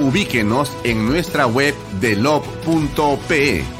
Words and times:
Ubíquenos 0.00 0.72
en 0.82 1.06
nuestra 1.06 1.46
web 1.46 1.74
de 2.00 2.16
lob.pe. 2.16 3.79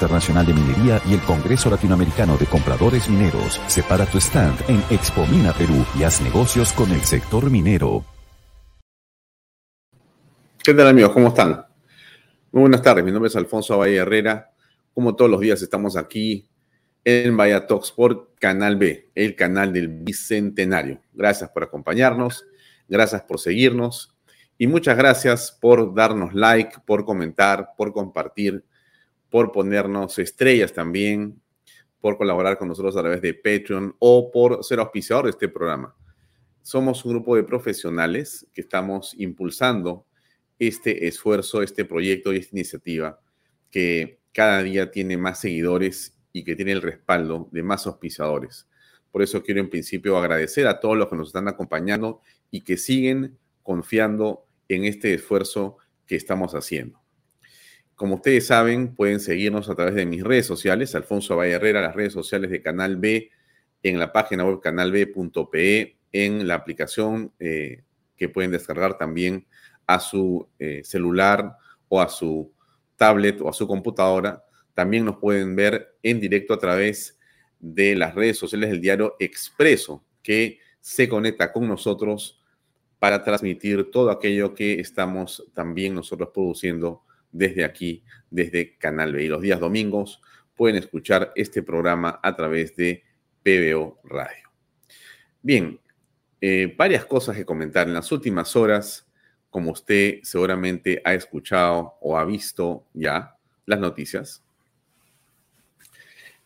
Internacional 0.01 0.47
de 0.47 0.53
Minería 0.55 0.99
y 1.07 1.13
el 1.13 1.19
Congreso 1.19 1.69
Latinoamericano 1.69 2.35
de 2.35 2.47
Compradores 2.47 3.07
Mineros. 3.07 3.61
Separa 3.67 4.07
tu 4.07 4.17
stand 4.17 4.59
en 4.67 4.81
Expo 4.89 5.27
Mina 5.27 5.53
Perú 5.53 5.85
y 5.95 6.01
haz 6.01 6.21
negocios 6.21 6.73
con 6.73 6.89
el 6.91 7.01
sector 7.01 7.51
minero. 7.51 8.03
¿Qué 10.63 10.73
tal 10.73 10.87
amigos? 10.87 11.11
¿Cómo 11.11 11.27
están? 11.27 11.67
Muy 12.51 12.61
buenas 12.61 12.81
tardes, 12.81 13.05
mi 13.05 13.11
nombre 13.11 13.27
es 13.27 13.35
Alfonso 13.35 13.77
Valle 13.77 13.97
Herrera. 13.97 14.51
Como 14.91 15.15
todos 15.15 15.29
los 15.29 15.39
días 15.39 15.61
estamos 15.61 15.95
aquí 15.95 16.49
en 17.03 17.37
Vaya 17.37 17.67
Talks 17.67 17.91
por 17.91 18.33
Canal 18.39 18.77
B, 18.77 19.11
el 19.13 19.35
canal 19.35 19.71
del 19.71 19.87
Bicentenario. 19.87 20.99
Gracias 21.13 21.51
por 21.51 21.61
acompañarnos, 21.61 22.43
gracias 22.87 23.21
por 23.21 23.39
seguirnos 23.39 24.15
y 24.57 24.65
muchas 24.65 24.97
gracias 24.97 25.55
por 25.61 25.93
darnos 25.93 26.33
like, 26.33 26.79
por 26.87 27.05
comentar, 27.05 27.73
por 27.77 27.93
compartir 27.93 28.65
por 29.31 29.51
ponernos 29.51 30.19
estrellas 30.19 30.73
también, 30.73 31.41
por 32.01 32.17
colaborar 32.17 32.57
con 32.57 32.67
nosotros 32.67 32.95
a 32.97 32.99
través 32.99 33.21
de 33.21 33.33
Patreon 33.33 33.95
o 33.97 34.29
por 34.29 34.63
ser 34.63 34.79
auspiciador 34.79 35.25
de 35.25 35.31
este 35.31 35.47
programa. 35.47 35.95
Somos 36.61 37.03
un 37.05 37.13
grupo 37.13 37.35
de 37.35 37.43
profesionales 37.43 38.45
que 38.53 38.61
estamos 38.61 39.15
impulsando 39.17 40.05
este 40.59 41.07
esfuerzo, 41.07 41.63
este 41.63 41.85
proyecto 41.85 42.33
y 42.33 42.37
esta 42.37 42.55
iniciativa 42.55 43.19
que 43.71 44.19
cada 44.33 44.61
día 44.61 44.91
tiene 44.91 45.17
más 45.17 45.39
seguidores 45.39 46.17
y 46.33 46.43
que 46.43 46.55
tiene 46.55 46.73
el 46.73 46.81
respaldo 46.81 47.47
de 47.51 47.63
más 47.63 47.87
auspiciadores. 47.87 48.67
Por 49.11 49.21
eso 49.21 49.41
quiero 49.41 49.61
en 49.61 49.69
principio 49.69 50.17
agradecer 50.17 50.67
a 50.67 50.79
todos 50.79 50.97
los 50.97 51.07
que 51.07 51.15
nos 51.15 51.27
están 51.27 51.47
acompañando 51.47 52.21
y 52.49 52.61
que 52.61 52.77
siguen 52.77 53.37
confiando 53.63 54.45
en 54.67 54.85
este 54.85 55.13
esfuerzo 55.13 55.77
que 56.05 56.15
estamos 56.15 56.53
haciendo. 56.53 57.00
Como 58.01 58.15
ustedes 58.15 58.47
saben, 58.47 58.95
pueden 58.95 59.19
seguirnos 59.19 59.69
a 59.69 59.75
través 59.75 59.93
de 59.93 60.07
mis 60.07 60.23
redes 60.23 60.47
sociales, 60.47 60.95
Alfonso 60.95 61.35
Valle 61.35 61.51
Herrera, 61.51 61.81
las 61.81 61.95
redes 61.95 62.13
sociales 62.13 62.49
de 62.49 62.59
Canal 62.59 62.97
B, 62.97 63.29
en 63.83 63.99
la 63.99 64.11
página 64.11 64.43
web 64.43 64.59
canalb.pe, 64.59 65.99
en 66.11 66.47
la 66.47 66.55
aplicación 66.55 67.31
eh, 67.37 67.83
que 68.17 68.27
pueden 68.27 68.49
descargar 68.49 68.97
también 68.97 69.45
a 69.85 69.99
su 69.99 70.49
eh, 70.57 70.81
celular 70.83 71.55
o 71.89 72.01
a 72.01 72.09
su 72.09 72.51
tablet 72.95 73.39
o 73.39 73.47
a 73.47 73.53
su 73.53 73.67
computadora. 73.67 74.43
También 74.73 75.05
nos 75.05 75.17
pueden 75.17 75.55
ver 75.55 75.95
en 76.01 76.19
directo 76.19 76.55
a 76.55 76.59
través 76.59 77.19
de 77.59 77.95
las 77.95 78.15
redes 78.15 78.35
sociales 78.35 78.71
del 78.71 78.81
diario 78.81 79.15
Expreso, 79.19 80.03
que 80.23 80.57
se 80.79 81.07
conecta 81.07 81.53
con 81.53 81.67
nosotros 81.67 82.41
para 82.97 83.23
transmitir 83.23 83.91
todo 83.91 84.09
aquello 84.09 84.55
que 84.55 84.79
estamos 84.79 85.45
también 85.53 85.93
nosotros 85.93 86.29
produciendo 86.33 87.03
desde 87.31 87.63
aquí, 87.63 88.03
desde 88.29 88.77
Canal 88.77 89.13
B. 89.13 89.23
Y 89.23 89.27
los 89.27 89.41
días 89.41 89.59
domingos 89.59 90.21
pueden 90.55 90.77
escuchar 90.77 91.31
este 91.35 91.63
programa 91.63 92.19
a 92.21 92.35
través 92.35 92.75
de 92.75 93.03
PBO 93.43 93.99
Radio. 94.03 94.49
Bien, 95.41 95.79
eh, 96.39 96.73
varias 96.77 97.05
cosas 97.05 97.35
que 97.35 97.45
comentar. 97.45 97.87
En 97.87 97.93
las 97.93 98.11
últimas 98.11 98.55
horas, 98.55 99.07
como 99.49 99.71
usted 99.71 100.19
seguramente 100.23 101.01
ha 101.03 101.13
escuchado 101.13 101.97
o 102.01 102.17
ha 102.17 102.25
visto 102.25 102.85
ya 102.93 103.35
las 103.65 103.79
noticias, 103.79 104.43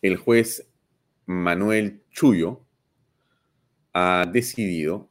el 0.02 0.18
juez 0.18 0.68
Manuel 1.26 2.02
Chuyo 2.12 2.62
ha 3.94 4.26
decidido 4.32 5.10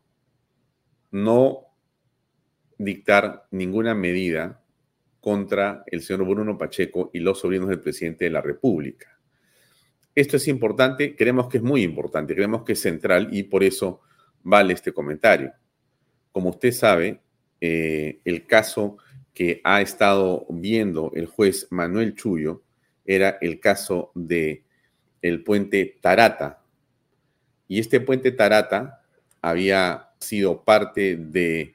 no 1.11 1.67
dictar 2.79 3.47
ninguna 3.51 3.95
medida 3.95 4.64
contra 5.25 5.85
el 5.87 6.03
señor 6.03 6.27
Bruno 6.27 6.59
Pacheco 6.59 7.09
y 7.15 7.19
los 7.19 7.41
sobrinos 7.41 7.71
del 7.71 7.81
presidente 7.81 8.27
de 8.27 8.31
la 8.31 8.43
República. 8.43 9.19
Esto 10.15 10.37
es 10.37 10.47
importante, 10.49 11.17
creemos 11.17 11.49
que 11.49 11.57
es 11.57 11.63
muy 11.63 11.83
importante, 11.83 12.35
creemos 12.35 12.63
que 12.63 12.75
es 12.75 12.83
central 12.83 13.31
y 13.33 13.45
por 13.45 13.65
eso 13.65 14.03
vale 14.43 14.75
este 14.75 14.93
comentario. 14.93 15.55
Como 16.31 16.51
usted 16.51 16.73
sabe, 16.73 17.23
eh, 17.59 18.21
el 18.27 18.47
caso 18.47 18.99
que 19.33 19.63
ha 19.65 19.81
estado 19.81 20.45
viendo 20.51 21.11
el 21.15 21.25
juez 21.25 21.69
Manuel 21.71 22.15
Chuyo 22.15 22.61
era 23.07 23.39
el 23.41 23.61
caso 23.61 24.13
de 24.15 24.63
el 25.23 25.43
puente 25.43 25.97
Tarata. 26.03 26.63
Y 27.67 27.81
este 27.81 27.99
puente 27.99 28.31
Tarata 28.31 29.01
había 29.41 30.11
sido 30.21 30.63
parte 30.65 31.17
de 31.17 31.74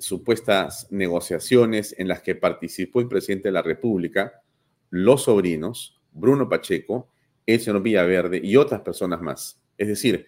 supuestas 0.00 0.88
negociaciones 0.90 1.94
en 1.98 2.08
las 2.08 2.22
que 2.22 2.34
participó 2.34 3.00
el 3.00 3.08
presidente 3.08 3.48
de 3.48 3.52
la 3.52 3.62
República, 3.62 4.42
los 4.88 5.24
sobrinos, 5.24 6.00
Bruno 6.12 6.48
Pacheco, 6.48 7.12
el 7.46 7.60
señor 7.60 7.82
Villaverde 7.82 8.40
y 8.42 8.56
otras 8.56 8.80
personas 8.80 9.20
más. 9.20 9.60
Es 9.76 9.88
decir, 9.88 10.26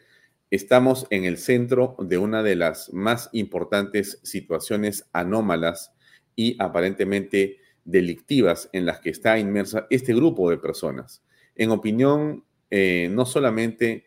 estamos 0.50 1.06
en 1.10 1.24
el 1.24 1.38
centro 1.38 1.96
de 1.98 2.18
una 2.18 2.42
de 2.42 2.56
las 2.56 2.92
más 2.92 3.30
importantes 3.32 4.20
situaciones 4.22 5.08
anómalas 5.12 5.92
y 6.36 6.56
aparentemente 6.58 7.58
delictivas 7.84 8.68
en 8.72 8.86
las 8.86 9.00
que 9.00 9.10
está 9.10 9.38
inmersa 9.38 9.86
este 9.90 10.14
grupo 10.14 10.50
de 10.50 10.58
personas. 10.58 11.22
En 11.54 11.70
opinión, 11.70 12.44
eh, 12.70 13.08
no 13.10 13.26
solamente 13.26 14.04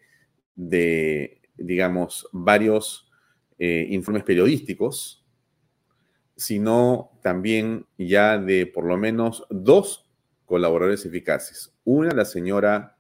de, 0.56 1.42
digamos, 1.58 2.28
varios 2.32 3.12
eh, 3.58 3.88
informes 3.90 4.24
periodísticos, 4.24 5.25
sino 6.36 7.12
también 7.22 7.86
ya 7.98 8.38
de 8.38 8.66
por 8.66 8.86
lo 8.86 8.98
menos 8.98 9.46
dos 9.50 10.10
colaboradores 10.46 11.06
eficaces. 11.06 11.74
Una, 11.84 12.12
la 12.12 12.26
señora 12.26 12.96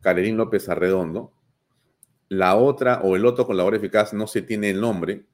Carerín 0.00 0.36
López 0.36 0.68
Arredondo. 0.68 1.32
La 2.28 2.56
otra, 2.56 3.00
o 3.02 3.16
el 3.16 3.24
otro 3.24 3.46
colaborador 3.46 3.82
eficaz, 3.82 4.12
no 4.12 4.26
se 4.26 4.42
tiene 4.42 4.70
el 4.70 4.80
nombre, 4.80 5.24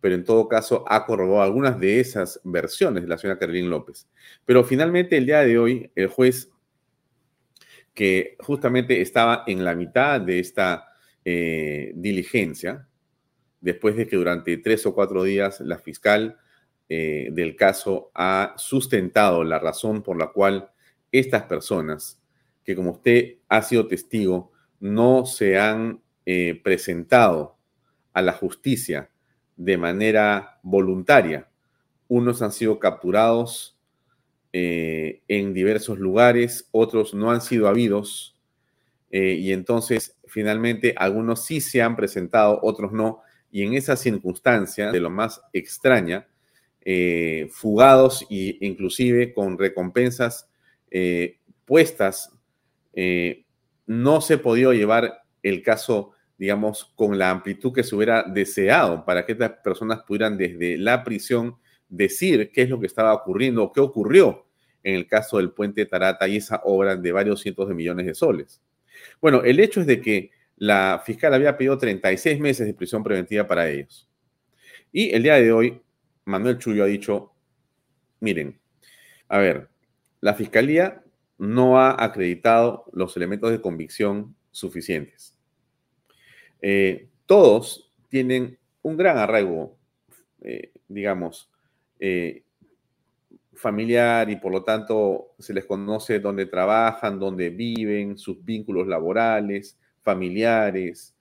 pero 0.00 0.14
en 0.14 0.24
todo 0.24 0.48
caso 0.48 0.84
ha 0.88 1.04
corroborado 1.04 1.42
algunas 1.42 1.78
de 1.78 2.00
esas 2.00 2.40
versiones 2.44 3.02
de 3.02 3.08
la 3.08 3.18
señora 3.18 3.38
Caroline 3.38 3.68
López. 3.68 4.08
Pero 4.46 4.62
finalmente 4.62 5.16
el 5.16 5.26
día 5.26 5.40
de 5.40 5.58
hoy, 5.58 5.90
el 5.94 6.06
juez, 6.06 6.50
que 7.94 8.36
justamente 8.38 9.00
estaba 9.00 9.42
en 9.46 9.64
la 9.64 9.74
mitad 9.74 10.20
de 10.20 10.38
esta 10.38 10.88
eh, 11.24 11.92
diligencia, 11.96 12.88
después 13.60 13.96
de 13.96 14.06
que 14.06 14.16
durante 14.16 14.56
tres 14.56 14.86
o 14.86 14.94
cuatro 14.94 15.22
días 15.22 15.60
la 15.60 15.78
fiscal 15.78 16.38
eh, 16.88 17.28
del 17.30 17.54
caso 17.54 18.10
ha 18.14 18.54
sustentado 18.56 19.44
la 19.44 19.58
razón 19.58 20.02
por 20.02 20.18
la 20.18 20.32
cual 20.32 20.70
estas 21.12 21.44
personas, 21.44 22.20
que 22.64 22.74
como 22.74 22.92
usted 22.92 23.36
ha 23.48 23.62
sido 23.62 23.86
testigo, 23.86 24.50
no 24.80 25.26
se 25.26 25.58
han 25.58 26.00
eh, 26.26 26.60
presentado 26.64 27.56
a 28.12 28.22
la 28.22 28.32
justicia 28.32 29.10
de 29.56 29.76
manera 29.76 30.58
voluntaria. 30.62 31.48
Unos 32.08 32.42
han 32.42 32.50
sido 32.50 32.78
capturados 32.78 33.78
eh, 34.52 35.22
en 35.28 35.54
diversos 35.54 35.98
lugares, 35.98 36.68
otros 36.72 37.14
no 37.14 37.30
han 37.30 37.40
sido 37.40 37.68
habidos, 37.68 38.36
y 39.12 39.50
entonces 39.50 40.16
finalmente 40.28 40.94
algunos 40.96 41.44
sí 41.44 41.60
se 41.60 41.82
han 41.82 41.96
presentado, 41.96 42.60
otros 42.62 42.92
no, 42.92 43.22
y 43.50 43.62
en 43.64 43.74
esa 43.74 43.96
circunstancia, 43.96 44.90
de 44.92 45.00
lo 45.00 45.10
más 45.10 45.40
extraña, 45.52 46.26
eh, 46.82 47.48
fugados 47.52 48.26
e 48.30 48.56
inclusive 48.60 49.32
con 49.34 49.58
recompensas 49.58 50.48
puestas, 51.64 52.32
no 53.86 54.20
se 54.20 54.38
podido 54.38 54.72
llevar 54.72 55.22
el 55.42 55.62
caso 55.62 56.12
digamos, 56.40 56.90
con 56.96 57.18
la 57.18 57.28
amplitud 57.28 57.70
que 57.70 57.82
se 57.82 57.94
hubiera 57.94 58.22
deseado 58.22 59.04
para 59.04 59.26
que 59.26 59.32
estas 59.32 59.50
personas 59.62 60.00
pudieran 60.04 60.38
desde 60.38 60.78
la 60.78 61.04
prisión 61.04 61.56
decir 61.90 62.50
qué 62.50 62.62
es 62.62 62.70
lo 62.70 62.80
que 62.80 62.86
estaba 62.86 63.12
ocurriendo 63.12 63.62
o 63.62 63.72
qué 63.74 63.80
ocurrió 63.80 64.46
en 64.82 64.94
el 64.94 65.06
caso 65.06 65.36
del 65.36 65.50
puente 65.50 65.84
Tarata 65.84 66.26
y 66.26 66.36
esa 66.36 66.62
obra 66.64 66.96
de 66.96 67.12
varios 67.12 67.42
cientos 67.42 67.68
de 67.68 67.74
millones 67.74 68.06
de 68.06 68.14
soles. 68.14 68.62
Bueno, 69.20 69.42
el 69.42 69.60
hecho 69.60 69.82
es 69.82 69.86
de 69.86 70.00
que 70.00 70.30
la 70.60 71.02
fiscal 71.02 71.32
había 71.32 71.56
pedido 71.56 71.78
36 71.78 72.38
meses 72.38 72.66
de 72.66 72.74
prisión 72.74 73.02
preventiva 73.02 73.46
para 73.46 73.66
ellos. 73.70 74.06
Y 74.92 75.10
el 75.10 75.22
día 75.22 75.36
de 75.36 75.50
hoy, 75.50 75.80
Manuel 76.26 76.58
Chuyo 76.58 76.84
ha 76.84 76.86
dicho, 76.86 77.32
miren, 78.20 78.60
a 79.28 79.38
ver, 79.38 79.70
la 80.20 80.34
fiscalía 80.34 81.02
no 81.38 81.80
ha 81.80 82.04
acreditado 82.04 82.84
los 82.92 83.16
elementos 83.16 83.50
de 83.50 83.62
convicción 83.62 84.36
suficientes. 84.50 85.34
Eh, 86.60 87.08
todos 87.24 87.90
tienen 88.10 88.58
un 88.82 88.98
gran 88.98 89.16
arraigo, 89.16 89.78
eh, 90.42 90.72
digamos, 90.88 91.50
eh, 91.98 92.44
familiar 93.54 94.28
y 94.28 94.36
por 94.36 94.52
lo 94.52 94.62
tanto 94.62 95.32
se 95.38 95.54
les 95.54 95.64
conoce 95.64 96.20
dónde 96.20 96.44
trabajan, 96.44 97.18
dónde 97.18 97.48
viven, 97.48 98.18
sus 98.18 98.44
vínculos 98.44 98.86
laborales, 98.86 99.79
familiares, 100.02 101.14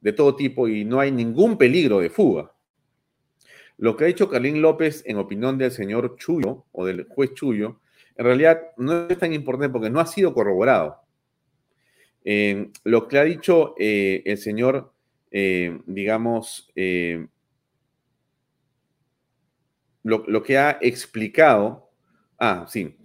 de 0.00 0.12
todo 0.12 0.36
tipo 0.36 0.68
y 0.68 0.84
no 0.84 1.00
hay 1.00 1.12
ningún 1.12 1.58
peligro 1.58 2.00
de 2.00 2.10
fuga. 2.10 2.52
Lo 3.76 3.96
que 3.96 4.04
ha 4.04 4.06
dicho 4.08 4.28
Carlín 4.28 4.60
López, 4.60 5.02
en 5.06 5.16
opinión 5.16 5.58
del 5.58 5.70
señor 5.70 6.16
Chuyo 6.16 6.66
o 6.72 6.86
del 6.86 7.04
juez 7.04 7.34
Chuyo, 7.34 7.80
en 8.16 8.24
realidad 8.24 8.60
no 8.76 9.08
es 9.08 9.18
tan 9.18 9.32
importante 9.32 9.72
porque 9.72 9.90
no 9.90 10.00
ha 10.00 10.06
sido 10.06 10.34
corroborado 10.34 11.00
lo 12.84 13.08
que 13.08 13.18
ha 13.18 13.24
dicho 13.24 13.74
eh, 13.78 14.22
el 14.26 14.38
señor, 14.38 14.92
eh, 15.30 15.80
digamos, 15.86 16.70
eh, 16.74 17.26
lo, 20.02 20.24
lo, 20.26 20.42
que 20.42 20.58
ha 20.58 20.78
explicado, 20.80 21.90
ah, 22.38 22.66
sí, 22.68 22.96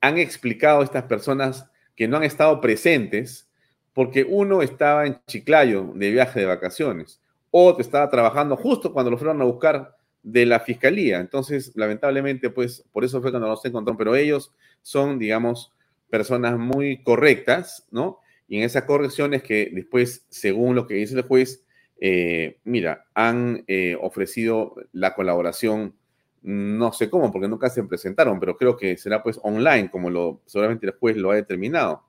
han 0.00 0.18
explicado 0.18 0.82
estas 0.82 1.04
personas 1.04 1.70
que 1.94 2.08
no 2.08 2.16
han 2.16 2.24
estado 2.24 2.60
presentes 2.60 3.50
porque 3.94 4.24
uno 4.28 4.62
estaba 4.62 5.06
en 5.06 5.18
Chiclayo 5.26 5.92
de 5.94 6.10
viaje 6.10 6.40
de 6.40 6.46
vacaciones, 6.46 7.20
otro 7.50 7.82
estaba 7.82 8.08
trabajando 8.08 8.56
justo 8.56 8.92
cuando 8.92 9.10
lo 9.10 9.18
fueron 9.18 9.40
a 9.42 9.44
buscar 9.44 9.96
de 10.22 10.46
la 10.46 10.60
fiscalía. 10.60 11.20
Entonces, 11.20 11.72
lamentablemente, 11.74 12.50
pues 12.50 12.84
por 12.92 13.04
eso 13.04 13.20
fue 13.20 13.30
cuando 13.30 13.48
los 13.48 13.64
encontraron, 13.64 13.98
pero 13.98 14.14
ellos 14.14 14.52
son, 14.82 15.18
digamos, 15.18 15.72
personas 16.08 16.58
muy 16.58 17.02
correctas, 17.02 17.86
¿no? 17.90 18.20
Y 18.48 18.58
en 18.58 18.64
esas 18.64 18.84
correcciones 18.84 19.42
que 19.42 19.70
después, 19.72 20.26
según 20.28 20.74
lo 20.74 20.86
que 20.86 20.94
dice 20.94 21.14
el 21.14 21.22
juez, 21.22 21.64
eh, 22.00 22.58
mira, 22.64 23.06
han 23.14 23.64
eh, 23.66 23.96
ofrecido 24.00 24.74
la 24.92 25.14
colaboración, 25.14 25.94
no 26.42 26.92
sé 26.92 27.08
cómo, 27.08 27.30
porque 27.30 27.48
nunca 27.48 27.70
se 27.70 27.82
presentaron, 27.84 28.40
pero 28.40 28.56
creo 28.56 28.76
que 28.76 28.96
será 28.96 29.22
pues 29.22 29.38
online, 29.42 29.90
como 29.90 30.10
lo 30.10 30.40
seguramente 30.46 30.86
el 30.86 30.92
juez 30.92 31.16
lo 31.16 31.30
ha 31.30 31.36
determinado. 31.36 32.02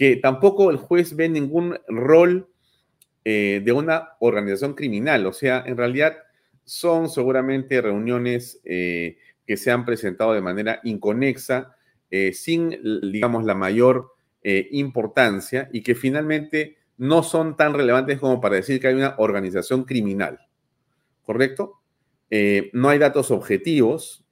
Que 0.00 0.16
tampoco 0.16 0.70
el 0.70 0.78
juez 0.78 1.14
ve 1.14 1.28
ningún 1.28 1.76
rol 1.86 2.48
eh, 3.26 3.60
de 3.62 3.72
una 3.72 4.14
organización 4.20 4.72
criminal, 4.72 5.26
o 5.26 5.34
sea, 5.34 5.62
en 5.66 5.76
realidad 5.76 6.16
son 6.64 7.10
seguramente 7.10 7.82
reuniones 7.82 8.60
que 8.64 9.56
se 9.56 9.70
han 9.70 9.84
presentado 9.84 10.32
de 10.32 10.40
manera 10.40 10.80
inconexa, 10.84 11.74
sin, 12.32 12.78
digamos, 13.12 13.44
la 13.44 13.56
mayor 13.56 14.12
eh, 14.42 14.68
importancia 14.70 15.68
y 15.70 15.82
que 15.82 15.94
finalmente 15.94 16.78
no 16.96 17.22
son 17.22 17.58
tan 17.58 17.74
relevantes 17.74 18.18
como 18.18 18.40
para 18.40 18.56
decir 18.56 18.80
que 18.80 18.86
hay 18.86 18.94
una 18.94 19.14
organización 19.18 19.84
criminal. 19.84 20.40
¿Correcto? 21.24 21.82
Eh, 22.30 22.70
no 22.72 22.88
hay 22.88 22.98
datos 22.98 23.30
objetivos 23.30 24.24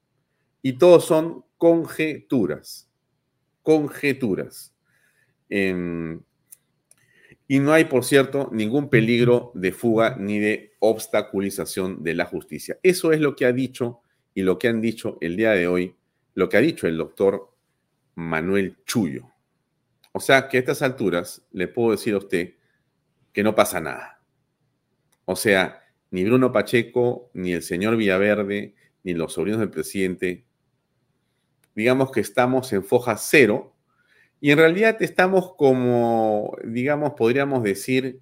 y 0.63 0.79
todos 0.79 1.05
son 1.05 1.45
conjeturas. 1.59 2.91
Conjeturas. 3.63 4.75
Em, 5.49 6.21
y 7.47 7.61
no 7.61 7.73
hay, 7.73 7.87
por 7.87 8.05
cierto, 8.05 8.51
ningún 8.53 8.91
peligro 8.91 9.53
de 9.55 9.73
fuga 9.73 10.17
ni 10.19 10.39
de 10.39 10.73
obstaculización 10.81 12.05
de 12.05 12.15
la 12.15 12.27
justicia. 12.27 12.79
Eso 12.83 13.13
es 13.13 13.21
lo 13.21 13.35
que 13.35 13.47
ha 13.47 13.53
dicho 13.53 14.03
y 14.35 14.43
lo 14.43 14.59
que 14.59 14.69
han 14.69 14.81
dicho 14.81 15.17
el 15.21 15.37
día 15.37 15.53
de 15.53 15.67
hoy, 15.67 15.97
lo 16.35 16.49
que 16.49 16.59
ha 16.59 16.61
dicho 16.61 16.87
el 16.87 16.99
doctor 16.99 17.51
Manuel 18.15 18.77
Chuyo. 18.85 19.31
O 20.13 20.21
sea 20.21 20.49
que 20.49 20.59
a 20.59 20.61
estas 20.61 20.83
alturas 20.83 21.43
le 21.53 21.69
puedo 21.69 21.93
decir 21.93 22.15
a 22.15 22.19
usted 22.19 22.55
que 23.33 23.43
no 23.43 23.55
pasa 23.55 23.81
nada. 23.81 24.21
O 25.25 25.37
sea, 25.37 25.85
ni 26.11 26.25
Bruno 26.25 26.53
Pacheco, 26.53 27.31
ni 27.35 27.53
el 27.53 27.63
señor 27.63 27.97
Villaverde, 27.97 28.75
ni 29.05 29.15
los 29.15 29.33
sobrinos 29.33 29.61
del 29.61 29.71
presidente, 29.71 30.45
digamos 31.75 32.11
que 32.11 32.21
estamos 32.21 32.73
en 32.73 32.85
foja 32.85 33.17
cero 33.17 33.75
y 34.41 34.51
en 34.51 34.59
realidad 34.59 34.97
estamos 35.01 35.55
como, 35.57 36.57
digamos, 36.65 37.15
podríamos 37.15 37.63
decir, 37.63 38.21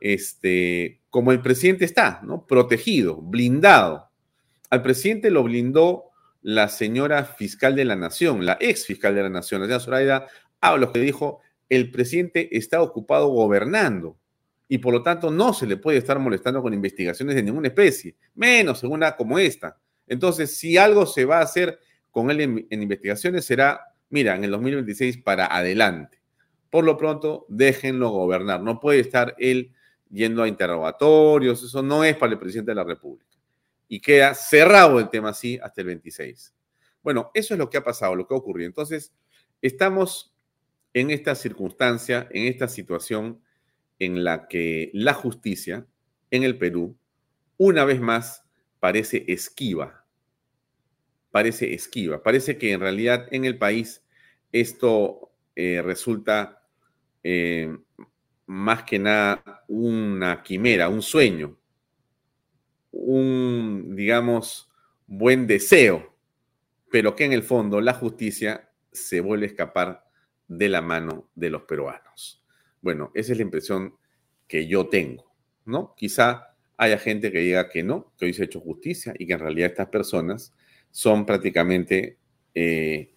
este, 0.00 1.00
como 1.10 1.32
el 1.32 1.40
presidente 1.40 1.84
está, 1.84 2.20
¿no? 2.24 2.46
Protegido, 2.46 3.16
blindado. 3.16 4.10
Al 4.70 4.82
presidente 4.82 5.30
lo 5.30 5.42
blindó 5.42 6.10
la 6.42 6.68
señora 6.68 7.24
fiscal 7.24 7.74
de 7.74 7.84
la 7.86 7.96
nación, 7.96 8.44
la 8.44 8.58
ex 8.60 8.84
fiscal 8.84 9.14
de 9.14 9.22
la 9.22 9.30
nación, 9.30 9.60
la 9.60 9.66
señora 9.66 9.80
Zoraida 9.80 10.26
a 10.60 10.76
lo 10.76 10.92
que 10.92 10.98
dijo, 10.98 11.40
el 11.68 11.90
presidente 11.90 12.56
está 12.56 12.82
ocupado 12.82 13.28
gobernando 13.28 14.18
y 14.68 14.78
por 14.78 14.92
lo 14.92 15.02
tanto 15.02 15.30
no 15.30 15.52
se 15.52 15.66
le 15.66 15.76
puede 15.76 15.98
estar 15.98 16.18
molestando 16.18 16.62
con 16.62 16.72
investigaciones 16.74 17.34
de 17.34 17.42
ninguna 17.42 17.68
especie, 17.68 18.16
menos 18.34 18.82
en 18.82 18.92
una 18.92 19.16
como 19.16 19.38
esta. 19.38 19.78
Entonces, 20.06 20.56
si 20.56 20.76
algo 20.76 21.06
se 21.06 21.24
va 21.24 21.38
a 21.38 21.42
hacer 21.42 21.78
con 22.10 22.30
él 22.30 22.40
en, 22.70 22.82
investigaciones, 22.82 23.44
será, 23.44 23.80
mira, 24.14 24.36
en 24.36 24.44
el 24.44 24.52
2026 24.52 25.18
para 25.18 25.52
adelante. 25.52 26.22
Por 26.70 26.84
lo 26.84 26.96
pronto, 26.96 27.46
déjenlo 27.48 28.10
gobernar. 28.10 28.62
No 28.62 28.78
puede 28.78 29.00
estar 29.00 29.34
él 29.38 29.74
yendo 30.08 30.44
a 30.44 30.46
interrogatorios, 30.46 31.60
eso 31.64 31.82
no 31.82 32.04
es 32.04 32.16
para 32.16 32.32
el 32.32 32.38
presidente 32.38 32.70
de 32.70 32.76
la 32.76 32.84
República. 32.84 33.36
Y 33.88 34.00
queda 34.00 34.32
cerrado 34.34 35.00
el 35.00 35.10
tema 35.10 35.30
así 35.30 35.58
hasta 35.60 35.80
el 35.80 35.88
26. 35.88 36.54
Bueno, 37.02 37.32
eso 37.34 37.54
es 37.54 37.58
lo 37.58 37.68
que 37.68 37.76
ha 37.76 37.82
pasado, 37.82 38.14
lo 38.14 38.28
que 38.28 38.34
ha 38.34 38.38
ocurrido. 38.38 38.68
Entonces, 38.68 39.12
estamos 39.60 40.32
en 40.92 41.10
esta 41.10 41.34
circunstancia, 41.34 42.28
en 42.30 42.46
esta 42.46 42.68
situación 42.68 43.42
en 43.98 44.22
la 44.22 44.46
que 44.46 44.92
la 44.94 45.12
justicia 45.12 45.88
en 46.30 46.44
el 46.44 46.56
Perú, 46.56 46.96
una 47.56 47.84
vez 47.84 48.00
más, 48.00 48.44
parece 48.78 49.24
esquiva. 49.26 50.06
Parece 51.32 51.74
esquiva. 51.74 52.22
Parece 52.22 52.58
que 52.58 52.70
en 52.70 52.78
realidad 52.78 53.26
en 53.32 53.44
el 53.44 53.58
país 53.58 54.03
esto 54.54 55.32
eh, 55.56 55.82
resulta 55.82 56.62
eh, 57.24 57.76
más 58.46 58.84
que 58.84 59.00
nada 59.00 59.64
una 59.66 60.44
quimera, 60.44 60.88
un 60.88 61.02
sueño, 61.02 61.58
un, 62.92 63.96
digamos, 63.96 64.70
buen 65.08 65.48
deseo, 65.48 66.14
pero 66.88 67.16
que 67.16 67.24
en 67.24 67.32
el 67.32 67.42
fondo 67.42 67.80
la 67.80 67.94
justicia 67.94 68.70
se 68.92 69.20
vuelve 69.20 69.46
a 69.46 69.48
escapar 69.48 70.04
de 70.46 70.68
la 70.68 70.80
mano 70.80 71.28
de 71.34 71.50
los 71.50 71.62
peruanos. 71.62 72.44
Bueno, 72.80 73.10
esa 73.14 73.32
es 73.32 73.38
la 73.38 73.44
impresión 73.44 73.96
que 74.46 74.68
yo 74.68 74.88
tengo, 74.88 75.34
¿no? 75.64 75.94
Quizá 75.96 76.54
haya 76.76 76.98
gente 76.98 77.32
que 77.32 77.40
diga 77.40 77.68
que 77.68 77.82
no, 77.82 78.12
que 78.16 78.26
hoy 78.26 78.34
se 78.34 78.42
ha 78.42 78.44
hecho 78.44 78.60
justicia 78.60 79.14
y 79.18 79.26
que 79.26 79.32
en 79.32 79.40
realidad 79.40 79.70
estas 79.70 79.88
personas 79.88 80.54
son 80.92 81.26
prácticamente 81.26 82.18
eh, 82.54 83.13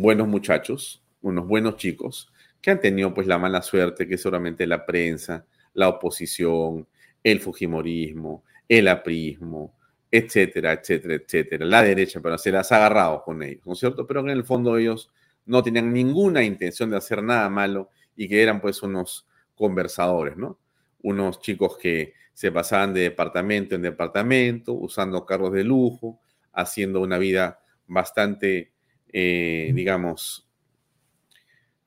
buenos 0.00 0.26
muchachos, 0.28 1.02
unos 1.20 1.46
buenos 1.46 1.76
chicos, 1.76 2.32
que 2.62 2.70
han 2.70 2.80
tenido 2.80 3.12
pues 3.12 3.26
la 3.26 3.38
mala 3.38 3.60
suerte 3.60 4.08
que 4.08 4.16
seguramente 4.16 4.66
la 4.66 4.86
prensa, 4.86 5.44
la 5.74 5.88
oposición, 5.88 6.86
el 7.22 7.40
fujimorismo, 7.40 8.44
el 8.66 8.88
aprismo, 8.88 9.74
etcétera, 10.10 10.72
etcétera, 10.72 11.14
etcétera, 11.14 11.66
la 11.66 11.82
derecha, 11.82 12.20
pero 12.20 12.38
se 12.38 12.50
las 12.50 12.72
ha 12.72 12.76
agarrado 12.76 13.22
con 13.22 13.42
ellos, 13.42 13.66
¿no 13.66 13.74
es 13.74 13.78
cierto? 13.78 14.06
Pero 14.06 14.20
en 14.20 14.30
el 14.30 14.44
fondo 14.44 14.76
ellos 14.78 15.12
no 15.44 15.62
tenían 15.62 15.92
ninguna 15.92 16.42
intención 16.42 16.90
de 16.90 16.96
hacer 16.96 17.22
nada 17.22 17.48
malo 17.50 17.90
y 18.16 18.26
que 18.26 18.42
eran 18.42 18.60
pues 18.60 18.82
unos 18.82 19.26
conversadores, 19.54 20.36
¿no? 20.36 20.58
Unos 21.02 21.40
chicos 21.40 21.76
que 21.76 22.14
se 22.32 22.50
pasaban 22.50 22.94
de 22.94 23.02
departamento 23.02 23.74
en 23.74 23.82
departamento, 23.82 24.72
usando 24.72 25.26
carros 25.26 25.52
de 25.52 25.62
lujo, 25.62 26.20
haciendo 26.52 27.00
una 27.02 27.18
vida 27.18 27.60
bastante, 27.86 28.72
eh, 29.12 29.72
digamos, 29.74 30.48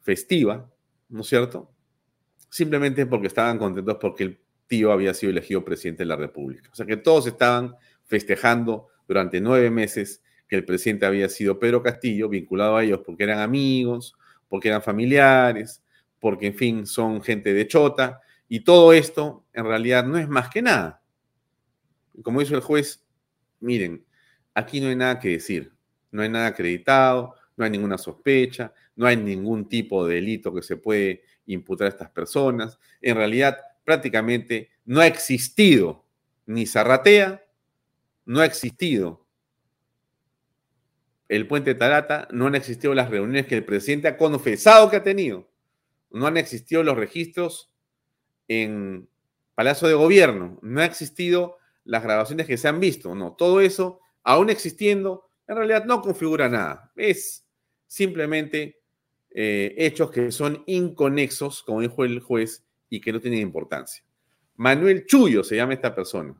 festiva, 0.01 0.69
¿no 1.09 1.21
es 1.21 1.27
cierto? 1.27 1.71
Simplemente 2.49 3.05
porque 3.05 3.27
estaban 3.27 3.57
contentos 3.57 3.97
porque 3.99 4.23
el 4.23 4.39
tío 4.67 4.91
había 4.91 5.13
sido 5.13 5.31
elegido 5.31 5.63
presidente 5.63 6.03
de 6.03 6.07
la 6.07 6.15
República. 6.15 6.69
O 6.71 6.75
sea 6.75 6.85
que 6.85 6.97
todos 6.97 7.27
estaban 7.27 7.75
festejando 8.05 8.87
durante 9.07 9.39
nueve 9.41 9.69
meses 9.69 10.21
que 10.47 10.55
el 10.55 10.65
presidente 10.65 11.05
había 11.05 11.29
sido 11.29 11.59
Pedro 11.59 11.81
Castillo, 11.81 12.29
vinculado 12.29 12.77
a 12.77 12.83
ellos 12.83 13.01
porque 13.05 13.23
eran 13.23 13.39
amigos, 13.39 14.15
porque 14.47 14.67
eran 14.67 14.83
familiares, 14.83 15.83
porque 16.19 16.47
en 16.47 16.55
fin 16.55 16.85
son 16.85 17.21
gente 17.21 17.53
de 17.53 17.67
chota, 17.67 18.21
y 18.47 18.59
todo 18.59 18.93
esto 18.93 19.45
en 19.51 19.65
realidad 19.65 20.05
no 20.05 20.17
es 20.17 20.29
más 20.29 20.49
que 20.49 20.61
nada. 20.61 21.01
Como 22.21 22.39
dice 22.39 22.53
el 22.53 22.61
juez, 22.61 23.03
miren, 23.59 24.05
aquí 24.53 24.79
no 24.79 24.89
hay 24.89 24.95
nada 24.95 25.19
que 25.19 25.29
decir, 25.29 25.72
no 26.13 26.21
hay 26.21 26.29
nada 26.29 26.47
acreditado, 26.47 27.35
no 27.57 27.65
hay 27.65 27.71
ninguna 27.71 27.97
sospecha, 27.97 28.73
no 28.95 29.05
hay 29.05 29.17
ningún 29.17 29.67
tipo 29.67 30.05
de 30.07 30.15
delito 30.15 30.53
que 30.53 30.61
se 30.61 30.77
puede 30.77 31.23
imputar 31.47 31.87
a 31.87 31.89
estas 31.89 32.09
personas. 32.11 32.79
En 33.01 33.17
realidad, 33.17 33.57
prácticamente 33.83 34.69
no 34.85 35.01
ha 35.01 35.07
existido 35.07 36.05
ni 36.45 36.65
Zarratea, 36.65 37.43
no 38.25 38.39
ha 38.41 38.45
existido. 38.45 39.25
El 41.27 41.47
puente 41.47 41.73
Tarata, 41.73 42.27
no 42.31 42.47
han 42.47 42.55
existido 42.55 42.93
las 42.93 43.09
reuniones 43.09 43.47
que 43.47 43.55
el 43.55 43.65
presidente 43.65 44.07
ha 44.07 44.17
confesado 44.17 44.89
que 44.89 44.97
ha 44.97 45.03
tenido, 45.03 45.49
no 46.11 46.27
han 46.27 46.37
existido 46.37 46.83
los 46.83 46.95
registros 46.95 47.71
en 48.47 49.09
Palacio 49.55 49.87
de 49.87 49.95
Gobierno, 49.95 50.59
no 50.61 50.81
ha 50.81 50.85
existido 50.85 51.57
las 51.85 52.03
grabaciones 52.03 52.45
que 52.45 52.57
se 52.57 52.67
han 52.67 52.79
visto, 52.79 53.15
no, 53.15 53.33
todo 53.33 53.61
eso, 53.61 53.99
aún 54.23 54.49
existiendo, 54.49 55.27
en 55.47 55.55
realidad 55.55 55.85
no 55.85 56.01
configura 56.01 56.47
nada, 56.49 56.91
es 56.95 57.45
simplemente 57.87 58.81
eh, 59.31 59.73
hechos 59.77 60.11
que 60.11 60.31
son 60.31 60.63
inconexos, 60.67 61.63
como 61.63 61.81
dijo 61.81 62.05
el 62.05 62.19
juez, 62.19 62.63
y 62.89 63.01
que 63.01 63.11
no 63.11 63.19
tienen 63.19 63.41
importancia. 63.41 64.03
Manuel 64.55 65.05
Chuyo 65.05 65.43
se 65.43 65.55
llama 65.55 65.73
esta 65.73 65.95
persona. 65.95 66.39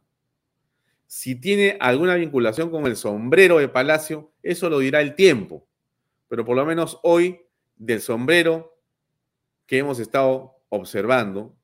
Si 1.08 1.36
tiene 1.36 1.78
alguna 1.80 2.16
vinculación 2.16 2.70
con 2.70 2.86
el 2.86 2.96
sombrero 2.96 3.58
de 3.58 3.70
Palacio, 3.70 4.32
eso 4.42 4.70
lo 4.70 4.80
dirá 4.80 5.02
el 5.02 5.16
tiempo. 5.16 5.68
Pero 6.28 6.46
por 6.46 6.56
lo 6.56 6.66
menos 6.66 7.00
hoy, 7.04 7.42
del 7.76 8.02
sombrero 8.02 8.80
que 9.66 9.80
hemos 9.80 10.00
estado 10.00 10.64
observando 10.70 11.56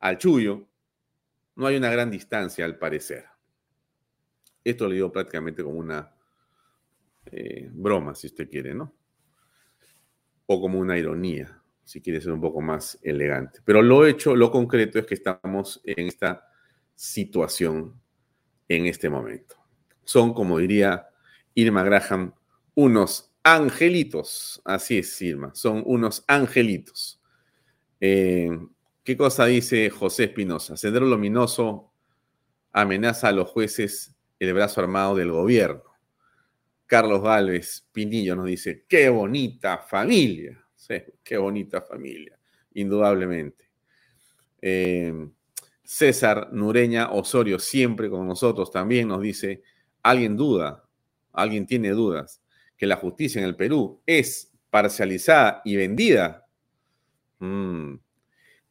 al 0.00 0.18
Chuyo, 0.18 0.66
no 1.56 1.66
hay 1.66 1.76
una 1.76 1.90
gran 1.90 2.10
distancia 2.10 2.64
al 2.64 2.78
parecer. 2.78 3.24
Esto 4.62 4.86
lo 4.86 4.94
digo 4.94 5.12
prácticamente 5.12 5.62
como 5.62 5.78
una 5.78 6.13
eh, 7.30 7.68
broma, 7.72 8.14
si 8.14 8.28
usted 8.28 8.48
quiere, 8.48 8.74
¿no? 8.74 8.94
O 10.46 10.60
como 10.60 10.78
una 10.78 10.98
ironía, 10.98 11.60
si 11.84 12.00
quiere 12.00 12.20
ser 12.20 12.32
un 12.32 12.40
poco 12.40 12.60
más 12.60 12.98
elegante. 13.02 13.60
Pero 13.64 13.82
lo 13.82 14.06
hecho, 14.06 14.36
lo 14.36 14.50
concreto 14.50 14.98
es 14.98 15.06
que 15.06 15.14
estamos 15.14 15.80
en 15.84 16.06
esta 16.06 16.46
situación 16.94 18.00
en 18.68 18.86
este 18.86 19.08
momento. 19.08 19.56
Son, 20.04 20.34
como 20.34 20.58
diría 20.58 21.08
Irma 21.54 21.82
Graham, 21.82 22.34
unos 22.74 23.32
angelitos. 23.42 24.60
Así 24.64 24.98
es, 24.98 25.22
Irma, 25.22 25.54
son 25.54 25.82
unos 25.86 26.24
angelitos. 26.26 27.20
Eh, 28.00 28.50
¿Qué 29.02 29.16
cosa 29.16 29.46
dice 29.46 29.90
José 29.90 30.24
Espinosa? 30.24 30.76
Sendero 30.76 31.06
Luminoso 31.06 31.92
amenaza 32.72 33.28
a 33.28 33.32
los 33.32 33.48
jueces 33.50 34.14
el 34.38 34.52
brazo 34.52 34.80
armado 34.80 35.14
del 35.14 35.30
gobierno. 35.30 35.93
Carlos 36.94 37.22
Galvez 37.22 37.88
Pinillo 37.90 38.36
nos 38.36 38.46
dice, 38.46 38.84
qué 38.88 39.08
bonita 39.08 39.78
familia. 39.78 40.64
Qué 41.24 41.36
bonita 41.36 41.82
familia, 41.82 42.38
indudablemente. 42.74 43.68
Eh, 44.62 45.12
César 45.82 46.50
Nureña 46.52 47.10
Osorio, 47.10 47.58
siempre 47.58 48.08
con 48.08 48.28
nosotros 48.28 48.70
también, 48.70 49.08
nos 49.08 49.20
dice, 49.20 49.64
alguien 50.04 50.36
duda, 50.36 50.88
alguien 51.32 51.66
tiene 51.66 51.90
dudas, 51.90 52.40
que 52.76 52.86
la 52.86 52.94
justicia 52.94 53.40
en 53.40 53.48
el 53.48 53.56
Perú 53.56 54.00
es 54.06 54.52
parcializada 54.70 55.62
y 55.64 55.74
vendida. 55.74 56.46
Mm. 57.40 57.94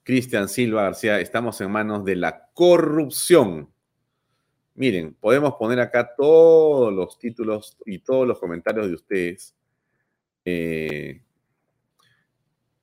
Cristian 0.02 0.48
Silva 0.48 0.84
García, 0.84 1.20
estamos 1.20 1.60
en 1.60 1.72
manos 1.72 2.06
de 2.06 2.16
la 2.16 2.50
corrupción. 2.54 3.73
Miren, 4.76 5.14
podemos 5.14 5.54
poner 5.56 5.80
acá 5.80 6.16
todos 6.16 6.92
los 6.92 7.20
títulos 7.20 7.78
y 7.86 8.00
todos 8.00 8.28
los 8.28 8.40
comentarios 8.40 8.88
de 8.88 8.94
ustedes. 8.96 9.56
Eh, 10.46 11.22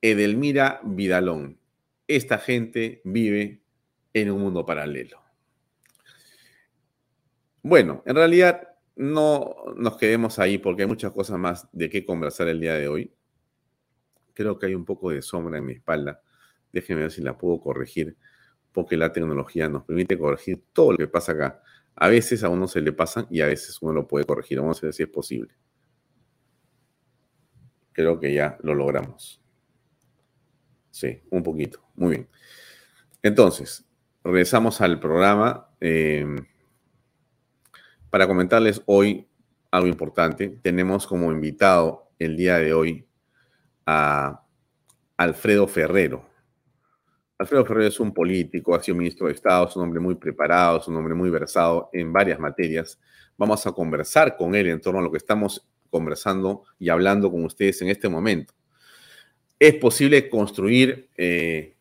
Edelmira 0.01 0.79
Vidalón. 0.83 1.59
Esta 2.07 2.37
gente 2.37 3.01
vive 3.03 3.61
en 4.13 4.31
un 4.31 4.41
mundo 4.41 4.65
paralelo. 4.65 5.21
Bueno, 7.61 8.01
en 8.05 8.15
realidad 8.15 8.69
no 8.95 9.55
nos 9.75 9.97
quedemos 9.97 10.39
ahí 10.39 10.57
porque 10.57 10.83
hay 10.83 10.87
muchas 10.87 11.11
cosas 11.11 11.37
más 11.37 11.67
de 11.71 11.89
qué 11.89 12.05
conversar 12.05 12.47
el 12.47 12.59
día 12.59 12.75
de 12.75 12.87
hoy. 12.87 13.13
Creo 14.33 14.57
que 14.57 14.67
hay 14.67 14.75
un 14.75 14.85
poco 14.85 15.11
de 15.11 15.21
sombra 15.21 15.57
en 15.57 15.65
mi 15.65 15.73
espalda. 15.73 16.21
Déjenme 16.71 17.03
ver 17.03 17.11
si 17.11 17.21
la 17.21 17.37
puedo 17.37 17.59
corregir 17.59 18.17
porque 18.71 18.97
la 18.97 19.11
tecnología 19.11 19.67
nos 19.69 19.83
permite 19.83 20.17
corregir 20.17 20.63
todo 20.73 20.93
lo 20.93 20.97
que 20.97 21.07
pasa 21.07 21.33
acá. 21.33 21.61
A 21.95 22.07
veces 22.07 22.43
a 22.43 22.49
uno 22.49 22.67
se 22.67 22.81
le 22.81 22.93
pasan 22.93 23.27
y 23.29 23.41
a 23.41 23.47
veces 23.47 23.77
uno 23.81 23.93
lo 23.93 24.07
puede 24.07 24.25
corregir. 24.25 24.59
Vamos 24.59 24.81
a 24.81 24.87
ver 24.87 24.93
si 24.93 25.03
es 25.03 25.09
posible. 25.09 25.53
Creo 27.93 28.19
que 28.19 28.33
ya 28.33 28.57
lo 28.63 28.73
logramos. 28.73 29.41
Sí, 30.89 31.21
un 31.29 31.43
poquito. 31.43 31.81
Muy 31.95 32.11
bien. 32.11 32.29
Entonces, 33.21 33.85
regresamos 34.23 34.81
al 34.81 34.99
programa 34.99 35.69
eh, 35.79 36.25
para 38.09 38.27
comentarles 38.27 38.81
hoy 38.85 39.27
algo 39.71 39.87
importante. 39.87 40.49
Tenemos 40.61 41.07
como 41.07 41.31
invitado 41.31 42.11
el 42.19 42.35
día 42.35 42.57
de 42.57 42.73
hoy 42.73 43.07
a 43.85 44.43
Alfredo 45.17 45.67
Ferrero. 45.67 46.30
Alfredo 47.41 47.65
Ferrero 47.65 47.87
es 47.87 47.99
un 47.99 48.13
político, 48.13 48.75
ha 48.75 48.83
sido 48.83 48.97
ministro 48.97 49.25
de 49.25 49.33
Estado, 49.33 49.67
es 49.67 49.75
un 49.75 49.81
hombre 49.81 49.99
muy 49.99 50.13
preparado, 50.13 50.77
es 50.77 50.87
un 50.87 50.95
hombre 50.95 51.15
muy 51.15 51.31
versado 51.31 51.89
en 51.91 52.13
varias 52.13 52.39
materias. 52.39 52.99
Vamos 53.35 53.65
a 53.65 53.71
conversar 53.71 54.37
con 54.37 54.53
él 54.53 54.67
en 54.67 54.79
torno 54.79 54.99
a 54.99 55.01
lo 55.01 55.11
que 55.11 55.17
estamos 55.17 55.67
conversando 55.89 56.65
y 56.77 56.89
hablando 56.89 57.31
con 57.31 57.43
ustedes 57.43 57.81
en 57.81 57.87
este 57.89 58.07
momento. 58.09 58.53
¿Es 59.57 59.73
posible 59.73 60.29
construir 60.29 61.09
eh, 61.17 61.73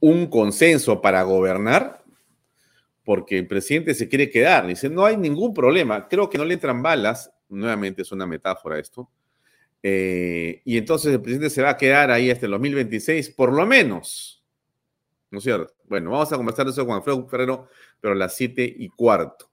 un 0.00 0.26
consenso 0.26 1.00
para 1.00 1.22
gobernar? 1.22 2.02
Porque 3.04 3.38
el 3.38 3.46
presidente 3.46 3.94
se 3.94 4.08
quiere 4.08 4.30
quedar. 4.30 4.66
Dice, 4.66 4.88
no 4.88 5.04
hay 5.04 5.16
ningún 5.16 5.54
problema. 5.54 6.08
Creo 6.08 6.28
que 6.28 6.38
no 6.38 6.44
le 6.44 6.54
entran 6.54 6.82
balas. 6.82 7.32
Nuevamente 7.48 8.02
es 8.02 8.10
una 8.10 8.26
metáfora 8.26 8.80
esto. 8.80 9.08
Eh, 9.80 10.60
y 10.64 10.76
entonces 10.76 11.12
el 11.12 11.22
presidente 11.22 11.50
se 11.50 11.62
va 11.62 11.70
a 11.70 11.76
quedar 11.76 12.10
ahí 12.10 12.32
hasta 12.32 12.46
el 12.46 12.52
2026, 12.52 13.30
por 13.30 13.52
lo 13.52 13.64
menos. 13.64 14.41
¿No 15.32 15.38
es 15.38 15.44
cierto? 15.44 15.74
Bueno, 15.88 16.10
vamos 16.10 16.30
a 16.30 16.36
conversar 16.36 16.68
eso 16.68 16.86
con 16.86 16.94
Alfredo 16.94 17.26
Ferrero, 17.26 17.68
pero 18.00 18.12
a 18.12 18.16
las 18.16 18.36
siete 18.36 18.62
y 18.64 18.88
cuarto. 18.90 19.50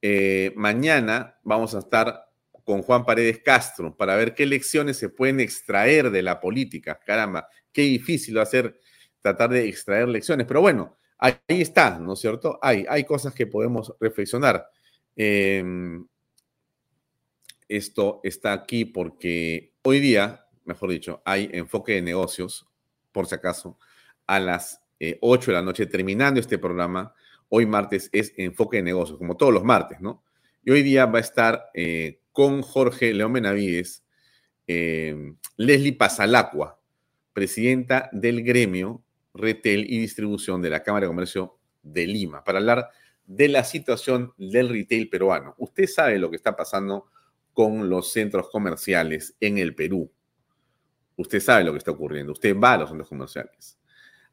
Eh, 0.00 0.52
mañana 0.56 1.36
vamos 1.42 1.74
a 1.74 1.80
estar 1.80 2.26
con 2.64 2.82
Juan 2.82 3.04
Paredes 3.04 3.40
Castro 3.44 3.96
para 3.96 4.14
ver 4.14 4.34
qué 4.34 4.46
lecciones 4.46 4.96
se 4.96 5.08
pueden 5.08 5.40
extraer 5.40 6.12
de 6.12 6.22
la 6.22 6.40
política. 6.40 7.00
Caramba, 7.04 7.48
qué 7.72 7.82
difícil 7.82 8.38
va 8.38 8.42
a 8.42 8.46
ser 8.46 8.78
tratar 9.20 9.50
de 9.50 9.68
extraer 9.68 10.08
lecciones, 10.08 10.46
pero 10.46 10.60
bueno, 10.60 10.96
ahí, 11.18 11.34
está, 11.48 11.98
¿no 11.98 12.12
es 12.12 12.20
cierto? 12.20 12.60
Hay, 12.62 12.86
hay 12.88 13.04
cosas 13.04 13.34
que 13.34 13.48
podemos 13.48 13.92
reflexionar. 13.98 14.64
Em, 15.16 16.06
esto 17.68 18.20
está 18.22 18.52
aquí 18.52 18.84
porque 18.84 19.74
hoy 19.82 19.98
día, 19.98 20.46
mejor 20.64 20.90
dicho, 20.90 21.20
hay 21.24 21.50
enfoque 21.52 21.94
de 21.94 22.02
negocios, 22.02 22.68
por 23.10 23.26
si 23.26 23.34
acaso, 23.34 23.76
a 24.28 24.38
las 24.38 24.80
8 25.20 25.50
eh, 25.50 25.52
de 25.52 25.52
la 25.52 25.62
noche, 25.64 25.86
terminando 25.86 26.40
este 26.40 26.58
programa. 26.58 27.14
Hoy 27.48 27.66
martes 27.66 28.08
es 28.12 28.32
enfoque 28.36 28.78
de 28.78 28.84
negocios, 28.84 29.18
como 29.18 29.36
todos 29.36 29.52
los 29.52 29.64
martes, 29.64 30.00
¿no? 30.00 30.22
Y 30.62 30.70
hoy 30.70 30.82
día 30.82 31.06
va 31.06 31.18
a 31.18 31.22
estar 31.22 31.70
eh, 31.74 32.20
con 32.32 32.62
Jorge 32.62 33.14
León 33.14 33.32
Benavides, 33.32 34.04
eh, 34.66 35.34
Leslie 35.56 35.94
Pasalacua, 35.94 36.78
presidenta 37.32 38.08
del 38.12 38.44
gremio 38.44 39.02
Retail 39.34 39.90
y 39.90 39.98
Distribución 39.98 40.60
de 40.60 40.70
la 40.70 40.82
Cámara 40.82 41.06
de 41.06 41.10
Comercio 41.10 41.58
de 41.82 42.06
Lima, 42.06 42.44
para 42.44 42.58
hablar 42.58 42.90
de 43.26 43.48
la 43.48 43.64
situación 43.64 44.32
del 44.36 44.68
retail 44.68 45.08
peruano. 45.08 45.54
Usted 45.58 45.86
sabe 45.86 46.18
lo 46.18 46.30
que 46.30 46.36
está 46.36 46.56
pasando 46.56 47.06
con 47.52 47.88
los 47.88 48.12
centros 48.12 48.48
comerciales 48.50 49.36
en 49.40 49.58
el 49.58 49.74
Perú. 49.74 50.10
Usted 51.16 51.40
sabe 51.40 51.64
lo 51.64 51.72
que 51.72 51.78
está 51.78 51.92
ocurriendo. 51.92 52.32
Usted 52.32 52.56
va 52.58 52.74
a 52.74 52.78
los 52.78 52.88
centros 52.88 53.08
comerciales. 53.08 53.79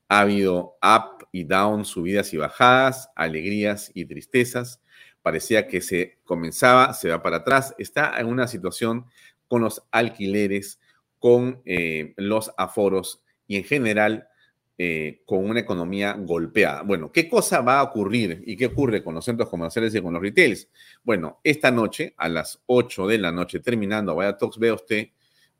Ha 0.09 0.21
habido 0.21 0.77
up 0.81 1.27
y 1.31 1.43
down, 1.43 1.85
subidas 1.85 2.33
y 2.33 2.37
bajadas, 2.37 3.09
alegrías 3.15 3.91
y 3.93 4.05
tristezas. 4.05 4.81
Parecía 5.21 5.67
que 5.67 5.81
se 5.81 6.19
comenzaba, 6.23 6.93
se 6.93 7.09
va 7.09 7.21
para 7.21 7.37
atrás. 7.37 7.75
Está 7.77 8.19
en 8.19 8.27
una 8.27 8.47
situación 8.47 9.05
con 9.47 9.61
los 9.61 9.83
alquileres, 9.91 10.79
con 11.19 11.61
eh, 11.65 12.13
los 12.17 12.51
aforos 12.57 13.21
y 13.47 13.57
en 13.57 13.63
general 13.63 14.29
eh, 14.79 15.23
con 15.25 15.43
una 15.43 15.59
economía 15.59 16.13
golpeada. 16.13 16.83
Bueno, 16.83 17.11
¿qué 17.11 17.27
cosa 17.27 17.61
va 17.61 17.79
a 17.79 17.83
ocurrir 17.83 18.43
y 18.45 18.55
qué 18.55 18.67
ocurre 18.67 19.03
con 19.03 19.15
los 19.15 19.25
centros 19.25 19.49
comerciales 19.49 19.95
y 19.95 20.01
con 20.01 20.13
los 20.13 20.21
retails? 20.21 20.69
Bueno, 21.03 21.39
esta 21.43 21.71
noche, 21.71 22.13
a 22.15 22.29
las 22.29 22.61
8 22.67 23.07
de 23.07 23.17
la 23.17 23.31
noche, 23.31 23.59
terminando 23.59 24.13
Vaya 24.13 24.37
Talks, 24.37 24.59
vea 24.59 24.75
usted, 24.75 25.07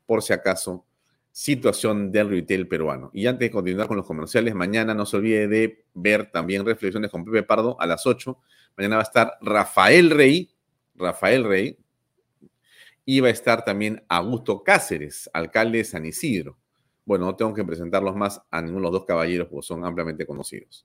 por 0.06 0.22
si 0.22 0.32
acaso, 0.32 0.84
situación 1.32 2.10
del 2.10 2.30
retail 2.30 2.66
peruano. 2.66 3.10
Y 3.12 3.26
antes 3.26 3.48
de 3.48 3.50
continuar 3.50 3.86
con 3.86 3.96
los 3.96 4.06
comerciales, 4.06 4.54
mañana 4.54 4.94
no 4.94 5.06
se 5.06 5.16
olvide 5.16 5.48
de 5.48 5.84
ver 5.94 6.30
también 6.30 6.64
reflexiones 6.64 7.10
con 7.10 7.24
Pepe 7.24 7.42
Pardo 7.42 7.80
a 7.80 7.86
las 7.86 8.06
8. 8.06 8.38
Mañana 8.76 8.96
va 8.96 9.02
a 9.02 9.04
estar 9.04 9.32
Rafael 9.40 10.10
Rey, 10.10 10.50
Rafael 10.94 11.44
Rey, 11.44 11.78
y 13.04 13.20
va 13.20 13.28
a 13.28 13.30
estar 13.30 13.64
también 13.64 14.04
Augusto 14.08 14.62
Cáceres, 14.62 15.30
alcalde 15.32 15.78
de 15.78 15.84
San 15.84 16.04
Isidro. 16.04 16.58
Bueno, 17.04 17.24
no 17.24 17.36
tengo 17.36 17.54
que 17.54 17.64
presentarlos 17.64 18.14
más 18.14 18.42
a 18.50 18.60
ninguno 18.60 18.80
de 18.80 18.92
los 18.92 19.00
dos 19.00 19.06
caballeros 19.06 19.48
porque 19.48 19.66
son 19.66 19.82
ampliamente 19.84 20.26
conocidos. 20.26 20.84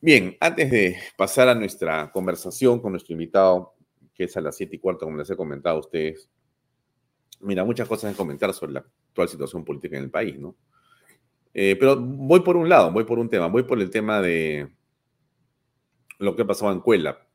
Bien, 0.00 0.36
antes 0.40 0.70
de 0.70 0.96
pasar 1.16 1.48
a 1.48 1.54
nuestra 1.54 2.10
conversación 2.12 2.80
con 2.80 2.92
nuestro 2.92 3.12
invitado, 3.12 3.74
que 4.14 4.24
es 4.24 4.36
a 4.36 4.40
las 4.40 4.56
siete 4.56 4.76
y 4.76 4.78
cuarto, 4.78 5.04
como 5.04 5.18
les 5.18 5.28
he 5.28 5.36
comentado 5.36 5.76
a 5.76 5.80
ustedes, 5.80 6.30
mira, 7.40 7.64
muchas 7.64 7.88
cosas 7.88 8.12
que 8.12 8.16
comentar 8.16 8.52
sobre 8.52 8.72
la 8.72 8.80
actual 8.80 9.28
situación 9.28 9.64
política 9.64 9.96
en 9.96 10.04
el 10.04 10.10
país, 10.10 10.38
¿no? 10.38 10.56
Eh, 11.54 11.76
pero 11.80 11.96
voy 11.98 12.40
por 12.40 12.56
un 12.56 12.68
lado, 12.68 12.92
voy 12.92 13.04
por 13.04 13.18
un 13.18 13.30
tema, 13.30 13.46
voy 13.46 13.62
por 13.62 13.80
el 13.80 13.88
tema 13.88 14.20
de 14.20 14.68
lo 16.18 16.36
que 16.36 16.44
pasado 16.44 16.72
en 16.72 16.80
Cuela. 16.80 17.26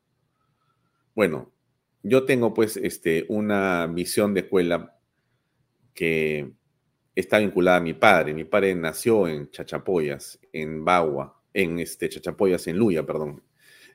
Bueno, 1.15 1.51
yo 2.03 2.23
tengo 2.25 2.53
pues 2.53 2.77
este, 2.77 3.25
una 3.29 3.87
visión 3.87 4.33
de 4.33 4.47
Cuela 4.47 4.97
que 5.93 6.51
está 7.15 7.39
vinculada 7.39 7.77
a 7.77 7.81
mi 7.81 7.93
padre. 7.93 8.33
Mi 8.33 8.43
padre 8.43 8.75
nació 8.75 9.27
en 9.27 9.49
Chachapoyas, 9.49 10.39
en 10.53 10.85
Bagua, 10.85 11.41
en 11.53 11.79
este, 11.79 12.09
Chachapoyas, 12.09 12.67
en 12.67 12.77
Luya, 12.77 13.05
perdón. 13.05 13.43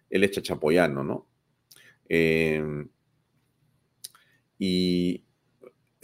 Él 0.08 0.24
es 0.24 0.30
chachapoyano, 0.30 1.02
¿no? 1.02 1.28
Em, 2.08 2.88
y 4.58 5.25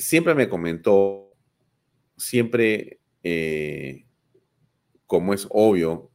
siempre 0.02 0.34
me 0.34 0.48
comentó, 0.48 1.30
siempre, 2.16 3.00
eh, 3.22 4.04
como 5.06 5.34
es 5.34 5.46
obvio, 5.50 6.10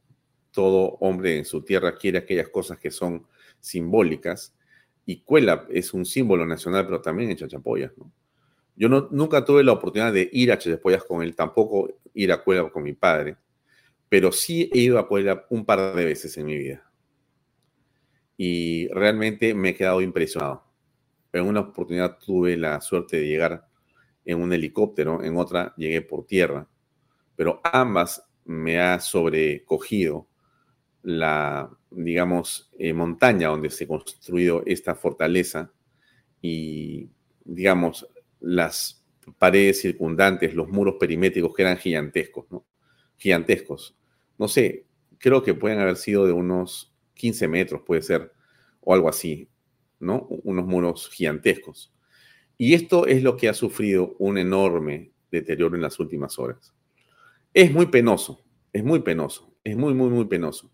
todo 0.50 0.96
hombre 1.00 1.38
en 1.38 1.44
su 1.44 1.62
tierra 1.62 1.96
quiere 1.96 2.18
aquellas 2.18 2.48
cosas 2.48 2.78
que 2.78 2.90
son 2.90 3.26
simbólicas, 3.60 4.54
y 5.06 5.22
Cuela 5.22 5.66
es 5.70 5.94
un 5.94 6.04
símbolo 6.04 6.44
nacional, 6.44 6.84
pero 6.84 7.00
también 7.00 7.30
en 7.30 7.36
Chachapoyas, 7.36 7.96
¿no? 7.96 8.12
Yo 8.76 8.88
nunca 8.88 9.44
tuve 9.44 9.64
la 9.64 9.72
oportunidad 9.72 10.12
de 10.12 10.30
ir 10.32 10.52
a 10.52 10.58
Chespollas 10.58 11.02
con 11.02 11.22
él, 11.22 11.34
tampoco 11.34 11.98
ir 12.14 12.30
a 12.30 12.44
Cuela 12.44 12.70
con 12.70 12.84
mi 12.84 12.92
padre, 12.92 13.36
pero 14.08 14.30
sí 14.30 14.70
he 14.72 14.78
ido 14.78 15.00
a 15.00 15.08
Cuela 15.08 15.46
un 15.50 15.64
par 15.64 15.96
de 15.96 16.04
veces 16.04 16.36
en 16.38 16.46
mi 16.46 16.56
vida. 16.56 16.88
Y 18.36 18.86
realmente 18.88 19.52
me 19.52 19.70
he 19.70 19.74
quedado 19.74 20.00
impresionado. 20.00 20.62
En 21.32 21.46
una 21.46 21.60
oportunidad 21.60 22.18
tuve 22.18 22.56
la 22.56 22.80
suerte 22.80 23.16
de 23.16 23.26
llegar 23.26 23.67
en 24.28 24.42
un 24.42 24.52
helicóptero, 24.52 25.24
en 25.24 25.38
otra 25.38 25.74
llegué 25.78 26.02
por 26.02 26.26
tierra, 26.26 26.68
pero 27.34 27.62
ambas 27.64 28.22
me 28.44 28.78
ha 28.78 29.00
sobrecogido 29.00 30.28
la, 31.02 31.70
digamos, 31.90 32.70
eh, 32.78 32.92
montaña 32.92 33.48
donde 33.48 33.70
se 33.70 33.84
ha 33.84 33.88
construido 33.88 34.62
esta 34.66 34.94
fortaleza 34.94 35.72
y, 36.42 37.08
digamos, 37.42 38.06
las 38.40 39.02
paredes 39.38 39.80
circundantes, 39.80 40.54
los 40.54 40.68
muros 40.68 40.96
perimétricos 41.00 41.54
que 41.54 41.62
eran 41.62 41.78
gigantescos, 41.78 42.44
¿no? 42.50 42.66
Gigantescos. 43.16 43.96
No 44.36 44.46
sé, 44.46 44.84
creo 45.16 45.42
que 45.42 45.54
pueden 45.54 45.78
haber 45.78 45.96
sido 45.96 46.26
de 46.26 46.32
unos 46.32 46.92
15 47.14 47.48
metros, 47.48 47.80
puede 47.86 48.02
ser, 48.02 48.30
o 48.82 48.92
algo 48.92 49.08
así, 49.08 49.48
¿no? 50.00 50.26
Unos 50.44 50.66
muros 50.66 51.08
gigantescos. 51.08 51.94
Y 52.58 52.74
esto 52.74 53.06
es 53.06 53.22
lo 53.22 53.36
que 53.36 53.48
ha 53.48 53.54
sufrido 53.54 54.16
un 54.18 54.36
enorme 54.36 55.12
deterioro 55.30 55.76
en 55.76 55.82
las 55.82 55.98
últimas 56.00 56.38
horas. 56.38 56.74
Es 57.54 57.72
muy 57.72 57.86
penoso, 57.86 58.44
es 58.72 58.84
muy 58.84 59.00
penoso, 59.00 59.54
es 59.64 59.76
muy, 59.76 59.94
muy, 59.94 60.10
muy 60.10 60.26
penoso. 60.26 60.72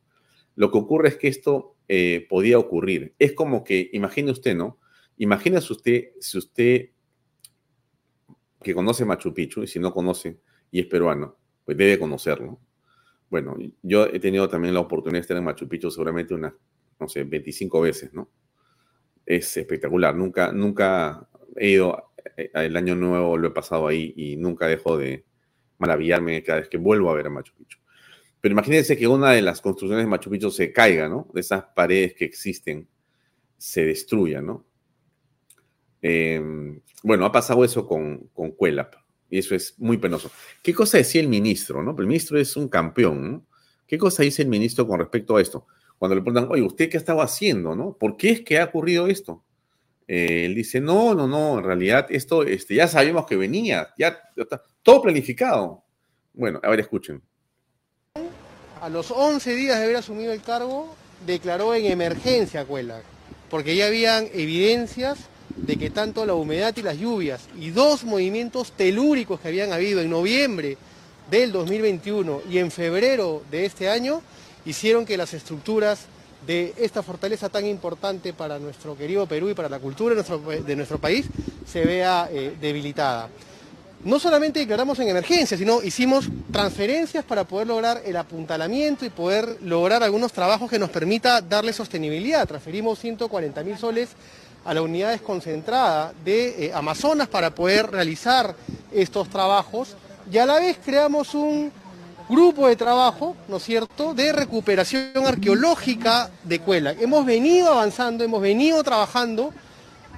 Lo 0.56 0.70
que 0.72 0.78
ocurre 0.78 1.08
es 1.08 1.16
que 1.16 1.28
esto 1.28 1.76
eh, 1.88 2.26
podía 2.28 2.58
ocurrir. 2.58 3.14
Es 3.18 3.34
como 3.34 3.62
que, 3.62 3.90
imagine 3.92 4.30
usted, 4.30 4.56
¿no? 4.56 4.80
Imagínese 5.18 5.72
usted 5.72 6.04
si 6.18 6.38
usted 6.38 6.90
que 8.62 8.74
conoce 8.74 9.04
Machu 9.04 9.32
Picchu, 9.32 9.62
y 9.62 9.66
si 9.66 9.78
no 9.78 9.92
conoce 9.92 10.40
y 10.70 10.80
es 10.80 10.86
peruano, 10.86 11.36
pues 11.64 11.76
debe 11.76 11.98
conocerlo. 11.98 12.58
Bueno, 13.30 13.56
yo 13.82 14.06
he 14.06 14.18
tenido 14.18 14.48
también 14.48 14.74
la 14.74 14.80
oportunidad 14.80 15.18
de 15.18 15.20
estar 15.20 15.36
en 15.36 15.44
Machu 15.44 15.68
Picchu 15.68 15.90
seguramente 15.90 16.34
unas, 16.34 16.54
no 16.98 17.08
sé, 17.08 17.24
25 17.24 17.80
veces, 17.80 18.14
¿no? 18.14 18.30
Es 19.26 19.56
espectacular. 19.56 20.16
Nunca, 20.16 20.50
nunca 20.52 21.28
he 21.56 21.70
ido, 21.70 22.12
eh, 22.36 22.50
el 22.54 22.76
año 22.76 22.94
nuevo 22.94 23.36
lo 23.36 23.48
he 23.48 23.50
pasado 23.52 23.86
ahí 23.86 24.12
y 24.16 24.36
nunca 24.36 24.66
dejo 24.66 24.96
de 24.96 25.24
maravillarme 25.78 26.42
cada 26.42 26.60
vez 26.60 26.68
que 26.68 26.78
vuelvo 26.78 27.10
a 27.10 27.14
ver 27.14 27.26
a 27.26 27.30
Machu 27.30 27.54
Picchu. 27.54 27.78
Pero 28.40 28.52
imagínense 28.52 28.96
que 28.96 29.08
una 29.08 29.32
de 29.32 29.42
las 29.42 29.60
construcciones 29.60 30.04
de 30.04 30.10
Machu 30.10 30.30
Picchu 30.30 30.50
se 30.50 30.72
caiga, 30.72 31.08
¿no? 31.08 31.28
De 31.32 31.40
esas 31.40 31.64
paredes 31.74 32.14
que 32.14 32.24
existen, 32.24 32.88
se 33.56 33.84
destruya, 33.84 34.42
¿no? 34.42 34.66
Em, 36.02 36.80
bueno, 37.02 37.24
ha 37.24 37.32
pasado 37.32 37.64
eso 37.64 37.86
con, 37.86 38.28
con 38.34 38.50
Cuelap 38.50 38.94
y 39.30 39.38
eso 39.38 39.54
es 39.54 39.74
muy 39.78 39.96
penoso. 39.96 40.30
¿Qué 40.62 40.72
cosa 40.74 40.98
decía 40.98 41.20
el 41.20 41.28
ministro? 41.28 41.82
¿no? 41.82 41.96
El 41.98 42.06
ministro 42.06 42.38
es 42.38 42.56
un 42.56 42.68
campeón. 42.68 43.46
¿Qué 43.86 43.98
cosa 43.98 44.22
dice 44.22 44.42
el 44.42 44.48
ministro 44.48 44.86
con 44.86 45.00
respecto 45.00 45.36
a 45.36 45.42
esto? 45.42 45.66
Cuando 45.98 46.14
le 46.14 46.22
preguntan, 46.22 46.50
oye, 46.50 46.62
¿usted 46.62 46.88
qué 46.88 46.98
ha 46.98 47.00
estado 47.00 47.20
haciendo? 47.20 47.74
¿no? 47.74 47.96
¿Por 47.96 48.16
qué 48.16 48.30
es 48.30 48.40
que 48.42 48.58
ha 48.58 48.64
ocurrido 48.64 49.06
esto? 49.06 49.42
Eh, 50.06 50.44
él 50.46 50.54
dice, 50.54 50.80
no, 50.80 51.14
no, 51.14 51.26
no, 51.26 51.58
en 51.58 51.64
realidad 51.64 52.06
esto 52.10 52.42
este, 52.42 52.74
ya 52.74 52.86
sabíamos 52.88 53.26
que 53.26 53.36
venía, 53.36 53.88
ya, 53.98 54.18
está 54.36 54.62
todo 54.82 55.02
planificado. 55.02 55.82
Bueno, 56.32 56.60
a 56.62 56.68
ver, 56.68 56.80
escuchen. 56.80 57.22
A 58.80 58.88
los 58.88 59.10
11 59.10 59.54
días 59.54 59.78
de 59.78 59.84
haber 59.84 59.96
asumido 59.96 60.32
el 60.32 60.42
cargo, 60.42 60.94
declaró 61.24 61.74
en 61.74 61.86
emergencia 61.86 62.64
Cuela, 62.64 63.00
porque 63.48 63.76
ya 63.76 63.86
habían 63.86 64.28
evidencias 64.34 65.18
de 65.56 65.76
que 65.76 65.90
tanto 65.90 66.26
la 66.26 66.34
humedad 66.34 66.74
y 66.76 66.82
las 66.82 66.98
lluvias 66.98 67.48
y 67.58 67.70
dos 67.70 68.04
movimientos 68.04 68.72
telúricos 68.72 69.40
que 69.40 69.48
habían 69.48 69.72
habido 69.72 70.00
en 70.00 70.10
noviembre 70.10 70.76
del 71.30 71.52
2021 71.52 72.42
y 72.50 72.58
en 72.58 72.70
febrero 72.70 73.42
de 73.50 73.64
este 73.64 73.88
año 73.88 74.20
hicieron 74.64 75.06
que 75.06 75.16
las 75.16 75.32
estructuras 75.32 76.06
de 76.46 76.74
esta 76.76 77.02
fortaleza 77.02 77.48
tan 77.48 77.66
importante 77.66 78.32
para 78.32 78.58
nuestro 78.58 78.96
querido 78.96 79.26
Perú 79.26 79.50
y 79.50 79.54
para 79.54 79.68
la 79.68 79.78
cultura 79.78 80.14
de 80.14 80.76
nuestro, 80.76 80.98
país 80.98 81.26
se 81.66 81.84
vea 81.84 82.28
eh, 82.30 82.56
debilitada. 82.60 83.28
No 84.04 84.18
solamente 84.18 84.60
declaramos 84.60 84.98
en 84.98 85.08
emergencia, 85.08 85.56
sino 85.56 85.82
hicimos 85.82 86.28
transferencias 86.52 87.24
para 87.24 87.44
poder 87.44 87.68
lograr 87.68 88.02
el 88.04 88.16
apuntalamiento 88.16 89.06
y 89.06 89.10
poder 89.10 89.56
lograr 89.62 90.02
algunos 90.02 90.30
trabajos 90.32 90.68
que 90.68 90.78
nos 90.78 90.90
permita 90.90 91.40
darle 91.40 91.72
sostenibilidad. 91.72 92.46
Transferimos 92.46 92.98
140 92.98 93.64
mil 93.64 93.78
soles 93.78 94.10
a 94.64 94.74
la 94.74 94.82
unidad 94.82 95.10
desconcentrada 95.10 96.12
de 96.22 96.66
eh, 96.66 96.72
Amazonas 96.74 97.28
para 97.28 97.54
poder 97.54 97.90
realizar 97.90 98.54
estos 98.92 99.28
trabajos 99.30 99.96
y 100.30 100.38
a 100.38 100.46
la 100.46 100.58
vez 100.58 100.78
creamos 100.84 101.34
un 101.34 101.72
grupo 102.28 102.68
de 102.68 102.76
trabajo, 102.76 103.36
¿no 103.48 103.58
es 103.58 103.64
cierto?, 103.64 104.14
de 104.14 104.32
recuperación 104.32 105.26
arqueológica 105.26 106.30
de 106.42 106.58
Cuela. 106.60 106.94
Hemos 106.98 107.26
venido 107.26 107.72
avanzando, 107.72 108.24
hemos 108.24 108.40
venido 108.40 108.82
trabajando, 108.82 109.52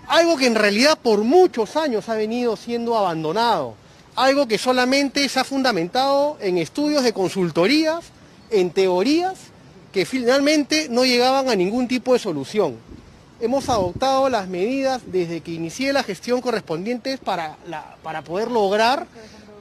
algo 0.06 0.36
que 0.36 0.46
en 0.46 0.54
realidad 0.54 0.98
por 1.00 1.24
muchos 1.24 1.76
años 1.76 2.08
ha 2.08 2.14
venido 2.14 2.56
siendo 2.56 2.96
abandonado, 2.96 3.74
algo 4.14 4.46
que 4.46 4.58
solamente 4.58 5.28
se 5.28 5.40
ha 5.40 5.44
fundamentado 5.44 6.38
en 6.40 6.58
estudios 6.58 7.02
de 7.02 7.12
consultorías, 7.12 8.04
en 8.50 8.70
teorías, 8.70 9.34
que 9.92 10.06
finalmente 10.06 10.88
no 10.90 11.04
llegaban 11.04 11.48
a 11.48 11.56
ningún 11.56 11.88
tipo 11.88 12.12
de 12.12 12.18
solución. 12.18 12.76
Hemos 13.40 13.68
adoptado 13.68 14.28
las 14.28 14.48
medidas 14.48 15.02
desde 15.06 15.40
que 15.40 15.50
inicié 15.50 15.92
la 15.92 16.02
gestión 16.02 16.40
correspondientes 16.40 17.18
para, 17.18 17.56
para 18.02 18.22
poder 18.22 18.50
lograr 18.50 19.06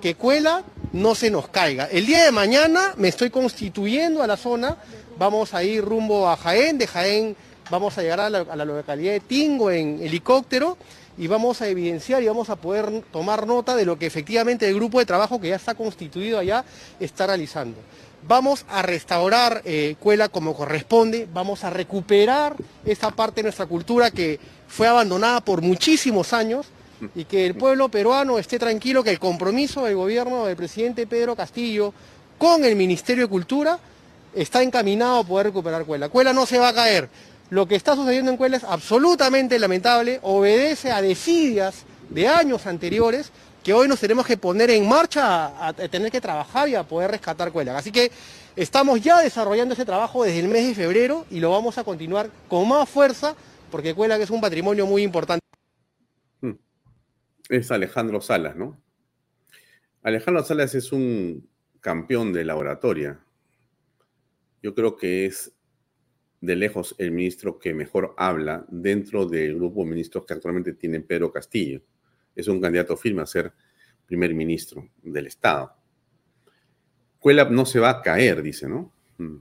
que 0.01 0.15
Cuela 0.15 0.63
no 0.95 1.13
se 1.13 1.29
nos 1.29 1.49
caiga. 1.49 1.89
El 1.91 2.05
día 2.05 2.23
de 2.23 2.31
mañana 2.31 2.93
me 2.95 3.09
estoy 3.09 3.29
constituyendo 3.29 4.23
a 4.23 4.27
la 4.27 4.37
zona, 4.37 4.77
vamos 5.19 5.53
a 5.53 5.61
ir 5.61 5.83
rumbo 5.83 6.29
a 6.29 6.37
Jaén, 6.37 6.77
de 6.77 6.87
Jaén 6.87 7.35
vamos 7.69 7.97
a 7.97 8.01
llegar 8.01 8.21
a 8.21 8.29
la, 8.29 8.65
localidad 8.65 9.11
de 9.11 9.19
Tingo 9.19 9.71
en 9.71 10.01
helicóptero 10.01 10.77
y 11.17 11.27
vamos 11.27 11.61
a 11.61 11.67
evidenciar 11.67 12.23
y 12.23 12.27
vamos 12.27 12.49
a 12.49 12.55
poder 12.55 13.03
tomar 13.11 13.45
nota 13.45 13.75
de 13.75 13.83
lo 13.83 13.99
que 13.99 14.05
efectivamente 14.05 14.69
el 14.69 14.75
grupo 14.75 14.99
de 14.99 15.05
trabajo 15.05 15.41
que 15.41 15.49
ya 15.49 15.57
está 15.57 15.75
constituido 15.75 16.39
allá 16.39 16.63
está 17.01 17.27
realizando. 17.27 17.77
Vamos 18.25 18.65
a 18.69 18.81
restaurar 18.81 19.63
eh, 19.65 19.97
Cuela 19.99 20.29
como 20.29 20.55
corresponde, 20.55 21.27
vamos 21.33 21.65
a 21.65 21.71
recuperar 21.71 22.55
esa 22.85 23.11
parte 23.11 23.41
de 23.41 23.43
nuestra 23.43 23.65
cultura 23.65 24.11
que 24.11 24.39
fue 24.69 24.87
abandonada 24.87 25.41
por 25.41 25.61
muchísimos 25.61 26.31
años 26.31 26.67
y 27.15 27.25
que 27.25 27.45
el 27.45 27.55
pueblo 27.55 27.89
peruano 27.89 28.39
esté 28.39 28.59
tranquilo 28.59 29.03
que 29.03 29.11
el 29.11 29.19
compromiso 29.19 29.85
del 29.85 29.95
gobierno 29.95 30.45
del 30.45 30.55
presidente 30.55 31.07
Pedro 31.07 31.35
Castillo 31.35 31.93
con 32.37 32.63
el 32.65 32.75
Ministerio 32.75 33.25
de 33.25 33.29
Cultura 33.29 33.79
está 34.33 34.61
encaminado 34.61 35.19
a 35.19 35.23
poder 35.23 35.47
recuperar 35.47 35.85
Cuela. 35.85 36.09
Cuela 36.09 36.33
no 36.33 36.45
se 36.45 36.57
va 36.57 36.69
a 36.69 36.73
caer. 36.73 37.09
Lo 37.49 37.67
que 37.67 37.75
está 37.75 37.95
sucediendo 37.95 38.31
en 38.31 38.37
Cuela 38.37 38.57
es 38.57 38.63
absolutamente 38.63 39.57
lamentable, 39.59 40.19
obedece 40.23 40.91
a 40.91 41.01
desidias 41.01 41.83
de 42.09 42.27
años 42.27 42.65
anteriores 42.65 43.31
que 43.63 43.73
hoy 43.73 43.87
nos 43.87 43.99
tenemos 43.99 44.25
que 44.25 44.37
poner 44.37 44.69
en 44.69 44.87
marcha 44.87 45.67
a, 45.67 45.73
tener 45.73 46.11
que 46.11 46.21
trabajar 46.21 46.69
y 46.69 46.75
a 46.75 46.83
poder 46.83 47.11
rescatar 47.11 47.51
Cuela. 47.51 47.77
Así 47.77 47.91
que 47.91 48.11
estamos 48.55 49.01
ya 49.01 49.21
desarrollando 49.21 49.73
ese 49.73 49.85
trabajo 49.85 50.23
desde 50.23 50.39
el 50.39 50.47
mes 50.47 50.67
de 50.67 50.75
febrero 50.75 51.25
y 51.31 51.39
lo 51.39 51.51
vamos 51.51 51.77
a 51.77 51.83
continuar 51.83 52.29
con 52.47 52.67
más 52.67 52.87
fuerza 52.87 53.35
porque 53.71 53.93
Cuela 53.93 54.17
es 54.17 54.29
un 54.29 54.41
patrimonio 54.41 54.85
muy 54.85 55.03
importante 55.03 55.44
es 57.49 57.71
Alejandro 57.71 58.21
Salas, 58.21 58.55
¿no? 58.55 58.81
Alejandro 60.01 60.43
Salas 60.43 60.75
es 60.75 60.91
un 60.91 61.47
campeón 61.81 62.33
de 62.33 62.45
la 62.45 62.55
oratoria. 62.55 63.19
Yo 64.61 64.73
creo 64.73 64.95
que 64.95 65.25
es 65.25 65.53
de 66.41 66.55
lejos 66.55 66.95
el 66.97 67.11
ministro 67.11 67.59
que 67.59 67.73
mejor 67.73 68.13
habla 68.17 68.65
dentro 68.69 69.25
del 69.25 69.55
grupo 69.55 69.83
de 69.83 69.89
ministros 69.89 70.25
que 70.25 70.33
actualmente 70.33 70.73
tiene 70.73 71.01
Pedro 71.01 71.31
Castillo. 71.31 71.81
Es 72.35 72.47
un 72.47 72.61
candidato 72.61 72.95
firme 72.97 73.21
a 73.21 73.25
ser 73.25 73.53
primer 74.05 74.33
ministro 74.33 74.89
del 75.01 75.27
Estado. 75.27 75.75
Cuelap 77.19 77.49
no 77.49 77.65
se 77.65 77.79
va 77.79 77.89
a 77.89 78.01
caer, 78.01 78.43
dice, 78.43 78.67
¿no? 78.67 78.93
Mm. 79.17 79.37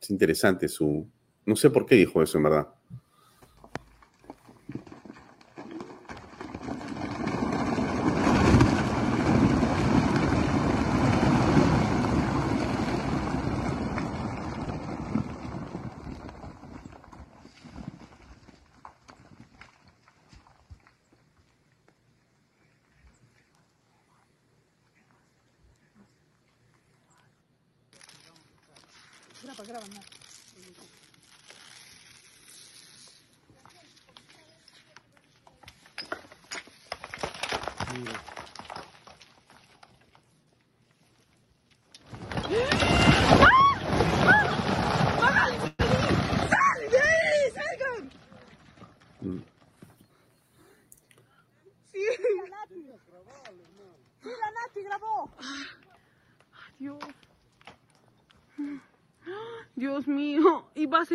Es 0.00 0.10
interesante 0.10 0.68
su... 0.68 1.06
No 1.44 1.56
sé 1.56 1.68
por 1.68 1.84
qué 1.84 1.96
dijo 1.96 2.22
eso, 2.22 2.38
en 2.38 2.44
verdad. 2.44 2.68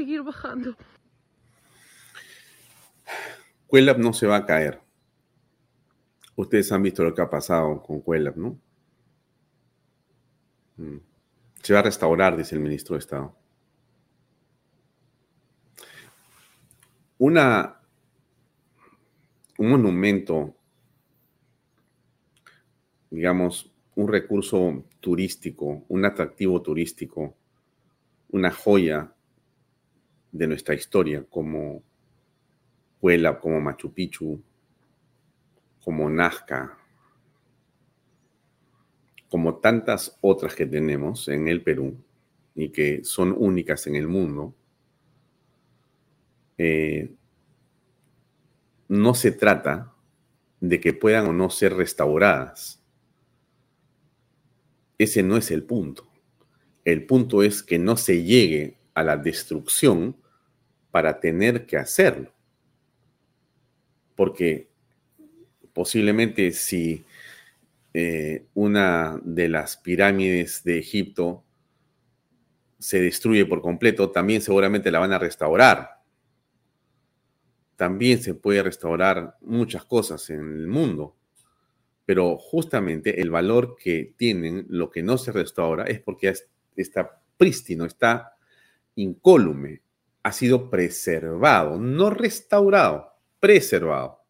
Seguir 0.06 0.22
bajando. 0.22 0.76
Cuelap 3.66 3.98
no 3.98 4.14
se 4.14 4.28
va 4.28 4.36
a 4.36 4.46
caer. 4.46 4.80
Ustedes 6.36 6.72
han 6.72 6.84
visto 6.84 7.04
lo 7.04 7.14
que 7.14 7.24
ha 7.24 7.30
pasado 7.30 7.82
con 7.82 8.02
Cuelap, 8.02 8.36
¿no? 8.36 8.60
Mm. 10.78 10.98
Se 11.64 11.74
va 11.74 11.80
a 11.80 11.84
restaurar, 11.84 12.38
dice 12.38 12.54
el 12.54 12.62
ministro 12.62 12.94
de 12.94 13.00
Estado. 13.00 13.36
Una, 17.18 17.80
un 19.58 19.70
monumento, 19.70 20.56
digamos, 23.10 23.72
un 23.96 24.08
recurso 24.08 24.84
turístico, 25.00 25.84
un 25.88 26.06
atractivo 26.06 26.62
turístico, 26.62 27.36
una 28.30 28.52
joya 28.52 29.15
de 30.36 30.48
nuestra 30.48 30.76
historia, 30.76 31.26
como 31.30 31.82
Puebla, 33.00 33.40
como 33.40 33.62
Machu 33.62 33.94
Picchu, 33.94 34.42
como 35.82 36.10
Nazca, 36.10 36.78
como 39.30 39.56
tantas 39.56 40.18
otras 40.20 40.54
que 40.54 40.66
tenemos 40.66 41.30
en 41.30 41.48
el 41.48 41.64
Perú 41.64 41.96
y 42.54 42.70
que 42.70 43.04
son 43.06 43.34
únicas 43.38 43.88
en 43.88 43.96
el 43.96 44.10
mundo, 44.10 44.54
eh, 46.58 47.14
no 48.90 49.14
se 49.14 49.32
trata 49.32 49.94
de 50.60 50.82
que 50.82 50.94
puedan 50.94 51.28
o 51.28 51.34
no 51.34 51.50
ser 51.50 51.74
restauradas. 51.76 52.84
Ese 54.98 55.24
no 55.24 55.38
es 55.38 55.50
el 55.52 55.64
punto. 55.64 56.10
El 56.84 57.06
punto 57.06 57.42
es 57.42 57.64
que 57.64 57.80
no 57.80 57.96
se 57.96 58.24
llegue 58.24 58.78
a 58.94 59.04
la 59.04 59.18
destrucción 59.18 60.18
para 60.96 61.20
tener 61.20 61.66
que 61.66 61.76
hacerlo. 61.76 62.32
Porque 64.16 64.70
posiblemente 65.74 66.54
si 66.54 67.04
eh, 67.94 68.46
una 68.54 69.20
de 69.22 69.50
las 69.50 69.76
pirámides 69.76 70.64
de 70.64 70.80
Egipto 70.80 71.44
se 72.80 73.02
destruye 73.02 73.46
por 73.46 73.62
completo, 73.62 74.10
también 74.10 74.42
seguramente 74.42 74.90
la 74.90 75.00
van 75.00 75.12
a 75.12 75.20
restaurar. 75.20 76.02
También 77.76 78.22
se 78.22 78.34
puede 78.34 78.64
restaurar 78.64 79.36
muchas 79.42 79.84
cosas 79.84 80.30
en 80.30 80.40
el 80.40 80.66
mundo, 80.66 81.14
pero 82.06 82.38
justamente 82.38 83.20
el 83.20 83.32
valor 83.32 83.76
que 83.78 84.14
tienen 84.16 84.66
lo 84.70 84.90
que 84.90 85.04
no 85.04 85.18
se 85.18 85.34
restaura 85.34 85.84
es 85.84 86.00
porque 86.00 86.34
está 86.78 87.22
prístino, 87.36 87.84
está 87.84 88.38
incólume, 88.96 89.82
ha 90.26 90.32
sido 90.32 90.72
preservado, 90.72 91.78
no 91.78 92.10
restaurado, 92.10 93.14
preservado. 93.40 94.22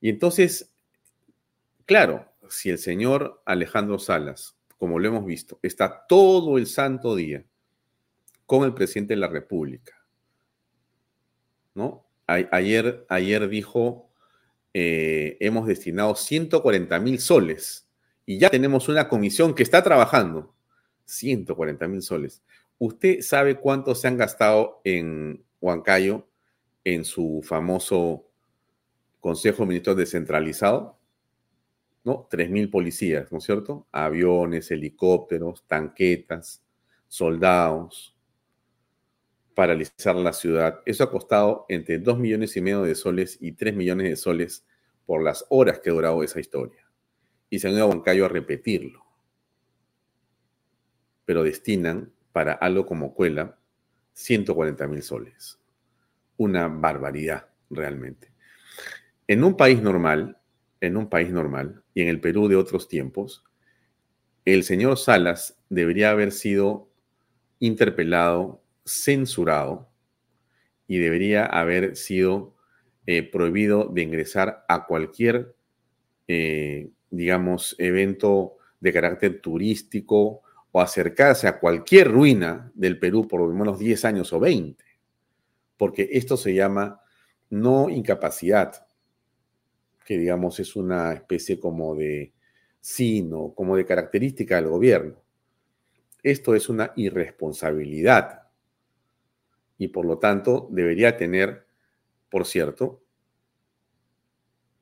Y 0.00 0.08
entonces, 0.08 0.72
claro, 1.84 2.32
si 2.48 2.70
el 2.70 2.78
señor 2.78 3.42
Alejandro 3.44 3.98
Salas, 3.98 4.56
como 4.78 5.00
lo 5.00 5.08
hemos 5.08 5.26
visto, 5.26 5.58
está 5.64 6.06
todo 6.06 6.58
el 6.58 6.68
santo 6.68 7.16
día 7.16 7.44
con 8.46 8.62
el 8.62 8.72
presidente 8.72 9.14
de 9.14 9.20
la 9.20 9.26
República, 9.26 10.00
¿no? 11.74 12.06
ayer, 12.28 13.04
ayer 13.08 13.48
dijo, 13.48 14.12
eh, 14.72 15.36
hemos 15.40 15.66
destinado 15.66 16.14
140 16.14 17.00
mil 17.00 17.18
soles 17.18 17.88
y 18.26 18.38
ya 18.38 18.48
tenemos 18.48 18.88
una 18.88 19.08
comisión 19.08 19.56
que 19.56 19.64
está 19.64 19.82
trabajando. 19.82 20.54
140 21.06 21.88
mil 21.88 22.00
soles. 22.00 22.44
¿Usted 22.82 23.20
sabe 23.20 23.60
cuánto 23.60 23.94
se 23.94 24.08
han 24.08 24.16
gastado 24.16 24.80
en 24.84 25.44
Huancayo 25.60 26.26
en 26.82 27.04
su 27.04 27.42
famoso 27.44 28.26
Consejo 29.20 29.64
de 29.64 29.68
Ministros 29.68 29.98
descentralizado? 29.98 30.98
¿no? 32.04 32.26
3.000 32.30 32.70
policías, 32.70 33.30
¿no 33.30 33.36
es 33.36 33.44
cierto? 33.44 33.86
Aviones, 33.92 34.70
helicópteros, 34.70 35.62
tanquetas, 35.66 36.62
soldados, 37.06 38.16
paralizar 39.54 40.16
la 40.16 40.32
ciudad. 40.32 40.80
Eso 40.86 41.04
ha 41.04 41.10
costado 41.10 41.66
entre 41.68 41.98
2 41.98 42.18
millones 42.18 42.56
y 42.56 42.62
medio 42.62 42.80
de 42.80 42.94
soles 42.94 43.36
y 43.42 43.52
3 43.52 43.74
millones 43.76 44.08
de 44.08 44.16
soles 44.16 44.64
por 45.04 45.22
las 45.22 45.44
horas 45.50 45.80
que 45.80 45.90
ha 45.90 45.92
durado 45.92 46.22
esa 46.22 46.40
historia. 46.40 46.90
Y 47.50 47.58
se 47.58 47.68
han 47.68 47.74
ido 47.74 47.84
a 47.84 47.88
Huancayo 47.88 48.24
a 48.24 48.28
repetirlo. 48.28 49.04
Pero 51.26 51.42
destinan 51.42 52.10
para 52.32 52.52
algo 52.52 52.86
como 52.86 53.14
Cuela 53.14 53.58
140 54.12 54.86
mil 54.86 55.02
soles. 55.02 55.58
Una 56.36 56.68
barbaridad, 56.68 57.48
realmente. 57.70 58.32
En 59.26 59.44
un 59.44 59.56
país 59.56 59.82
normal, 59.82 60.38
en 60.80 60.96
un 60.96 61.08
país 61.08 61.30
normal, 61.30 61.82
y 61.94 62.02
en 62.02 62.08
el 62.08 62.20
Perú 62.20 62.48
de 62.48 62.56
otros 62.56 62.88
tiempos, 62.88 63.44
el 64.44 64.64
señor 64.64 64.96
Salas 64.96 65.58
debería 65.68 66.10
haber 66.10 66.32
sido 66.32 66.88
interpelado, 67.58 68.62
censurado, 68.84 69.88
y 70.88 70.98
debería 70.98 71.44
haber 71.44 71.96
sido 71.96 72.56
eh, 73.06 73.22
prohibido 73.22 73.84
de 73.92 74.02
ingresar 74.02 74.64
a 74.68 74.86
cualquier, 74.86 75.54
eh, 76.26 76.90
digamos, 77.10 77.76
evento 77.78 78.56
de 78.80 78.92
carácter 78.92 79.40
turístico 79.40 80.42
o 80.72 80.80
acercarse 80.80 81.48
a 81.48 81.58
cualquier 81.58 82.10
ruina 82.10 82.70
del 82.74 82.98
Perú 82.98 83.26
por 83.26 83.40
lo 83.40 83.48
menos 83.48 83.78
10 83.78 84.04
años 84.04 84.32
o 84.32 84.40
20, 84.40 84.84
porque 85.76 86.08
esto 86.12 86.36
se 86.36 86.54
llama 86.54 87.00
no 87.50 87.90
incapacidad, 87.90 88.86
que 90.04 90.18
digamos 90.18 90.60
es 90.60 90.76
una 90.76 91.12
especie 91.12 91.58
como 91.58 91.94
de 91.94 92.32
sino, 92.80 93.52
como 93.54 93.76
de 93.76 93.84
característica 93.84 94.56
del 94.56 94.68
gobierno. 94.68 95.22
Esto 96.22 96.54
es 96.54 96.68
una 96.68 96.92
irresponsabilidad 96.96 98.48
y 99.78 99.88
por 99.88 100.04
lo 100.04 100.18
tanto 100.18 100.68
debería 100.70 101.16
tener, 101.16 101.66
por 102.28 102.46
cierto, 102.46 103.02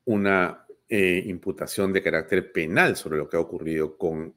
una 0.05 0.67
eh, 0.89 1.23
imputación 1.27 1.93
de 1.93 2.03
carácter 2.03 2.51
penal 2.51 2.97
sobre 2.97 3.19
lo 3.19 3.29
que 3.29 3.37
ha 3.37 3.41
ocurrido 3.41 3.97
con 3.97 4.35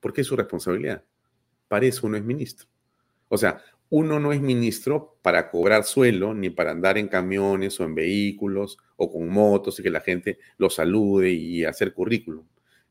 Porque 0.00 0.20
es 0.20 0.26
su 0.26 0.36
responsabilidad. 0.36 1.02
Para 1.68 1.86
eso 1.86 2.06
uno 2.06 2.16
es 2.16 2.24
ministro. 2.24 2.66
O 3.28 3.38
sea, 3.38 3.62
uno 3.88 4.18
no 4.18 4.32
es 4.32 4.40
ministro 4.40 5.16
para 5.22 5.50
cobrar 5.50 5.84
suelo, 5.84 6.34
ni 6.34 6.50
para 6.50 6.72
andar 6.72 6.98
en 6.98 7.08
camiones 7.08 7.78
o 7.80 7.84
en 7.84 7.94
vehículos 7.94 8.78
o 8.96 9.10
con 9.10 9.28
motos 9.28 9.78
y 9.78 9.82
que 9.82 9.90
la 9.90 10.00
gente 10.00 10.38
lo 10.58 10.70
salude 10.70 11.30
y 11.30 11.64
hacer 11.64 11.94
currículum. 11.94 12.44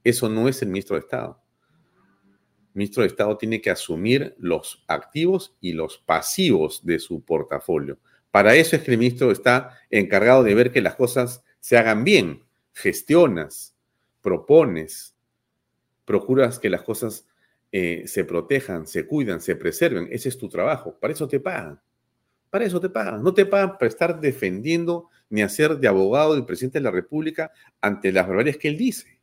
Eso 0.04 0.30
no 0.30 0.48
es 0.48 0.62
el 0.62 0.70
ministro 0.70 0.96
de 0.96 1.02
Estado. 1.02 1.42
El 2.74 2.80
ministro 2.80 3.04
de 3.04 3.08
Estado 3.08 3.38
tiene 3.38 3.62
que 3.62 3.70
asumir 3.70 4.36
los 4.38 4.84
activos 4.88 5.56
y 5.62 5.74
los 5.74 5.98
pasivos 5.98 6.86
de 6.86 7.00
su 7.00 7.22
portafolio. 7.22 7.98
Para 8.32 8.56
eso 8.56 8.76
es 8.76 8.84
que 8.84 8.92
el 8.92 8.98
ministro 8.98 9.32
está 9.32 9.78
encargado 9.90 10.44
de 10.44 10.56
ver 10.56 10.72
que 10.72 10.82
las 10.82 10.96
cosas 10.96 11.44
se 11.60 11.78
hagan 11.78 12.04
bien. 12.04 12.44
Gestionas, 12.74 13.76
propones, 14.22 15.15
procuras 16.06 16.60
que 16.60 16.70
las 16.70 16.84
cosas 16.84 17.28
eh, 17.72 18.04
se 18.08 18.24
protejan, 18.24 18.88
se 18.88 19.06
cuidan, 19.06 19.42
se 19.42 19.56
preserven. 19.56 20.08
Ese 20.12 20.30
es 20.30 20.38
tu 20.38 20.48
trabajo. 20.48 20.98
Para 21.00 21.14
eso 21.14 21.28
te 21.28 21.40
pagan. 21.40 21.80
Para 22.50 22.66
eso 22.66 22.80
te 22.80 22.90
pagan. 22.90 23.22
No 23.22 23.34
te 23.34 23.46
pagan 23.46 23.74
para 23.74 23.88
estar 23.88 24.20
defendiendo 24.22 25.10
ni 25.30 25.42
hacer 25.42 25.78
de 25.78 25.88
abogado 25.88 26.36
del 26.36 26.46
presidente 26.46 26.80
de 26.80 26.84
la 26.84 26.92
República 26.92 27.52
ante 27.82 28.12
las 28.12 28.28
barbaridades 28.28 28.62
que 28.62 28.70
él 28.70 28.78
dice. 28.78 29.20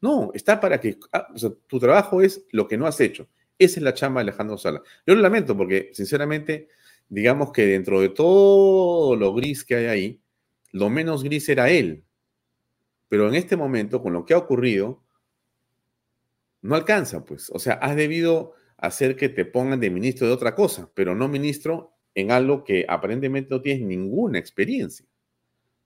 No, 0.00 0.30
está 0.34 0.60
para 0.60 0.80
que 0.80 0.98
ah, 1.12 1.28
tu 1.66 1.78
trabajo 1.78 2.22
es 2.22 2.44
lo 2.50 2.66
que 2.66 2.76
no 2.76 2.86
has 2.86 3.00
hecho. 3.00 3.28
Esa 3.58 3.80
es 3.80 3.82
la 3.82 3.94
chamba 3.94 4.20
de 4.20 4.30
Alejandro 4.30 4.58
Sala. 4.58 4.82
Yo 5.06 5.14
lo 5.14 5.20
lamento 5.20 5.56
porque, 5.56 5.90
sinceramente, 5.92 6.68
digamos 7.08 7.52
que 7.52 7.66
dentro 7.66 8.00
de 8.00 8.08
todo 8.08 9.16
lo 9.16 9.34
gris 9.34 9.64
que 9.64 9.76
hay 9.76 9.86
ahí, 9.86 10.20
lo 10.72 10.90
menos 10.90 11.22
gris 11.22 11.48
era 11.48 11.70
él. 11.70 12.04
Pero 13.08 13.28
en 13.28 13.34
este 13.34 13.56
momento, 13.56 14.02
con 14.02 14.12
lo 14.12 14.24
que 14.24 14.34
ha 14.34 14.38
ocurrido, 14.38 15.03
no 16.64 16.74
alcanza, 16.74 17.26
pues. 17.26 17.50
O 17.50 17.58
sea, 17.58 17.74
has 17.74 17.94
debido 17.94 18.54
hacer 18.78 19.16
que 19.16 19.28
te 19.28 19.44
pongan 19.44 19.80
de 19.80 19.90
ministro 19.90 20.26
de 20.26 20.32
otra 20.32 20.54
cosa, 20.54 20.90
pero 20.94 21.14
no 21.14 21.28
ministro 21.28 21.92
en 22.14 22.30
algo 22.30 22.64
que 22.64 22.86
aparentemente 22.88 23.50
no 23.50 23.60
tienes 23.60 23.86
ninguna 23.86 24.38
experiencia. 24.38 25.04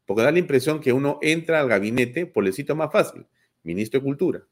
Porque 0.06 0.22
da 0.22 0.30
la 0.30 0.38
impresión 0.38 0.80
que 0.80 0.92
uno 0.92 1.18
entra 1.20 1.58
al 1.60 1.68
gabinete 1.68 2.26
por 2.26 2.46
el 2.46 2.52
sitio 2.52 2.76
más 2.76 2.92
fácil, 2.92 3.26
ministro 3.64 3.98
de 3.98 4.04
Cultura. 4.04 4.42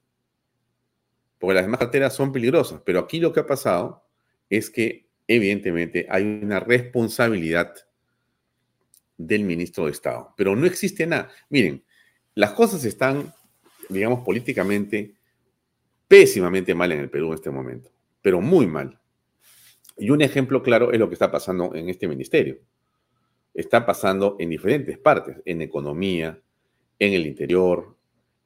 Porque 1.38 1.54
las 1.54 1.64
demás 1.64 1.78
carteras 1.78 2.12
son 2.12 2.32
peligrosas, 2.32 2.80
pero 2.84 2.98
aquí 2.98 3.20
lo 3.20 3.32
que 3.32 3.40
ha 3.40 3.46
pasado 3.46 4.04
es 4.50 4.68
que 4.68 5.06
evidentemente 5.28 6.08
hay 6.10 6.24
una 6.24 6.58
responsabilidad 6.58 7.72
del 9.16 9.44
ministro 9.44 9.84
de 9.84 9.92
Estado, 9.92 10.34
pero 10.36 10.56
no 10.56 10.66
existe 10.66 11.06
nada. 11.06 11.30
Miren, 11.50 11.84
las 12.34 12.50
cosas 12.50 12.84
están, 12.84 13.32
digamos, 13.88 14.24
políticamente 14.24 15.15
pésimamente 16.08 16.74
mal 16.74 16.92
en 16.92 17.00
el 17.00 17.10
Perú 17.10 17.28
en 17.28 17.34
este 17.34 17.50
momento, 17.50 17.90
pero 18.22 18.40
muy 18.40 18.66
mal. 18.66 18.98
Y 19.96 20.10
un 20.10 20.22
ejemplo 20.22 20.62
claro 20.62 20.92
es 20.92 20.98
lo 20.98 21.08
que 21.08 21.14
está 21.14 21.30
pasando 21.30 21.74
en 21.74 21.88
este 21.88 22.06
ministerio. 22.06 22.58
Está 23.54 23.86
pasando 23.86 24.36
en 24.38 24.50
diferentes 24.50 24.98
partes, 24.98 25.40
en 25.46 25.62
economía, 25.62 26.38
en 26.98 27.12
el 27.14 27.26
interior, 27.26 27.96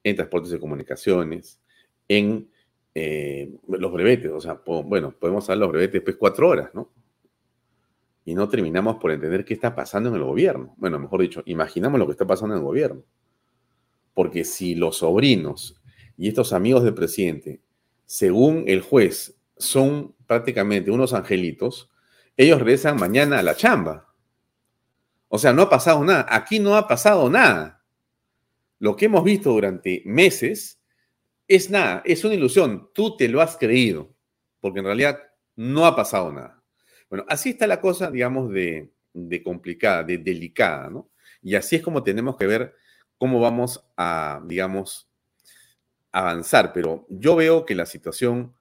en 0.03 0.15
transportes 0.15 0.53
y 0.53 0.59
comunicaciones, 0.59 1.59
en 2.07 2.49
eh, 2.95 3.51
los 3.67 3.91
brevetes. 3.91 4.31
O 4.31 4.39
sea, 4.39 4.61
bueno, 4.65 5.11
podemos 5.11 5.49
hablar 5.49 5.67
los 5.67 5.71
brevetes 5.71 5.93
después 5.93 6.15
cuatro 6.15 6.47
horas, 6.47 6.69
¿no? 6.73 6.89
Y 8.23 8.35
no 8.35 8.47
terminamos 8.47 8.97
por 8.97 9.11
entender 9.11 9.43
qué 9.43 9.53
está 9.53 9.75
pasando 9.75 10.09
en 10.09 10.15
el 10.15 10.23
gobierno. 10.23 10.73
Bueno, 10.77 10.99
mejor 10.99 11.21
dicho, 11.21 11.41
imaginamos 11.45 11.99
lo 11.99 12.05
que 12.05 12.11
está 12.11 12.25
pasando 12.25 12.55
en 12.55 12.59
el 12.59 12.65
gobierno. 12.65 13.03
Porque 14.13 14.43
si 14.43 14.75
los 14.75 14.97
sobrinos 14.97 15.80
y 16.21 16.27
estos 16.27 16.53
amigos 16.53 16.83
del 16.83 16.93
presidente, 16.93 17.63
según 18.05 18.65
el 18.67 18.81
juez, 18.81 19.35
son 19.57 20.13
prácticamente 20.27 20.91
unos 20.91 21.15
angelitos, 21.15 21.89
ellos 22.37 22.59
regresan 22.59 22.97
mañana 22.97 23.39
a 23.39 23.41
la 23.41 23.55
chamba. 23.55 24.13
O 25.29 25.39
sea, 25.39 25.51
no 25.51 25.63
ha 25.63 25.69
pasado 25.71 26.03
nada. 26.03 26.27
Aquí 26.29 26.59
no 26.59 26.75
ha 26.75 26.87
pasado 26.87 27.27
nada. 27.27 27.83
Lo 28.77 28.95
que 28.95 29.05
hemos 29.05 29.23
visto 29.23 29.51
durante 29.51 30.03
meses 30.05 30.79
es 31.47 31.71
nada, 31.71 32.03
es 32.05 32.23
una 32.23 32.35
ilusión. 32.35 32.91
Tú 32.93 33.17
te 33.17 33.27
lo 33.27 33.41
has 33.41 33.57
creído, 33.57 34.13
porque 34.59 34.77
en 34.77 34.85
realidad 34.85 35.17
no 35.55 35.87
ha 35.87 35.95
pasado 35.95 36.31
nada. 36.31 36.61
Bueno, 37.09 37.25
así 37.29 37.49
está 37.49 37.65
la 37.65 37.81
cosa, 37.81 38.11
digamos, 38.11 38.51
de, 38.51 38.91
de 39.11 39.41
complicada, 39.41 40.03
de 40.03 40.19
delicada, 40.19 40.87
¿no? 40.87 41.09
Y 41.41 41.55
así 41.55 41.77
es 41.77 41.81
como 41.81 42.03
tenemos 42.03 42.37
que 42.37 42.45
ver 42.45 42.75
cómo 43.17 43.39
vamos 43.39 43.83
a, 43.97 44.39
digamos, 44.45 45.10
avanzar, 46.11 46.73
pero 46.73 47.05
yo 47.09 47.35
veo 47.35 47.65
que 47.65 47.75
la 47.75 47.85
situación 47.85 48.53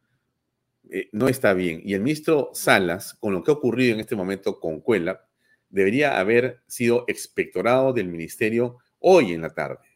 eh, 0.90 1.08
no 1.12 1.28
está 1.28 1.52
bien. 1.54 1.80
Y 1.84 1.94
el 1.94 2.00
ministro 2.00 2.50
Salas, 2.52 3.14
con 3.14 3.32
lo 3.32 3.42
que 3.42 3.50
ha 3.50 3.54
ocurrido 3.54 3.94
en 3.94 4.00
este 4.00 4.16
momento 4.16 4.60
con 4.60 4.80
Cuela, 4.80 5.24
debería 5.68 6.18
haber 6.18 6.62
sido 6.66 7.04
expectorado 7.06 7.92
del 7.92 8.08
ministerio 8.08 8.78
hoy 8.98 9.32
en 9.32 9.42
la 9.42 9.50
tarde. 9.50 9.86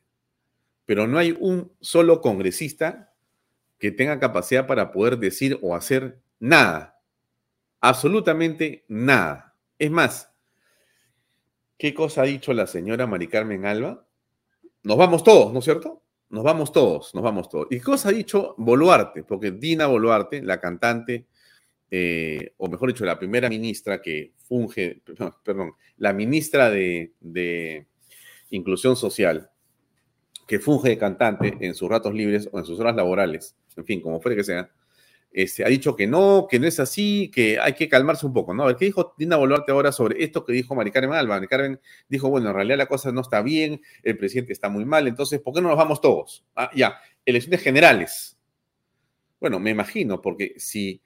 Pero 0.87 1.07
no 1.07 1.19
hay 1.19 1.37
un 1.39 1.73
solo 1.81 2.21
congresista 2.21 3.13
que 3.79 3.91
tenga 3.91 4.21
capacidad 4.21 4.67
para 4.67 4.93
poder 4.93 5.19
decir 5.19 5.59
o 5.63 5.75
hacer 5.75 6.21
nada. 6.39 7.01
Absolutamente 7.81 8.85
nada. 8.89 9.55
Es 9.79 9.91
más, 9.91 10.33
¿qué 11.77 11.93
cosa 11.93 12.23
ha 12.23 12.27
dicho 12.27 12.53
la 12.53 12.67
señora 12.67 13.07
Mari 13.07 13.29
Carmen 13.29 13.67
Alba? 13.67 14.07
Nos 14.83 14.97
vamos 14.97 15.25
todos, 15.25 15.53
¿no 15.53 15.59
es 15.59 15.65
cierto? 15.65 16.04
Nos 16.35 16.43
vamos 16.43 16.73
todos, 16.73 17.15
nos 17.15 17.23
vamos 17.23 17.49
todos. 17.49 17.69
¿Y 17.71 17.81
qué 17.81 17.93
os 17.93 18.05
ha 18.07 18.11
dicho 18.11 18.57
Boluarte? 18.59 19.23
Porque 19.23 19.53
Dina 19.53 19.87
Boluarte, 19.87 20.43
la 20.43 20.61
cantante, 20.61 21.27
eh, 21.93 22.55
o 22.57 22.69
mejor 22.69 22.89
dicho, 22.89 23.05
la 23.05 23.17
primera 23.17 23.49
ministra 23.49 24.03
que 24.03 24.33
funge, 24.49 25.01
perdón, 25.45 25.75
la 25.97 26.13
ministra 26.13 26.71
de, 26.71 27.13
de 27.21 27.87
Inclusión 28.51 28.97
Social, 28.97 29.49
que 30.49 30.59
funge 30.59 30.89
de 30.89 30.99
cantante 30.99 31.57
en 31.61 31.75
sus 31.75 31.89
ratos 31.89 32.13
libres 32.13 32.49
o 32.51 32.59
en 32.59 32.65
sus 32.65 32.81
horas 32.81 32.97
laborales, 32.97 33.57
en 33.77 33.85
fin, 33.85 34.01
como 34.01 34.21
fuera 34.21 34.37
que 34.37 34.45
sea, 34.45 34.71
este, 35.35 35.65
ha 35.65 35.69
dicho 35.69 35.97
que 35.97 36.07
no, 36.07 36.47
que 36.49 36.61
no 36.61 36.69
es 36.69 36.79
así, 36.79 37.29
que 37.35 37.59
hay 37.59 37.73
que 37.73 37.89
calmarse 37.89 38.25
un 38.25 38.33
poco, 38.33 38.55
¿no? 38.55 38.63
A 38.63 38.67
ver, 38.67 38.77
¿qué 38.77 38.85
dijo 38.85 39.15
Dina 39.19 39.37
Boluarte 39.37 39.73
ahora 39.73 39.91
sobre 39.91 40.23
esto 40.23 40.45
que 40.45 40.53
dijo 40.53 40.77
Mari 40.77 40.93
Carmen 40.93 41.19
Alba? 41.19 41.35
Mari 41.35 41.49
Carmen 41.49 41.81
dijo, 42.09 42.31
bueno, 42.31 42.51
en 42.51 42.55
realidad 42.55 42.79
la 42.79 42.87
cosa 42.87 43.11
no 43.11 43.21
está 43.21 43.43
bien, 43.43 43.83
el 44.05 44.17
presidente 44.17 44.53
está 44.53 44.69
muy 44.69 44.85
mal, 44.85 45.09
entonces, 45.09 45.41
¿por 45.41 45.53
qué 45.53 45.61
no 45.61 45.71
nos 45.71 45.77
vamos 45.77 46.01
todos? 46.01 46.47
Ah, 46.55 46.71
ya, 46.73 47.01
elecciones 47.27 47.63
generales. 47.63 48.39
Bueno, 49.41 49.59
me 49.59 49.71
imagino, 49.71 50.23
porque 50.23 50.55
si 50.57 51.03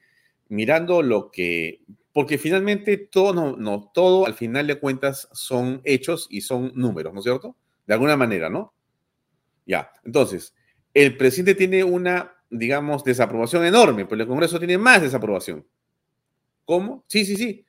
mirando 0.47 1.01
lo 1.01 1.31
que, 1.31 1.81
porque 2.13 2.37
finalmente 2.37 2.97
todo, 2.97 3.33
no, 3.33 3.57
no, 3.57 3.89
todo 3.95 4.27
al 4.27 4.35
final 4.35 4.67
de 4.67 4.79
cuentas 4.79 5.27
son 5.31 5.81
hechos 5.85 6.27
y 6.29 6.41
son 6.41 6.71
números, 6.75 7.15
¿no 7.15 7.21
es 7.21 7.23
cierto? 7.23 7.55
De 7.87 7.95
alguna 7.95 8.15
manera, 8.15 8.47
¿no? 8.51 8.75
Ya, 9.65 9.91
entonces, 10.05 10.53
el 10.93 11.17
presidente 11.17 11.55
tiene 11.55 11.83
una, 11.83 12.38
digamos, 12.49 13.03
desaprobación 13.03 13.65
enorme, 13.65 14.05
pero 14.05 14.21
el 14.21 14.27
Congreso 14.27 14.57
tiene 14.59 14.77
más 14.77 15.01
desaprobación. 15.01 15.65
¿Cómo? 16.65 17.03
Sí, 17.07 17.25
sí, 17.25 17.35
sí. 17.35 17.65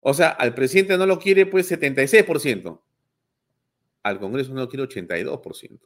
O 0.00 0.14
sea, 0.14 0.30
al 0.30 0.54
presidente 0.54 0.96
no 0.98 1.06
lo 1.06 1.18
quiere 1.18 1.46
pues 1.46 1.70
76%. 1.70 2.80
Al 4.02 4.18
Congreso 4.18 4.52
no 4.52 4.60
lo 4.60 4.68
quiere 4.68 4.84
82%. 4.88 5.78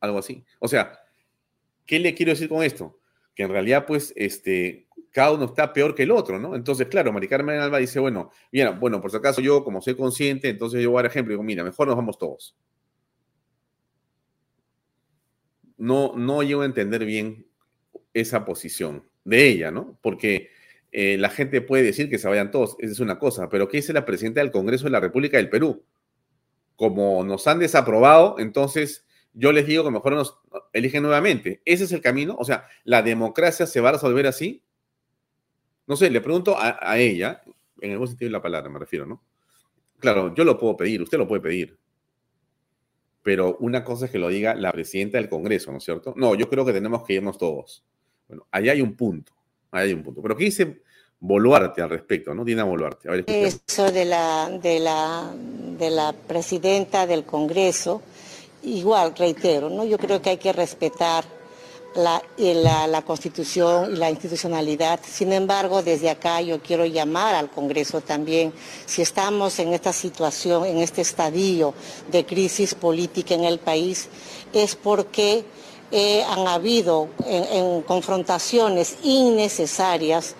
Algo 0.00 0.18
así. 0.18 0.44
O 0.58 0.66
sea, 0.66 0.98
¿qué 1.86 1.98
le 1.98 2.14
quiero 2.14 2.30
decir 2.30 2.48
con 2.48 2.62
esto? 2.64 2.98
Que 3.34 3.44
en 3.44 3.50
realidad 3.50 3.86
pues 3.86 4.12
este, 4.16 4.88
cada 5.12 5.32
uno 5.32 5.46
está 5.46 5.72
peor 5.72 5.94
que 5.94 6.04
el 6.04 6.10
otro, 6.10 6.38
¿no? 6.38 6.54
Entonces, 6.54 6.88
claro, 6.88 7.12
Mari 7.12 7.28
Carmen 7.28 7.60
Alba 7.60 7.78
dice, 7.78 8.00
bueno, 8.00 8.30
mira, 8.50 8.70
bueno, 8.70 9.00
por 9.00 9.10
si 9.10 9.16
acaso 9.16 9.40
yo, 9.40 9.62
como 9.62 9.80
soy 9.80 9.94
consciente, 9.94 10.48
entonces 10.48 10.82
yo 10.82 10.90
voy 10.90 11.00
a 11.00 11.02
dar 11.02 11.10
ejemplo 11.10 11.32
y 11.32 11.34
digo, 11.34 11.42
mira, 11.42 11.64
mejor 11.64 11.88
nos 11.88 11.96
vamos 11.96 12.18
todos. 12.18 12.56
No, 15.80 16.12
no 16.14 16.42
llego 16.42 16.60
a 16.60 16.66
entender 16.66 17.06
bien 17.06 17.46
esa 18.12 18.44
posición 18.44 19.08
de 19.24 19.48
ella, 19.48 19.70
¿no? 19.70 19.98
Porque 20.02 20.50
eh, 20.92 21.16
la 21.16 21.30
gente 21.30 21.62
puede 21.62 21.82
decir 21.84 22.10
que 22.10 22.18
se 22.18 22.28
vayan 22.28 22.50
todos, 22.50 22.76
esa 22.80 22.92
es 22.92 23.00
una 23.00 23.18
cosa, 23.18 23.48
pero 23.48 23.66
¿qué 23.66 23.78
dice 23.78 23.94
la 23.94 24.04
presidenta 24.04 24.40
del 24.40 24.50
Congreso 24.50 24.84
de 24.84 24.90
la 24.90 25.00
República 25.00 25.38
del 25.38 25.48
Perú? 25.48 25.84
Como 26.76 27.24
nos 27.24 27.46
han 27.46 27.60
desaprobado, 27.60 28.38
entonces 28.38 29.06
yo 29.32 29.52
les 29.52 29.66
digo 29.66 29.82
que 29.82 29.90
mejor 29.90 30.12
nos 30.12 30.38
eligen 30.74 31.02
nuevamente. 31.02 31.62
¿Ese 31.64 31.84
es 31.84 31.92
el 31.92 32.02
camino? 32.02 32.36
O 32.38 32.44
sea, 32.44 32.66
¿la 32.84 33.00
democracia 33.00 33.66
se 33.66 33.80
va 33.80 33.88
a 33.88 33.92
resolver 33.92 34.26
así? 34.26 34.62
No 35.86 35.96
sé, 35.96 36.10
le 36.10 36.20
pregunto 36.20 36.56
a, 36.58 36.98
ella, 36.98 37.42
en 37.80 37.92
el 37.92 37.98
buen 37.98 38.08
sentido 38.08 38.28
de 38.28 38.32
la 38.32 38.42
palabra 38.42 38.68
me 38.68 38.78
refiero, 38.78 39.06
¿no? 39.06 39.22
Claro, 39.98 40.34
yo 40.34 40.44
lo 40.44 40.58
puedo 40.58 40.76
pedir, 40.76 41.00
usted 41.02 41.18
lo 41.18 41.26
puede 41.26 41.42
pedir. 41.42 41.78
Pero 43.22 43.56
una 43.60 43.84
cosa 43.84 44.06
es 44.06 44.10
que 44.10 44.18
lo 44.18 44.28
diga 44.28 44.54
la 44.54 44.72
presidenta 44.72 45.18
del 45.18 45.28
Congreso, 45.28 45.70
¿no 45.70 45.78
es 45.78 45.84
cierto? 45.84 46.14
No, 46.16 46.34
yo 46.34 46.48
creo 46.48 46.64
que 46.64 46.72
tenemos 46.72 47.04
que 47.04 47.14
irnos 47.14 47.36
todos. 47.36 47.84
Bueno, 48.28 48.46
allá 48.50 48.72
hay 48.72 48.80
un 48.80 48.94
punto, 48.94 49.32
allá 49.70 49.84
hay 49.84 49.92
un 49.92 50.02
punto. 50.02 50.22
Pero 50.22 50.36
¿qué 50.36 50.44
dice 50.44 50.80
Boluarte 51.20 51.82
al 51.82 51.90
respecto, 51.90 52.34
¿no? 52.34 52.44
Dina 52.44 52.64
Boluarte. 52.64 53.08
Eso 53.26 53.92
de 53.92 54.06
la, 54.06 54.48
de, 54.62 54.80
la, 54.80 55.30
de 55.78 55.90
la 55.90 56.14
presidenta 56.14 57.06
del 57.06 57.24
Congreso, 57.24 58.00
igual, 58.62 59.14
reitero, 59.14 59.68
¿no? 59.68 59.84
Yo 59.84 59.98
creo 59.98 60.22
que 60.22 60.30
hay 60.30 60.38
que 60.38 60.52
respetar 60.54 61.39
la, 61.94 62.22
la, 62.86 63.02
constitución 63.02 63.92
y 63.92 63.96
la 63.96 64.10
institucionalidad. 64.10 65.00
Sin 65.04 65.32
embargo, 65.32 65.82
desde 65.82 66.10
acá 66.10 66.40
yo 66.40 66.60
quiero 66.60 66.84
llamar 66.86 67.34
al 67.34 67.50
Congreso 67.50 68.00
también, 68.00 68.52
si 68.86 69.02
estamos 69.02 69.58
en 69.58 69.72
esta 69.72 69.92
situación, 69.92 70.66
en 70.66 70.78
este 70.78 71.02
estadio 71.02 71.74
de 72.10 72.24
crisis 72.24 72.74
política 72.74 73.34
en 73.34 73.44
el 73.44 73.58
país, 73.58 74.08
es 74.52 74.76
porque 74.76 75.44
eh, 75.90 76.22
han 76.22 76.46
habido 76.46 77.08
confrontaciones 77.86 78.96
innecesarias 79.02 80.34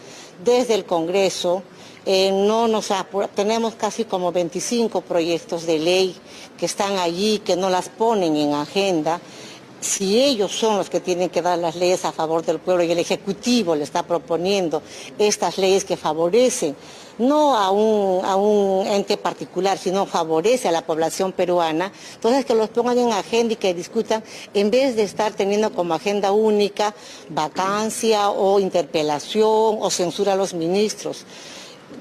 desde 0.44 0.74
el 0.74 0.84
Congreso. 0.84 1.62
Eh, 2.06 2.30
no 2.32 2.66
nos 2.66 2.88
tenemos 3.34 3.74
casi 3.74 4.04
como 4.04 4.32
25 4.32 5.02
proyectos 5.02 5.66
de 5.66 5.78
ley 5.78 6.16
que 6.56 6.66
están 6.66 6.98
allí, 6.98 7.40
que 7.40 7.56
no 7.56 7.68
las 7.68 7.88
ponen 7.90 8.36
en 8.36 8.54
agenda 8.54 9.20
si 9.80 10.22
ellos 10.22 10.52
son 10.52 10.76
los 10.76 10.90
que 10.90 11.00
tienen 11.00 11.30
que 11.30 11.42
dar 11.42 11.58
las 11.58 11.76
leyes 11.76 12.04
a 12.04 12.12
favor 12.12 12.44
del 12.44 12.58
pueblo 12.58 12.82
y 12.82 12.92
el 12.92 12.98
Ejecutivo 12.98 13.74
le 13.74 13.84
está 13.84 14.02
proponiendo 14.02 14.82
estas 15.18 15.58
leyes 15.58 15.84
que 15.84 15.96
favorecen 15.96 16.76
no 17.20 17.54
a 17.56 17.70
un, 17.70 18.24
a 18.24 18.34
un 18.36 18.86
ente 18.86 19.16
particular, 19.18 19.76
sino 19.78 20.06
favorece 20.06 20.68
a 20.68 20.72
la 20.72 20.86
población 20.86 21.32
peruana, 21.32 21.92
entonces 22.14 22.44
que 22.46 22.54
los 22.54 22.70
pongan 22.70 22.98
en 22.98 23.12
agenda 23.12 23.52
y 23.52 23.56
que 23.56 23.74
discutan, 23.74 24.24
en 24.54 24.70
vez 24.70 24.96
de 24.96 25.02
estar 25.02 25.32
teniendo 25.34 25.70
como 25.72 25.94
agenda 25.94 26.32
única 26.32 26.94
vacancia 27.28 28.30
o 28.30 28.58
interpelación 28.58 29.78
o 29.80 29.90
censura 29.90 30.32
a 30.32 30.36
los 30.36 30.54
ministros. 30.54 31.24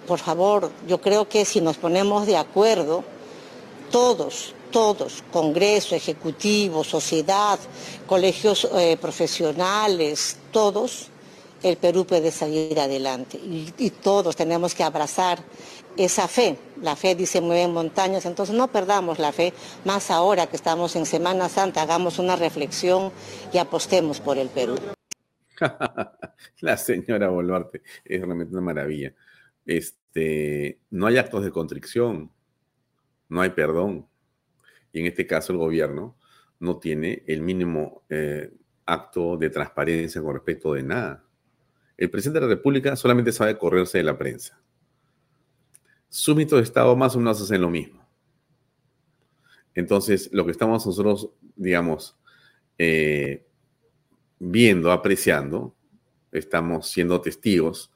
Por 0.08 0.20
favor, 0.20 0.72
yo 0.88 1.02
creo 1.02 1.28
que 1.28 1.44
si 1.44 1.60
nos 1.60 1.78
ponemos 1.78 2.26
de 2.26 2.38
acuerdo, 2.38 3.04
todos, 3.92 4.54
todos, 4.72 5.24
Congreso, 5.32 5.96
Ejecutivo, 5.96 6.84
sociedad, 6.84 7.60
colegios 8.08 8.68
eh, 8.76 8.98
profesionales, 9.00 10.38
todos, 10.52 11.10
el 11.64 11.78
Perú 11.78 12.06
puede 12.06 12.32
salir 12.32 12.80
adelante. 12.80 13.38
Y, 13.38 13.90
todos 14.02 14.36
tenemos 14.36 14.74
que 14.74 14.84
abrazar 14.84 15.40
esa 15.98 16.28
fe. 16.28 16.58
La 16.82 16.96
fe 16.96 17.16
dice 17.16 17.42
mueve 17.42 17.68
montañas, 17.68 18.26
entonces 18.26 18.56
no 18.56 18.70
perdamos 18.70 19.20
la 19.20 19.32
fe, 19.32 19.54
más 19.86 20.12
ahora 20.12 20.48
que 20.48 20.56
estamos 20.56 20.96
en 20.96 21.06
Semana 21.06 21.50
Santa, 21.50 21.82
hagamos 21.82 22.20
una 22.20 22.36
reflexión 22.36 23.12
y 23.52 23.58
apostemos 23.58 24.20
por 24.20 24.38
el 24.38 24.48
Perú. 24.50 24.76
la 26.62 26.78
señora 26.78 27.30
Boluarte 27.30 27.82
es 28.06 28.22
realmente 28.22 28.54
una 28.54 28.62
maravilla. 28.62 29.14
Este, 29.66 30.80
no 30.90 31.08
hay 31.08 31.18
actos 31.18 31.44
de 31.44 31.52
contrición, 31.52 32.32
no 33.28 33.42
hay 33.42 33.50
perdón. 33.50 34.08
Y 34.92 35.02
en 35.02 35.06
este 35.06 35.28
caso 35.28 35.54
el 35.54 35.60
gobierno 35.60 36.16
no 36.60 36.78
tiene 36.78 37.24
el 37.28 37.42
mínimo 37.42 38.04
eh, 38.10 38.52
acto 38.86 39.38
de 39.38 39.50
transparencia 39.50 40.22
con 40.22 40.34
respecto 40.34 40.74
de 40.74 40.84
nada. 40.84 41.24
El 41.98 42.10
presidente 42.10 42.40
de 42.40 42.48
la 42.48 42.56
República 42.56 42.96
solamente 42.96 43.32
sabe 43.32 43.58
correrse 43.58 43.98
de 43.98 44.04
la 44.04 44.18
prensa. 44.18 44.60
Súmitos 46.10 46.60
de 46.60 46.64
Estado 46.64 46.96
más 46.96 47.16
o 47.16 47.20
menos 47.20 47.42
hacen 47.42 47.62
lo 47.62 47.70
mismo. 47.70 48.08
Entonces, 49.76 50.30
lo 50.34 50.46
que 50.46 50.52
estamos 50.52 50.86
nosotros, 50.86 51.30
digamos, 51.56 52.18
eh, 52.78 53.46
viendo, 54.40 54.92
apreciando, 54.92 55.76
estamos 56.32 56.90
siendo 56.90 57.22
testigos 57.22 57.92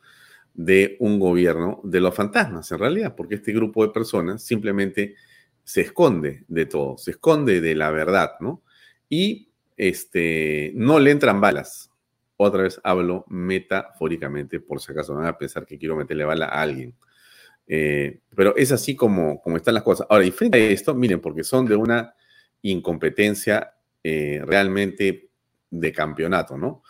de 0.53 0.97
un 0.99 1.19
gobierno 1.19 1.81
de 1.83 1.99
los 1.99 2.13
fantasmas, 2.13 2.71
en 2.71 2.79
realidad, 2.79 3.15
porque 3.15 3.35
este 3.35 3.53
grupo 3.53 3.85
de 3.85 3.93
personas 3.93 4.43
simplemente 4.43 5.15
se 5.63 5.81
esconde 5.81 6.43
de 6.47 6.65
todo, 6.65 6.97
se 6.97 7.11
esconde 7.11 7.61
de 7.61 7.75
la 7.75 7.91
verdad, 7.91 8.31
¿no? 8.39 8.63
Y 9.09 9.49
este, 9.77 10.71
no 10.75 10.99
le 10.99 11.11
entran 11.11 11.41
balas, 11.41 11.91
otra 12.37 12.63
vez 12.63 12.79
hablo 12.83 13.25
metafóricamente, 13.29 14.59
por 14.59 14.81
si 14.81 14.91
acaso 14.91 15.15
van 15.15 15.27
a 15.27 15.37
pensar 15.37 15.65
que 15.65 15.77
quiero 15.77 15.95
meterle 15.95 16.25
bala 16.25 16.45
a 16.45 16.61
alguien. 16.61 16.95
Eh, 17.67 18.19
pero 18.35 18.55
es 18.55 18.71
así 18.71 18.95
como, 18.95 19.41
como 19.41 19.57
están 19.57 19.75
las 19.75 19.83
cosas. 19.83 20.07
Ahora, 20.09 20.25
y 20.25 20.31
frente 20.31 20.57
a 20.57 20.71
esto, 20.71 20.93
miren, 20.93 21.21
porque 21.21 21.43
son 21.43 21.65
de 21.65 21.75
una 21.75 22.13
incompetencia 22.61 23.73
eh, 24.03 24.41
realmente 24.45 25.29
de 25.69 25.91
campeonato, 25.91 26.57
¿no? 26.57 26.83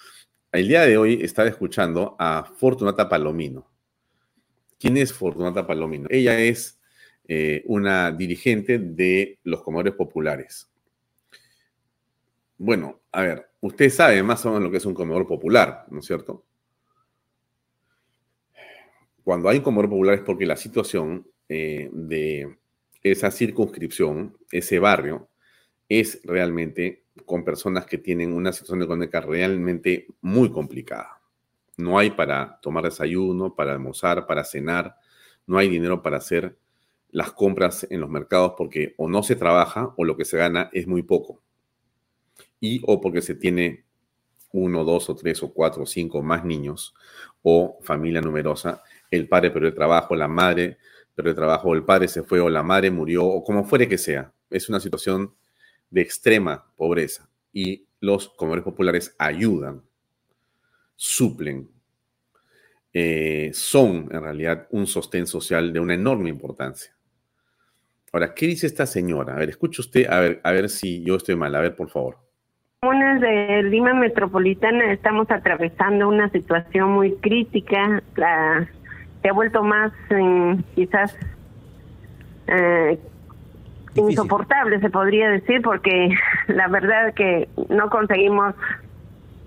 El 0.51 0.67
día 0.67 0.81
de 0.81 0.97
hoy 0.97 1.19
estaba 1.21 1.47
escuchando 1.47 2.15
a 2.19 2.43
Fortunata 2.43 3.09
Palomino. 3.09 3.71
¿Quién 4.79 4.97
es 4.97 5.13
Fortunata 5.13 5.65
Palomino? 5.65 6.07
Ella 6.09 6.39
es 6.39 6.79
eh, 7.27 7.63
una 7.65 8.11
dirigente 8.11 8.79
de 8.79 9.39
los 9.43 9.63
comedores 9.63 9.93
populares. 9.93 10.69
Bueno, 12.57 13.01
a 13.11 13.21
ver, 13.21 13.49
usted 13.61 13.89
sabe 13.89 14.21
más 14.23 14.45
o 14.45 14.49
menos 14.49 14.63
lo 14.63 14.71
que 14.71 14.77
es 14.77 14.85
un 14.85 14.93
comedor 14.93 15.27
popular, 15.27 15.85
¿no 15.89 15.99
es 15.99 16.05
cierto? 16.05 16.45
Cuando 19.23 19.49
hay 19.49 19.57
un 19.57 19.63
comedor 19.63 19.89
popular 19.89 20.15
es 20.15 20.21
porque 20.21 20.45
la 20.45 20.57
situación 20.57 21.25
eh, 21.47 21.89
de 21.91 22.57
esa 23.01 23.31
circunscripción, 23.31 24.37
ese 24.51 24.79
barrio, 24.79 25.29
es 25.87 26.21
realmente 26.23 27.03
con 27.25 27.45
personas 27.45 27.85
que 27.85 27.97
tienen 27.97 28.33
una 28.33 28.51
situación 28.51 28.81
económica 28.81 29.21
realmente 29.21 30.07
muy 30.21 30.51
complicada. 30.51 31.21
No 31.77 31.97
hay 31.97 32.11
para 32.11 32.59
tomar 32.61 32.83
desayuno, 32.83 33.55
para 33.55 33.71
almorzar, 33.71 34.25
para 34.25 34.43
cenar, 34.43 34.95
no 35.47 35.57
hay 35.57 35.69
dinero 35.69 36.01
para 36.01 36.17
hacer 36.17 36.57
las 37.13 37.31
compras 37.31 37.87
en 37.89 38.01
los 38.01 38.09
mercados 38.09 38.55
porque 38.57 38.95
o 38.97 39.07
no 39.07 39.23
se 39.23 39.35
trabaja 39.35 39.93
o 39.97 40.03
lo 40.03 40.17
que 40.17 40.25
se 40.25 40.37
gana 40.37 40.69
es 40.73 40.87
muy 40.87 41.03
poco 41.03 41.41
y 42.59 42.81
o 42.87 42.99
porque 42.99 43.21
se 43.21 43.35
tiene 43.35 43.85
uno, 44.53 44.83
dos 44.83 45.09
o 45.09 45.15
tres 45.15 45.43
o 45.43 45.53
cuatro 45.53 45.83
o 45.83 45.85
cinco 45.85 46.23
más 46.23 46.45
niños 46.45 46.95
o 47.41 47.77
familia 47.81 48.21
numerosa, 48.21 48.81
el 49.11 49.27
padre 49.27 49.51
perdió 49.51 49.69
el 49.69 49.75
trabajo, 49.75 50.15
la 50.15 50.27
madre 50.27 50.77
perdió 51.13 51.31
el 51.31 51.35
trabajo, 51.35 51.69
o 51.69 51.75
el 51.75 51.83
padre 51.83 52.07
se 52.07 52.23
fue 52.23 52.39
o 52.39 52.49
la 52.49 52.63
madre 52.63 52.89
murió 52.89 53.25
o 53.25 53.43
como 53.43 53.63
fuere 53.63 53.87
que 53.87 53.97
sea. 53.97 54.31
Es 54.49 54.69
una 54.69 54.79
situación 54.79 55.35
de 55.89 56.01
extrema 56.01 56.71
pobreza 56.75 57.29
y 57.51 57.85
los 57.99 58.29
comedores 58.29 58.63
populares 58.63 59.15
ayudan, 59.19 59.83
suplen, 60.95 61.69
eh, 62.93 63.51
son 63.53 64.07
en 64.11 64.21
realidad 64.21 64.67
un 64.71 64.87
sostén 64.87 65.27
social 65.27 65.73
de 65.73 65.79
una 65.79 65.95
enorme 65.95 66.29
importancia. 66.29 66.95
Ahora, 68.13 68.33
¿qué 68.33 68.45
dice 68.45 68.67
esta 68.67 68.85
señora? 68.85 69.35
A 69.35 69.37
ver, 69.37 69.49
escuche 69.49 69.81
usted, 69.81 70.05
a 70.09 70.19
ver, 70.21 70.39
a 70.43 70.51
ver 70.51 70.69
si 70.69 71.03
yo 71.03 71.15
estoy 71.15 71.35
mal. 71.35 71.53
A 71.55 71.59
ver, 71.59 71.75
por 71.75 71.89
favor 71.89 72.23
comunas 72.83 73.21
de 73.21 73.63
Lima 73.63 73.93
Metropolitana 73.93 74.91
estamos 74.91 75.31
atravesando 75.31 76.09
una 76.09 76.27
situación 76.31 76.91
muy 76.91 77.13
crítica. 77.15 78.03
La, 78.17 78.67
se 79.21 79.29
ha 79.29 79.31
vuelto 79.31 79.63
más 79.63 79.93
quizás 80.75 81.17
eh, 82.47 82.99
insoportable, 83.95 84.81
se 84.81 84.89
podría 84.89 85.29
decir, 85.29 85.61
porque 85.61 86.13
la 86.47 86.67
verdad 86.67 87.13
que 87.13 87.47
no 87.69 87.89
conseguimos 87.89 88.53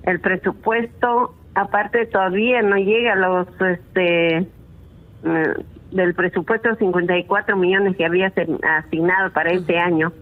el 0.04 0.18
presupuesto, 0.20 1.34
aparte 1.54 2.06
todavía 2.06 2.62
no 2.62 2.76
llega 2.76 3.12
a 3.12 3.16
los 3.16 3.48
este 3.60 4.36
eh, 4.38 5.54
del 5.96 6.14
presupuesto 6.14 6.68
de 6.68 6.76
54 6.76 7.56
millones 7.56 7.96
que 7.96 8.04
había 8.04 8.32
asignado 8.78 9.30
para 9.32 9.52
este 9.52 9.78
año, 9.78 10.12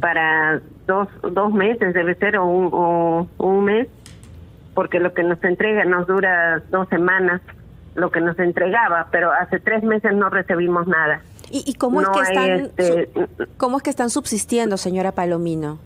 para 0.00 0.60
dos, 0.86 1.08
dos 1.22 1.52
meses 1.52 1.94
debe 1.94 2.14
ser 2.16 2.38
o 2.38 2.46
un, 2.46 2.68
o 2.72 3.28
un 3.38 3.64
mes, 3.64 3.88
porque 4.74 4.98
lo 4.98 5.14
que 5.14 5.22
nos 5.22 5.42
entrega 5.44 5.84
nos 5.84 6.06
dura 6.06 6.62
dos 6.70 6.88
semanas, 6.88 7.40
lo 7.94 8.10
que 8.10 8.20
nos 8.20 8.38
entregaba, 8.38 9.08
pero 9.12 9.30
hace 9.32 9.60
tres 9.60 9.82
meses 9.82 10.12
no 10.14 10.30
recibimos 10.30 10.86
nada. 10.86 11.22
¿Y, 11.50 11.74
cómo, 11.74 12.00
es 12.00 12.08
que 12.08 12.20
están, 12.20 12.50
este, 12.76 13.08
cómo 13.58 13.76
es 13.76 13.82
que 13.82 13.90
están 13.90 14.10
subsistiendo, 14.10 14.76
señora 14.76 15.12
Palomino? 15.12 15.78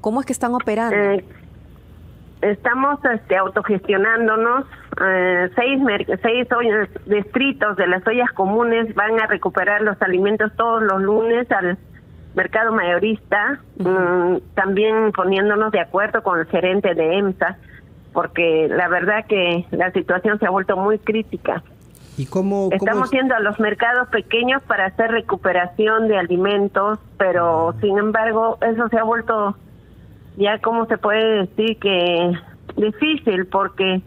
¿Cómo 0.00 0.20
es 0.20 0.26
que 0.26 0.32
están 0.32 0.54
operando? 0.54 0.96
Eh, 0.96 1.24
estamos 2.42 2.98
este, 3.04 3.36
autogestionándonos. 3.36 4.64
Eh, 5.02 5.50
seis, 5.54 5.80
seis 6.22 6.48
distritos 7.06 7.76
de 7.76 7.86
las 7.86 8.06
ollas 8.06 8.30
comunes 8.32 8.94
van 8.94 9.20
a 9.20 9.26
recuperar 9.26 9.82
los 9.82 10.00
alimentos 10.02 10.52
todos 10.56 10.82
los 10.82 11.00
lunes 11.00 11.50
al 11.50 11.78
mercado 12.34 12.72
mayorista, 12.72 13.60
mm, 13.78 14.36
también 14.54 15.12
poniéndonos 15.12 15.72
de 15.72 15.80
acuerdo 15.80 16.22
con 16.22 16.38
el 16.38 16.46
gerente 16.46 16.94
de 16.94 17.18
EMSA, 17.18 17.56
porque 18.12 18.68
la 18.68 18.88
verdad 18.88 19.24
que 19.26 19.66
la 19.70 19.90
situación 19.92 20.38
se 20.38 20.46
ha 20.46 20.50
vuelto 20.50 20.76
muy 20.76 20.98
crítica. 20.98 21.62
¿Y 22.16 22.26
cómo, 22.26 22.68
Estamos 22.70 23.10
yendo 23.10 23.34
a 23.34 23.40
los 23.40 23.58
mercados 23.58 24.08
pequeños 24.08 24.62
para 24.64 24.86
hacer 24.86 25.10
recuperación 25.10 26.08
de 26.08 26.18
alimentos, 26.18 26.98
pero 27.16 27.74
sin 27.80 27.96
embargo 27.98 28.58
eso 28.60 28.88
se 28.88 28.98
ha 28.98 29.04
vuelto 29.04 29.56
ya 30.36 30.58
como 30.58 30.86
se 30.86 30.98
puede 30.98 31.46
decir 31.46 31.78
que 31.78 32.32
difícil 32.76 33.46
porque 33.46 34.02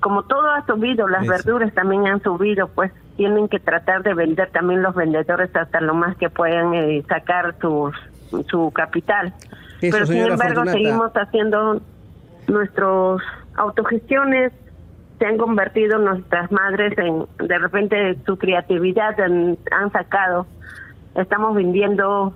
como 0.00 0.22
todo 0.22 0.48
ha 0.50 0.64
subido, 0.66 1.08
las 1.08 1.26
verduras 1.26 1.72
también 1.74 2.06
han 2.06 2.22
subido, 2.22 2.68
pues 2.68 2.92
tienen 3.16 3.48
que 3.48 3.58
tratar 3.58 4.02
de 4.04 4.14
vender 4.14 4.50
también 4.50 4.82
los 4.82 4.94
vendedores 4.94 5.54
hasta 5.56 5.80
lo 5.80 5.94
más 5.94 6.16
que 6.16 6.30
puedan 6.30 6.72
eh, 6.74 7.02
sacar 7.08 7.56
su, 7.60 7.90
su 8.48 8.70
capital. 8.72 9.34
Pero 9.80 10.06
sin 10.06 10.18
embargo 10.18 10.64
seguimos 10.66 11.10
haciendo 11.12 11.80
nuestros 12.46 13.22
autogestiones, 13.56 14.52
se 15.18 15.26
han 15.26 15.36
convertido 15.36 15.98
nuestras 15.98 16.50
madres 16.52 16.96
en, 16.96 17.26
de 17.44 17.58
repente 17.58 18.16
su 18.24 18.38
creatividad 18.38 19.20
han 19.20 19.92
sacado, 19.92 20.46
estamos 21.16 21.56
vendiendo 21.56 22.34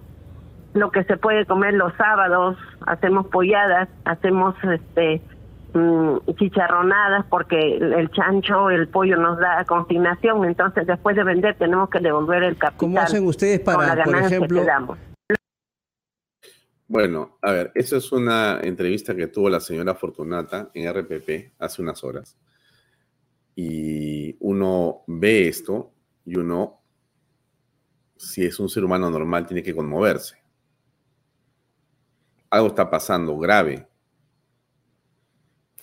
lo 0.74 0.90
que 0.90 1.04
se 1.04 1.16
puede 1.16 1.46
comer 1.46 1.74
los 1.74 1.92
sábados, 1.96 2.56
hacemos 2.86 3.26
polladas, 3.26 3.88
hacemos 4.04 4.54
este 4.64 5.20
mm, 5.74 6.16
chicharronadas 6.38 7.26
porque 7.26 7.76
el 7.76 8.10
chancho, 8.10 8.70
el 8.70 8.88
pollo 8.88 9.16
nos 9.16 9.38
da 9.38 9.64
consignación, 9.66 10.44
entonces 10.44 10.86
después 10.86 11.16
de 11.16 11.24
vender 11.24 11.56
tenemos 11.58 11.90
que 11.90 11.98
devolver 12.00 12.42
el 12.42 12.56
capital. 12.56 12.78
¿Cómo 12.78 13.00
hacen 13.00 13.26
ustedes 13.26 13.60
para, 13.60 14.02
por 14.02 14.16
ejemplo, 14.16 14.64
Bueno, 16.88 17.38
a 17.42 17.52
ver, 17.52 17.72
esa 17.74 17.98
es 17.98 18.10
una 18.12 18.60
entrevista 18.62 19.14
que 19.14 19.26
tuvo 19.26 19.50
la 19.50 19.60
señora 19.60 19.94
Fortunata 19.94 20.70
en 20.74 20.90
RPP 20.90 21.52
hace 21.58 21.82
unas 21.82 22.02
horas. 22.02 22.38
Y 23.54 24.34
uno 24.40 25.02
ve 25.06 25.48
esto 25.48 25.92
y 26.24 26.38
uno, 26.38 26.80
si 28.16 28.46
es 28.46 28.58
un 28.58 28.70
ser 28.70 28.82
humano 28.82 29.10
normal, 29.10 29.46
tiene 29.46 29.62
que 29.62 29.74
conmoverse 29.74 30.41
algo 32.53 32.68
está 32.68 32.90
pasando 32.90 33.38
grave 33.38 33.88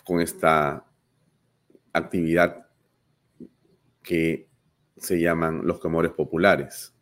con 0.03 0.21
esta 0.21 0.85
actividad 1.91 2.67
que 4.03 4.47
se 4.95 5.19
llaman 5.19 5.65
los 5.65 5.79
comores 5.79 6.11
populares, 6.11 6.93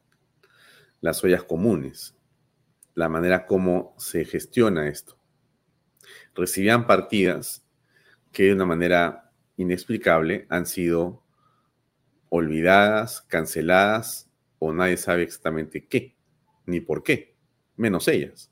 las 1.02 1.22
ollas 1.22 1.44
comunes, 1.44 2.16
la 2.96 3.10
manera 3.10 3.46
como 3.46 3.94
se 3.98 4.24
gestiona 4.24 4.88
esto. 4.88 5.20
Recibían 6.34 6.88
partidas 6.88 7.62
que 8.32 8.44
de 8.44 8.54
una 8.54 8.66
manera 8.66 9.34
inexplicable 9.58 10.48
han 10.48 10.66
sido 10.66 11.26
olvidadas, 12.30 13.22
canceladas 13.24 14.30
o 14.60 14.72
nadie 14.72 14.96
sabe 14.96 15.24
exactamente 15.24 15.86
qué, 15.88 16.16
ni 16.66 16.80
por 16.80 17.04
qué, 17.04 17.36
menos 17.76 18.08
ellas. 18.08 18.50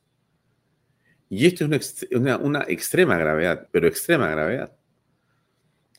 Y 1.30 1.46
esto 1.48 1.66
es 1.66 2.08
una, 2.12 2.66
extrema 2.68 3.18
gravedad, 3.18 3.68
pero 3.72 3.88
extrema 3.88 4.30
gravedad. 4.30 4.76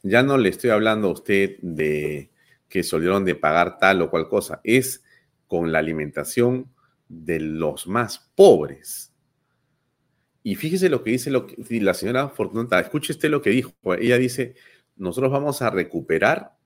Ya 0.03 0.23
no 0.23 0.39
le 0.39 0.51
estoy 0.51 0.71
hablando 0.71 1.09
a 1.09 1.13
usted 1.13 1.57
de 1.61 2.31
que 2.69 2.83
se 2.83 2.95
olvidaron 2.95 3.25
de 3.25 3.35
pagar 3.35 3.79
tal 3.79 4.03
o 4.03 4.11
cual 4.11 4.29
cosa, 4.29 4.61
es 4.63 5.03
con 5.47 5.73
la 5.73 5.79
alimentación 5.79 6.73
de 7.09 7.41
los 7.41 7.87
más 7.87 8.31
pobres. 8.35 9.13
Y 10.43 10.55
fíjese 10.55 10.89
lo 10.89 11.03
que 11.03 11.11
dice 11.11 11.31
la 11.81 11.95
señora 11.95 12.29
Fortunata, 12.29 12.79
escuche 12.79 13.13
usted 13.13 13.31
lo 13.31 13.43
que 13.43 13.51
dijo. 13.51 13.73
Ella 13.99 14.17
dice, 14.17 14.55
nosotros 14.97 15.33
vamos 15.33 15.61
a 15.61 15.71
recuperar 15.71 16.57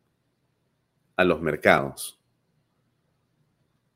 a 1.16 1.24
los 1.24 1.40
mercados 1.40 2.19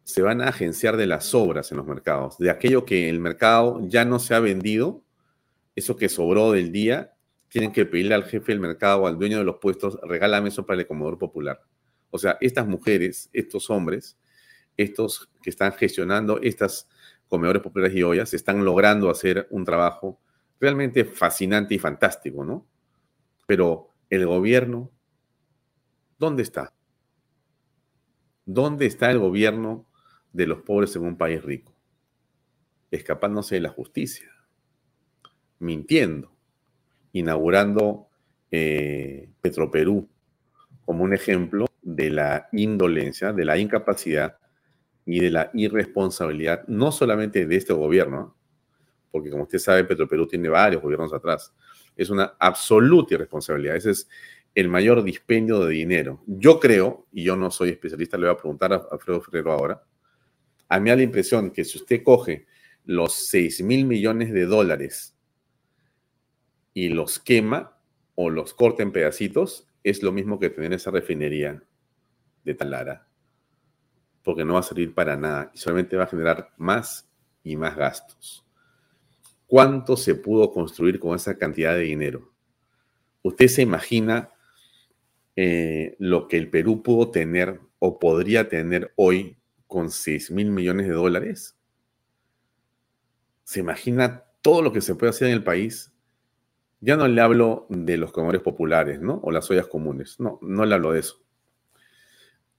se 0.05 0.21
van 0.21 0.43
a 0.43 0.49
agenciar 0.49 0.97
de 0.97 1.07
las 1.07 1.35
obras 1.35 1.71
en 1.71 1.79
los 1.79 1.87
mercados, 1.87 2.39
de 2.39 2.51
aquello 2.51 2.85
que 2.85 3.09
el 3.09 3.21
mercado 3.21 3.81
ya 3.89 4.05
no 4.05 4.19
se 4.19 4.35
ha 4.35 4.41
vendido, 4.41 5.03
eso 5.75 5.97
que 5.97 6.11
sobró 6.11 6.53
del 6.53 6.71
día, 6.71 7.15
tienen 7.49 7.73
que 7.73 7.87
pedirle 7.87 8.15
al 8.15 8.25
jefe 8.25 8.53
del 8.53 8.61
mercado 8.61 9.07
al 9.07 9.19
dueño 9.19 9.39
de 9.39 9.45
los 9.45 9.57
puestos, 9.57 9.99
regálame 10.03 10.51
eso 10.51 10.67
para 10.67 10.81
el 10.81 10.87
comedor 10.87 11.19
popular. 11.19 11.63
O 12.11 12.19
sea, 12.19 12.37
estas 12.41 12.67
mujeres, 12.67 13.31
estos 13.33 13.71
hombres, 13.71 14.19
estos 14.77 15.31
que 15.43 15.51
están 15.51 15.73
gestionando 15.73 16.39
estas 16.43 16.89
comedores 17.29 17.63
populares 17.63 17.97
y 17.97 18.03
ollas, 18.03 18.35
están 18.35 18.65
logrando 18.65 19.09
hacer 19.09 19.47
un 19.51 19.65
trabajo 19.65 20.21
realmente 20.61 21.05
fascinante 21.05 21.75
y 21.75 21.79
fantástico, 21.79 22.45
¿no? 22.45 22.67
Pero 23.47 23.89
el 24.11 24.27
gobierno, 24.27 24.91
¿dónde 26.19 26.43
está? 26.43 26.75
¿Dónde 28.45 28.87
está 28.87 29.11
el 29.11 29.19
gobierno 29.19 29.87
de 30.35 30.47
los 30.47 30.61
pobres 30.63 30.95
en 30.97 31.05
un 31.05 31.17
país 31.17 31.43
rico, 31.43 31.73
escapándose 32.91 33.55
de 33.55 33.63
la 33.63 33.71
justicia, 33.71 34.31
mintiendo, 35.61 36.31
inaugurando 37.13 38.09
eh, 38.51 39.31
Petroperú 39.41 40.09
como 40.85 41.05
un 41.05 41.15
ejemplo 41.15 41.67
de 41.81 42.11
la 42.11 42.49
indolencia, 42.53 43.33
de 43.33 43.45
la 43.45 43.57
incapacidad 43.57 44.37
y 45.07 45.21
de 45.21 45.31
la 45.31 45.51
irresponsabilidad, 45.55 46.67
no 46.67 46.91
solamente 46.91 47.47
de 47.47 47.57
este 47.57 47.73
gobierno, 47.73 48.37
porque 49.13 49.31
como 49.31 49.45
usted 49.45 49.59
sabe, 49.59 49.85
Petroperú 49.85 50.27
tiene 50.27 50.49
varios 50.49 50.83
gobiernos 50.83 51.13
atrás, 51.15 51.55
es 51.97 52.11
una 52.11 52.35
absoluta 52.41 53.15
irresponsabilidad. 53.15 53.77
Ese 53.77 53.93
es 53.93 54.09
el 54.53 54.69
mayor 54.69 55.05
dispendio 55.05 55.61
de 55.61 55.73
dinero. 55.73 56.21
Yo 56.27 56.59
creo, 56.59 57.07
y 57.13 57.23
yo 57.23 57.37
no 57.37 57.53
soy 57.53 57.71
especialista, 57.71 58.17
le 58.17 58.27
voy 58.27 58.35
a 58.35 58.39
preguntar 58.39 58.73
a 58.73 58.83
Alfredo 58.91 59.21
Ferrero 59.21 59.53
ahora, 59.53 59.83
a 60.75 60.81
mí 60.81 60.91
da 60.91 60.97
la 60.97 61.03
impresión 61.05 61.53
que 61.53 61.65
si 61.65 61.79
usted 61.79 62.03
coge 62.03 62.47
los 62.85 63.29
6 63.29 63.63
mil 63.63 63.85
millones 63.85 64.33
de 64.33 64.45
dólares 64.45 65.17
y 66.73 66.89
los 66.89 67.21
quema 67.21 67.79
o 68.17 68.29
los 68.29 68.55
corta 68.55 68.83
en 68.83 68.91
pedacitos, 68.91 69.69
es 69.85 70.03
lo 70.03 70.11
mismo 70.11 70.41
que 70.41 70.51
tener 70.51 70.73
esa 70.73 70.91
refinería 70.91 71.63
de 72.43 72.55
Talara. 72.55 73.07
Porque 74.25 74.45
no 74.45 74.55
va 74.55 74.61
a 74.61 74.65
servir 74.65 74.93
para 74.95 75.17
nada 75.17 75.53
y 75.55 75.59
solamente 75.59 75.97
va 75.97 76.05
a 76.05 76.09
generar 76.09 76.53
más 76.57 77.09
y 77.45 77.55
más 77.55 77.77
gastos. 77.77 78.45
¿Cuánto 79.47 79.97
se 79.97 80.17
pudo 80.17 80.51
construir 80.51 80.99
con 80.99 81.15
esa 81.15 81.39
cantidad 81.39 81.77
de 81.77 81.83
dinero? 81.83 82.33
¿Usted 83.23 83.47
se 83.47 83.63
imagina 83.63 84.33
eh, 85.37 85.95
lo 86.01 86.27
que 86.27 86.37
el 86.37 86.51
Perú 86.51 86.83
pudo 86.83 87.13
tener 87.13 87.61
o 87.79 88.01
podría 88.01 88.49
tener 88.49 88.93
hoy 88.97 89.39
con 89.75 89.91
6 89.91 90.31
mil 90.31 90.53
millones 90.53 90.87
de 90.87 90.93
dólares. 90.93 91.59
¿Se 93.43 93.59
imagina 93.59 94.23
todo 94.41 94.63
lo 94.63 94.73
que 94.73 94.81
se 94.81 94.95
puede 94.95 95.11
hacer 95.11 95.27
en 95.27 95.35
el 95.35 95.43
país? 95.43 95.93
Ya 96.79 96.97
no 96.97 97.09
le 97.09 97.21
hablo 97.21 97.67
de 97.69 97.97
los 97.97 98.13
comedores 98.13 98.41
populares, 98.41 99.01
¿no? 99.01 99.19
O 99.25 99.33
las 99.33 99.51
ollas 99.51 99.67
comunes. 99.67 100.21
No, 100.21 100.39
no 100.43 100.65
le 100.65 100.77
hablo 100.77 100.93
de 100.93 101.01
eso. 101.01 101.25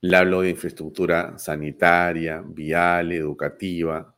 Le 0.01 0.17
hablo 0.17 0.41
de 0.41 0.49
infraestructura 0.49 1.39
sanitaria, 1.39 2.43
vial, 2.45 3.13
educativa. 3.13 4.13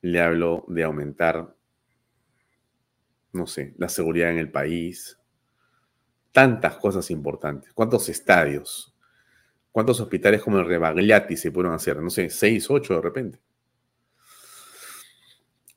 Le 0.00 0.18
hablo 0.22 0.64
de 0.68 0.82
aumentar, 0.82 1.54
no 3.34 3.46
sé, 3.46 3.74
la 3.76 3.90
seguridad 3.90 4.30
en 4.30 4.38
el 4.38 4.50
país. 4.50 5.20
Tantas 6.32 6.78
cosas 6.78 7.10
importantes. 7.10 7.70
¿Cuántos 7.74 8.08
estadios? 8.08 8.93
¿Cuántos 9.74 9.98
hospitales 9.98 10.40
como 10.40 10.60
el 10.60 10.66
Rebagliati 10.66 11.36
se 11.36 11.50
pudieron 11.50 11.74
hacer? 11.74 12.00
No 12.00 12.08
sé, 12.08 12.30
seis, 12.30 12.70
ocho 12.70 12.94
de 12.94 13.00
repente. 13.00 13.40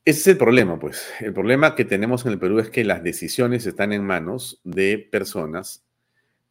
Ese 0.06 0.20
es 0.20 0.28
el 0.28 0.38
problema, 0.38 0.78
pues. 0.78 1.12
El 1.20 1.34
problema 1.34 1.74
que 1.74 1.84
tenemos 1.84 2.24
en 2.24 2.34
el 2.34 2.38
Perú 2.38 2.60
es 2.60 2.70
que 2.70 2.84
las 2.84 3.02
decisiones 3.02 3.66
están 3.66 3.93
en 3.93 4.06
manos 4.06 4.62
de 4.64 5.00
personas 5.00 5.84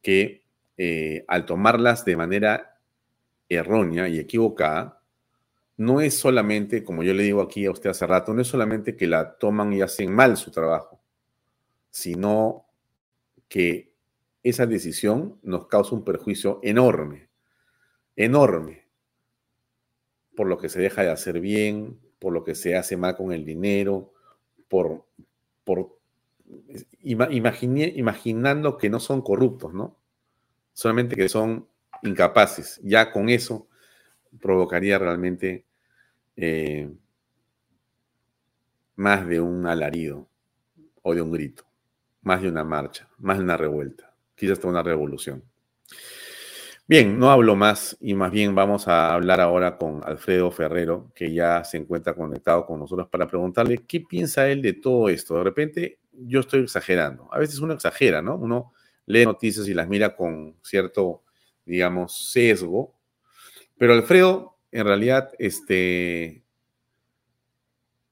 que 0.03 0.43
eh, 0.77 1.25
al 1.29 1.47
tomarlas 1.47 2.05
de 2.05 2.17
manera 2.17 2.81
errónea 3.49 4.09
y 4.09 4.19
equivocada, 4.19 5.01
no 5.77 6.01
es 6.01 6.19
solamente, 6.19 6.83
como 6.83 7.05
yo 7.05 7.15
le 7.15 7.23
digo 7.23 7.43
aquí 7.43 7.65
a 7.67 7.71
usted 7.71 7.91
hace 7.91 8.09
rato, 8.09 8.35
no 8.35 8.43
es 8.43 8.49
solamente 8.49 8.97
que 8.97 9.07
la 9.07 9.39
toman 9.39 9.73
y 9.73 9.83
hacen 9.83 10.13
mal 10.13 10.37
su 10.37 10.51
trabajo, 10.51 11.01
sino 11.91 12.67
que 13.49 13.93
esa 14.43 14.67
decisión 14.67 15.39
nos 15.45 15.69
causa 15.69 15.95
un 15.95 16.03
perjuicio 16.03 16.59
enorme, 16.65 17.27
enorme, 18.17 18.87
por 20.35 20.47
lo 20.49 20.59
que 20.59 20.69
se 20.69 20.81
deja 20.81 21.03
de 21.03 21.11
hacer 21.11 21.41
bien, 21.41 22.01
por 22.19 22.33
lo 22.33 22.45
que 22.45 22.55
se 22.55 22.77
hace 22.77 22.97
mal 22.97 23.17
con 23.17 23.33
el 23.33 23.45
dinero, 23.45 24.13
por, 24.69 25.05
por 25.65 25.97
imaginando 27.03 28.77
que 28.77 28.91
no 28.91 29.01
son 29.01 29.23
corruptos, 29.23 29.73
¿no? 29.73 29.97
Solamente 30.73 31.17
que 31.17 31.29
son 31.29 31.67
incapaces. 32.03 32.81
Ya 32.83 33.13
con 33.13 33.29
eso 33.29 33.69
provocaría 34.41 34.99
realmente 34.99 35.65
eh, 36.37 36.91
más 38.97 39.27
de 39.27 39.41
un 39.41 39.67
alarido 39.67 40.29
o 41.03 41.15
de 41.15 41.23
un 41.23 41.31
grito, 41.31 41.65
más 42.23 42.43
de 42.43 42.49
una 42.49 42.65
marcha, 42.65 43.09
más 43.19 43.39
de 43.39 43.45
una 43.45 43.57
revuelta, 43.57 44.15
quizás 44.35 44.55
hasta 44.55 44.69
una 44.69 44.83
revolución. 44.83 45.43
Bien, 46.89 47.19
no 47.19 47.31
hablo 47.33 47.57
más 47.57 47.97
y 48.01 48.15
más 48.15 48.31
bien 48.31 48.55
vamos 48.55 48.87
a 48.87 49.13
hablar 49.13 49.41
ahora 49.41 49.77
con 49.77 50.05
Alfredo 50.05 50.53
Ferrero, 50.53 51.11
que 51.17 51.33
ya 51.35 51.65
se 51.65 51.79
encuentra 51.79 52.15
conectado 52.15 52.65
con 52.65 52.79
nosotros 52.79 53.09
para 53.09 53.27
preguntarle 53.27 53.79
qué 53.89 54.03
piensa 54.03 54.49
él 54.49 54.63
de 54.63 54.75
todo 54.75 55.09
esto. 55.09 55.37
De 55.37 55.43
repente 55.43 55.99
yo 56.13 56.39
estoy 56.39 56.61
exagerando. 56.63 57.29
A 57.33 57.41
veces 57.41 57.59
uno 57.59 57.75
exagera, 57.75 58.23
¿no? 58.23 58.37
Uno 58.37 58.73
lee 59.07 59.25
noticias 59.25 59.67
y 59.67 59.75
las 59.75 59.89
mira 59.89 60.15
con 60.15 60.55
cierto, 60.63 61.25
digamos, 61.65 62.31
sesgo. 62.31 62.95
Pero 63.77 63.93
Alfredo, 63.93 64.57
en 64.71 64.87
realidad, 64.87 65.33
este, 65.41 66.45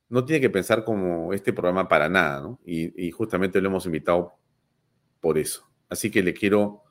no 0.08 0.24
tiene 0.24 0.40
que 0.40 0.50
pensar 0.50 0.84
como 0.84 1.32
este 1.32 1.52
programa 1.52 1.86
para 1.88 2.08
nada, 2.08 2.40
¿no? 2.40 2.58
Y, 2.66 3.06
y 3.06 3.12
justamente 3.12 3.60
lo 3.60 3.68
hemos 3.68 3.86
invitado 3.86 4.34
por 5.20 5.38
eso. 5.38 5.64
Así 5.88 6.10
que 6.10 6.24
le 6.24 6.34
quiero 6.34 6.82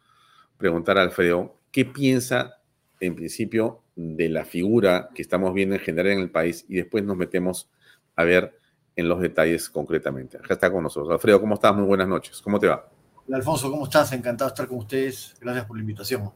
preguntar 0.58 0.98
a 0.98 1.02
Alfredo 1.02 1.60
qué 1.74 1.84
piensa 1.84 2.62
en 3.02 3.16
principio 3.16 3.82
de 3.96 4.30
la 4.30 4.46
figura 4.46 5.10
que 5.14 5.22
estamos 5.22 5.54
viendo 5.54 5.76
en 5.76 5.82
general 5.82 6.14
en 6.14 6.20
el 6.20 6.32
país 6.32 6.66
y 6.70 6.76
después 6.76 7.04
nos 7.04 7.18
metemos 7.18 7.70
a 8.16 8.24
ver 8.24 8.58
en 8.96 9.10
los 9.10 9.20
detalles 9.20 9.70
concretamente. 9.70 10.38
Acá 10.38 10.54
está 10.54 10.72
con 10.72 10.84
nosotros. 10.84 11.12
Alfredo, 11.12 11.42
¿cómo 11.42 11.56
estás? 11.56 11.76
Muy 11.76 11.86
buenas 11.86 12.08
noches. 12.08 12.40
¿Cómo 12.42 12.60
te 12.60 12.68
va? 12.68 12.90
Hola, 13.28 13.38
Alfonso, 13.38 13.72
¿cómo 13.72 13.86
estás? 13.86 14.14
Encantado 14.14 14.50
de 14.50 14.54
estar 14.54 14.68
con 14.68 14.78
ustedes. 14.78 15.36
Gracias 15.42 15.66
por 15.66 15.76
la 15.76 15.82
invitación. 15.82 16.32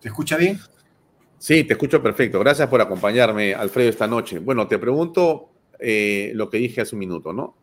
¿Te 0.00 0.08
escucha 0.08 0.36
bien? 0.36 0.58
Sí, 1.38 1.64
te 1.64 1.74
escucho 1.74 2.02
perfecto. 2.02 2.40
Gracias 2.40 2.68
por 2.68 2.80
acompañarme, 2.80 3.54
Alfredo, 3.54 3.90
esta 3.90 4.06
noche. 4.06 4.38
Bueno, 4.38 4.66
te 4.66 4.78
pregunto 4.78 5.50
eh, 5.78 6.32
lo 6.34 6.48
que 6.48 6.56
dije 6.56 6.80
hace 6.80 6.94
un 6.94 7.00
minuto, 7.00 7.32
¿no? 7.32 7.54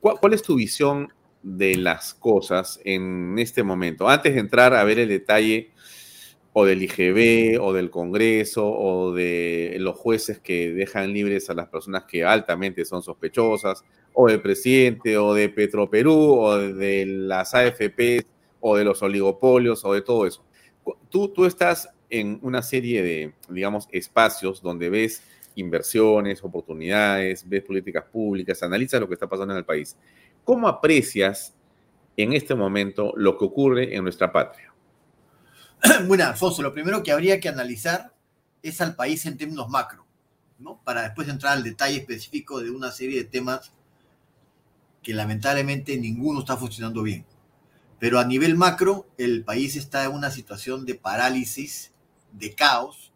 ¿Cuál, 0.00 0.32
es 0.32 0.42
tu 0.42 0.56
visión 0.56 1.12
de 1.42 1.76
las 1.76 2.14
cosas 2.14 2.80
en 2.84 3.38
este 3.38 3.62
momento? 3.62 4.08
Antes 4.08 4.34
de 4.34 4.40
entrar 4.40 4.74
a 4.74 4.82
ver 4.84 4.98
el 4.98 5.08
detalle 5.08 5.71
o 6.52 6.64
del 6.64 6.82
IGB 6.82 7.60
o 7.60 7.72
del 7.72 7.90
Congreso 7.90 8.70
o 8.70 9.14
de 9.14 9.76
los 9.80 9.96
jueces 9.96 10.38
que 10.38 10.72
dejan 10.72 11.12
libres 11.12 11.48
a 11.48 11.54
las 11.54 11.68
personas 11.68 12.04
que 12.04 12.24
altamente 12.24 12.84
son 12.84 13.02
sospechosas, 13.02 13.84
o 14.14 14.28
del 14.28 14.42
presidente, 14.42 15.16
o 15.16 15.32
de 15.32 15.48
Petroperú, 15.48 16.34
o 16.34 16.58
de 16.58 17.06
las 17.06 17.54
AFP, 17.54 18.26
o 18.60 18.76
de 18.76 18.84
los 18.84 19.02
oligopolios, 19.02 19.84
o 19.84 19.94
de 19.94 20.02
todo 20.02 20.26
eso. 20.26 20.44
Tú, 21.08 21.28
tú 21.28 21.46
estás 21.46 21.88
en 22.10 22.38
una 22.42 22.60
serie 22.60 23.02
de, 23.02 23.32
digamos, 23.48 23.88
espacios 23.90 24.60
donde 24.60 24.90
ves 24.90 25.22
inversiones, 25.54 26.44
oportunidades, 26.44 27.48
ves 27.48 27.62
políticas 27.62 28.04
públicas, 28.04 28.62
analizas 28.62 29.00
lo 29.00 29.08
que 29.08 29.14
está 29.14 29.26
pasando 29.26 29.54
en 29.54 29.58
el 29.58 29.64
país. 29.64 29.96
¿Cómo 30.44 30.68
aprecias 30.68 31.54
en 32.16 32.34
este 32.34 32.54
momento 32.54 33.12
lo 33.16 33.38
que 33.38 33.44
ocurre 33.46 33.96
en 33.96 34.02
nuestra 34.02 34.30
patria? 34.30 34.71
bueno, 36.06 36.24
Alfonso, 36.24 36.62
lo 36.62 36.72
primero 36.72 37.02
que 37.02 37.12
habría 37.12 37.40
que 37.40 37.48
analizar 37.48 38.14
es 38.62 38.80
al 38.80 38.94
país 38.94 39.26
en 39.26 39.36
términos 39.36 39.68
macro, 39.68 40.06
¿no? 40.58 40.80
Para 40.84 41.02
después 41.02 41.28
entrar 41.28 41.54
al 41.54 41.64
detalle 41.64 41.96
específico 41.98 42.60
de 42.60 42.70
una 42.70 42.92
serie 42.92 43.18
de 43.18 43.24
temas 43.24 43.72
que 45.02 45.12
lamentablemente 45.12 45.96
ninguno 45.96 46.40
está 46.40 46.56
funcionando 46.56 47.02
bien. 47.02 47.24
Pero 47.98 48.20
a 48.20 48.24
nivel 48.24 48.56
macro, 48.56 49.08
el 49.18 49.44
país 49.44 49.74
está 49.74 50.04
en 50.04 50.12
una 50.12 50.30
situación 50.30 50.86
de 50.86 50.94
parálisis, 50.94 51.92
de 52.32 52.54
caos, 52.54 53.12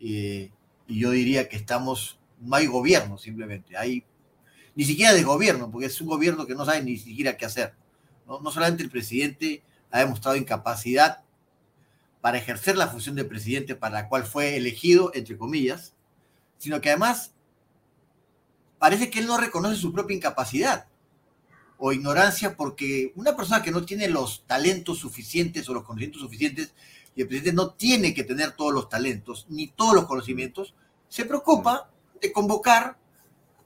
eh, 0.00 0.50
y 0.86 1.00
yo 1.00 1.10
diría 1.10 1.48
que 1.48 1.56
estamos, 1.56 2.20
no 2.40 2.54
hay 2.54 2.66
gobierno 2.66 3.18
simplemente, 3.18 3.76
hay 3.76 4.04
ni 4.76 4.84
siquiera 4.84 5.12
de 5.12 5.24
gobierno, 5.24 5.70
porque 5.70 5.86
es 5.86 6.00
un 6.00 6.06
gobierno 6.06 6.46
que 6.46 6.54
no 6.54 6.64
sabe 6.64 6.82
ni 6.82 6.96
siquiera 6.98 7.36
qué 7.36 7.46
hacer. 7.46 7.74
No, 8.26 8.40
no 8.40 8.52
solamente 8.52 8.84
el 8.84 8.90
presidente 8.90 9.62
ha 9.90 10.00
demostrado 10.00 10.36
incapacidad 10.36 11.25
para 12.26 12.38
ejercer 12.38 12.76
la 12.76 12.88
función 12.88 13.14
de 13.14 13.24
presidente 13.24 13.76
para 13.76 14.02
la 14.02 14.08
cual 14.08 14.24
fue 14.24 14.56
elegido, 14.56 15.12
entre 15.14 15.38
comillas, 15.38 15.94
sino 16.58 16.80
que 16.80 16.90
además 16.90 17.30
parece 18.80 19.10
que 19.10 19.20
él 19.20 19.28
no 19.28 19.36
reconoce 19.36 19.76
su 19.76 19.92
propia 19.92 20.16
incapacidad 20.16 20.88
o 21.78 21.92
ignorancia 21.92 22.56
porque 22.56 23.12
una 23.14 23.36
persona 23.36 23.62
que 23.62 23.70
no 23.70 23.84
tiene 23.84 24.08
los 24.08 24.44
talentos 24.44 24.98
suficientes 24.98 25.68
o 25.68 25.74
los 25.74 25.84
conocimientos 25.84 26.20
suficientes 26.20 26.74
y 27.14 27.22
el 27.22 27.28
presidente 27.28 27.54
no 27.54 27.70
tiene 27.74 28.12
que 28.12 28.24
tener 28.24 28.56
todos 28.56 28.74
los 28.74 28.88
talentos 28.88 29.46
ni 29.48 29.68
todos 29.68 29.94
los 29.94 30.06
conocimientos, 30.06 30.74
se 31.08 31.26
preocupa 31.26 31.92
de 32.20 32.32
convocar 32.32 32.98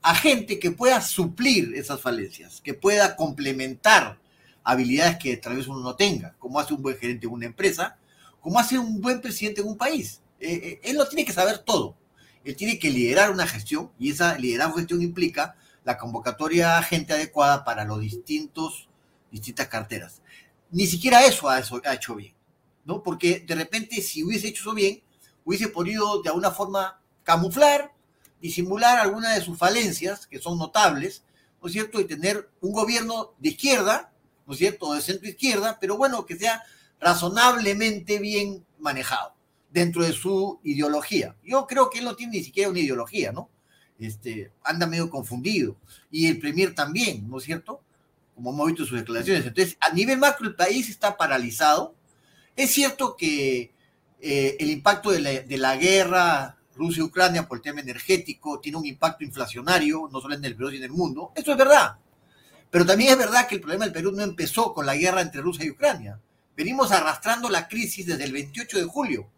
a 0.03 0.15
gente 0.15 0.59
que 0.59 0.71
pueda 0.71 1.01
suplir 1.01 1.73
esas 1.77 2.03
falencias, 2.03 2.61
que 2.61 2.75
pueda 2.75 3.17
complementar 3.17 4.19
habilidades 4.65 5.17
que 5.17 5.39
tal 5.39 5.57
vez 5.57 5.67
uno 5.67 5.81
no 5.81 5.97
tenga, 5.97 6.35
como 6.39 6.61
hace 6.61 6.75
un 6.75 6.83
buen 6.83 6.99
gerente 6.99 7.23
de 7.23 7.33
una 7.33 7.47
empresa, 7.47 7.97
como 8.41 8.59
hace 8.59 8.79
un 8.79 9.01
buen 9.01 9.21
presidente 9.21 9.61
en 9.61 9.69
un 9.69 9.77
país. 9.77 10.21
Eh, 10.41 10.53
eh, 10.53 10.81
él 10.85 10.97
no 10.97 11.07
tiene 11.07 11.25
que 11.25 11.33
saber 11.33 11.59
todo. 11.59 11.97
Él 12.45 12.57
tiene 12.57 12.79
que 12.79 12.91
liderar 12.91 13.31
una 13.31 13.47
gestión 13.47 13.91
y 13.99 14.11
esa 14.11 14.39
liderazgo 14.39 14.79
gestión 14.79 15.03
implica 15.03 15.57
la 15.85 15.99
convocatoria 15.99 16.79
a 16.79 16.83
gente 16.83 17.13
adecuada 17.13 17.65
para 17.65 17.85
los 17.85 18.01
distintos, 18.01 18.89
distintas 19.31 19.69
carteras. 19.69 20.23
Ni 20.71 20.87
siquiera 20.87 21.25
eso 21.27 21.49
ha, 21.49 21.57
ha 21.57 21.95
hecho 21.95 22.15
bien, 22.15 22.35
¿no? 22.85 23.03
Porque 23.03 23.41
de 23.41 23.55
repente 23.55 24.01
si 24.01 24.23
hubiese 24.25 24.49
hecho 24.49 24.63
eso 24.63 24.75
bien, 24.75 25.03
hubiese 25.45 25.69
podido 25.69 26.23
de 26.23 26.29
alguna 26.31 26.51
forma 26.51 27.01
camuflar, 27.25 27.93
disimular 28.41 28.99
algunas 28.99 29.35
de 29.35 29.45
sus 29.45 29.59
falencias, 29.59 30.27
que 30.27 30.39
son 30.39 30.59
notables, 30.59 31.25
¿no 31.61 31.69
es 31.69 31.73
cierto? 31.73 32.01
Y 32.01 32.07
tener 32.07 32.49
un 32.61 32.73
gobierno 32.73 33.35
de 33.39 33.51
izquierda, 33.51 34.13
¿no 34.47 34.55
es 34.55 34.59
cierto? 34.59 34.95
De 34.95 35.03
centro 35.03 35.29
izquierda, 35.29 35.79
pero 35.81 35.97
bueno, 35.97 36.25
que 36.25 36.37
sea 36.37 36.63
razonablemente 37.01 38.19
bien 38.19 38.65
manejado 38.79 39.35
dentro 39.71 40.05
de 40.05 40.13
su 40.13 40.61
ideología. 40.65 41.37
Yo 41.45 41.67
creo 41.67 41.91
que 41.91 41.99
él 41.99 42.05
no 42.05 42.17
tiene 42.17 42.39
ni 42.39 42.45
siquiera 42.45 42.71
una 42.71 42.81
ideología, 42.81 43.33
¿no? 43.33 43.49
Este, 43.99 44.51
anda 44.65 44.87
medio 44.87 45.11
confundido. 45.11 45.77
Y 46.11 46.27
el 46.27 46.39
Premier 46.39 46.75
también, 46.75 47.29
¿no 47.29 47.39
es 47.39 47.45
cierto? 47.45 47.83
Como 48.35 48.53
hemos 48.53 48.67
visto 48.69 48.85
sus 48.85 48.99
declaraciones. 48.99 49.47
Entonces, 49.47 49.77
a 49.81 49.93
nivel 49.93 50.19
macro, 50.19 50.49
el 50.49 50.55
país 50.55 50.89
está 50.89 51.17
paralizado. 51.17 51.95
Es 52.57 52.73
cierto 52.73 53.17
que 53.17 53.73
eh, 54.21 54.57
el 54.59 54.71
impacto 54.71 55.11
de 55.11 55.21
la, 55.21 55.31
de 55.41 55.59
la 55.59 55.77
guerra 55.77 56.57
Rusia-Ucrania 56.75 57.47
por 57.47 57.59
el 57.59 57.63
tema 57.63 57.81
energético 57.81 58.59
tiene 58.59 58.79
un 58.79 58.87
impacto 58.87 59.23
inflacionario, 59.23 60.09
no 60.11 60.21
solo 60.21 60.35
en 60.35 60.45
el 60.45 60.57
Perú, 60.57 60.71
sino 60.71 60.85
en 60.85 60.91
el 60.91 60.97
mundo. 60.97 61.33
Eso 61.35 61.53
es 61.53 61.59
verdad. 61.59 61.97
Pero 62.71 62.87
también 62.87 63.13
es 63.13 63.19
verdad 63.19 63.47
que 63.47 63.57
el 63.57 63.61
problema 63.61 63.85
del 63.85 63.93
Perú 63.93 64.13
no 64.13 64.23
empezó 64.23 64.73
con 64.73 64.87
la 64.87 64.97
guerra 64.97 65.21
entre 65.21 65.43
Rusia 65.43 65.65
y 65.65 65.71
Ucrania. 65.71 66.19
Venimos 66.61 66.93
arrastrando 66.93 67.49
la 67.49 67.69
crisis 67.69 68.05
desde 68.05 68.25
el 68.25 68.33
28 68.33 68.77
de 68.77 68.85
julio. 68.85 69.31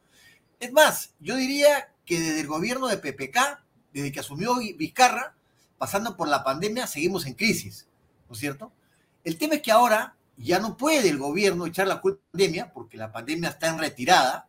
Es 0.58 0.72
más, 0.72 1.14
yo 1.20 1.36
diría 1.36 1.88
que 2.04 2.18
desde 2.18 2.40
el 2.40 2.48
gobierno 2.48 2.88
de 2.88 2.98
PPK, 2.98 3.62
desde 3.92 4.10
que 4.10 4.18
asumió 4.18 4.56
Vizcarra, 4.56 5.32
pasando 5.78 6.16
por 6.16 6.26
la 6.26 6.42
pandemia, 6.42 6.88
seguimos 6.88 7.24
en 7.26 7.34
crisis, 7.34 7.86
¿no 8.28 8.32
es 8.32 8.40
cierto? 8.40 8.72
El 9.22 9.38
tema 9.38 9.54
es 9.54 9.62
que 9.62 9.70
ahora 9.70 10.16
ya 10.36 10.58
no 10.58 10.76
puede 10.76 11.10
el 11.10 11.18
gobierno 11.18 11.64
echar 11.64 11.86
la 11.86 12.00
culpa 12.00 12.18
a 12.24 12.26
la 12.26 12.32
pandemia, 12.32 12.72
porque 12.72 12.96
la 12.96 13.12
pandemia 13.12 13.50
está 13.50 13.68
en 13.68 13.78
retirada, 13.78 14.48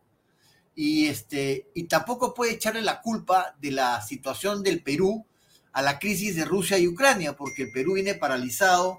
y, 0.74 1.06
este, 1.06 1.68
y 1.74 1.84
tampoco 1.84 2.34
puede 2.34 2.54
echarle 2.54 2.82
la 2.82 3.00
culpa 3.00 3.54
de 3.60 3.70
la 3.70 4.02
situación 4.02 4.64
del 4.64 4.82
Perú 4.82 5.24
a 5.72 5.80
la 5.80 6.00
crisis 6.00 6.34
de 6.34 6.44
Rusia 6.44 6.76
y 6.76 6.88
Ucrania, 6.88 7.36
porque 7.36 7.62
el 7.62 7.70
Perú 7.70 7.92
viene 7.92 8.16
paralizado 8.16 8.98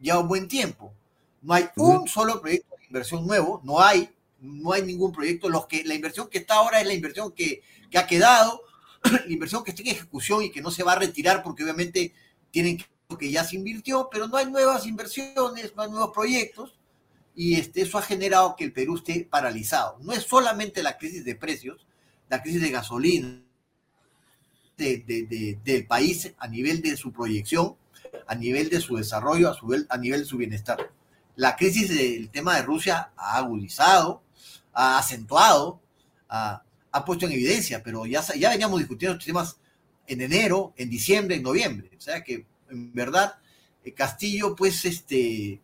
ya 0.00 0.18
un 0.18 0.26
buen 0.26 0.48
tiempo. 0.48 0.92
No 1.40 1.54
hay 1.54 1.68
un 1.76 2.08
solo 2.08 2.40
proyecto 2.40 2.71
inversión 2.92 3.26
nuevo, 3.26 3.60
no 3.64 3.80
hay, 3.80 4.10
no 4.40 4.72
hay 4.72 4.82
ningún 4.82 5.12
proyecto. 5.12 5.48
Los 5.48 5.66
que, 5.66 5.82
la 5.84 5.94
inversión 5.94 6.28
que 6.28 6.38
está 6.38 6.56
ahora 6.56 6.80
es 6.80 6.86
la 6.86 6.94
inversión 6.94 7.32
que, 7.32 7.62
que 7.90 7.98
ha 7.98 8.06
quedado, 8.06 8.62
la 9.02 9.32
inversión 9.32 9.64
que 9.64 9.70
está 9.70 9.82
en 9.82 9.88
ejecución 9.88 10.42
y 10.42 10.50
que 10.50 10.60
no 10.60 10.70
se 10.70 10.82
va 10.82 10.92
a 10.92 10.98
retirar 10.98 11.42
porque 11.42 11.62
obviamente 11.62 12.12
tienen 12.50 12.78
que 13.18 13.30
ya 13.30 13.44
se 13.44 13.56
invirtió, 13.56 14.08
pero 14.10 14.26
no 14.26 14.36
hay 14.36 14.46
nuevas 14.46 14.86
inversiones, 14.86 15.74
no 15.76 15.82
hay 15.82 15.90
nuevos 15.90 16.12
proyectos, 16.14 16.78
y 17.34 17.54
este, 17.54 17.82
eso 17.82 17.98
ha 17.98 18.02
generado 18.02 18.56
que 18.56 18.64
el 18.64 18.72
Perú 18.72 18.96
esté 18.96 19.26
paralizado. 19.30 19.98
No 20.00 20.12
es 20.12 20.22
solamente 20.22 20.82
la 20.82 20.96
crisis 20.96 21.24
de 21.24 21.34
precios, 21.34 21.86
la 22.28 22.42
crisis 22.42 22.62
de 22.62 22.70
gasolina 22.70 23.42
del 24.76 25.86
país 25.86 26.32
a 26.38 26.48
nivel 26.48 26.80
de 26.82 26.96
su 26.96 27.12
proyección, 27.12 27.76
a 28.26 28.34
nivel 28.34 28.68
de 28.68 28.80
su 28.80 28.96
desarrollo, 28.96 29.50
a, 29.50 29.54
su, 29.54 29.86
a 29.88 29.96
nivel 29.98 30.20
de 30.20 30.26
su 30.26 30.36
bienestar. 30.36 30.90
La 31.36 31.56
crisis 31.56 31.88
del 31.88 32.28
tema 32.30 32.56
de 32.56 32.62
Rusia 32.62 33.12
ha 33.16 33.38
agudizado, 33.38 34.22
ha 34.72 34.98
acentuado, 34.98 35.80
ha, 36.28 36.62
puesto 37.06 37.26
en 37.26 37.32
evidencia, 37.32 37.82
pero 37.82 38.04
ya, 38.06 38.22
ya 38.36 38.50
veníamos 38.50 38.78
discutiendo 38.78 39.12
estos 39.12 39.26
temas 39.26 39.60
en 40.06 40.20
enero, 40.20 40.74
en 40.76 40.90
diciembre, 40.90 41.36
en 41.36 41.42
noviembre. 41.42 41.90
O 41.96 42.00
sea 42.00 42.22
que, 42.22 42.46
en 42.70 42.92
verdad, 42.92 43.34
eh, 43.84 43.92
Castillo, 43.92 44.54
pues, 44.54 44.84
este, 44.84 45.60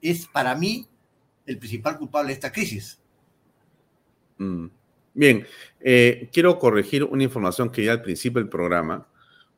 es 0.00 0.26
para 0.26 0.54
mí 0.54 0.86
el 1.46 1.58
principal 1.58 1.98
culpable 1.98 2.28
de 2.28 2.34
esta 2.34 2.52
crisis. 2.52 2.98
Mm. 4.38 4.66
Bien, 5.12 5.46
eh, 5.80 6.30
quiero 6.32 6.58
corregir 6.58 7.04
una 7.04 7.24
información 7.24 7.70
que 7.70 7.84
ya 7.84 7.92
al 7.92 8.02
principio 8.02 8.40
del 8.40 8.48
programa, 8.48 9.06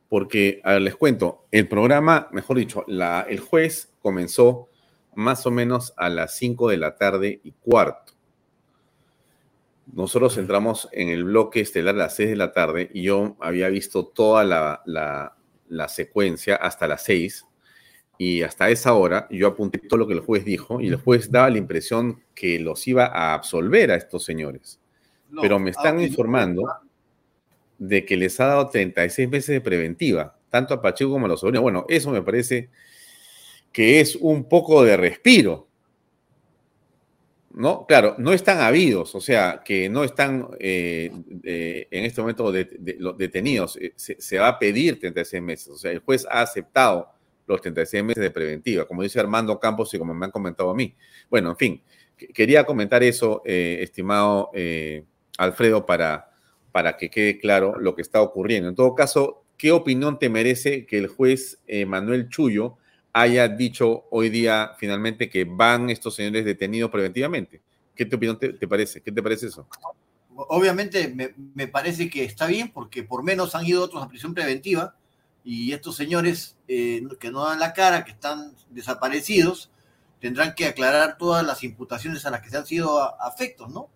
porque 0.09 0.61
les 0.79 0.95
cuento, 0.95 1.45
el 1.51 1.67
programa, 1.67 2.27
mejor 2.31 2.57
dicho, 2.57 2.83
la, 2.87 3.25
el 3.29 3.39
juez 3.39 3.89
comenzó 4.01 4.69
más 5.15 5.45
o 5.45 5.51
menos 5.51 5.93
a 5.97 6.09
las 6.09 6.35
5 6.35 6.69
de 6.69 6.77
la 6.77 6.95
tarde 6.95 7.41
y 7.43 7.51
cuarto. 7.51 8.13
Nosotros 9.91 10.37
entramos 10.37 10.87
en 10.91 11.09
el 11.09 11.25
bloque 11.25 11.59
estelar 11.59 11.95
a 11.95 11.99
las 11.99 12.15
6 12.15 12.29
de 12.29 12.35
la 12.35 12.51
tarde 12.51 12.89
y 12.93 13.03
yo 13.03 13.35
había 13.39 13.69
visto 13.69 14.05
toda 14.05 14.43
la, 14.43 14.81
la, 14.85 15.35
la 15.67 15.87
secuencia 15.87 16.55
hasta 16.55 16.87
las 16.87 17.03
6 17.03 17.45
y 18.17 18.43
hasta 18.43 18.69
esa 18.69 18.93
hora 18.93 19.27
yo 19.29 19.47
apunté 19.47 19.79
todo 19.79 19.97
lo 19.97 20.07
que 20.07 20.13
el 20.13 20.21
juez 20.21 20.45
dijo 20.45 20.79
y 20.79 20.87
el 20.87 20.95
juez 20.95 21.31
daba 21.31 21.49
la 21.49 21.57
impresión 21.57 22.21
que 22.33 22.59
los 22.59 22.87
iba 22.87 23.05
a 23.05 23.33
absolver 23.33 23.91
a 23.91 23.95
estos 23.95 24.23
señores. 24.23 24.79
Pero 25.41 25.59
me 25.59 25.71
están 25.71 25.99
informando 25.99 26.63
de 27.79 28.05
que 28.05 28.15
les 28.15 28.39
ha 28.39 28.45
dado 28.45 28.69
36 28.69 29.29
meses 29.29 29.47
de 29.47 29.61
preventiva, 29.61 30.37
tanto 30.49 30.75
a 30.75 30.81
Pacheco 30.81 31.11
como 31.11 31.25
a 31.25 31.29
los 31.29 31.39
sobrinos. 31.39 31.63
Bueno, 31.63 31.85
eso 31.89 32.11
me 32.11 32.21
parece 32.21 32.69
que 33.73 33.99
es 33.99 34.15
un 34.15 34.47
poco 34.47 34.83
de 34.83 34.95
respiro. 34.95 35.67
¿No? 37.55 37.85
Claro, 37.85 38.15
no 38.17 38.33
están 38.33 38.61
habidos, 38.61 39.13
o 39.13 39.21
sea, 39.21 39.61
que 39.63 39.87
no 39.87 40.03
están 40.03 40.47
eh, 40.59 41.11
en 41.91 42.03
este 42.03 42.21
momento 42.21 42.51
detenidos. 42.51 43.77
Eh, 43.77 43.93
se, 43.95 44.39
va 44.39 44.47
a 44.47 44.59
pedir 44.59 44.99
36 44.99 45.43
meses, 45.43 45.67
o 45.67 45.77
sea, 45.77 45.91
el 45.91 45.99
juez 45.99 46.25
ha 46.31 46.41
aceptado 46.41 47.09
los 47.45 47.61
36 47.61 48.03
meses 48.03 48.23
de 48.23 48.31
preventiva, 48.31 48.87
como 48.87 49.03
dice 49.03 49.19
Armando 49.19 49.59
Campos 49.59 49.93
y 49.93 49.99
como 49.99 50.15
me 50.15 50.25
han 50.25 50.31
comentado 50.31 50.71
a 50.71 50.75
mí. 50.75 50.95
Bueno, 51.29 51.51
en 51.51 51.57
fin, 51.57 51.83
quería 52.33 52.63
comentar 52.63 53.03
eso, 53.03 53.43
eh, 53.45 53.79
estimado 53.81 54.49
Alfredo, 55.37 55.85
para, 55.85 56.31
para 56.71 56.97
que 56.97 57.11
quede 57.11 57.37
claro 57.37 57.77
lo 57.79 57.93
que 57.93 58.01
está 58.01 58.19
ocurriendo. 58.21 58.69
En 58.69 58.75
todo 58.75 58.95
caso, 58.95 59.43
¿qué 59.57 59.71
opinión 59.71 60.17
te 60.17 60.27
merece 60.29 60.87
que 60.87 60.97
el 60.97 61.07
juez 61.07 61.59
Manuel 61.85 62.29
Chullo 62.29 62.77
haya 63.13 63.47
dicho 63.47 64.05
hoy 64.09 64.29
día 64.29 64.73
finalmente 64.77 65.29
que 65.29 65.45
van 65.45 65.89
estos 65.89 66.15
señores 66.15 66.43
detenidos 66.43 66.91
preventivamente? 66.91 67.61
¿Qué 67.95 68.05
te 68.05 68.15
opinión 68.15 68.39
te, 68.39 68.67
parece? 68.67 69.01
¿Qué 69.01 69.11
te 69.11 69.21
parece 69.21 69.47
eso? 69.47 69.67
Obviamente 70.35 71.09
me, 71.09 71.33
me, 71.53 71.67
parece 71.67 72.09
que 72.09 72.23
está 72.23 72.47
bien 72.47 72.71
porque 72.71 73.03
por 73.03 73.23
menos 73.23 73.53
han 73.53 73.65
ido 73.65 73.83
otros 73.83 74.03
a 74.03 74.07
prisión 74.07 74.33
preventiva 74.33 74.95
y 75.43 75.73
estos 75.73 75.95
señores 75.95 76.55
eh, 76.67 77.03
que 77.19 77.29
no 77.29 77.45
dan 77.45 77.59
la 77.59 77.73
cara, 77.73 78.05
que 78.05 78.11
están 78.11 78.55
desaparecidos, 78.69 79.69
tendrán 80.19 80.55
que 80.55 80.67
aclarar 80.67 81.17
todas 81.17 81.45
las 81.45 81.63
imputaciones 81.63 82.25
a 82.25 82.31
las 82.31 82.41
que 82.41 82.49
se 82.49 82.57
han 82.57 82.65
sido 82.65 83.21
afectos, 83.21 83.69
¿no? 83.69 83.89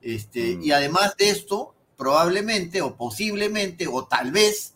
Este, 0.00 0.56
mm. 0.56 0.62
Y 0.62 0.72
además 0.72 1.16
de 1.16 1.30
esto, 1.30 1.74
probablemente 1.96 2.80
o 2.82 2.96
posiblemente 2.96 3.86
o 3.88 4.06
tal 4.06 4.30
vez 4.30 4.74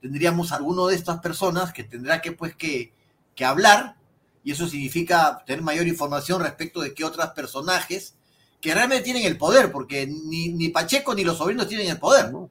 tendríamos 0.00 0.52
alguno 0.52 0.86
de 0.86 0.94
estas 0.94 1.18
personas 1.18 1.72
que 1.72 1.84
tendrá 1.84 2.22
que, 2.22 2.32
pues, 2.32 2.54
que, 2.54 2.92
que 3.36 3.44
hablar, 3.44 3.96
y 4.42 4.50
eso 4.50 4.66
significa 4.66 5.44
tener 5.46 5.62
mayor 5.62 5.86
información 5.86 6.42
respecto 6.42 6.80
de 6.80 6.94
qué 6.94 7.04
otros 7.04 7.24
personajes 7.28 8.16
que 8.60 8.74
realmente 8.74 9.04
tienen 9.04 9.24
el 9.24 9.36
poder, 9.36 9.70
porque 9.70 10.06
ni, 10.06 10.48
ni 10.48 10.70
Pacheco 10.70 11.14
ni 11.14 11.22
los 11.22 11.38
sobrinos 11.38 11.68
tienen 11.68 11.88
el 11.88 11.98
poder, 11.98 12.32
¿no? 12.32 12.50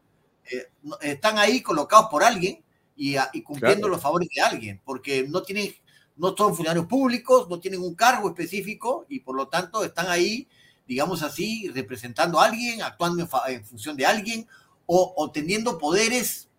Eh, 0.51 0.67
están 1.01 1.37
ahí 1.37 1.61
colocados 1.61 2.07
por 2.09 2.23
alguien 2.23 2.63
y, 2.95 3.15
cumpliendo 3.41 3.87
los 3.87 4.01
favores 4.01 4.29
de 4.33 4.41
alguien, 4.41 4.81
porque 4.85 5.27
no 5.27 5.41
tienen, 5.41 5.73
no 6.15 6.35
son 6.35 6.49
funcionarios 6.49 6.85
públicos, 6.85 7.49
no 7.49 7.59
tienen 7.59 7.81
un 7.81 7.95
cargo 7.95 8.29
específico 8.29 9.05
y 9.09 9.21
por 9.21 9.35
lo 9.35 9.47
tanto 9.47 9.83
están 9.83 10.07
ahí, 10.07 10.47
digamos 10.87 11.23
así, 11.23 11.69
representando 11.69 12.39
a 12.39 12.45
alguien, 12.45 12.81
actuando 12.83 13.27
en, 13.47 13.65
función 13.65 13.97
de 13.97 14.05
alguien 14.05 14.47
o, 14.85 15.31
teniendo 15.33 15.79
poderes, 15.79 16.49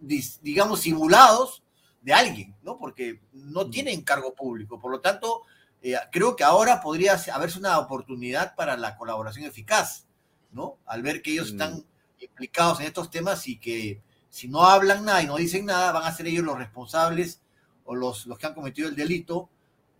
digamos, 0.00 0.80
simulados 0.80 1.63
de 2.04 2.12
alguien, 2.12 2.54
¿no? 2.62 2.78
Porque 2.78 3.20
no 3.32 3.68
tienen 3.70 4.02
cargo 4.02 4.34
público. 4.34 4.78
Por 4.78 4.92
lo 4.92 5.00
tanto, 5.00 5.42
eh, 5.82 5.96
creo 6.12 6.36
que 6.36 6.44
ahora 6.44 6.80
podría 6.80 7.18
haberse 7.32 7.58
una 7.58 7.78
oportunidad 7.78 8.54
para 8.54 8.76
la 8.76 8.96
colaboración 8.96 9.46
eficaz, 9.46 10.06
¿no? 10.52 10.76
Al 10.84 11.02
ver 11.02 11.22
que 11.22 11.32
ellos 11.32 11.50
mm. 11.50 11.54
están 11.54 11.84
implicados 12.20 12.80
en 12.80 12.86
estos 12.86 13.10
temas 13.10 13.48
y 13.48 13.56
que 13.58 14.02
si 14.28 14.48
no 14.48 14.64
hablan 14.64 15.04
nada 15.04 15.22
y 15.22 15.26
no 15.26 15.36
dicen 15.36 15.64
nada, 15.64 15.92
van 15.92 16.04
a 16.04 16.14
ser 16.14 16.26
ellos 16.26 16.44
los 16.44 16.58
responsables 16.58 17.40
o 17.86 17.94
los, 17.94 18.26
los 18.26 18.38
que 18.38 18.46
han 18.46 18.54
cometido 18.54 18.88
el 18.88 18.96
delito 18.96 19.48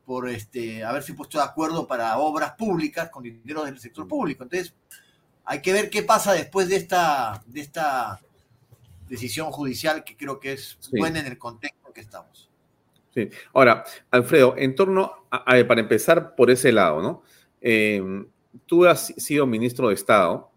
por 0.04 0.28
este, 0.28 0.84
haberse 0.84 1.14
puesto 1.14 1.38
de 1.38 1.44
acuerdo 1.44 1.86
para 1.86 2.18
obras 2.18 2.52
públicas 2.52 3.08
con 3.08 3.22
dinero 3.22 3.64
del 3.64 3.78
sector 3.78 4.06
público. 4.06 4.42
Entonces, 4.42 4.74
hay 5.46 5.62
que 5.62 5.72
ver 5.72 5.88
qué 5.88 6.02
pasa 6.02 6.32
después 6.32 6.68
de 6.68 6.76
esta, 6.76 7.42
de 7.46 7.60
esta 7.62 8.20
decisión 9.08 9.50
judicial 9.50 10.04
que 10.04 10.16
creo 10.16 10.38
que 10.38 10.52
es 10.52 10.78
buena 10.90 11.20
en 11.20 11.26
el 11.26 11.38
contexto 11.38 11.83
que 11.94 12.00
estamos. 12.00 12.50
Sí. 13.14 13.30
Ahora, 13.52 13.84
Alfredo, 14.10 14.54
en 14.58 14.74
torno 14.74 15.26
a, 15.30 15.44
para 15.66 15.80
empezar 15.80 16.34
por 16.34 16.50
ese 16.50 16.72
lado, 16.72 17.00
¿no? 17.00 17.22
Eh, 17.60 18.02
tú 18.66 18.84
has 18.84 19.06
sido 19.16 19.46
ministro 19.46 19.88
de 19.88 19.94
Estado 19.94 20.50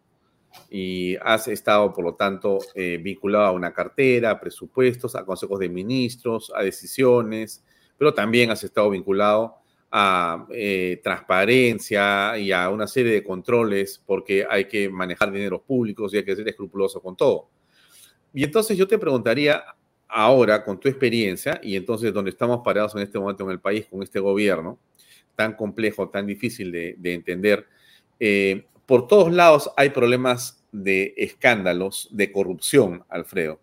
y 0.70 1.16
has 1.18 1.48
estado, 1.48 1.94
por 1.94 2.04
lo 2.04 2.16
tanto, 2.16 2.60
eh, 2.74 3.00
vinculado 3.02 3.46
a 3.46 3.52
una 3.52 3.74
cartera, 3.74 4.32
a 4.32 4.40
presupuestos, 4.40 5.16
a 5.16 5.26
consejos 5.26 5.60
de 5.60 5.70
ministros, 5.70 6.52
a 6.56 6.64
decisiones, 6.64 7.64
pero 7.98 8.14
también 8.14 8.52
has 8.52 8.64
estado 8.64 8.90
vinculado 8.90 9.56
a 9.92 10.46
eh, 10.52 11.00
transparencia 11.04 12.38
y 12.38 12.52
a 12.52 12.70
una 12.70 12.88
serie 12.88 13.14
de 13.14 13.24
controles 13.24 14.02
porque 14.06 14.46
hay 14.50 14.68
que 14.68 14.90
manejar 14.90 15.32
dineros 15.32 15.62
públicos 15.62 16.14
y 16.14 16.18
hay 16.18 16.26
que 16.26 16.36
ser 16.36 16.48
escrupuloso 16.48 17.02
con 17.02 17.16
todo. 17.16 17.50
Y 18.34 18.44
entonces 18.44 18.78
yo 18.78 18.88
te 18.88 19.00
preguntaría 19.00 19.64
ahora, 20.08 20.64
con 20.64 20.80
tu 20.80 20.88
experiencia, 20.88 21.60
y 21.64 21.76
entonces 21.76 22.14
donde 22.14 22.32
estamos 22.32 22.62
parados 22.64 22.96
en 22.96 23.02
este 23.02 23.20
momento 23.20 23.44
en 23.44 23.52
el 23.52 23.60
país 23.60 23.86
con 23.86 24.04
este 24.04 24.20
gobierno 24.20 24.80
tan 25.36 25.54
complejo, 25.54 26.10
tan 26.10 26.26
difícil 26.26 26.72
de, 26.72 26.98
entender, 27.04 27.68
eh, 28.20 28.66
por 28.86 29.08
todos 29.08 29.32
lados 29.32 29.70
hay 29.78 29.90
problemas 29.90 30.66
de 30.72 31.14
escándalos, 31.18 32.10
de 32.12 32.32
corrupción, 32.32 33.04
Alfredo. 33.10 33.60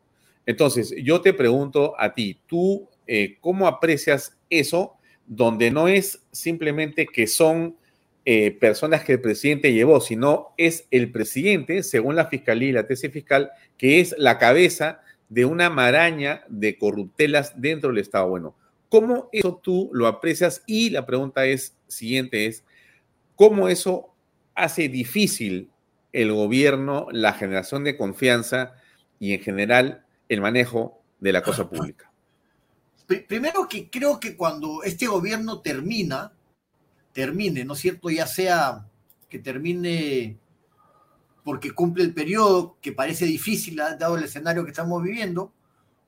Entonces, 0.47 0.95
yo 1.03 1.21
te 1.21 1.33
pregunto 1.33 1.95
a 1.99 2.15
ti, 2.15 2.41
¿tú 2.47 2.89
eh, 3.07 3.39
cómo 3.41 3.67
aprecias 3.67 4.39
eso 4.51 4.97
donde 5.27 5.71
no 5.71 5.89
es 5.89 6.23
simplemente 6.31 7.07
que 7.07 7.27
son 7.27 7.77
eh, 8.27 8.53
personas 8.53 9.05
que 9.05 9.13
el 9.13 9.21
presidente 9.21 9.73
llevó, 9.73 10.01
sino 10.01 10.55
es 10.57 10.87
el 10.91 11.11
presidente, 11.13 11.83
según 11.83 12.17
la 12.17 12.27
fiscalía 12.27 12.69
y 12.69 12.73
la 12.73 12.87
tesis 12.87 13.11
fiscal, 13.13 13.51
que 13.77 14.01
es 14.01 14.15
la 14.17 14.39
cabeza 14.39 15.03
de 15.35 15.45
una 15.45 15.69
maraña 15.69 16.45
de 16.49 16.79
corruptelas 16.79 17.61
dentro 17.61 17.91
del 17.91 17.99
Estado. 17.99 18.29
Bueno, 18.29 18.55
¿cómo 18.89 19.29
eso 19.33 19.61
tú 19.61 19.91
lo 19.93 20.07
aprecias? 20.07 20.63
Y 20.65 20.91
la 20.91 21.05
pregunta 21.05 21.45
es 21.45 21.77
siguiente 21.89 22.47
es, 22.47 22.63
¿cómo 23.35 23.69
eso 23.69 24.15
hace 24.55 24.89
difícil 24.89 25.71
el 26.13 26.33
gobierno 26.33 27.09
la 27.11 27.33
generación 27.33 27.83
de 27.83 27.97
confianza 27.97 28.75
y 29.19 29.33
en 29.33 29.41
general 29.41 30.05
el 30.29 30.41
manejo 30.41 31.03
de 31.19 31.33
la 31.33 31.43
cosa 31.43 31.69
pública? 31.69 32.13
Primero 33.27 33.67
que 33.69 33.91
creo 33.91 34.21
que 34.21 34.37
cuando 34.37 34.85
este 34.85 35.09
gobierno 35.09 35.61
termina, 35.63 36.33
termine, 37.13 37.65
¿no 37.65 37.73
es 37.73 37.81
cierto? 37.81 38.09
Ya 38.09 38.29
sea 38.29 38.87
que 39.29 39.41
termine 39.41 40.37
porque 41.45 41.73
cumple 41.73 42.03
el 42.03 42.15
periodo 42.15 42.79
que 42.81 42.93
parece 42.93 43.27
difícil 43.27 43.77
dado 43.77 44.17
el 44.17 44.25
escenario 44.25 44.65
que 44.65 44.71
estamos 44.71 45.03
viviendo, 45.03 45.53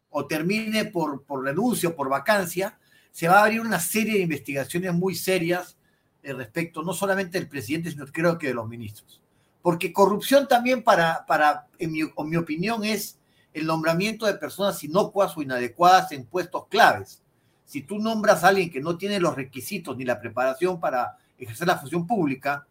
o 0.09 0.27
termine 0.27 0.87
por, 0.87 1.23
por 1.25 1.45
renuncia 1.45 1.91
o 1.91 1.95
por 1.95 2.09
vacancia, 2.09 2.79
se 3.13 3.29
va 3.29 3.41
a 3.41 3.45
abrir 3.45 3.61
una 3.61 3.79
serie 3.79 4.15
de 4.15 4.21
investigaciones 4.21 4.95
muy 4.95 5.15
serias 5.15 5.77
eh, 6.23 6.33
respecto 6.33 6.83
no 6.83 6.93
solamente 6.93 7.39
del 7.39 7.49
presidente, 7.49 7.91
sino 7.91 8.07
creo 8.07 8.37
que 8.37 8.49
de 8.49 8.55
los 8.55 8.67
ministros. 8.67 9.21
Porque 9.63 9.93
corrupción 9.93 10.49
también 10.49 10.83
para, 10.83 11.25
para 11.27 11.67
en, 11.79 11.93
mi, 11.93 12.03
opinión, 12.37 12.85
es 12.85 13.19
el 13.53 13.67
nombramiento 13.67 14.27
de 14.27 14.35
personas 14.35 14.83
inocuas 14.85 15.37
o 15.37 15.43
inadecuadas 15.43 16.13
en 16.13 16.25
puestos 16.25 16.67
claves. 16.69 17.23
Si 17.65 17.83
tú 17.83 17.99
nombras 17.99 18.43
a 18.43 18.49
alguien 18.49 18.71
que 18.71 18.81
no 18.81 18.97
tiene 18.97 19.21
los 19.21 19.35
requisitos 19.35 19.97
ni 19.97 20.05
la 20.05 20.21
preparación 20.21 20.81
para 20.81 21.17
ejercer 21.39 21.67
la 21.67 21.79
función 21.79 22.07
pública, 22.07 22.67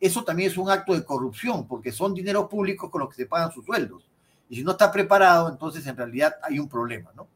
eso 0.00 0.24
también 0.24 0.50
es 0.50 0.56
un 0.56 0.70
acto 0.70 0.94
de 0.94 1.04
corrupción, 1.04 1.68
porque 1.68 1.92
son 1.92 2.14
dinero 2.14 2.48
público 2.48 2.90
con 2.90 3.02
los 3.02 3.10
que 3.10 3.16
se 3.16 3.26
pagan 3.26 3.52
sus 3.52 3.64
sueldos. 3.64 4.08
Y 4.48 4.56
si 4.56 4.64
no 4.64 4.72
está 4.72 4.90
preparado, 4.90 5.48
entonces 5.48 5.86
en 5.86 5.96
realidad 5.96 6.36
hay 6.42 6.58
un 6.58 6.68
problema, 6.68 7.12
¿no? 7.14 7.28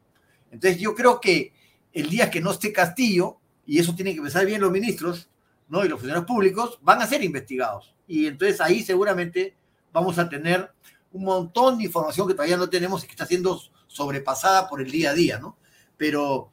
Entonces 0.51 0.81
yo 0.81 0.95
creo 0.95 1.21
que 1.21 1.53
el 1.93 2.09
día 2.09 2.31
que 2.31 2.41
no 2.41 2.51
esté 2.51 2.73
Castillo, 2.73 3.39
y 3.67 3.79
eso 3.79 3.95
tiene 3.95 4.15
que 4.15 4.23
pensar 4.23 4.47
bien 4.47 4.61
los 4.61 4.71
ministros, 4.71 5.29
¿no? 5.69 5.85
Y 5.85 5.89
los 5.89 5.99
funcionarios 5.99 6.27
públicos, 6.27 6.79
van 6.83 7.03
a 7.03 7.07
ser 7.07 7.23
investigados. 7.23 7.95
Y 8.07 8.27
entonces 8.27 8.61
ahí 8.61 8.83
seguramente 8.83 9.55
vamos 9.93 10.19
a 10.19 10.29
tener 10.29 10.71
un 11.12 11.25
montón 11.25 11.79
de 11.79 11.85
información 11.85 12.27
que 12.27 12.35
todavía 12.35 12.57
no 12.57 12.69
tenemos 12.69 13.05
y 13.05 13.07
que 13.07 13.12
está 13.12 13.27
siendo 13.27 13.61
sobrepasada 13.87 14.69
por 14.69 14.81
el 14.81 14.91
día 14.91 15.11
a 15.11 15.15
día, 15.15 15.39
¿no? 15.39 15.57
Pero 15.97 16.51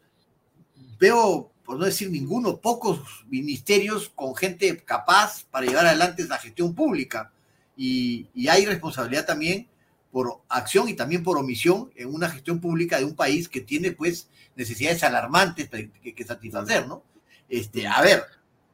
veo, 0.99 1.51
por 1.65 1.77
no 1.77 1.85
decir 1.85 2.09
ninguno, 2.09 2.57
pocos 2.57 3.25
ministerios 3.27 4.09
con 4.09 4.35
gente 4.35 4.77
capaz 4.83 5.43
para 5.45 5.65
llevar 5.65 5.85
adelante 5.85 6.27
la 6.27 6.37
gestión 6.37 6.73
pública. 6.73 7.31
Y, 7.75 8.27
hay 8.49 8.65
responsabilidad 8.65 9.25
también 9.25 9.67
por 10.11 10.41
acción 10.49 10.89
y 10.89 10.93
también 10.93 11.23
por 11.23 11.37
omisión 11.37 11.89
en 11.95 12.13
una 12.13 12.29
gestión 12.29 12.59
pública 12.59 12.97
de 12.97 13.05
un 13.05 13.15
país 13.15 13.47
que 13.47 13.61
tiene 13.61 13.91
pues 13.91 14.29
necesidades 14.55 15.03
alarmantes 15.03 15.69
que, 15.69 16.13
que 16.13 16.23
satisfacer, 16.25 16.87
¿no? 16.87 17.03
Este, 17.47 17.87
a 17.87 18.01
ver, 18.01 18.25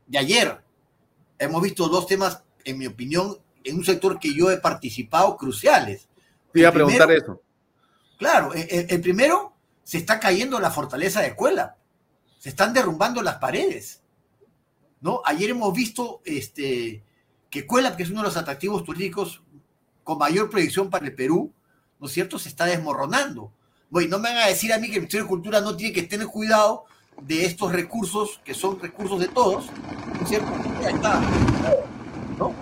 de 0.07 0.17
ayer 0.17 0.57
hemos 1.39 1.61
visto 1.61 1.87
dos 1.87 2.07
temas, 2.07 2.43
en 2.63 2.77
mi 2.77 2.87
opinión, 2.87 3.37
en 3.63 3.77
un 3.77 3.85
sector 3.85 4.19
que 4.19 4.33
yo 4.33 4.49
he 4.49 4.57
participado 4.57 5.37
cruciales. 5.37 6.07
Te 6.53 6.59
iba 6.59 6.69
a 6.69 6.73
preguntar 6.73 7.11
eso. 7.11 7.41
Claro, 8.17 8.51
el, 8.53 9.01
primero, 9.01 9.53
se 9.83 9.97
está 9.97 10.19
cayendo 10.19 10.59
la 10.59 10.71
fortaleza 10.71 11.21
de 11.21 11.35
Cuela. 11.35 11.75
Están 12.47 12.71
derrumbando 12.71 13.21
las 13.21 13.35
paredes. 13.35 14.01
¿no? 15.01 15.21
Ayer 15.25 15.49
hemos 15.49 15.73
visto 15.73 16.21
este, 16.23 17.03
que 17.49 17.67
Cuela, 17.67 17.97
que 17.97 18.03
es 18.03 18.09
uno 18.09 18.21
de 18.21 18.27
los 18.27 18.37
atractivos 18.37 18.85
turísticos 18.85 19.41
con 20.01 20.17
mayor 20.17 20.49
proyección 20.49 20.89
para 20.89 21.05
el 21.05 21.13
Perú, 21.13 21.51
¿no 21.99 22.07
es 22.07 22.13
cierto?, 22.13 22.39
se 22.39 22.47
está 22.47 22.63
desmoronando. 22.63 23.51
Bueno, 23.89 24.11
no 24.11 24.19
me 24.23 24.29
van 24.29 24.43
a 24.43 24.47
decir 24.47 24.71
a 24.71 24.77
mí 24.77 24.87
que 24.87 24.93
el 24.93 25.01
Ministerio 25.01 25.25
de 25.25 25.29
Cultura 25.29 25.59
no 25.59 25.75
tiene 25.75 25.93
que 25.93 26.03
tener 26.03 26.27
cuidado 26.27 26.85
de 27.21 27.45
estos 27.45 27.69
recursos, 27.73 28.39
que 28.45 28.53
son 28.53 28.79
recursos 28.79 29.19
de 29.19 29.27
todos, 29.27 29.65
¿no 30.15 30.21
es 30.21 30.29
cierto? 30.29 30.49
Ahí 30.85 30.93
está. 30.93 31.19
¿No? 32.37 32.53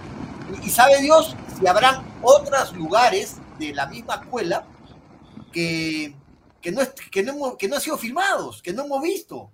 Y, 0.63 0.69
sabe 0.71 0.99
Dios 0.99 1.35
si 1.59 1.67
habrán 1.67 2.03
otros 2.23 2.73
lugares 2.73 3.35
de 3.59 3.71
la 3.71 3.85
misma 3.85 4.15
escuela 4.15 4.65
que, 5.51 6.15
que, 6.59 6.71
no, 6.71 6.81
que, 7.11 7.21
no, 7.21 7.55
que 7.55 7.67
no 7.67 7.75
han 7.75 7.81
sido 7.81 7.99
filmados, 7.99 8.63
que 8.63 8.73
no 8.73 8.85
hemos 8.85 9.03
visto. 9.03 9.51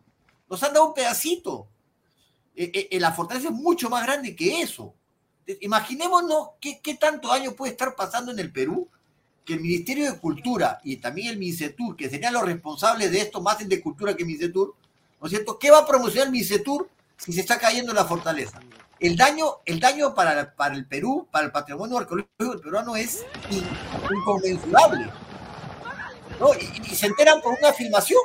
Nos 0.52 0.62
han 0.64 0.74
dado 0.74 0.89
un 0.89 0.93
pedacito. 0.93 1.70
Eh, 2.54 2.89
eh, 2.91 2.99
la 2.99 3.14
fortaleza 3.14 3.47
es 3.47 3.54
mucho 3.54 3.89
más 3.89 4.06
grande 4.06 4.36
que 4.36 4.62
eso. 4.62 4.93
Imaginémonos 5.62 6.49
qué, 6.60 6.82
qué 6.84 6.95
tanto 6.95 7.30
daño 7.30 7.54
puede 7.54 7.72
estar 7.72 7.95
pasando 7.95 8.34
en 8.34 8.39
el 8.39 8.52
Perú 8.52 8.89
que 9.45 9.54
el 9.54 9.62
Ministerio 9.62 10.12
de 10.12 10.20
Cultura 10.20 10.80
y 10.84 10.97
también 10.97 11.30
el 11.30 11.38
MINCETUR, 11.38 11.95
que 11.95 12.10
serían 12.10 12.34
los 12.34 12.43
responsables 12.43 13.12
de 13.12 13.22
esto, 13.22 13.41
más 13.41 13.62
en 13.62 13.70
de 13.70 13.82
cultura 13.82 14.14
que 14.14 14.26
MINCETUR, 14.26 14.76
¿no 15.22 15.26
es 15.26 15.32
cierto? 15.32 15.58
¿Qué 15.58 15.72
va 15.72 15.80
a 15.80 15.88
promocionar 15.88 16.28
el 16.28 16.34
MINCETUR 16.34 16.89
si 17.18 17.32
se 17.32 17.39
está 17.39 17.58
cayendo 17.58 17.93
la 17.93 18.04
fortaleza? 18.04 18.60
El 18.99 19.16
daño, 19.16 19.62
el 19.66 19.80
daño 19.80 20.14
para, 20.14 20.54
para 20.54 20.76
el 20.76 20.86
Perú, 20.86 21.28
para 21.32 21.45
el 21.45 21.52
patrimonio 21.52 21.97
arqueológico 21.97 22.62
peruano 22.62 22.97
es 22.97 23.26
inconmensurable. 24.12 25.10
¿no? 26.39 26.49
Y, 26.54 26.95
se 26.95 27.08
enteran 27.08 27.41
por 27.41 27.58
una 27.58 27.74
filmación. 27.74 28.22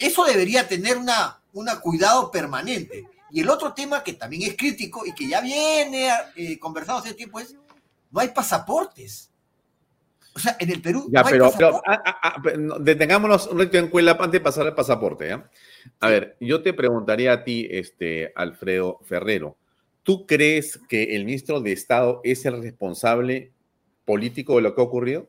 Eso 0.00 0.24
debería 0.24 0.66
tener 0.66 0.96
una, 0.96 1.38
una 1.52 1.78
cuidado 1.78 2.30
permanente. 2.30 3.06
Y 3.30 3.40
el 3.40 3.50
otro 3.50 3.74
tema 3.74 4.02
que 4.02 4.14
también 4.14 4.50
es 4.50 4.56
crítico 4.56 5.06
y 5.06 5.12
que 5.12 5.28
ya 5.28 5.42
viene 5.42 6.08
eh, 6.34 6.58
conversado 6.58 6.98
hace 6.98 7.14
tiempo 7.14 7.38
es, 7.38 7.54
no 8.10 8.20
hay 8.20 8.28
pasaportes. 8.28 9.30
O 10.34 10.38
sea, 10.38 10.56
en 10.58 10.70
el 10.70 10.80
Perú. 10.80 11.08
Ya, 11.12 11.22
pero, 11.24 11.52
ah, 11.86 12.02
ah, 12.04 12.20
ah, 12.22 12.42
detengámonos 12.80 13.48
un 13.48 13.58
ratito 13.58 13.78
en 13.78 13.88
Cuela 13.88 14.12
antes 14.12 14.32
de 14.32 14.40
pasar 14.40 14.66
el 14.66 14.74
pasaporte. 14.74 15.28
¿ya? 15.28 15.50
A 16.00 16.08
ver, 16.08 16.36
yo 16.40 16.62
te 16.62 16.72
preguntaría 16.72 17.32
a 17.32 17.44
ti, 17.44 17.68
este, 17.70 18.32
Alfredo 18.36 19.00
Ferrero, 19.04 19.58
¿tú 20.02 20.26
crees 20.26 20.80
que 20.88 21.14
el 21.16 21.26
ministro 21.26 21.60
de 21.60 21.72
Estado 21.72 22.20
es 22.24 22.46
el 22.46 22.62
responsable 22.62 23.52
político 24.06 24.56
de 24.56 24.62
lo 24.62 24.74
que 24.74 24.80
ha 24.80 24.84
ocurrido? 24.84 25.28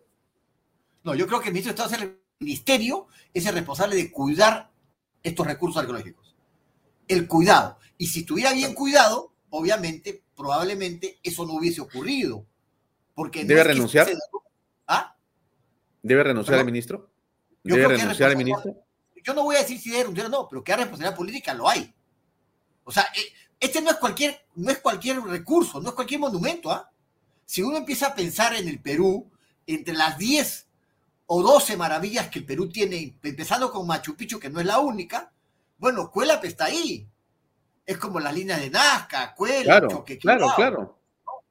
No, 1.04 1.14
yo 1.14 1.28
creo 1.28 1.42
que 1.42 1.48
el 1.48 1.54
ministro 1.54 1.74
de 1.74 1.82
Estado 1.82 1.96
es 1.96 2.02
el 2.10 2.22
ministerio, 2.40 3.08
es 3.34 3.46
el 3.46 3.56
responsable 3.56 3.96
de 3.96 4.12
cuidar 4.12 4.70
estos 5.24 5.46
recursos 5.46 5.78
arqueológicos. 5.78 6.36
El 7.08 7.28
cuidado. 7.28 7.78
Y 7.98 8.08
si 8.08 8.22
estuviera 8.22 8.54
bien 8.54 8.74
cuidado, 8.74 9.32
obviamente, 9.50 10.24
probablemente 10.36 11.20
eso 11.24 11.46
no 11.46 11.54
hubiese 11.54 11.82
ocurrido. 11.82 12.46
Porque 13.14 13.44
¿Debe 13.46 13.64
renunciar? 13.64 14.10
¿Ah? 14.88 15.16
¿Debe 16.02 16.24
renunciar 16.24 16.60
el 16.60 16.66
ministro? 16.66 17.12
¿Debe 17.64 17.88
renunciar 17.88 18.32
el 18.32 18.38
ministro? 18.38 18.76
Yo 19.24 19.34
no 19.34 19.44
voy 19.44 19.56
a 19.56 19.60
decir 19.60 19.80
si 19.80 19.92
debe 19.92 20.04
renunciar 20.04 20.28
o 20.28 20.30
no, 20.30 20.48
pero 20.50 20.64
que 20.64 20.72
hay 20.72 20.80
responsabilidad 20.80 21.16
política 21.18 21.54
lo 21.54 21.70
hay. 21.70 21.94
O 22.84 22.92
sea, 22.92 23.04
eh, 23.16 23.34
este 23.60 23.82
no 23.82 23.92
es 23.92 23.98
cualquier, 23.98 24.46
no 24.56 24.72
es 24.72 24.80
cualquier 24.80 25.22
recurso, 25.22 25.80
no 25.80 25.90
es 25.90 25.96
cualquier 25.96 26.20
monumento. 26.20 26.72
¿ah? 26.72 26.90
Si 27.46 27.62
uno 27.62 27.78
empieza 27.78 28.08
a 28.08 28.16
pensar 28.16 28.56
en 28.56 28.68
el 28.68 28.80
Perú, 28.80 29.30
entre 29.68 29.94
las 29.94 30.18
10 30.18 30.68
o 31.34 31.42
12 31.42 31.78
maravillas 31.78 32.28
que 32.28 32.40
el 32.40 32.46
Perú 32.46 32.68
tiene, 32.68 33.16
empezando 33.24 33.72
con 33.72 33.88
Machu 33.88 34.18
Picchu, 34.18 34.38
que 34.38 34.50
no 34.50 34.60
es 34.60 34.66
la 34.66 34.80
única, 34.80 35.32
bueno, 35.78 36.12
Cuélap 36.12 36.44
está 36.44 36.66
ahí. 36.66 37.08
Es 37.86 37.98
como 37.98 38.20
las 38.20 38.34
líneas 38.34 38.60
de 38.60 38.70
Nazca, 38.70 39.34
Cuélap, 39.34 39.88
claro, 39.88 40.04
Claro, 40.20 40.52
claro. 40.58 41.00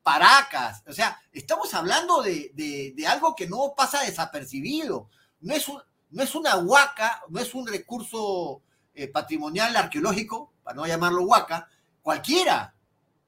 Paracas. 0.02 0.82
O 0.86 0.92
sea, 0.92 1.18
estamos 1.32 1.72
hablando 1.72 2.20
de, 2.20 2.92
algo 3.08 3.34
que 3.34 3.48
no 3.48 3.72
pasa 3.74 4.02
desapercibido. 4.02 5.08
No 5.40 5.54
es, 5.54 5.66
un, 5.66 5.80
no 6.10 6.22
es 6.22 6.34
una 6.34 6.58
huaca, 6.58 7.22
no 7.30 7.40
es 7.40 7.54
un 7.54 7.66
recurso 7.66 8.60
eh, 8.92 9.08
patrimonial 9.08 9.74
arqueológico, 9.74 10.52
para 10.62 10.76
no 10.76 10.86
llamarlo 10.86 11.22
huaca, 11.22 11.70
cualquiera. 12.02 12.74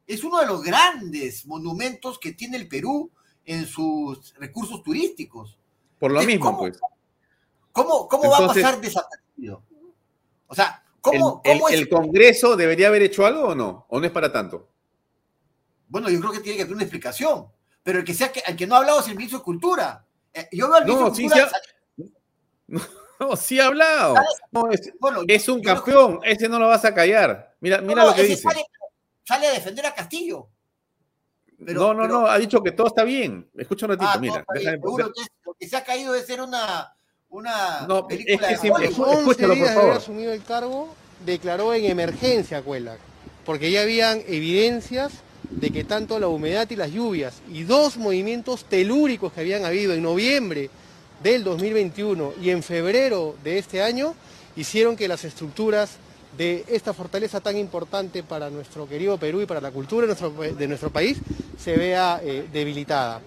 Es 0.06 0.22
uno 0.22 0.38
de 0.40 0.46
los 0.48 0.62
grandes 0.62 1.46
monumentos 1.46 2.18
que 2.18 2.32
tiene 2.32 2.58
el 2.58 2.68
Perú 2.68 3.10
en 3.42 3.66
sus 3.66 4.34
recursos 4.34 4.82
turísticos. 4.82 5.56
Por 6.02 6.10
lo 6.10 6.20
mismo, 6.24 6.58
pues. 6.58 6.80
¿Cómo, 7.70 8.08
cómo 8.08 8.28
va 8.28 8.38
a 8.38 8.46
pasar 8.48 8.80
desapercibido? 8.80 9.62
O 10.48 10.52
sea, 10.52 10.82
¿cómo, 11.00 11.40
el 11.44 11.88
Congreso 11.88 12.56
debería 12.56 12.88
haber 12.88 13.02
hecho 13.02 13.24
algo 13.24 13.50
o 13.50 13.54
no? 13.54 13.86
¿O 13.88 14.00
no 14.00 14.06
es 14.06 14.10
para 14.10 14.32
tanto? 14.32 14.68
Bueno, 15.86 16.10
yo 16.10 16.18
creo 16.18 16.32
que 16.32 16.40
tiene 16.40 16.56
que 16.56 16.62
haber 16.62 16.74
una 16.74 16.82
explicación. 16.82 17.46
Pero 17.84 18.00
el 18.00 18.04
que 18.04 18.14
sea 18.14 18.32
que, 18.32 18.42
el 18.44 18.56
que 18.56 18.66
no 18.66 18.74
ha 18.74 18.78
hablado 18.78 18.98
es 18.98 19.06
el 19.06 19.14
ministro 19.14 19.38
de 19.38 19.44
Cultura. 19.44 20.04
Eh, 20.34 20.48
yo 20.50 20.66
veo 20.66 20.78
al 20.78 20.86
ministro 20.86 21.10
de 21.10 21.22
Cultura. 21.22 21.52
No, 23.20 23.36
sí 23.36 23.60
ha 23.60 23.68
hablado. 23.68 24.16
es, 25.28 25.48
un 25.48 25.62
campeón, 25.62 26.18
ese 26.24 26.48
no 26.48 26.58
lo 26.58 26.66
vas 26.66 26.84
a 26.84 26.92
callar. 26.92 27.54
Mira, 27.60 27.80
mira 27.80 28.04
lo 28.04 28.12
que 28.12 28.24
dice. 28.24 28.48
Sale, 29.22 29.46
a 29.46 29.52
defender 29.52 29.86
a 29.86 29.94
Castillo. 29.94 30.48
No, 31.66 31.94
no, 31.94 32.06
no, 32.06 32.26
ha 32.26 32.38
dicho 32.38 32.62
que 32.62 32.72
todo 32.72 32.88
está 32.88 33.04
bien. 33.04 33.48
Escucha 33.56 33.86
un 33.86 33.92
ratito, 33.92 34.10
ah, 34.12 34.18
mira. 34.18 34.44
lo 35.44 35.54
que 35.54 35.68
se 35.68 35.76
ha 35.76 35.84
caído 35.84 36.12
de 36.12 36.22
ser 36.22 36.40
una, 36.40 36.94
una 37.28 37.86
no, 37.86 38.06
película 38.06 38.50
es 38.50 38.60
que 38.60 38.70
de 38.70 38.84
escúchalo, 38.86 39.56
por 39.56 39.68
favor. 39.68 39.92
asumido 39.92 40.32
el 40.32 40.42
cargo, 40.42 40.94
declaró 41.24 41.72
en 41.74 41.86
emergencia 41.86 42.62
Cuela, 42.62 42.96
porque 43.44 43.70
ya 43.70 43.82
habían 43.82 44.22
evidencias 44.26 45.12
de 45.50 45.70
que 45.70 45.84
tanto 45.84 46.18
la 46.18 46.28
humedad 46.28 46.68
y 46.70 46.76
las 46.76 46.90
lluvias 46.90 47.42
y 47.50 47.64
dos 47.64 47.96
movimientos 47.96 48.64
telúricos 48.64 49.32
que 49.32 49.40
habían 49.40 49.64
habido 49.64 49.92
en 49.92 50.02
noviembre 50.02 50.70
del 51.22 51.44
2021 51.44 52.34
y 52.42 52.50
en 52.50 52.62
febrero 52.62 53.36
de 53.44 53.58
este 53.58 53.82
año 53.82 54.14
hicieron 54.56 54.96
que 54.96 55.08
las 55.08 55.24
estructuras 55.24 55.96
de 56.36 56.64
esta 56.68 56.92
fortaleza 56.92 57.40
tan 57.40 57.56
importante 57.56 58.22
para 58.22 58.50
nuestro 58.50 58.88
querido 58.88 59.18
Perú 59.18 59.42
y 59.42 59.46
para 59.46 59.60
la 59.60 59.70
cultura 59.70 60.06
de 60.06 60.68
nuestro, 60.68 60.90
país 60.90 61.18
se 61.58 61.76
vea 61.76 62.20
eh, 62.22 62.46
debilitada. 62.52 63.20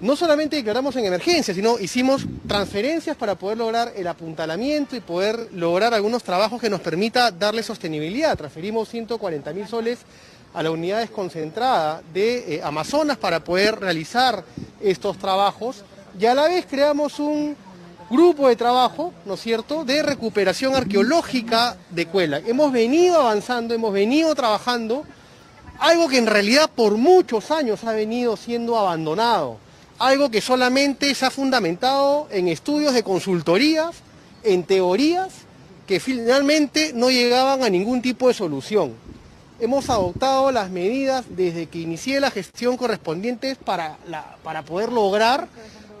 No 0.00 0.14
solamente 0.14 0.54
declaramos 0.54 0.94
en 0.94 1.06
emergencia, 1.06 1.52
sino 1.52 1.78
hicimos 1.80 2.24
transferencias 2.46 3.16
para 3.16 3.34
poder 3.34 3.58
lograr 3.58 3.92
el 3.96 4.06
apuntalamiento 4.06 4.94
y 4.94 5.00
poder 5.00 5.48
lograr 5.52 5.92
algunos 5.92 6.22
trabajos 6.22 6.60
que 6.60 6.70
nos 6.70 6.80
permita 6.80 7.32
darle 7.32 7.64
sostenibilidad. 7.64 8.38
Transferimos 8.38 8.88
140 8.88 9.52
mil 9.52 9.66
soles 9.66 9.98
a 10.54 10.62
la 10.62 10.70
unidad 10.70 11.00
desconcentrada 11.00 12.00
de 12.14 12.54
eh, 12.54 12.60
Amazonas 12.62 13.16
para 13.16 13.42
poder 13.42 13.80
realizar 13.80 14.44
estos 14.80 15.18
trabajos 15.18 15.82
y 16.18 16.26
a 16.26 16.34
la 16.34 16.48
vez 16.48 16.66
creamos 16.66 17.18
un 17.18 17.56
grupo 18.10 18.48
de 18.48 18.56
trabajo, 18.56 19.12
¿no 19.26 19.34
es 19.34 19.40
cierto?, 19.40 19.84
de 19.84 20.02
recuperación 20.02 20.74
arqueológica 20.74 21.76
de 21.90 22.06
Cuela. 22.06 22.40
Hemos 22.46 22.72
venido 22.72 23.20
avanzando, 23.20 23.74
hemos 23.74 23.92
venido 23.92 24.34
trabajando, 24.34 25.04
algo 25.78 26.08
que 26.08 26.18
en 26.18 26.26
realidad 26.26 26.70
por 26.74 26.96
muchos 26.96 27.50
años 27.50 27.84
ha 27.84 27.92
venido 27.92 28.36
siendo 28.36 28.78
abandonado. 28.78 29.58
algo 29.98 30.30
que 30.30 30.40
solamente 30.40 31.14
se 31.14 31.26
ha 31.26 31.30
fundamentado 31.30 32.28
en 32.30 32.48
estudios 32.48 32.94
de 32.94 33.02
consultorías, 33.02 33.96
en 34.44 34.62
teorías 34.62 35.28
que 35.86 36.00
finalmente 36.00 36.92
no 36.94 37.10
llegaban 37.10 37.64
a 37.64 37.70
ningún 37.70 38.00
tipo 38.00 38.28
de 38.28 38.34
solución. 38.34 38.92
Hemos 39.60 39.90
adoptado 39.90 40.52
las 40.52 40.70
medidas 40.70 41.24
desde 41.30 41.66
que 41.66 41.80
inicié 41.80 42.20
la 42.20 42.30
gestión 42.30 42.76
correspondientes 42.76 43.58
para, 43.58 43.96
para 44.44 44.62
poder 44.62 44.92
lograr 44.92 45.48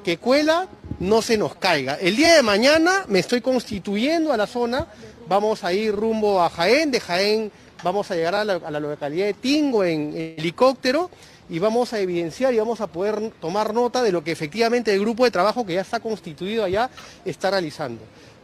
que 0.08 0.16
Cuela 0.16 0.68
no 1.00 1.20
se 1.20 1.36
nos 1.36 1.54
caiga. 1.56 1.98
El 2.00 2.16
día 2.16 2.34
de 2.34 2.42
mañana 2.42 3.04
me 3.08 3.18
estoy 3.18 3.42
constituyendo 3.42 4.32
a 4.32 4.38
la 4.38 4.46
zona, 4.46 4.86
vamos 5.28 5.64
a 5.64 5.74
ir 5.74 5.94
rumbo 5.94 6.42
a 6.42 6.48
Jaén, 6.48 6.90
de 6.90 6.98
Jaén 6.98 7.52
vamos 7.82 8.10
a 8.10 8.14
llegar 8.14 8.34
a 8.34 8.42
la, 8.42 8.80
localidad 8.80 9.26
de 9.26 9.34
Tingo 9.34 9.84
en, 9.84 10.34
helicóptero 10.38 11.10
y 11.50 11.58
vamos 11.58 11.92
a 11.92 12.00
evidenciar 12.00 12.54
y 12.54 12.58
vamos 12.58 12.80
a 12.80 12.86
poder 12.86 13.32
tomar 13.38 13.74
nota 13.74 14.02
de 14.02 14.10
lo 14.10 14.24
que 14.24 14.32
efectivamente 14.32 14.94
el 14.94 15.00
grupo 15.00 15.26
de 15.26 15.30
trabajo 15.30 15.66
que 15.66 15.74
ya 15.74 15.82
está 15.82 16.00
constituido 16.00 16.64
allá 16.64 16.88
está 17.26 17.50
realizando. 17.50 18.00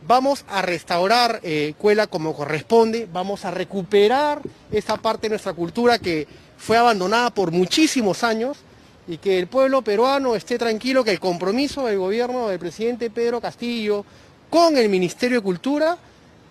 Vamos 0.06 0.44
a 0.50 0.60
restaurar 0.60 1.40
eh, 1.42 1.72
Cuela 1.78 2.08
como 2.08 2.36
corresponde, 2.36 3.08
vamos 3.10 3.46
a 3.46 3.50
recuperar 3.50 4.42
esa 4.70 4.98
parte 4.98 5.22
de 5.22 5.30
nuestra 5.30 5.54
cultura 5.54 5.98
que 5.98 6.28
fue 6.58 6.76
abandonada 6.76 7.30
por 7.30 7.52
muchísimos 7.52 8.22
años 8.22 8.58
y 9.06 9.18
que 9.18 9.38
el 9.38 9.46
pueblo 9.46 9.82
peruano 9.82 10.34
esté 10.34 10.58
tranquilo 10.58 11.04
que 11.04 11.10
el 11.10 11.20
compromiso 11.20 11.86
del 11.86 11.98
gobierno 11.98 12.48
del 12.48 12.58
presidente 12.58 13.10
Pedro 13.10 13.40
Castillo 13.40 14.04
con 14.50 14.76
el 14.76 14.88
Ministerio 14.88 15.38
de 15.38 15.42
Cultura 15.42 15.98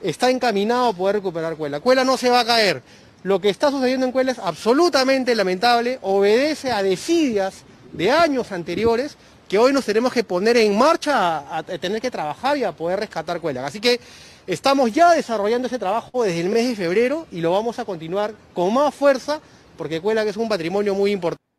está 0.01 0.29
encaminado 0.29 0.87
a 0.87 0.93
poder 0.93 1.15
recuperar 1.17 1.55
Cuela. 1.55 1.79
Cuela 1.79 2.03
no 2.03 2.17
se 2.17 2.29
va 2.29 2.41
a 2.41 2.45
caer. 2.45 2.83
Lo 3.23 3.39
que 3.39 3.49
está 3.49 3.71
sucediendo 3.71 4.05
en 4.05 4.11
Cuela 4.11 4.33
es 4.33 4.39
absolutamente 4.39 5.33
lamentable, 5.33 5.97
obedece 6.01 6.71
a 6.71 6.83
desidias 6.83 7.63
de 7.93 8.11
años 8.11 8.51
anteriores 8.51 9.15
que 9.47 9.57
hoy 9.57 9.71
nos 9.71 9.85
tenemos 9.85 10.11
que 10.11 10.23
poner 10.23 10.57
en 10.57 10.77
marcha 10.77 11.57
a, 11.57 11.63
tener 11.63 12.01
que 12.01 12.11
trabajar 12.11 12.57
y 12.57 12.63
a 12.63 12.71
poder 12.73 12.99
rescatar 12.99 13.39
Cuela. 13.39 13.65
Así 13.65 13.79
que 13.79 13.99
estamos 14.45 14.91
ya 14.91 15.11
desarrollando 15.11 15.67
ese 15.67 15.79
trabajo 15.79 16.23
desde 16.23 16.41
el 16.41 16.49
mes 16.49 16.67
de 16.67 16.75
febrero 16.75 17.25
y 17.31 17.39
lo 17.39 17.51
vamos 17.51 17.79
a 17.79 17.85
continuar 17.85 18.33
con 18.53 18.73
más 18.73 18.93
fuerza 18.93 19.39
porque 19.77 20.01
Cuela 20.01 20.23
es 20.23 20.37
un 20.37 20.49
patrimonio 20.49 20.93
muy 20.93 21.11
importante. 21.11 21.52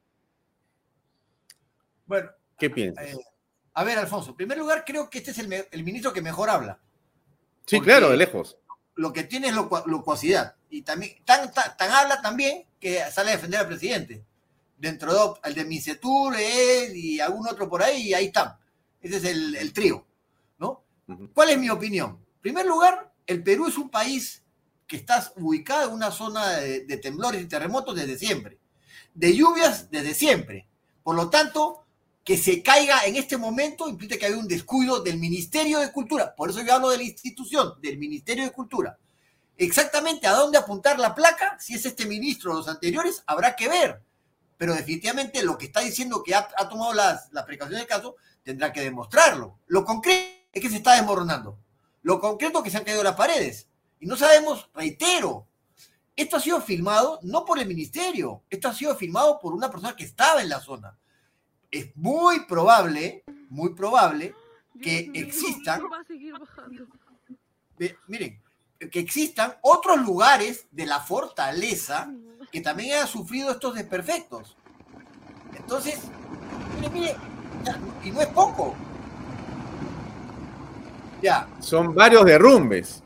Bueno, 2.06 2.30
¿qué 2.58 2.70
piensas? 2.70 3.06
Eh, 3.06 3.16
a 3.74 3.84
ver, 3.84 3.98
Alfonso, 3.98 4.30
en 4.30 4.36
primer 4.36 4.58
lugar 4.58 4.84
creo 4.86 5.10
que 5.10 5.18
este 5.18 5.32
es 5.32 5.38
el 5.38 5.84
ministro 5.84 6.12
que 6.12 6.22
mejor 6.22 6.50
habla. 6.50 6.80
Sí, 7.66 7.80
claro, 7.80 8.10
de 8.10 8.16
lejos. 8.16 8.58
Lo 8.94 9.12
que 9.12 9.24
tiene 9.24 9.48
es 9.48 9.54
locuacidad. 9.54 10.56
Y 10.70 10.82
también, 10.82 11.16
tan, 11.24 11.50
tan, 11.52 11.90
habla 11.90 12.20
también 12.20 12.64
que 12.78 13.00
sale 13.10 13.30
a 13.30 13.36
defender 13.36 13.60
al 13.60 13.66
presidente. 13.66 14.24
Dentro 14.76 15.12
de 15.12 15.48
el 15.48 15.54
de 15.54 15.64
Misetur, 15.64 16.34
él 16.36 16.94
y 16.94 17.20
algún 17.20 17.48
otro 17.48 17.68
por 17.68 17.82
ahí, 17.82 18.08
y 18.08 18.14
ahí 18.14 18.26
están. 18.26 18.56
Ese 19.00 19.16
es 19.16 19.24
el, 19.24 19.72
trío. 19.72 20.04
¿no? 20.58 20.84
¿Cuál 21.32 21.50
es 21.50 21.58
mi 21.58 21.70
opinión? 21.70 22.18
En 22.36 22.40
primer 22.40 22.66
lugar, 22.66 23.12
el 23.26 23.42
Perú 23.42 23.66
es 23.66 23.78
un 23.78 23.88
país 23.88 24.42
que 24.86 24.96
está 24.96 25.32
ubicado 25.36 25.88
en 25.88 25.94
una 25.94 26.10
zona 26.10 26.58
de, 26.58 26.84
de 26.84 26.96
temblores 26.98 27.42
y 27.42 27.46
terremotos 27.46 27.96
desde 27.96 28.18
siempre. 28.18 28.58
De 29.14 29.34
lluvias 29.34 29.90
desde 29.90 30.12
siempre. 30.12 30.68
Por 31.02 31.16
lo 31.16 31.30
tanto, 31.30 31.83
que 32.24 32.38
se 32.38 32.62
caiga 32.62 33.04
en 33.04 33.16
este 33.16 33.36
momento 33.36 33.86
implica 33.86 34.16
que 34.16 34.26
hay 34.26 34.32
un 34.32 34.48
descuido 34.48 35.02
del 35.02 35.18
Ministerio 35.18 35.78
de 35.78 35.92
Cultura. 35.92 36.34
Por 36.34 36.48
eso 36.48 36.62
yo 36.62 36.72
hablo 36.72 36.88
de 36.88 36.96
la 36.96 37.02
institución, 37.02 37.74
del 37.82 37.98
Ministerio 37.98 38.44
de 38.44 38.50
Cultura. 38.50 38.98
Exactamente 39.58 40.26
a 40.26 40.32
dónde 40.32 40.56
apuntar 40.56 40.98
la 40.98 41.14
placa, 41.14 41.58
si 41.60 41.74
es 41.74 41.84
este 41.84 42.06
ministro 42.06 42.52
o 42.52 42.54
los 42.54 42.68
anteriores, 42.68 43.22
habrá 43.26 43.54
que 43.54 43.68
ver. 43.68 44.02
Pero 44.56 44.72
definitivamente 44.74 45.42
lo 45.42 45.58
que 45.58 45.66
está 45.66 45.80
diciendo 45.80 46.22
que 46.22 46.34
ha, 46.34 46.48
tomado 46.70 46.94
las, 46.94 47.30
las 47.30 47.44
precauciones 47.44 47.86
del 47.86 47.94
caso, 47.94 48.16
tendrá 48.42 48.72
que 48.72 48.80
demostrarlo. 48.80 49.58
Lo 49.66 49.84
concreto 49.84 50.48
es 50.50 50.62
que 50.62 50.70
se 50.70 50.76
está 50.76 50.94
desmoronando. 50.94 51.58
Lo 52.02 52.20
concreto 52.20 52.58
es 52.58 52.64
que 52.64 52.70
se 52.70 52.78
han 52.78 52.84
caído 52.84 53.02
las 53.02 53.16
paredes. 53.16 53.68
Y 54.00 54.06
no 54.06 54.16
sabemos, 54.16 54.70
reitero, 54.74 55.46
esto 56.16 56.36
ha 56.38 56.40
sido 56.40 56.62
filmado 56.62 57.18
no 57.22 57.44
por 57.44 57.58
el 57.58 57.66
ministerio, 57.66 58.42
esto 58.48 58.68
ha 58.68 58.74
sido 58.74 58.96
filmado 58.96 59.38
por 59.40 59.52
una 59.52 59.70
persona 59.70 59.94
que 59.94 60.04
estaba 60.04 60.40
en 60.40 60.48
la 60.48 60.60
zona 60.60 60.96
es 61.74 61.96
muy 61.96 62.40
probable, 62.46 63.24
muy 63.50 63.74
probable 63.74 64.32
que 64.80 65.10
existan, 65.12 65.82
miren, 68.06 68.40
que 68.78 69.00
existan 69.00 69.56
otros 69.60 70.00
lugares 70.02 70.68
de 70.70 70.86
la 70.86 71.00
fortaleza 71.00 72.12
que 72.52 72.60
también 72.60 73.00
han 73.00 73.08
sufrido 73.08 73.50
estos 73.50 73.74
desperfectos. 73.74 74.56
Entonces, 75.56 75.98
miren, 76.76 76.92
miren, 76.92 77.16
y 78.04 78.10
no 78.12 78.20
es 78.20 78.28
poco. 78.28 78.76
Ya. 81.20 81.48
Son 81.58 81.92
varios 81.92 82.24
derrumbes. 82.24 83.02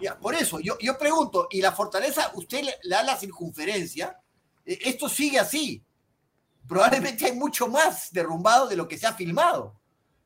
Ya, 0.00 0.18
por 0.18 0.34
eso, 0.34 0.60
yo, 0.60 0.78
yo 0.80 0.96
pregunto, 0.96 1.48
¿y 1.50 1.60
la 1.60 1.72
fortaleza, 1.72 2.30
usted 2.34 2.62
le, 2.62 2.74
le 2.82 2.96
da 2.96 3.02
la 3.02 3.16
circunferencia? 3.16 4.18
Eh, 4.64 4.78
¿Esto 4.84 5.10
sigue 5.10 5.38
así? 5.38 5.84
Probablemente 6.70 7.26
hay 7.26 7.32
mucho 7.32 7.66
más 7.66 8.12
derrumbado 8.12 8.68
de 8.68 8.76
lo 8.76 8.86
que 8.86 8.96
se 8.96 9.04
ha 9.04 9.12
filmado. 9.12 9.74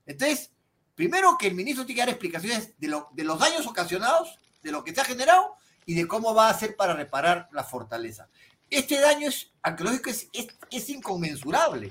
Entonces, 0.05 0.51
primero 0.95 1.39
que 1.39 1.47
el 1.47 1.55
ministro 1.55 1.87
tiene 1.87 1.97
que 1.97 2.03
dar 2.03 2.09
explicaciones 2.11 2.79
de, 2.79 3.03
de 3.13 3.25
los 3.25 3.39
daños 3.39 3.67
ocasionados, 3.67 4.39
de 4.63 4.71
lo 4.71 4.85
que 4.85 4.95
se 4.95 5.01
ha 5.01 5.05
generado 5.07 5.55
y 5.87 5.95
de 5.95 6.07
cómo 6.07 6.35
va 6.35 6.49
a 6.49 6.51
hacer 6.51 6.77
para 6.77 6.93
reparar 6.93 7.49
la 7.51 7.65
fortaleza. 7.65 8.29
Este 8.69 9.01
daño 9.01 9.31
arqueológico 9.63 10.11
es, 10.11 10.89
inconmensurable. 10.91 11.91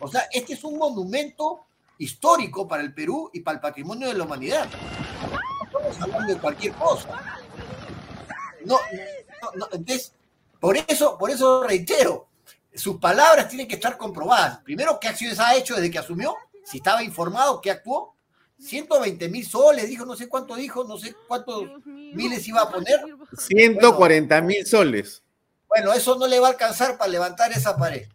O 0.00 0.08
sea, 0.08 0.22
este 0.32 0.54
es 0.54 0.64
un 0.64 0.78
monumento 0.78 1.66
histórico 1.96 2.66
para 2.66 2.82
el 2.82 2.92
Perú 2.92 3.30
y 3.32 3.38
para 3.38 3.54
el 3.54 3.60
patrimonio 3.60 4.08
de 4.08 4.14
la 4.14 4.24
humanidad. 4.24 4.68
No 5.30 5.64
estamos 5.64 6.02
hablando 6.02 6.34
de 6.34 6.40
cualquier 6.40 6.72
cosa. 6.72 7.38
No, 8.64 8.78
no, 9.54 9.68
entonces, 9.70 10.12
por 10.58 10.76
eso, 10.76 11.16
por 11.16 11.30
eso 11.30 11.62
reitero, 11.62 12.31
sus 12.74 12.98
palabras 12.98 13.48
tienen 13.48 13.68
que 13.68 13.74
estar 13.74 13.96
comprobadas. 13.96 14.58
Primero, 14.60 14.98
¿qué 15.00 15.08
acciones 15.08 15.38
ha 15.38 15.54
hecho 15.54 15.74
desde 15.74 15.90
que 15.90 15.98
asumió? 15.98 16.34
Si 16.64 16.78
estaba 16.78 17.02
informado, 17.02 17.60
¿qué 17.60 17.70
actuó? 17.70 18.14
120 18.58 19.28
mil 19.28 19.44
soles, 19.46 19.88
dijo, 19.88 20.06
no 20.06 20.14
sé 20.14 20.28
cuánto 20.28 20.54
dijo, 20.54 20.84
no 20.84 20.96
sé 20.96 21.14
cuántos 21.26 21.64
miles 21.84 22.46
iba 22.46 22.62
a 22.62 22.70
poner. 22.70 23.00
140 23.36 24.40
mil 24.42 24.64
soles. 24.64 25.22
Bueno, 25.66 25.92
eso 25.92 26.16
no 26.16 26.26
le 26.26 26.38
va 26.38 26.48
a 26.48 26.50
alcanzar 26.52 26.96
para 26.96 27.10
levantar 27.10 27.50
esa 27.52 27.76
pared. 27.76 28.06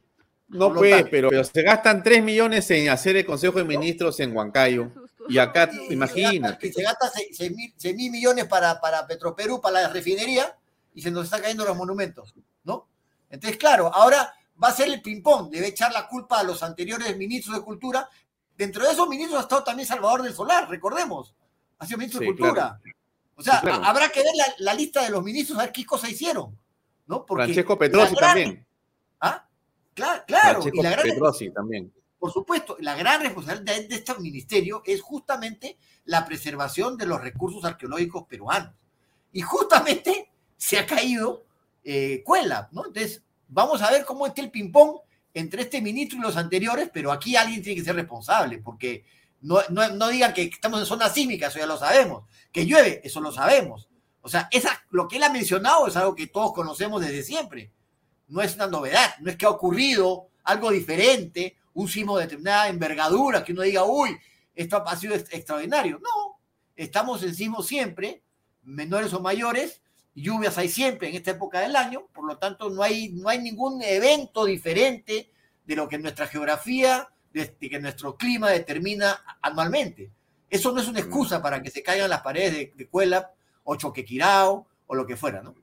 No 0.47 0.73
puede, 0.73 1.03
pero, 1.05 1.29
se 1.43 1.61
gastan 1.61 2.01
3 2.01 2.23
millones 2.23 2.71
en 2.71 2.89
hacer 2.89 3.17
el 3.17 3.25
Consejo 3.25 3.57
de 3.57 3.65
Ministros 3.65 4.19
en 4.21 4.35
Huancayo. 4.35 4.91
Y 5.27 5.39
acá, 5.39 5.69
imagínate. 5.89 6.71
Se 6.71 6.81
gasta 6.81 7.11
6 7.33 7.51
mil 7.95 8.11
millones 8.11 8.45
para, 8.45 8.79
para 8.79 9.05
Petroperú, 9.05 9.59
para 9.59 9.81
la 9.81 9.89
refinería, 9.89 10.55
y 10.93 11.01
se 11.01 11.11
nos 11.11 11.25
están 11.25 11.41
cayendo 11.41 11.65
los 11.65 11.75
monumentos, 11.75 12.33
¿no? 12.63 12.87
Entonces, 13.29 13.57
claro, 13.57 13.93
ahora 13.93 14.33
va 14.61 14.69
a 14.69 14.73
ser 14.73 14.87
el 14.89 15.01
ping-pong, 15.01 15.49
debe 15.49 15.67
echar 15.67 15.91
la 15.91 16.07
culpa 16.07 16.39
a 16.39 16.43
los 16.43 16.63
anteriores 16.63 17.15
ministros 17.17 17.55
de 17.55 17.63
Cultura. 17.63 18.09
Dentro 18.55 18.83
de 18.83 18.91
esos 18.91 19.07
ministros 19.07 19.39
ha 19.39 19.43
estado 19.43 19.63
también 19.63 19.87
Salvador 19.87 20.23
del 20.23 20.33
Solar, 20.33 20.69
recordemos. 20.69 21.35
Ha 21.79 21.85
sido 21.85 21.99
ministro 21.99 22.21
de 22.21 22.27
Cultura. 22.27 22.79
O 23.35 23.43
sea, 23.43 23.59
habrá 23.59 24.09
que 24.09 24.21
ver 24.23 24.33
la, 24.57 24.73
lista 24.73 25.03
de 25.03 25.11
los 25.11 25.23
ministros, 25.23 25.59
a 25.59 25.63
ver 25.63 25.71
qué 25.71 25.85
cosas 25.85 26.09
hicieron. 26.09 26.57
¿no? 27.05 27.25
Porque 27.25 27.45
Francesco 27.45 27.77
Petrosi 27.77 28.15
también. 28.15 28.65
¿Ah? 29.21 29.47
Claro, 29.93 30.23
claro. 30.25 30.59
y 30.71 30.81
la 30.81 30.89
gran... 30.91 31.03
Petrosi 31.03 31.51
también. 31.51 31.93
Por 32.19 32.31
supuesto, 32.33 32.77
la 32.79 32.95
gran 32.95 33.21
responsabilidad 33.21 33.75
de 33.87 33.95
este 33.95 34.15
ministerio 34.19 34.81
es 34.85 35.01
justamente 35.01 35.77
la 36.05 36.25
preservación 36.25 36.97
de 36.97 37.05
los 37.05 37.21
recursos 37.21 37.63
arqueológicos 37.63 38.25
peruanos. 38.25 38.73
Y 39.31 39.41
justamente 39.41 40.31
se 40.55 40.79
ha 40.79 40.87
caído 40.87 41.45
eh, 41.83 42.23
Cuela, 42.25 42.69
¿no? 42.71 42.87
Entonces, 42.87 43.23
Vamos 43.47 43.81
a 43.81 43.91
ver 43.91 44.05
cómo 44.05 44.27
está 44.27 44.41
el 44.41 44.51
ping-pong 44.51 44.99
entre 45.33 45.63
este 45.63 45.81
ministro 45.81 46.17
y 46.17 46.21
los 46.21 46.37
anteriores, 46.37 46.89
pero 46.91 47.11
aquí 47.11 47.35
alguien 47.35 47.61
tiene 47.61 47.79
que 47.79 47.85
ser 47.85 47.95
responsable, 47.95 48.57
porque 48.57 49.05
no, 49.41 49.61
no, 49.69 50.07
digan 50.09 50.33
que 50.33 50.43
estamos 50.43 50.79
en 50.79 50.85
zona 50.85 51.09
sísmica, 51.09 51.47
eso 51.47 51.59
ya 51.59 51.67
lo 51.67 51.77
sabemos. 51.77 52.23
Que 52.51 52.65
llueve, 52.65 53.01
eso 53.03 53.21
lo 53.21 53.31
sabemos. 53.31 53.87
O 54.21 54.29
sea, 54.29 54.47
esa, 54.51 54.83
lo 54.89 55.07
que 55.07 55.17
él 55.17 55.23
ha 55.23 55.29
mencionado 55.29 55.87
es 55.87 55.95
algo 55.95 56.15
que 56.15 56.27
todos 56.27 56.53
conocemos 56.53 57.01
desde 57.01 57.23
siempre. 57.23 57.71
No 58.27 58.41
es 58.41 58.55
una 58.55 58.67
novedad, 58.67 59.15
no 59.19 59.29
es 59.29 59.37
que 59.37 59.45
ha 59.45 59.49
ocurrido 59.49 60.29
algo 60.43 60.71
diferente, 60.71 61.55
un 61.73 61.87
sismo 61.87 62.17
de 62.17 62.23
determinada 62.23 62.67
envergadura, 62.67 63.43
que 63.43 63.53
uno 63.53 63.61
diga, 63.61 63.83
uy, 63.83 64.17
esto 64.55 64.83
ha 64.85 64.95
sido 64.95 65.15
extraordinario. 65.15 65.99
No, 65.99 66.39
estamos 66.75 67.21
en 67.23 67.35
sismo 67.35 67.61
siempre, 67.61 68.23
menores 68.63 69.13
o 69.13 69.21
mayores, 69.21 69.81
lluvias 70.22 70.57
hay 70.57 70.70
siempre 70.70 71.09
en 71.09 71.15
esta 71.15 71.32
época 71.32 71.59
del 71.59 71.76
año, 71.76 72.07
por 72.13 72.26
lo 72.26 72.38
tanto 72.38 72.70
no 72.70 72.84
hay, 72.84 73.09
no 73.09 73.30
hay 73.30 73.39
ningún 73.39 73.82
evento 73.82 74.45
diferente 74.45 75.32
de 75.65 75.76
lo 75.76 75.88
que 75.88 75.97
nuestra 75.97 76.28
geografía, 76.28 77.09
de, 77.32 77.55
que 77.55 77.80
nuestro 77.80 78.15
clima 78.15 78.49
determina 78.49 79.38
anualmente. 79.41 80.11
Eso 80.49 80.72
no 80.72 80.82
es 80.82 80.88
una 80.88 80.99
excusa 80.99 81.39
mm. 81.39 81.41
para 81.41 81.61
que 81.61 81.70
se 81.70 81.84
caigan 81.84 82.09
las 82.09 82.22
paredes 82.22 82.53
de, 82.53 82.74
de 82.76 82.88
Cuela 82.88 83.32
o 83.63 83.76
Choquequirao 83.76 84.68
o 84.88 84.95
lo 84.95 85.05
que 85.05 85.18
fuera, 85.18 85.41
¿no? 85.41 85.55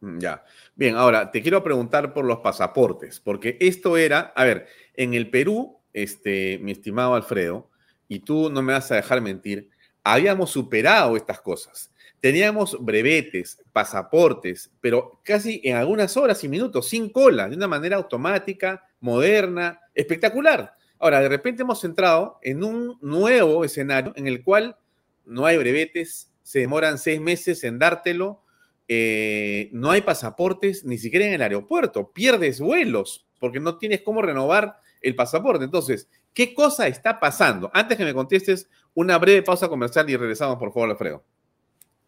Mm, 0.00 0.18
ya. 0.18 0.44
Bien, 0.74 0.96
ahora 0.96 1.30
te 1.30 1.42
quiero 1.42 1.62
preguntar 1.62 2.12
por 2.12 2.24
los 2.24 2.38
pasaportes, 2.38 3.20
porque 3.20 3.56
esto 3.60 3.96
era, 3.96 4.32
a 4.36 4.44
ver, 4.44 4.66
en 4.94 5.14
el 5.14 5.30
Perú 5.30 5.78
este, 5.92 6.58
mi 6.58 6.72
estimado 6.72 7.14
Alfredo, 7.14 7.70
y 8.08 8.20
tú 8.20 8.50
no 8.50 8.62
me 8.62 8.72
vas 8.72 8.90
a 8.90 8.96
dejar 8.96 9.20
mentir, 9.20 9.70
habíamos 10.04 10.50
superado 10.50 11.16
estas 11.16 11.40
cosas. 11.40 11.91
Teníamos 12.22 12.76
brevetes, 12.78 13.60
pasaportes, 13.72 14.70
pero 14.80 15.18
casi 15.24 15.60
en 15.64 15.74
algunas 15.74 16.16
horas 16.16 16.44
y 16.44 16.48
minutos, 16.48 16.88
sin 16.88 17.08
cola, 17.08 17.48
de 17.48 17.56
una 17.56 17.66
manera 17.66 17.96
automática, 17.96 18.86
moderna, 19.00 19.80
espectacular. 19.92 20.72
Ahora, 21.00 21.18
de 21.18 21.28
repente 21.28 21.62
hemos 21.62 21.82
entrado 21.82 22.38
en 22.42 22.62
un 22.62 22.96
nuevo 23.00 23.64
escenario 23.64 24.12
en 24.14 24.28
el 24.28 24.44
cual 24.44 24.76
no 25.24 25.46
hay 25.46 25.58
brevetes, 25.58 26.30
se 26.44 26.60
demoran 26.60 26.96
seis 26.98 27.20
meses 27.20 27.64
en 27.64 27.80
dártelo, 27.80 28.44
eh, 28.86 29.68
no 29.72 29.90
hay 29.90 30.02
pasaportes 30.02 30.84
ni 30.84 30.98
siquiera 30.98 31.26
en 31.26 31.32
el 31.32 31.42
aeropuerto, 31.42 32.12
pierdes 32.12 32.60
vuelos 32.60 33.26
porque 33.40 33.58
no 33.58 33.78
tienes 33.78 34.02
cómo 34.02 34.22
renovar 34.22 34.76
el 35.00 35.16
pasaporte. 35.16 35.64
Entonces, 35.64 36.08
¿qué 36.32 36.54
cosa 36.54 36.86
está 36.86 37.18
pasando? 37.18 37.68
Antes 37.74 37.98
que 37.98 38.04
me 38.04 38.14
contestes, 38.14 38.70
una 38.94 39.18
breve 39.18 39.42
pausa 39.42 39.66
comercial 39.66 40.08
y 40.08 40.16
regresamos, 40.16 40.56
por 40.56 40.72
favor, 40.72 40.90
Alfredo. 40.90 41.24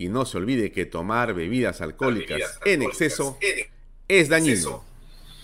Y 0.00 0.08
no 0.08 0.24
se 0.24 0.38
olvide 0.38 0.72
que 0.72 0.86
tomar 0.86 1.34
bebidas 1.34 1.82
alcohólicas, 1.82 2.58
en, 2.64 2.80
exceso 2.80 3.36
es 4.08 4.30
dañino. 4.30 4.82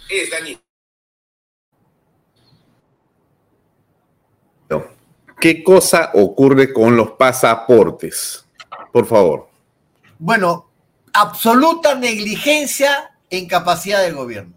Es 0.09 0.31
dañino. 0.31 0.61
¿Qué 5.39 5.63
cosa 5.63 6.11
ocurre 6.15 6.73
con 6.73 6.97
los 6.97 7.11
pasaportes? 7.11 8.47
Por 8.95 9.05
favor. 9.05 9.51
Bueno, 10.19 10.71
absoluta 11.13 11.95
negligencia 11.95 13.15
en 13.29 13.47
capacidad 13.49 14.01
del 14.01 14.15
gobierno. 14.15 14.57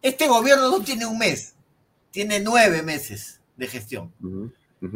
Este 0.00 0.26
gobierno 0.26 0.70
no 0.70 0.82
tiene 0.82 1.04
un 1.04 1.18
mes, 1.18 1.54
tiene 2.10 2.40
nueve 2.40 2.82
meses 2.82 3.42
de 3.58 3.66
gestión. 3.66 4.10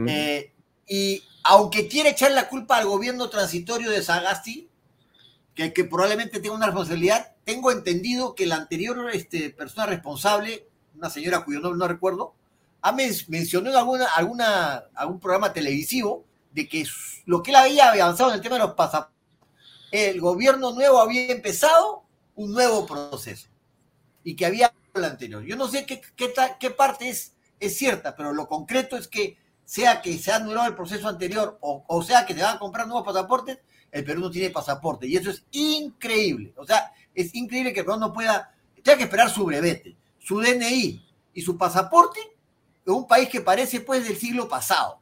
Eh, 0.09 0.55
y 0.87 1.22
aunque 1.43 1.89
quiere 1.89 2.11
echar 2.11 2.32
la 2.32 2.49
culpa 2.49 2.76
al 2.76 2.87
gobierno 2.87 3.28
transitorio 3.28 3.91
de 3.91 4.03
Sagasti, 4.03 4.68
que, 5.55 5.70
probablemente 5.84 6.41
tenga 6.41 6.55
una 6.55 6.66
responsabilidad, 6.66 7.32
tengo 7.45 7.72
entendido 7.72 8.34
que 8.34 8.47
la 8.47 8.57
anterior 8.57 9.11
este, 9.12 9.51
persona 9.51 9.87
responsable, 9.87 10.66
una 10.95 11.09
señora 11.09 11.45
cuyo 11.45 11.61
nombre 11.61 11.78
no 11.78 11.89
recuerdo, 11.89 12.34
ha 12.82 12.93
mencionó 12.93 13.70
en 13.70 13.76
alguna, 13.76 14.84
algún 14.95 15.18
programa 15.18 15.53
televisivo 15.53 16.24
de 16.53 16.68
que 16.68 16.87
lo 17.24 17.43
que 17.43 17.51
él 17.51 17.57
había 17.57 17.91
avanzado 17.91 18.30
en 18.30 18.37
el 18.37 18.43
tema 18.43 18.57
de 18.57 18.62
los 18.62 18.74
pasaportes, 18.74 19.16
el 19.93 20.20
gobierno 20.20 20.72
nuevo 20.72 21.01
había 21.01 21.32
empezado 21.32 22.03
un 22.34 22.53
nuevo 22.53 22.87
proceso 22.87 23.49
y 24.24 24.37
que 24.37 24.47
había 24.47 24.72
el 24.95 25.05
anterior. 25.05 25.43
Yo 25.43 25.57
no 25.57 25.68
sé 25.68 25.87
qué, 25.87 26.03
qué, 26.16 26.32
qué 26.61 26.70
parte 26.70 27.09
es, 27.09 27.32
es 27.61 27.76
cierta, 27.76 28.14
pero 28.14 28.32
lo 28.32 28.47
concreto 28.47 28.97
es 28.97 29.09
que 29.09 29.39
sea 29.67 30.01
que 30.01 30.17
se 30.17 30.31
ha 30.31 30.37
anulado 30.37 30.69
el 30.69 30.77
proceso 30.77 31.09
anterior 31.09 31.59
o, 31.61 32.03
sea 32.03 32.25
que 32.25 32.35
se 32.35 32.41
van 32.41 32.57
a 32.57 32.59
comprar 32.59 32.87
nuevos 32.87 33.05
pasaportes, 33.05 33.59
el 33.91 34.05
Perú 34.05 34.21
no 34.21 34.31
tiene 34.31 34.51
pasaporte. 34.51 35.09
Y 35.09 35.17
eso 35.17 35.31
es 35.31 35.45
increíble. 35.51 36.55
O 36.57 36.64
sea, 36.64 36.93
es 37.12 37.35
increíble 37.35 37.73
que 37.73 37.81
el 37.81 37.87
Perú 37.87 37.99
no 37.99 38.12
pueda, 38.12 38.55
tenga 38.83 38.97
que 38.97 39.05
esperar 39.05 39.29
su 39.29 39.45
brevete, 39.45 39.97
su 40.21 40.41
DNI 40.41 41.05
y 41.35 41.43
su 41.43 41.59
pasaporte 41.59 42.21
en 42.87 42.95
un 42.95 43.09
país 43.09 43.29
que 43.29 43.41
parece 43.41 43.81
pues 43.81 44.07
del 44.07 44.17
siglo 44.17 44.49
pasado. 44.49 45.01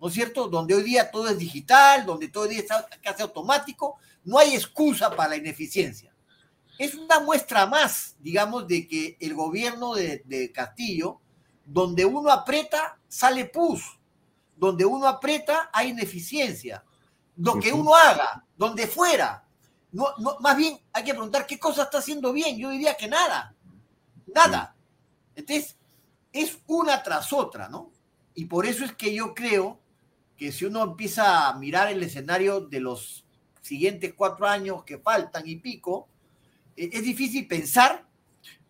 ¿No 0.00 0.08
es 0.08 0.14
cierto? 0.14 0.46
Donde 0.48 0.74
hoy 0.74 0.84
día 0.84 1.10
todo 1.10 1.28
es 1.28 1.38
digital, 1.38 2.06
donde 2.06 2.28
todo 2.28 2.44
el 2.44 2.50
día 2.50 2.60
está 2.60 2.86
casi 3.02 3.22
automático, 3.22 3.96
no 4.22 4.38
hay 4.38 4.54
excusa 4.54 5.10
para 5.10 5.30
la 5.30 5.36
ineficiencia. 5.36 6.14
Es 6.78 6.94
una 6.94 7.18
muestra 7.18 7.66
más, 7.66 8.14
digamos, 8.20 8.68
de 8.68 8.86
que 8.86 9.16
el 9.18 9.34
gobierno 9.34 9.94
de, 9.94 10.22
de 10.24 10.52
Castillo, 10.52 11.20
donde 11.64 12.04
uno 12.04 12.30
aprieta, 12.30 12.98
sale 13.08 13.46
pus 13.46 13.93
donde 14.56 14.84
uno 14.84 15.06
aprieta 15.06 15.70
hay 15.72 15.90
ineficiencia. 15.90 16.84
Lo 17.36 17.58
que 17.58 17.72
uno 17.72 17.94
haga, 17.94 18.44
donde 18.56 18.86
fuera. 18.86 19.44
No, 19.92 20.08
más 20.40 20.56
bien 20.56 20.78
hay 20.92 21.04
que 21.04 21.14
preguntar 21.14 21.46
qué 21.46 21.58
cosa 21.58 21.84
está 21.84 21.98
haciendo 21.98 22.32
bien. 22.32 22.56
Yo 22.56 22.70
diría 22.70 22.96
que 22.96 23.08
nada. 23.08 23.54
Nada. 24.32 24.76
Entonces, 25.34 25.76
es 26.32 26.58
una 26.66 27.02
tras 27.02 27.32
otra, 27.32 27.68
¿no? 27.68 27.92
Y 28.34 28.46
por 28.46 28.66
eso 28.66 28.84
es 28.84 28.92
que 28.92 29.14
yo 29.14 29.34
creo 29.34 29.80
que 30.36 30.50
si 30.50 30.64
uno 30.64 30.82
empieza 30.82 31.48
a 31.48 31.58
mirar 31.58 31.90
el 31.90 32.02
escenario 32.02 32.60
de 32.60 32.80
los 32.80 33.24
siguientes 33.60 34.14
cuatro 34.14 34.46
años 34.46 34.84
que 34.84 34.98
faltan 34.98 35.46
y 35.46 35.56
pico, 35.56 36.08
eh, 36.76 36.90
es 36.92 37.02
difícil 37.02 37.46
pensar 37.46 38.06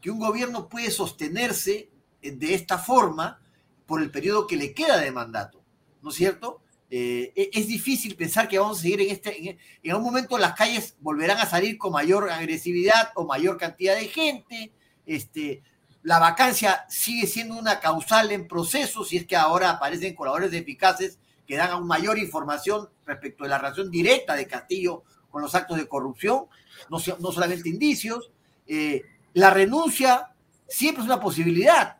que 0.00 0.10
un 0.10 0.18
gobierno 0.18 0.68
puede 0.68 0.90
sostenerse 0.90 1.90
eh, 2.20 2.32
de 2.32 2.54
esta 2.54 2.78
forma 2.78 3.40
por 3.86 4.02
el 4.02 4.10
periodo 4.10 4.46
que 4.46 4.56
le 4.56 4.74
queda 4.74 4.98
de 4.98 5.10
mandato. 5.10 5.63
¿No 6.04 6.10
es 6.10 6.16
cierto? 6.16 6.60
Eh, 6.90 7.32
e, 7.34 7.50
es 7.54 7.66
difícil 7.66 8.14
pensar 8.14 8.46
que 8.46 8.58
vamos 8.58 8.78
a 8.78 8.82
seguir 8.82 9.00
en 9.00 9.10
este, 9.10 9.50
en, 9.50 9.58
en 9.82 9.90
algún 9.90 10.04
momento 10.04 10.38
las 10.38 10.52
calles 10.52 10.96
volverán 11.00 11.38
a 11.38 11.46
salir 11.46 11.78
con 11.78 11.92
mayor 11.92 12.30
agresividad 12.30 13.10
o 13.16 13.24
mayor 13.24 13.56
cantidad 13.56 13.96
de 13.96 14.06
gente, 14.06 14.70
este, 15.06 15.62
la 16.02 16.18
vacancia 16.18 16.84
sigue 16.90 17.26
siendo 17.26 17.56
una 17.56 17.80
causal 17.80 18.30
en 18.30 18.46
proceso, 18.46 19.02
si 19.04 19.16
es 19.16 19.26
que 19.26 19.34
ahora 19.34 19.70
aparecen 19.70 20.14
colaboradores 20.14 20.60
eficaces 20.60 21.18
que 21.46 21.56
dan 21.56 21.70
aún 21.70 21.86
mayor 21.86 22.18
información 22.18 22.90
respecto 23.06 23.44
de 23.44 23.50
la 23.50 23.58
relación 23.58 23.90
directa 23.90 24.34
de 24.34 24.46
Castillo 24.46 25.04
con 25.30 25.40
los 25.40 25.54
actos 25.54 25.78
de 25.78 25.88
corrupción, 25.88 26.44
no, 26.90 26.98
no 27.18 27.32
solamente 27.32 27.70
indicios. 27.70 28.30
Eh, 28.66 29.02
la 29.32 29.50
renuncia 29.50 30.34
siempre 30.68 31.02
es 31.02 31.06
una 31.06 31.20
posibilidad. 31.20 31.96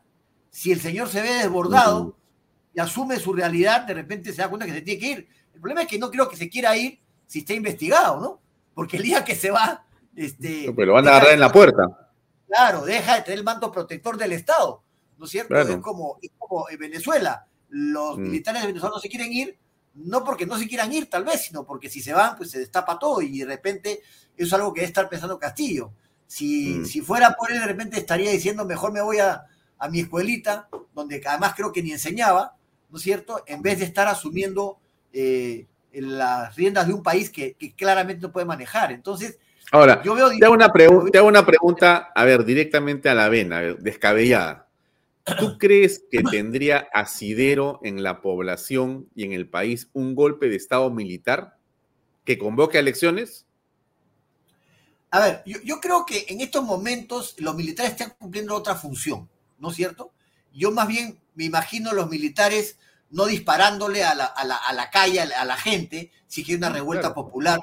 Si 0.51 0.71
el 0.71 0.79
señor 0.79 1.09
se 1.09 1.21
ve 1.21 1.33
desbordado, 1.33 2.15
y 2.75 2.79
asume 2.79 3.19
su 3.19 3.31
realidad, 3.33 3.81
de 3.81 3.93
repente 3.93 4.33
se 4.33 4.41
da 4.41 4.49
cuenta 4.49 4.65
que 4.65 4.73
se 4.73 4.81
tiene 4.81 4.99
que 4.99 5.11
ir. 5.11 5.27
El 5.53 5.61
problema 5.61 5.83
es 5.83 5.87
que 5.87 5.97
no 5.97 6.11
creo 6.11 6.27
que 6.27 6.35
se 6.35 6.49
quiera 6.49 6.75
ir 6.75 6.99
si 7.25 7.39
está 7.39 7.53
investigado, 7.53 8.19
¿no? 8.19 8.41
Porque 8.73 8.97
el 8.97 9.03
día 9.03 9.23
que 9.23 9.35
se 9.35 9.49
va, 9.49 9.85
este... 10.13 10.73
Pero 10.75 10.87
lo 10.87 10.93
van 10.93 11.07
a 11.07 11.11
agarrar 11.11 11.33
en 11.33 11.39
la 11.39 11.51
puerta. 11.51 12.11
Claro, 12.47 12.83
deja 12.83 13.15
de 13.15 13.21
tener 13.21 13.39
el 13.39 13.45
manto 13.45 13.71
protector 13.71 14.17
del 14.17 14.33
Estado, 14.33 14.83
¿no 15.17 15.25
es 15.25 15.31
cierto? 15.31 15.57
Es, 15.57 15.77
como, 15.77 16.19
como 16.37 16.69
en 16.69 16.77
Venezuela. 16.77 17.47
Los 17.69 18.17
mm. 18.17 18.21
militares 18.21 18.61
de 18.61 18.67
Venezuela 18.67 18.95
no 18.95 19.01
se 19.01 19.09
quieren 19.09 19.31
ir, 19.31 19.57
no 19.93 20.25
porque 20.25 20.45
no 20.45 20.57
se 20.57 20.67
quieran 20.67 20.91
ir, 20.91 21.09
tal 21.09 21.23
vez, 21.23 21.45
sino 21.45 21.65
porque 21.65 21.89
si 21.89 22.01
se 22.01 22.11
van, 22.11 22.35
pues 22.35 22.51
se 22.51 22.59
destapa 22.59 22.99
todo 22.99 23.21
y 23.21 23.39
de 23.39 23.45
repente 23.45 24.01
eso 24.35 24.47
es 24.47 24.53
algo 24.53 24.73
que 24.73 24.81
debe 24.81 24.89
estar 24.89 25.07
pensando 25.07 25.39
Castillo. 25.39 25.93
Si, 26.27 26.75
mm. 26.75 26.85
si 26.85 26.99
fuera 26.99 27.37
por 27.37 27.51
él, 27.53 27.59
de 27.59 27.67
repente 27.67 27.97
estaría 27.97 28.31
diciendo, 28.31 28.65
mejor 28.65 28.91
me 28.91 29.01
voy 29.01 29.19
a, 29.19 29.45
a 29.77 29.89
mi 29.89 30.01
escuelita, 30.01 30.67
donde 30.93 31.21
además 31.25 31.53
creo 31.55 31.71
que 31.71 31.81
ni 31.81 31.91
enseñaba, 31.91 32.57
¿no 32.89 32.97
es 32.97 33.03
cierto? 33.03 33.43
En 33.47 33.61
vez 33.61 33.79
de 33.79 33.85
estar 33.85 34.07
asumiendo 34.07 34.77
eh, 35.13 35.65
las 35.93 36.55
riendas 36.55 36.87
de 36.87 36.93
un 36.93 37.03
país 37.03 37.29
que, 37.29 37.55
claramente 37.75 38.21
no 38.21 38.31
puede 38.31 38.45
manejar. 38.45 38.91
Entonces, 38.91 39.39
ahora, 39.71 40.01
yo 40.03 40.15
veo, 40.15 40.29
te, 40.29 40.45
hago 40.45 40.53
una 40.53 40.71
te 40.71 41.17
hago 41.17 41.27
una 41.27 41.45
pregunta, 41.45 42.11
a 42.13 42.25
ver, 42.25 42.45
directamente 42.45 43.09
a 43.09 43.15
la 43.15 43.29
vena, 43.29 43.61
descabellada. 43.61 44.67
¿Tú 45.39 45.57
crees 45.59 46.03
que 46.11 46.21
tendría 46.23 46.87
asidero 46.93 47.79
en 47.83 48.03
la 48.03 48.21
población 48.21 49.09
y 49.15 49.23
en 49.23 49.33
el 49.33 49.49
país 49.49 49.89
un 49.93 50.15
golpe 50.15 50.49
de 50.49 50.55
Estado 50.55 50.89
militar 50.91 51.57
que 52.23 52.37
convoque 52.37 52.77
a 52.77 52.81
elecciones? 52.81 53.45
A 55.11 55.19
ver, 55.19 55.43
yo, 55.45 55.79
creo 55.79 56.05
que 56.05 56.25
en 56.27 56.41
estos 56.41 56.63
momentos 56.63 57.35
los 57.37 57.55
militares 57.55 57.93
están 57.93 58.13
cumpliendo 58.19 58.53
otra 58.53 58.75
función, 58.75 59.29
¿no 59.59 59.69
es 59.69 59.75
cierto? 59.77 60.11
Yo 60.53 60.71
más 60.71 60.87
bien 60.87 61.17
me 61.35 61.45
imagino 61.45 61.93
los 61.93 62.09
militares 62.09 62.77
no 63.11 63.25
disparándole 63.27 64.03
a 64.03 64.15
la, 64.15 64.25
a 64.25 64.73
la, 64.73 64.89
calle, 64.89 65.21
a 65.21 65.45
la, 65.45 65.55
gente, 65.55 66.11
si 66.27 66.43
quiere 66.43 66.57
una 66.57 66.69
revuelta 66.69 67.13
popular, 67.13 67.59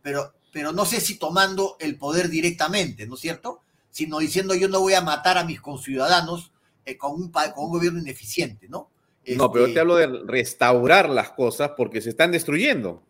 pero, 0.00 0.34
pero 0.52 0.72
no 0.72 0.84
sé 0.84 1.00
si 1.00 1.18
tomando 1.18 1.76
el 1.80 1.98
poder 1.98 2.28
directamente, 2.28 3.06
¿no 3.06 3.14
es 3.14 3.20
cierto? 3.20 3.60
Sino 3.90 4.18
diciendo 4.18 4.54
yo 4.54 4.68
no 4.68 4.80
voy 4.80 4.94
a 4.94 5.00
matar 5.00 5.36
a 5.36 5.44
mis 5.44 5.60
conciudadanos 5.60 6.52
eh, 6.84 6.96
con, 6.96 7.12
un, 7.12 7.30
con 7.30 7.52
un 7.56 7.70
gobierno 7.70 8.00
ineficiente, 8.00 8.68
¿no? 8.68 8.90
no, 9.36 9.50
pero 9.50 9.64
este 9.64 9.74
te 9.74 9.80
hablo 9.80 9.96
de 9.96 10.06
restaurar 10.26 11.08
las 11.08 11.30
cosas 11.30 11.72
porque 11.76 12.00
se 12.00 12.10
están 12.10 12.30
destruyendo. 12.30 13.02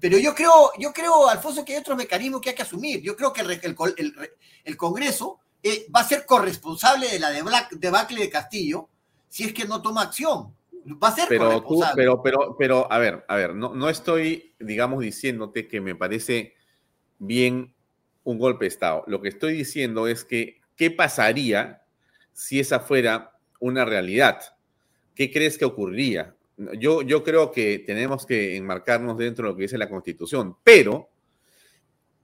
Pero 0.00 0.18
yo 0.18 0.34
creo, 0.34 0.72
yo 0.78 0.92
creo, 0.92 1.28
Alfonso, 1.28 1.64
que 1.64 1.74
hay 1.74 1.80
otros 1.80 1.96
mecanismos 1.96 2.40
que 2.40 2.50
hay 2.50 2.54
que 2.54 2.62
asumir. 2.62 3.00
Yo 3.02 3.16
creo 3.16 3.32
que 3.32 3.40
el, 3.40 3.50
el, 3.96 4.30
el, 4.64 4.76
Congreso 4.76 5.40
eh, 5.62 5.86
va 5.94 6.00
a 6.00 6.08
ser 6.08 6.26
corresponsable 6.26 7.08
de 7.08 7.18
la 7.18 7.30
debacle 7.72 8.20
de 8.20 8.30
Castillo 8.30 8.88
si 9.28 9.44
es 9.44 9.52
que 9.52 9.64
no 9.64 9.82
toma 9.82 10.02
acción. 10.02 10.54
Va 11.02 11.08
a 11.08 11.14
ser 11.14 11.28
pero 11.28 11.62
pero, 11.94 12.22
pero, 12.22 12.56
pero, 12.58 12.92
a 12.92 12.98
ver, 12.98 13.24
a 13.28 13.36
ver, 13.36 13.54
no, 13.54 13.74
no 13.74 13.88
estoy, 13.88 14.54
digamos, 14.58 15.00
diciéndote 15.00 15.68
que 15.68 15.80
me 15.80 15.94
parece 15.94 16.54
bien 17.18 17.74
un 18.24 18.38
golpe 18.38 18.64
de 18.64 18.68
Estado. 18.68 19.04
Lo 19.06 19.20
que 19.20 19.28
estoy 19.28 19.52
diciendo 19.52 20.06
es 20.06 20.24
que, 20.24 20.60
¿qué 20.76 20.90
pasaría 20.90 21.82
si 22.38 22.60
esa 22.60 22.78
fuera 22.78 23.32
una 23.58 23.84
realidad. 23.84 24.38
¿Qué 25.16 25.32
crees 25.32 25.58
que 25.58 25.64
ocurriría? 25.64 26.36
Yo, 26.78 27.02
yo 27.02 27.24
creo 27.24 27.50
que 27.50 27.80
tenemos 27.80 28.24
que 28.24 28.56
enmarcarnos 28.56 29.18
dentro 29.18 29.44
de 29.44 29.50
lo 29.50 29.56
que 29.56 29.62
dice 29.62 29.76
la 29.76 29.88
Constitución, 29.88 30.56
pero 30.62 31.10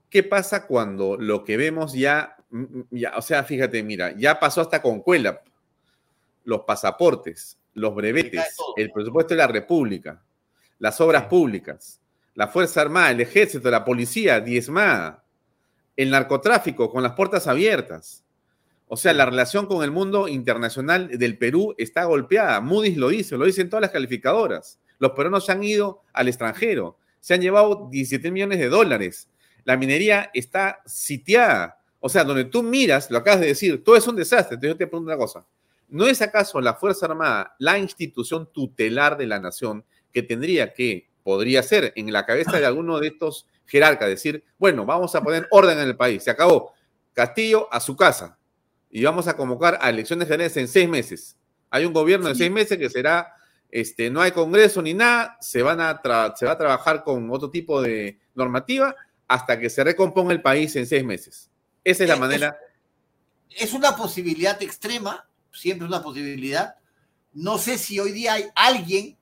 ¿qué 0.09 0.23
pasa 0.23 0.69
cuando 0.69 1.17
lo 1.17 1.43
que 1.43 1.57
vemos 1.57 1.95
ya, 1.95 2.37
ya 2.91 3.17
o 3.17 3.23
sea, 3.23 3.43
fíjate, 3.43 3.83
mira, 3.83 4.15
ya 4.17 4.39
pasó 4.39 4.61
hasta 4.61 4.81
con 4.81 5.01
Cuela, 5.01 5.43
los 6.45 6.61
pasaportes, 6.61 7.59
los 7.75 7.95
brevetes, 7.95 8.57
el 8.77 8.91
presupuesto 8.91 9.35
de 9.35 9.39
la 9.39 9.47
República, 9.47 10.23
las 10.79 11.01
obras 11.01 11.25
públicas, 11.27 12.01
la 12.35 12.49
Fuerza 12.49 12.81
Armada, 12.81 13.11
el 13.11 13.21
Ejército, 13.21 13.71
la 13.71 13.85
Policía 13.85 14.41
diezmada, 14.41 15.25
el 15.97 16.11
narcotráfico 16.11 16.91
con 16.91 17.03
las 17.03 17.13
puertas 17.13 17.47
abiertas, 17.47 18.25
o 18.87 18.97
sea, 18.97 19.13
la 19.15 19.27
relación 19.27 19.67
con 19.67 19.83
el 19.83 19.91
mundo 19.91 20.29
internacional 20.29 21.09
del 21.19 21.39
Perú 21.39 21.75
está 21.79 22.05
golpeada. 22.05 22.61
Moody's 22.61 22.97
lo 22.97 23.09
dice, 23.09 23.37
lo 23.37 23.47
dicen 23.47 23.71
todas 23.71 23.83
las 23.83 23.91
calificadoras. 23.91 24.79
Los 24.99 25.13
peruanos 25.13 25.47
se 25.47 25.53
han 25.53 25.65
ido 25.65 26.03
al 26.13 26.29
extranjero, 26.29 26.99
se 27.19 27.35
han 27.35 27.41
llevado 27.41 27.89
17 27.91 28.31
millones 28.31 28.59
de 28.59 28.69
dólares. 28.69 29.29
La 29.65 29.77
minería 29.77 30.31
está 30.35 30.83
sitiada. 30.85 31.81
O 31.99 32.09
sea, 32.09 32.23
donde 32.23 32.45
tú 32.45 32.63
miras, 32.63 33.11
lo 33.11 33.19
acabas 33.19 33.41
de 33.41 33.47
decir, 33.47 33.83
todo 33.83 33.97
es 33.97 34.07
un 34.07 34.17
desastre. 34.17 34.57
Entonces 34.57 34.75
yo 34.75 34.79
te 34.79 34.87
pregunto 34.87 35.11
una 35.11 35.19
cosa. 35.19 35.47
¿No 35.95 36.07
es 36.07 36.21
acaso 36.23 36.61
la 36.61 36.75
Fuerza 36.75 37.07
Armada 37.07 37.55
la 37.61 37.79
institución 37.79 38.51
tutelar 38.53 39.17
de 39.17 39.27
la 39.27 39.39
nación 39.39 39.85
que 40.13 40.23
tendría 40.23 40.73
que, 40.73 41.09
podría 41.23 41.63
ser 41.63 41.93
en 41.95 42.13
la 42.13 42.27
cabeza 42.27 42.59
de 42.59 42.67
alguno 42.67 42.99
de 42.99 43.09
estos 43.09 43.47
jerarcas, 43.65 44.09
decir, 44.09 44.45
bueno, 44.59 44.85
vamos 44.85 45.15
a 45.15 45.23
poner 45.23 45.47
orden 45.51 45.79
en 45.79 45.87
el 45.87 45.97
país, 45.97 46.25
se 46.25 46.31
acabó. 46.31 46.73
Castillo 47.13 47.73
a 47.73 47.79
su 47.79 47.97
casa, 47.97 48.37
y 48.91 49.05
vamos 49.05 49.29
a 49.29 49.37
convocar 49.37 49.79
a 49.81 49.89
elecciones 49.91 50.27
generales 50.27 50.57
en 50.57 50.67
seis 50.67 50.89
meses. 50.89 51.37
Hay 51.71 51.85
un 51.85 51.93
gobierno 51.93 52.29
de 52.29 52.35
seis 52.35 52.51
meses 52.51 52.77
que 52.77 52.91
será, 52.91 53.33
este, 53.71 54.11
no 54.11 54.21
hay 54.21 54.33
congreso 54.33 54.83
ni 54.83 54.95
nada, 54.95 55.37
se, 55.41 55.63
van 55.63 55.81
a 55.81 56.01
se 56.37 56.45
va 56.45 56.53
a 56.53 56.59
trabajar 56.59 57.05
con 57.05 57.31
otro 57.31 57.51
tipo 57.51 57.81
de 57.81 58.19
normativa 58.35 58.97
hasta 59.29 59.61
que 59.61 59.71
se 59.71 59.83
recomponga 59.85 60.33
el 60.33 60.43
país 60.43 60.75
en 60.75 60.87
seis 60.87 61.05
meses. 61.05 61.51
Esa 61.85 62.03
es 62.03 62.09
la 62.09 62.17
manera. 62.17 62.57
Es, 63.49 63.73
una 63.73 63.97
posibilidad 63.97 64.61
extrema, 64.63 65.29
siempre 65.55 65.87
es 65.87 65.89
una 65.91 66.03
posibilidad. 66.03 66.77
No 67.33 67.59
sé 67.59 67.79
si 67.79 67.99
hoy 67.99 68.13
día 68.13 68.35
hay 68.35 68.47
alguien 68.55 69.17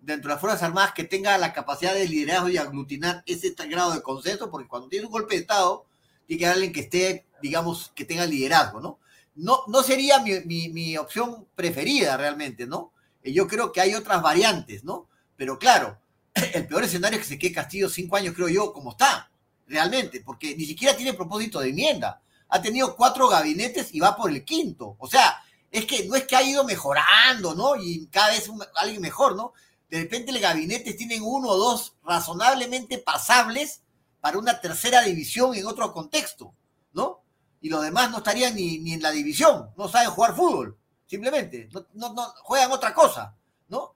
dentro 0.00 0.28
de 0.28 0.34
las 0.34 0.40
Fuerzas 0.40 0.62
Armadas 0.62 0.92
que 0.94 1.04
tenga 1.04 1.36
la 1.38 1.52
capacidad 1.52 1.94
de 1.94 2.08
liderazgo 2.08 2.48
y 2.48 2.56
aglutinar 2.56 3.22
ese 3.26 3.54
grado 3.68 3.92
de 3.92 4.02
consenso, 4.02 4.50
porque 4.50 4.68
cuando 4.68 4.88
tiene 4.88 5.06
un 5.06 5.12
golpe 5.12 5.34
de 5.34 5.42
Estado, 5.42 5.86
tiene 6.26 6.38
que 6.38 6.46
haber 6.46 6.56
alguien 6.56 6.72
que 6.72 6.80
esté, 6.80 7.26
digamos, 7.40 7.92
que 7.94 8.04
tenga 8.04 8.26
liderazgo, 8.26 8.80
¿no? 8.80 8.98
no, 9.34 9.60
no 9.66 9.82
sería 9.82 10.20
mi, 10.20 10.96
opción 10.96 11.46
preferida 11.54 12.16
realmente, 12.16 12.66
¿no? 12.66 12.92
Eh, 13.22 13.32
yo 13.32 13.46
creo 13.46 13.72
que 13.72 13.80
hay 13.80 13.94
otras 13.94 14.22
variantes, 14.22 14.84
¿no? 14.84 15.08
Pero 15.36 15.58
claro, 15.58 15.98
el 16.34 16.66
peor 16.66 16.84
escenario 16.84 17.18
es 17.18 17.24
que 17.24 17.34
se 17.34 17.38
quede 17.38 17.52
Castillo 17.52 17.88
cinco 17.88 18.16
años, 18.16 18.34
creo 18.34 18.48
yo, 18.48 18.72
como 18.72 18.90
está, 18.90 19.30
realmente, 19.66 20.22
porque 20.24 20.56
ni 20.56 20.64
siquiera 20.64 20.96
tiene 20.96 21.14
propósito 21.14 21.60
de 21.60 21.70
enmienda. 21.70 22.20
Ha 22.48 22.60
tenido 22.60 22.94
cuatro 22.96 23.28
gabinetes 23.28 23.94
y 23.94 24.00
va 24.00 24.14
por 24.14 24.30
el 24.30 24.44
quinto. 24.44 24.96
O 24.98 25.08
sea, 25.08 25.36
es 25.72 25.86
que 25.86 26.06
no 26.06 26.14
es 26.14 26.24
que 26.26 26.36
ha 26.36 26.42
ido 26.42 26.62
mejorando, 26.62 27.56
¿no? 27.56 27.74
Y 27.74 28.06
cada 28.06 28.28
vez 28.28 28.48
alguien 28.76 29.02
mejor, 29.02 29.34
¿no? 29.34 29.52
De 29.90 30.02
repente 30.02 30.30
los 30.30 30.40
gabinetes 30.40 30.96
tienen 30.96 31.22
uno 31.24 31.48
o 31.48 31.56
dos 31.56 31.96
razonablemente 32.04 32.98
pasables 32.98 33.82
para 34.20 34.38
una 34.38 34.60
tercera 34.60 35.02
división 35.02 35.54
en 35.56 35.66
otro 35.66 35.92
contexto, 35.92 36.54
¿no? 36.92 37.22
y 37.62 37.68
los 37.68 37.82
demás 37.82 38.10
no 38.10 38.18
estarían 38.18 38.54
ni, 38.56 38.92
en 38.92 39.00
la 39.00 39.12
división, 39.12 39.70
no 39.76 39.88
saben 39.88 40.10
jugar 40.10 40.34
fútbol, 40.34 40.76
simplemente, 41.06 41.68
no, 41.94 42.14
juegan 42.42 42.72
otra 42.72 42.92
cosa, 42.92 43.34
¿no? 43.68 43.94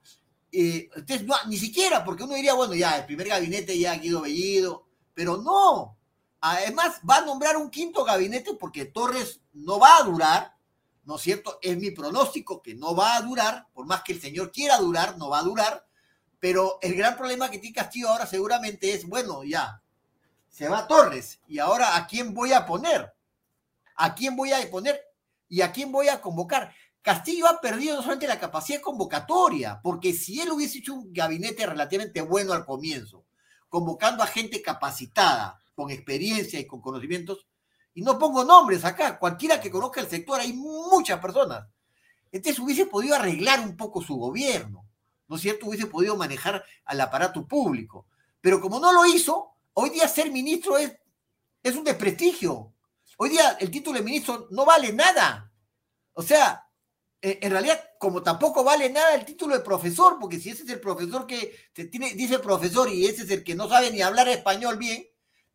entonces, 0.49 1.27
ni 1.47 1.57
siquiera, 1.57 2.03
porque 2.03 2.23
uno 2.23 2.33
diría, 2.33 2.53
bueno, 2.53 2.73
ya, 2.73 2.97
el 2.97 3.05
primer 3.05 3.27
gabinete 3.27 3.77
ya 3.77 3.91
ha 3.91 4.03
ido 4.03 4.21
Bellido, 4.21 4.87
pero 5.13 5.37
no. 5.37 5.97
Además, 6.39 6.99
va 7.07 7.17
a 7.17 7.25
nombrar 7.25 7.57
un 7.57 7.69
quinto 7.69 8.03
gabinete 8.03 8.53
porque 8.53 8.85
Torres 8.85 9.41
no 9.53 9.77
va 9.77 9.97
a 9.97 10.03
durar, 10.03 10.55
¿no 11.07 11.15
es 11.15 11.21
cierto? 11.23 11.57
Es 11.63 11.75
mi 11.77 11.89
pronóstico 11.89 12.61
que 12.61 12.75
no 12.75 12.95
va 12.95 13.15
a 13.15 13.21
durar, 13.21 13.65
por 13.73 13.87
más 13.87 14.03
que 14.03 14.13
el 14.13 14.21
señor 14.21 14.51
quiera 14.51 14.77
durar, 14.77 15.17
no 15.17 15.29
va 15.29 15.39
a 15.39 15.43
durar, 15.43 15.87
pero 16.39 16.77
el 16.83 16.95
gran 16.95 17.17
problema 17.17 17.49
que 17.49 17.57
tiene 17.57 17.73
Castillo 17.75 18.09
ahora 18.09 18.27
seguramente 18.27 18.93
es, 18.93 19.07
bueno, 19.07 19.43
ya, 19.43 19.81
se 20.47 20.69
va 20.69 20.87
Torres, 20.87 21.39
y 21.47 21.57
ahora 21.57 21.95
¿a 21.95 22.05
quién 22.05 22.35
voy 22.35 22.53
a 22.53 22.65
poner? 22.65 23.17
a 23.97 24.15
quién 24.15 24.35
voy 24.35 24.53
a 24.53 24.69
poner 24.69 25.01
y 25.49 25.61
a 25.61 25.71
quién 25.71 25.91
voy 25.91 26.07
a 26.07 26.21
convocar. 26.21 26.73
Castillo 27.01 27.47
ha 27.47 27.59
perdido 27.59 27.95
no 27.95 28.01
solamente 28.01 28.27
la 28.27 28.39
capacidad 28.39 28.81
convocatoria, 28.81 29.79
porque 29.81 30.13
si 30.13 30.39
él 30.41 30.51
hubiese 30.51 30.79
hecho 30.79 30.93
un 30.93 31.11
gabinete 31.13 31.65
relativamente 31.65 32.21
bueno 32.21 32.53
al 32.53 32.65
comienzo, 32.65 33.25
convocando 33.69 34.23
a 34.23 34.27
gente 34.27 34.61
capacitada, 34.61 35.59
con 35.73 35.89
experiencia 35.89 36.59
y 36.59 36.67
con 36.67 36.81
conocimientos, 36.81 37.47
y 37.97 38.03
no 38.03 38.19
pongo 38.19 38.43
nombres 38.43 38.85
acá, 38.85 39.17
cualquiera 39.17 39.59
que 39.59 39.71
conozca 39.71 39.99
el 39.99 40.07
sector, 40.07 40.39
hay 40.39 40.53
muchas 40.53 41.19
personas. 41.19 41.67
Entonces 42.31 42.59
hubiese 42.59 42.85
podido 42.85 43.15
arreglar 43.15 43.59
un 43.59 43.75
poco 43.75 44.03
su 44.03 44.15
gobierno, 44.17 44.85
¿no 45.27 45.35
es 45.35 45.41
cierto? 45.41 45.65
Hubiese 45.65 45.87
podido 45.87 46.15
manejar 46.15 46.63
al 46.85 47.01
aparato 47.01 47.47
público. 47.47 48.05
Pero 48.39 48.61
como 48.61 48.79
no 48.79 48.93
lo 48.93 49.03
hizo, 49.07 49.49
hoy 49.73 49.89
día 49.89 50.07
ser 50.07 50.29
ministro 50.29 50.77
es, 50.77 50.95
es 51.63 51.75
un 51.75 51.83
desprestigio. 51.83 52.71
Hoy 53.17 53.29
día 53.29 53.57
el 53.59 53.71
título 53.71 53.97
de 53.97 54.05
ministro 54.05 54.47
no 54.51 54.63
vale 54.63 54.93
nada. 54.93 55.51
O 56.13 56.21
sea, 56.21 56.69
eh, 57.19 57.39
en 57.41 57.49
realidad, 57.49 57.83
como 57.97 58.21
tampoco 58.21 58.63
vale 58.63 58.91
nada 58.91 59.15
el 59.15 59.25
título 59.25 59.55
de 59.57 59.63
profesor, 59.63 60.17
porque 60.21 60.39
si 60.39 60.51
ese 60.51 60.61
es 60.61 60.69
el 60.69 60.79
profesor 60.79 61.25
que 61.25 61.71
tiene, 61.73 62.13
dice 62.13 62.37
profesor 62.37 62.93
y 62.93 63.07
ese 63.07 63.23
es 63.23 63.31
el 63.31 63.43
que 63.43 63.55
no 63.55 63.67
sabe 63.67 63.89
ni 63.89 64.03
hablar 64.03 64.27
español 64.27 64.77
bien, 64.77 65.03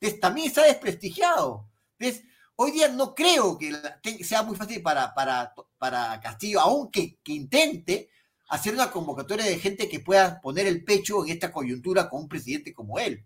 pues 0.00 0.18
también 0.18 0.48
está 0.48 0.64
desprestigiado. 0.64 1.68
Entonces, 2.02 2.31
hoy 2.56 2.72
día 2.72 2.88
no 2.88 3.14
creo 3.14 3.58
que 3.58 4.24
sea 4.24 4.42
muy 4.42 4.56
fácil 4.56 4.82
para, 4.82 5.14
para, 5.14 5.54
para 5.78 6.20
Castillo, 6.20 6.60
aunque 6.60 7.18
que 7.22 7.32
intente 7.32 8.10
hacer 8.48 8.74
una 8.74 8.90
convocatoria 8.90 9.46
de 9.46 9.58
gente 9.58 9.88
que 9.88 10.00
pueda 10.00 10.40
poner 10.40 10.66
el 10.66 10.84
pecho 10.84 11.24
en 11.24 11.30
esta 11.30 11.50
coyuntura 11.50 12.08
con 12.08 12.22
un 12.22 12.28
presidente 12.28 12.74
como 12.74 12.98
él. 12.98 13.24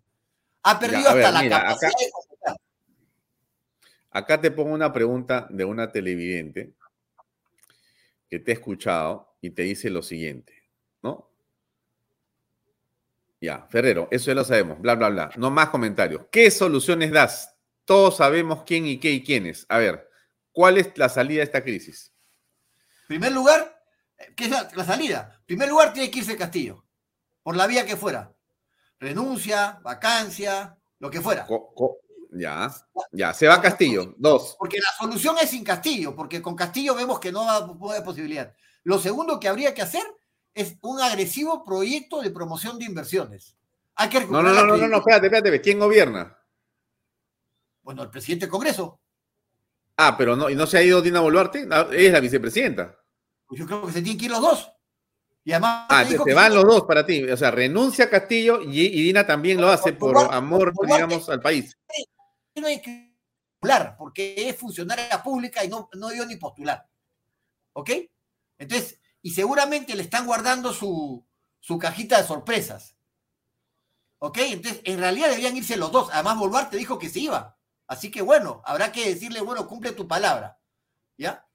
Ha 0.62 0.78
perdido 0.78 1.09
hasta 1.09 1.32
la 1.32 1.48
capacidad 1.48 1.90
de 1.90 2.57
Acá 4.11 4.40
te 4.40 4.51
pongo 4.51 4.73
una 4.73 4.93
pregunta 4.93 5.47
de 5.51 5.65
una 5.65 5.93
televidente 5.93 6.73
que 8.31 8.39
te 8.39 8.53
ha 8.53 8.55
escuchado 8.55 9.36
y 9.40 9.51
te 9.51 9.62
dice 9.62 9.90
lo 9.90 10.03
siguiente, 10.03 10.55
¿no? 11.03 11.28
Ya, 13.40 13.66
Ferrero, 13.69 14.09
eso 14.11 14.27
ya 14.27 14.35
lo 14.35 14.44
sabemos, 14.44 14.81
bla, 14.81 14.94
bla, 14.94 15.11
bla. 15.11 15.31
No 15.36 15.51
más 15.51 15.69
comentarios. 15.69 16.23
¿Qué 16.31 16.51
soluciones 16.51 17.11
das? 17.11 17.55
Todos 17.86 18.16
sabemos 18.16 18.64
quién 18.66 18.84
y 18.86 18.98
qué 18.98 19.12
y 19.12 19.22
quiénes. 19.22 19.64
A 19.68 19.78
ver, 19.78 20.10
¿cuál 20.52 20.76
es 20.76 20.90
la 20.96 21.08
salida 21.08 21.38
de 21.38 21.44
esta 21.44 21.62
crisis? 21.62 22.12
Primer 23.06 23.30
lugar, 23.30 23.80
¿qué 24.36 24.44
es 24.46 24.50
la, 24.50 24.84
salida? 24.84 25.40
Primer 25.46 25.68
lugar, 25.68 25.92
tiene 25.92 26.10
que 26.10 26.18
irse 26.18 26.36
Castillo, 26.36 26.84
por 27.44 27.56
la 27.56 27.68
vía 27.68 27.86
que 27.86 27.96
fuera. 27.96 28.32
renuncia, 28.98 29.78
vacancia, 29.82 30.76
lo 30.98 31.10
que 31.10 31.20
fuera. 31.20 31.46
ya, 32.32 32.74
ya, 33.12 33.32
se 33.32 33.46
va 33.46 33.62
Castillo, 33.62 34.14
dos. 34.18 34.56
Porque 34.58 34.78
la 34.78 34.90
solución 34.98 35.36
es 35.40 35.50
sin 35.50 35.62
Castillo, 35.62 36.16
porque 36.16 36.42
con 36.42 36.56
Castillo 36.56 36.94
vemos 36.96 37.20
que 37.20 37.30
no 37.30 37.46
va 37.46 37.52
a 37.54 37.90
haber 37.92 38.04
posibilidad. 38.04 38.52
Lo 38.82 38.98
segundo 38.98 39.38
que 39.38 39.48
habría 39.48 39.74
que 39.74 39.82
hacer 39.82 40.02
es 40.54 40.76
un 40.80 41.00
agresivo 41.00 41.64
proyecto 41.64 42.20
de 42.20 42.30
promoción 42.30 42.80
de 42.80 42.86
inversiones. 42.86 43.54
Hay 43.94 44.08
que 44.08 44.26
no, 44.26 44.42
no, 44.42 44.52
no, 44.52 44.76
no, 44.76 44.88
no, 44.88 44.96
espérate, 44.96 45.26
espérate, 45.26 45.60
¿quién 45.60 45.78
gobierna? 45.78 46.36
Bueno, 47.86 48.02
el 48.02 48.10
presidente 48.10 48.46
del 48.46 48.50
Congreso. 48.50 48.98
Ah, 49.96 50.16
pero 50.18 50.34
no, 50.34 50.50
¿y 50.50 50.56
no 50.56 50.66
se 50.66 50.76
ha 50.76 50.82
ido 50.82 51.00
Dina 51.00 51.20
Boluarte? 51.20 51.68
Ah, 51.70 51.86
es 51.92 52.12
la 52.12 52.18
vicepresidenta. 52.18 52.98
Pues 53.46 53.60
yo 53.60 53.64
creo 53.64 53.86
que 53.86 53.92
se 53.92 54.02
tienen 54.02 54.18
que 54.18 54.24
ir 54.24 54.32
los 54.32 54.40
dos. 54.40 54.72
Y 55.44 55.52
además. 55.52 55.86
Ah, 55.88 56.04
se 56.04 56.34
van 56.34 56.52
los 56.52 56.64
dos 56.64 56.82
para 56.82 57.06
ti. 57.06 57.22
O 57.22 57.36
sea, 57.36 57.52
renuncia 57.52 58.10
Castillo 58.10 58.60
y, 58.60 58.88
Dina 58.88 59.24
también 59.24 59.60
lo 59.60 59.68
hace 59.68 59.92
por, 59.92 60.18
amor, 60.34 60.72
digamos, 60.84 61.28
al 61.28 61.40
país. 61.40 61.78
No 62.56 62.66
hay 62.66 62.82
que 62.82 63.14
postular, 63.60 63.94
porque 63.96 64.48
es 64.48 64.56
funcionaria 64.56 65.22
pública 65.22 65.64
y 65.64 65.68
no, 65.68 65.88
no 65.92 66.08
dio 66.08 66.26
ni 66.26 66.34
postular. 66.34 66.84
¿Ok? 67.74 67.90
Entonces, 68.58 68.98
y 69.22 69.30
seguramente 69.30 69.94
le 69.94 70.02
están 70.02 70.26
guardando 70.26 70.72
su, 70.72 71.24
su 71.60 71.78
cajita 71.78 72.20
de 72.20 72.26
sorpresas. 72.26 72.96
¿Ok? 74.18 74.38
Entonces, 74.38 74.80
en 74.82 74.98
realidad 74.98 75.28
deberían 75.28 75.56
irse 75.56 75.76
los 75.76 75.92
dos. 75.92 76.08
Además, 76.12 76.36
Boluarte 76.36 76.76
dijo 76.78 76.98
que 76.98 77.08
se 77.08 77.20
iba. 77.20 77.55
Así 77.86 78.10
que 78.10 78.22
bueno, 78.22 78.62
habrá 78.64 78.92
que 78.92 79.08
decirle, 79.08 79.40
bueno, 79.40 79.66
cumple 79.66 79.92
tu 79.92 80.08
palabra. 80.08 80.58
¿Ya? 81.16 81.46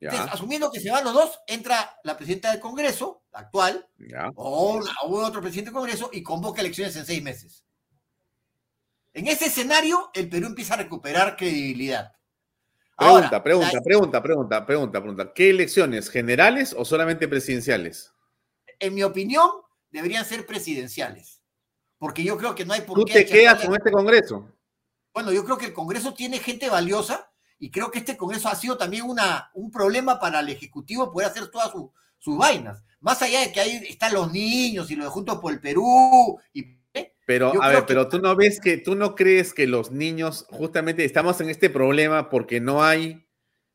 Entonces, 0.00 0.32
asumiendo 0.32 0.70
que 0.70 0.80
se 0.80 0.90
van 0.90 1.04
los 1.04 1.14
dos, 1.14 1.40
entra 1.46 1.96
la 2.04 2.16
presidenta 2.16 2.50
del 2.50 2.60
Congreso, 2.60 3.24
la 3.32 3.40
actual, 3.40 3.88
o, 4.36 4.80
otro 5.04 5.40
presidente 5.40 5.70
del 5.70 5.78
Congreso, 5.78 6.10
y 6.12 6.22
convoca 6.22 6.60
elecciones 6.60 6.94
en 6.96 7.06
seis 7.06 7.22
meses. 7.22 7.64
En 9.12 9.26
ese 9.26 9.46
escenario, 9.46 10.10
el 10.14 10.28
Perú 10.28 10.46
empieza 10.46 10.74
a 10.74 10.78
recuperar 10.78 11.36
credibilidad. 11.36 12.12
Pregunta, 12.96 13.42
pregunta, 13.42 13.80
pregunta, 13.82 14.22
pregunta, 14.22 14.66
pregunta, 14.66 15.00
pregunta. 15.00 15.32
¿Qué 15.34 15.50
elecciones? 15.50 16.08
¿Generales 16.08 16.74
o 16.78 16.84
solamente 16.84 17.26
presidenciales? 17.26 18.12
En 18.78 18.94
mi 18.94 19.02
opinión, 19.02 19.50
deberían 19.90 20.24
ser 20.24 20.46
presidenciales. 20.46 21.42
Porque 21.98 22.22
yo 22.22 22.36
creo 22.36 22.54
que 22.54 22.64
no 22.64 22.74
hay 22.74 22.82
por 22.82 22.98
qué. 22.98 23.12
¿Tú 23.12 23.18
te 23.18 23.26
quedas 23.26 23.64
con 23.64 23.74
este 23.74 23.90
Congreso? 23.90 24.48
Bueno, 25.12 25.32
yo 25.32 25.44
creo 25.44 25.58
que 25.58 25.66
el 25.66 25.72
Congreso 25.72 26.14
tiene 26.14 26.38
gente 26.38 26.68
valiosa 26.70 27.30
y 27.58 27.70
creo 27.70 27.90
que 27.90 28.00
este 28.00 28.16
Congreso 28.16 28.48
ha 28.48 28.54
sido 28.54 28.76
también 28.76 29.04
una, 29.04 29.50
un 29.54 29.70
problema 29.70 30.18
para 30.18 30.40
el 30.40 30.48
Ejecutivo 30.48 31.12
poder 31.12 31.28
hacer 31.28 31.48
todas 31.48 31.72
sus 32.18 32.36
vainas. 32.36 32.82
Más 33.00 33.20
allá 33.22 33.40
de 33.40 33.52
que 33.52 33.60
ahí 33.60 33.84
están 33.88 34.14
los 34.14 34.32
niños 34.32 34.90
y 34.90 34.96
los 34.96 35.06
de 35.06 35.10
Juntos 35.10 35.38
por 35.38 35.52
el 35.52 35.60
Perú. 35.60 36.40
Y, 36.52 36.78
¿eh? 36.94 37.14
Pero, 37.26 37.62
a 37.62 37.68
ver, 37.68 37.84
pero 37.86 38.08
tú 38.08 38.20
no 38.20 38.34
ves 38.36 38.60
que, 38.60 38.78
tú 38.78 38.94
no 38.94 39.14
crees 39.14 39.52
que 39.52 39.66
los 39.66 39.90
niños, 39.90 40.46
justamente 40.50 41.04
estamos 41.04 41.40
en 41.40 41.50
este 41.50 41.68
problema 41.68 42.30
porque 42.30 42.60
no 42.60 42.82
hay 42.82 43.26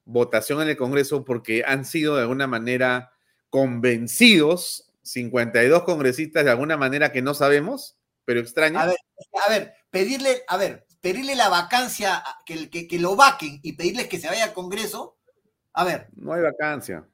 votación 0.06 0.62
en 0.62 0.70
el 0.70 0.78
Congreso, 0.78 1.26
porque 1.26 1.64
han 1.66 1.86
sido 1.86 2.16
de 2.16 2.22
alguna 2.22 2.48
manera 2.48 3.12
convencidos, 3.50 4.92
52 5.04 5.84
congresistas 5.84 6.44
de 6.44 6.52
alguna 6.52 6.78
manera 6.78 7.12
que 7.12 7.22
no 7.22 7.34
sabemos, 7.34 7.98
pero 8.26 8.40
extraño. 8.40 8.80
A 8.80 8.86
ver, 8.88 8.98
a 9.46 9.50
ver, 9.50 9.74
pedirle, 9.90 10.44
a 10.48 10.58
ver, 10.58 10.87
pedirle 11.14 11.36
la 11.36 11.50
vacancia, 11.50 12.24
que, 12.46 12.70
que, 12.70 12.88
que 12.88 13.00
lo 13.00 13.16
vaquen 13.16 13.60
y 13.64 13.74
pedirles 13.74 14.08
que 14.08 14.20
se 14.20 14.28
vaya 14.28 14.44
al 14.44 14.54
Congreso, 14.54 15.18
a 15.74 15.86
ver. 15.86 16.08
No 16.16 16.34
hay 16.34 16.42
vacancia. 16.42 17.08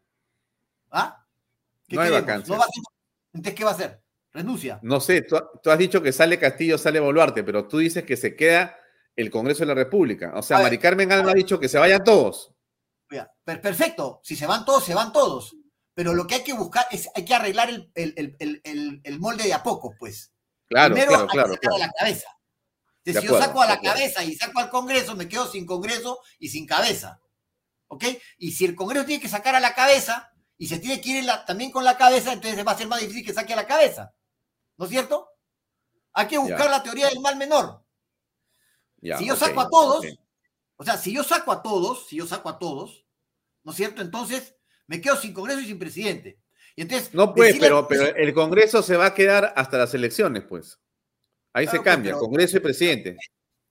¿Ah? 0.91 1.23
no 1.89 2.01
hay 2.01 2.11
vacancia. 2.11 2.57
Entonces, 3.33 3.53
¿qué 3.55 3.63
va 3.63 3.71
a 3.71 3.73
hacer? 3.73 4.01
Renuncia. 4.31 4.79
No 4.81 4.99
sé, 4.99 5.21
tú, 5.21 5.37
has 5.69 5.77
dicho 5.77 6.01
que 6.01 6.11
sale 6.11 6.39
Castillo, 6.39 6.77
sale 6.77 6.99
Boluarte, 6.99 7.43
pero 7.43 7.67
tú 7.67 7.77
dices 7.77 8.03
que 8.03 8.17
se 8.17 8.35
queda 8.35 8.75
el 9.15 9.29
Congreso 9.29 9.59
de 9.59 9.67
la 9.67 9.75
República. 9.75 10.33
O 10.35 10.41
sea, 10.41 10.59
Mari 10.59 10.79
Carmen 10.79 11.11
ha 11.11 11.33
dicho 11.33 11.59
que 11.59 11.69
se 11.69 11.77
vayan 11.77 12.03
todos. 12.03 12.51
Perfecto, 13.43 14.21
si 14.23 14.35
se 14.35 14.47
van 14.47 14.65
todos, 14.65 14.83
se 14.83 14.95
van 14.95 15.13
todos. 15.13 15.55
Pero 15.93 16.15
lo 16.15 16.25
que 16.25 16.35
hay 16.35 16.43
que 16.43 16.53
buscar 16.53 16.87
es, 16.89 17.09
hay 17.13 17.25
que 17.25 17.35
arreglar 17.35 17.69
el, 17.93 19.19
molde 19.19 19.43
de 19.43 19.53
a 19.53 19.61
poco, 19.61 19.95
pues. 19.99 20.31
Claro, 20.67 20.95
Primero 20.95 21.27
claro, 21.27 21.55
claro, 21.57 21.77
la 21.77 21.91
cabeza 21.91 22.27
si 23.05 23.21
yo 23.21 23.37
saco 23.37 23.61
a 23.61 23.67
la 23.67 23.81
cabeza 23.81 24.23
y 24.23 24.35
saco 24.35 24.59
al 24.59 24.69
Congreso, 24.69 25.15
me 25.15 25.27
quedo 25.27 25.45
sin 25.47 25.65
Congreso 25.65 26.19
y 26.39 26.49
sin 26.49 26.65
cabeza. 26.65 27.19
¿Ok? 27.87 28.05
Y 28.37 28.51
si 28.53 28.65
el 28.65 28.75
Congreso 28.75 29.05
tiene 29.05 29.21
que 29.21 29.29
sacar 29.29 29.55
a 29.55 29.59
la 29.59 29.75
cabeza 29.75 30.31
y 30.57 30.67
se 30.67 30.79
tiene 30.79 31.01
que 31.01 31.09
ir 31.09 31.29
también 31.45 31.71
con 31.71 31.83
la 31.83 31.97
cabeza, 31.97 32.31
entonces 32.31 32.65
va 32.65 32.71
a 32.71 32.77
ser 32.77 32.87
más 32.87 33.01
difícil 33.01 33.25
que 33.25 33.33
saque 33.33 33.53
a 33.53 33.57
la 33.57 33.67
cabeza. 33.67 34.13
¿No 34.77 34.85
es 34.85 34.91
cierto? 34.91 35.27
Hay 36.13 36.27
que 36.27 36.37
buscar 36.37 36.69
la 36.69 36.81
teoría 36.81 37.09
del 37.09 37.19
mal 37.19 37.35
menor. 37.35 37.83
si 39.01 39.25
yo 39.25 39.35
saco 39.35 39.61
a 39.61 39.69
todos, 39.69 40.05
o 40.77 40.83
sea, 40.83 40.97
si 40.97 41.13
yo 41.13 41.23
saco 41.23 41.51
a 41.51 41.61
todos, 41.61 42.07
si 42.07 42.17
yo 42.17 42.25
saco 42.25 42.49
a 42.49 42.59
todos, 42.59 43.05
¿no 43.63 43.71
es 43.71 43.77
cierto? 43.77 44.01
Entonces 44.01 44.55
me 44.87 45.01
quedo 45.01 45.17
sin 45.17 45.33
Congreso 45.33 45.59
y 45.59 45.65
sin 45.65 45.79
presidente. 45.79 46.39
Y 46.75 46.83
entonces, 46.83 47.13
no, 47.13 47.33
pues, 47.33 47.57
pero, 47.59 47.87
pero 47.87 48.15
el 48.15 48.33
Congreso 48.33 48.81
se 48.81 48.97
va 48.97 49.07
a 49.07 49.13
quedar 49.13 49.53
hasta 49.55 49.77
las 49.77 49.93
elecciones, 49.93 50.43
pues. 50.47 50.79
Ahí 51.53 51.67
se 51.67 51.81
cambia, 51.81 52.17
Congreso 52.17 52.57
y 52.57 52.61
presidente. 52.61 53.17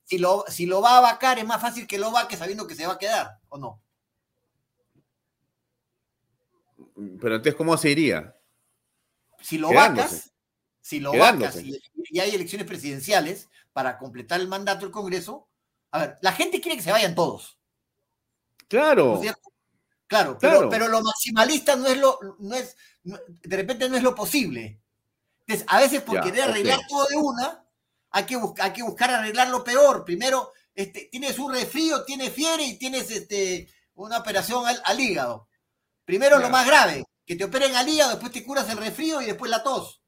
Si 0.04 0.18
lo, 0.18 0.44
si 0.48 0.66
lo 0.66 0.80
va 0.80 0.98
a 0.98 1.00
vacar, 1.00 1.38
es 1.38 1.44
más 1.44 1.60
fácil 1.60 1.86
que 1.86 1.98
lo 1.98 2.12
vaque 2.12 2.36
sabiendo 2.36 2.66
que 2.66 2.76
se 2.76 2.86
va 2.86 2.94
a 2.94 2.98
quedar, 2.98 3.38
¿o 3.48 3.58
no? 3.58 3.82
Pero 7.20 7.36
entonces, 7.36 7.54
¿cómo 7.54 7.76
se 7.76 7.90
iría? 7.90 8.36
Si 9.40 9.58
lo 9.58 9.72
vacas, 9.72 10.32
si 10.80 11.00
lo 11.00 11.12
vacas 11.12 11.56
y, 11.62 12.20
hay 12.20 12.34
elecciones 12.34 12.66
presidenciales 12.66 13.48
para 13.72 13.98
completar 13.98 14.40
el 14.40 14.48
mandato 14.48 14.84
del 14.84 14.92
Congreso, 14.92 15.48
a 15.90 15.98
ver, 15.98 16.16
la 16.20 16.32
gente 16.32 16.60
quiere 16.60 16.76
que 16.76 16.82
se 16.82 16.92
vayan 16.92 17.14
todos. 17.14 17.58
Claro. 18.68 19.20
claro, 20.06 20.38
Pero, 20.38 20.68
pero, 20.68 20.88
lo 20.88 21.02
maximalista 21.02 21.74
no 21.74 21.86
es 21.86 21.98
lo, 21.98 22.18
no 22.38 22.54
es, 22.54 22.76
de 23.02 23.56
repente 23.56 23.88
no 23.88 23.96
es 23.96 24.02
lo 24.02 24.14
posible. 24.14 24.80
Entonces, 25.46 25.66
a 25.68 25.80
veces 25.80 26.02
por 26.02 26.20
querer 26.20 26.42
arreglar 26.42 26.80
todo 26.88 27.06
de 27.06 27.16
una, 27.16 27.61
hay 28.12 28.24
que, 28.24 28.36
buscar, 28.36 28.66
hay 28.66 28.72
que 28.72 28.82
buscar 28.82 29.10
arreglar 29.10 29.48
lo 29.48 29.64
peor. 29.64 30.04
Primero, 30.04 30.52
este, 30.74 31.08
tienes 31.10 31.38
un 31.38 31.52
resfrío, 31.52 32.04
tienes 32.04 32.32
fiebre 32.32 32.64
y 32.64 32.78
tienes 32.78 33.10
este, 33.10 33.68
una 33.94 34.18
operación 34.18 34.64
al, 34.84 35.00
hígado. 35.00 35.48
Primero 36.04 36.38
lo 36.38 36.50
más 36.50 36.66
grave, 36.66 37.04
que 37.24 37.36
te 37.36 37.44
operen 37.44 37.74
al 37.74 37.88
hígado, 37.88 38.10
después 38.10 38.32
te 38.32 38.44
curas 38.44 38.68
el 38.68 38.78
resfrío 38.78 39.20
y 39.22 39.26
después 39.26 39.50
la 39.50 39.62
tos. 39.62 40.02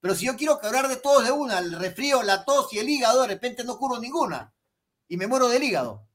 Pero 0.00 0.14
si 0.14 0.26
yo 0.26 0.36
quiero 0.36 0.60
curar 0.60 0.86
de 0.88 0.96
todos 0.96 1.24
de 1.24 1.32
una, 1.32 1.58
el 1.58 1.72
resfrío, 1.78 2.22
la 2.22 2.44
tos 2.44 2.72
y 2.72 2.78
el 2.78 2.88
hígado, 2.88 3.22
de 3.22 3.28
repente 3.28 3.64
no 3.64 3.78
curo 3.78 3.98
ninguna 3.98 4.54
y 5.08 5.16
me 5.16 5.26
muero 5.26 5.48
del 5.48 5.62
hígado. 5.62 6.06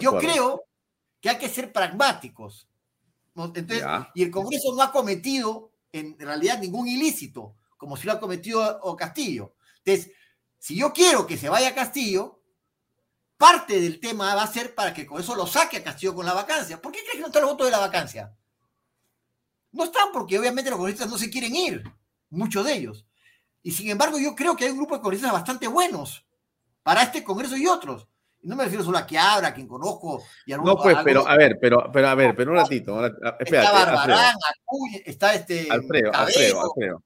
yo 0.00 0.18
creo 0.18 0.64
que 1.20 1.30
hay 1.30 1.38
que 1.38 1.48
ser 1.48 1.72
pragmáticos. 1.72 2.68
Entonces, 3.34 3.84
y 4.14 4.22
el 4.22 4.30
Congreso 4.30 4.74
no 4.74 4.82
ha 4.82 4.92
cometido 4.92 5.72
en 5.92 6.18
realidad 6.18 6.58
ningún 6.58 6.88
ilícito, 6.88 7.56
como 7.76 7.96
si 7.96 8.06
lo 8.06 8.12
ha 8.12 8.20
cometido 8.20 8.80
o 8.82 8.96
Castillo. 8.96 9.56
Entonces, 9.84 10.12
si 10.64 10.76
yo 10.76 10.94
quiero 10.94 11.26
que 11.26 11.36
se 11.36 11.50
vaya 11.50 11.68
a 11.68 11.74
Castillo, 11.74 12.40
parte 13.36 13.78
del 13.78 14.00
tema 14.00 14.34
va 14.34 14.44
a 14.44 14.46
ser 14.46 14.74
para 14.74 14.94
que 14.94 15.04
con 15.04 15.20
eso 15.20 15.34
lo 15.34 15.46
saque 15.46 15.76
a 15.76 15.84
Castillo 15.84 16.14
con 16.14 16.24
la 16.24 16.32
vacancia. 16.32 16.80
¿Por 16.80 16.90
qué 16.90 17.00
crees 17.00 17.16
que 17.16 17.20
no 17.20 17.26
están 17.26 17.42
los 17.42 17.50
votos 17.50 17.66
de 17.66 17.70
la 17.72 17.80
vacancia? 17.80 18.34
No 19.72 19.84
están 19.84 20.08
porque 20.10 20.38
obviamente 20.38 20.70
los 20.70 20.78
congresistas 20.78 21.10
no 21.10 21.18
se 21.18 21.28
quieren 21.28 21.54
ir, 21.54 21.82
muchos 22.30 22.64
de 22.64 22.72
ellos. 22.72 23.06
Y 23.62 23.72
sin 23.72 23.90
embargo, 23.90 24.18
yo 24.18 24.34
creo 24.34 24.56
que 24.56 24.64
hay 24.64 24.70
un 24.70 24.78
grupo 24.78 24.94
de 24.94 25.02
congresistas 25.02 25.34
bastante 25.34 25.68
buenos 25.68 26.24
para 26.82 27.02
este 27.02 27.22
Congreso 27.22 27.58
y 27.58 27.66
otros. 27.66 28.08
Y 28.40 28.48
no 28.48 28.56
me 28.56 28.64
refiero 28.64 28.84
solo 28.84 28.96
a 28.96 29.04
Quiabra, 29.04 29.48
a 29.48 29.54
quien 29.54 29.68
conozco. 29.68 30.24
Y 30.46 30.52
no, 30.52 30.78
pues, 30.78 30.96
pero 31.04 31.28
a 31.28 31.36
ver, 31.36 31.58
pero, 31.60 31.90
pero 31.92 32.08
a 32.08 32.14
ver, 32.14 32.34
pero 32.34 32.52
un 32.52 32.56
ratito. 32.56 33.04
Espérate, 33.04 33.44
está 33.50 33.70
Barbarán, 33.70 34.36
está 35.04 35.34
este. 35.34 35.68
Alfredo, 35.70 36.10
Alfredo, 36.14 36.62
Alfredo. 36.62 37.04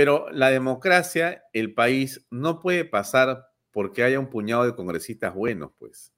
Pero 0.00 0.30
la 0.30 0.48
democracia, 0.48 1.44
el 1.52 1.74
país, 1.74 2.24
no 2.30 2.58
puede 2.58 2.86
pasar 2.86 3.50
porque 3.70 4.02
haya 4.02 4.18
un 4.18 4.30
puñado 4.30 4.64
de 4.64 4.74
congresistas 4.74 5.34
buenos, 5.34 5.72
pues. 5.78 6.14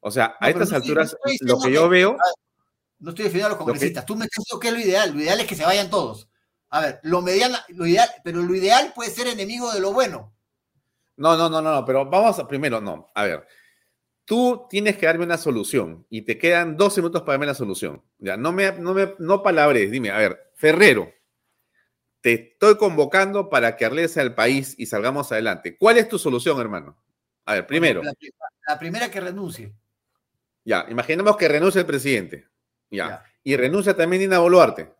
O 0.00 0.10
sea, 0.10 0.36
a 0.38 0.50
estas 0.50 0.74
alturas, 0.74 1.16
lo 1.40 1.58
que 1.58 1.72
yo 1.72 1.88
veo. 1.88 2.18
No 2.98 3.08
estoy 3.08 3.24
defendiendo 3.24 3.46
a 3.46 3.56
los 3.56 3.64
congresistas. 3.64 4.04
Tú 4.04 4.14
me 4.14 4.26
estás 4.26 4.44
diciendo 4.44 4.60
que 4.60 4.68
es 4.68 4.74
lo 4.74 4.80
ideal. 4.80 5.14
Lo 5.14 5.20
ideal 5.22 5.40
es 5.40 5.46
que 5.46 5.54
se 5.54 5.64
vayan 5.64 5.88
todos. 5.88 6.28
A 6.68 6.82
ver, 6.82 7.00
lo 7.02 7.22
mediano, 7.22 7.56
lo 7.68 7.86
ideal, 7.86 8.10
pero 8.22 8.42
lo 8.42 8.54
ideal 8.54 8.92
puede 8.94 9.10
ser 9.10 9.26
enemigo 9.26 9.72
de 9.72 9.80
lo 9.80 9.94
bueno. 9.94 10.34
No, 11.16 11.34
no, 11.34 11.48
no, 11.48 11.62
no, 11.62 11.76
no, 11.76 11.84
pero 11.86 12.04
vamos 12.04 12.38
a 12.38 12.46
primero, 12.46 12.78
no. 12.78 13.10
A 13.14 13.24
ver, 13.24 13.46
tú 14.26 14.66
tienes 14.68 14.98
que 14.98 15.06
darme 15.06 15.24
una 15.24 15.38
solución 15.38 16.06
y 16.10 16.26
te 16.26 16.36
quedan 16.36 16.76
12 16.76 17.00
minutos 17.00 17.22
para 17.22 17.32
darme 17.32 17.46
la 17.46 17.54
solución. 17.54 18.02
Ya, 18.18 18.36
no 18.36 18.52
me, 18.52 18.70
no 18.72 18.92
me, 18.92 19.14
no 19.18 19.42
palabres, 19.42 19.90
dime, 19.90 20.10
a 20.10 20.18
ver, 20.18 20.52
Ferrero, 20.56 21.10
te 22.20 22.52
estoy 22.52 22.76
convocando 22.76 23.48
para 23.48 23.76
que 23.76 23.84
arregles 23.84 24.16
al 24.18 24.34
país 24.34 24.74
y 24.78 24.86
salgamos 24.86 25.30
adelante. 25.32 25.76
¿Cuál 25.76 25.98
es 25.98 26.08
tu 26.08 26.18
solución, 26.18 26.60
hermano? 26.60 26.96
A 27.44 27.54
ver, 27.54 27.66
primero. 27.66 28.02
La, 28.02 28.78
primera 28.78 29.10
que 29.10 29.20
renuncie. 29.20 29.72
Ya, 30.64 30.86
imaginemos 30.90 31.36
que 31.36 31.48
renuncie 31.48 31.80
el 31.80 31.86
presidente. 31.86 32.46
Ya. 32.90 33.24
Y 33.42 33.56
renuncia 33.56 33.94
también 33.94 34.20
Dina 34.20 34.38
Boluarte. 34.38 34.92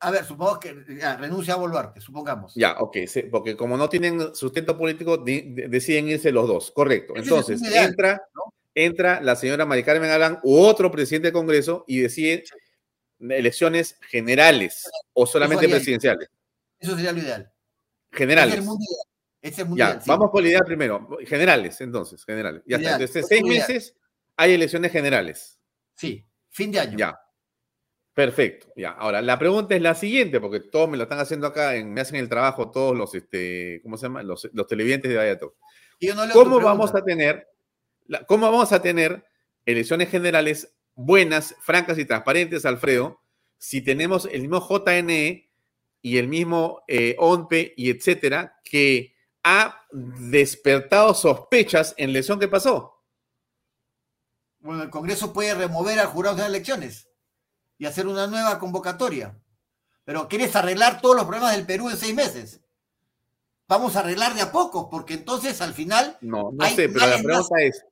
a 0.00 0.10
ver, 0.10 0.24
supongamos 0.24 0.58
que 0.58 0.72
renuncia 0.72 1.54
a 1.54 1.56
Boluarte, 1.56 2.00
supongamos. 2.00 2.54
Ya, 2.54 2.76
ok, 2.78 2.98
porque 3.30 3.56
como 3.56 3.76
no 3.76 3.88
tienen 3.88 4.34
sustento 4.34 4.76
político, 4.76 5.16
deciden 5.16 6.08
irse 6.08 6.32
los 6.32 6.46
dos, 6.46 6.70
correcto. 6.72 7.14
Entonces, 7.16 7.62
entra, 7.62 8.20
entra 8.74 9.20
la 9.22 9.36
señora 9.36 9.64
Mari 9.64 9.84
Carmen 9.84 10.10
Alán 10.10 10.40
u 10.42 10.58
otro 10.58 10.90
presidente 10.90 11.28
del 11.28 11.32
Congreso 11.32 11.84
y 11.86 12.00
decide 12.00 12.44
elecciones 13.30 13.98
generales 14.08 14.90
o 15.12 15.26
solamente 15.26 15.68
presidenciales. 15.68 16.28
Eso 16.78 16.96
sería 16.96 17.12
lo 17.12 17.18
ideal. 17.18 17.52
Generales. 18.10 18.64
Ese 19.40 19.62
es 19.62 19.68
ya, 19.74 20.00
vamos 20.06 20.30
por 20.30 20.42
la 20.42 20.50
idea 20.50 20.60
primero. 20.60 21.08
Generales, 21.26 21.80
entonces, 21.80 22.24
generales. 22.24 22.62
Ya 22.66 22.76
está. 22.76 22.98
Desde 22.98 23.22
seis 23.22 23.42
meses 23.42 23.96
hay 24.36 24.54
elecciones 24.54 24.92
generales. 24.92 25.58
Sí, 25.94 26.24
fin 26.48 26.70
de 26.70 26.80
año. 26.80 26.96
Ya. 26.96 27.18
Perfecto. 28.14 28.72
Ya. 28.76 28.90
Ahora, 28.90 29.22
la 29.22 29.38
pregunta 29.38 29.74
es 29.74 29.82
la 29.82 29.94
siguiente, 29.94 30.40
porque 30.40 30.60
todos 30.60 30.88
me 30.88 30.96
lo 30.96 31.04
están 31.04 31.18
haciendo 31.18 31.46
acá, 31.46 31.72
me 31.84 32.00
hacen 32.00 32.16
el 32.16 32.28
trabajo 32.28 32.70
todos 32.70 32.96
los, 32.96 33.14
este, 33.14 33.80
¿cómo 33.82 33.96
se 33.96 34.06
llama? 34.06 34.22
Los, 34.22 34.48
televidentes 34.68 35.10
de 35.10 35.16
Vallato. 35.16 35.56
¿Cómo 36.32 36.60
vamos 36.60 36.94
a 36.94 37.02
tener, 37.02 37.48
cómo 38.26 38.50
vamos 38.50 38.72
a 38.72 38.82
tener 38.82 39.24
elecciones 39.64 40.08
generales 40.10 40.74
buenas, 40.94 41.54
francas 41.60 41.98
y 41.98 42.04
transparentes, 42.04 42.64
Alfredo, 42.64 43.20
si 43.58 43.80
tenemos 43.80 44.28
el 44.30 44.42
mismo 44.42 44.60
JNE 44.60 45.50
y 46.00 46.18
el 46.18 46.28
mismo 46.28 46.82
eh, 46.88 47.16
ONPE 47.18 47.74
y 47.76 47.90
etcétera, 47.90 48.60
que 48.64 49.14
ha 49.44 49.86
despertado 49.92 51.14
sospechas 51.14 51.94
en 51.96 52.08
la 52.08 52.18
elección 52.18 52.38
que 52.38 52.48
pasó? 52.48 53.02
Bueno, 54.60 54.82
el 54.82 54.90
Congreso 54.90 55.32
puede 55.32 55.54
remover 55.54 55.98
al 55.98 56.06
jurado 56.06 56.36
de 56.36 56.42
las 56.42 56.50
elecciones 56.50 57.08
y 57.78 57.86
hacer 57.86 58.06
una 58.06 58.26
nueva 58.26 58.58
convocatoria. 58.58 59.36
Pero 60.04 60.28
quieres 60.28 60.54
arreglar 60.56 61.00
todos 61.00 61.16
los 61.16 61.24
problemas 61.24 61.56
del 61.56 61.66
Perú 61.66 61.88
en 61.88 61.96
seis 61.96 62.14
meses. 62.14 62.60
Vamos 63.68 63.96
a 63.96 64.00
arreglar 64.00 64.34
de 64.34 64.42
a 64.42 64.52
poco, 64.52 64.90
porque 64.90 65.14
entonces 65.14 65.60
al 65.60 65.72
final. 65.72 66.16
No, 66.20 66.50
no 66.52 66.66
sé, 66.66 66.88
pero 66.88 67.06
la 67.06 67.18
pregunta 67.18 67.60
es: 67.60 67.84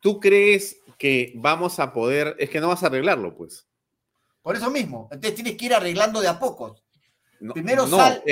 ¿tú 0.00 0.18
crees 0.18 0.76
que 0.98 1.32
vamos 1.36 1.78
a 1.78 1.92
poder? 1.92 2.34
Es 2.38 2.50
que 2.50 2.60
no 2.60 2.68
vas 2.68 2.82
a 2.82 2.86
arreglarlo, 2.86 3.34
pues. 3.34 3.66
Por 4.42 4.56
eso 4.56 4.70
mismo. 4.70 5.08
Entonces 5.12 5.34
tienes 5.34 5.56
que 5.56 5.66
ir 5.66 5.74
arreglando 5.74 6.20
de 6.20 6.28
a 6.28 6.38
poco. 6.38 6.76
Primero 7.52 7.86
sal. 7.86 8.22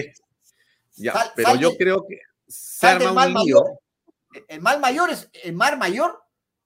ya, 0.97 1.33
pero 1.37 1.55
yo 1.57 1.77
creo 1.77 2.05
que. 2.07 2.21
Sal 2.47 2.99
del 2.99 3.13
mal 3.13 3.33
mayor. 3.33 3.79
El 4.49 4.61
mal 4.61 4.81
mayor 4.81 5.11
es. 5.11 5.29
El 5.33 5.55
mar 5.55 5.79
mayor 5.79 6.23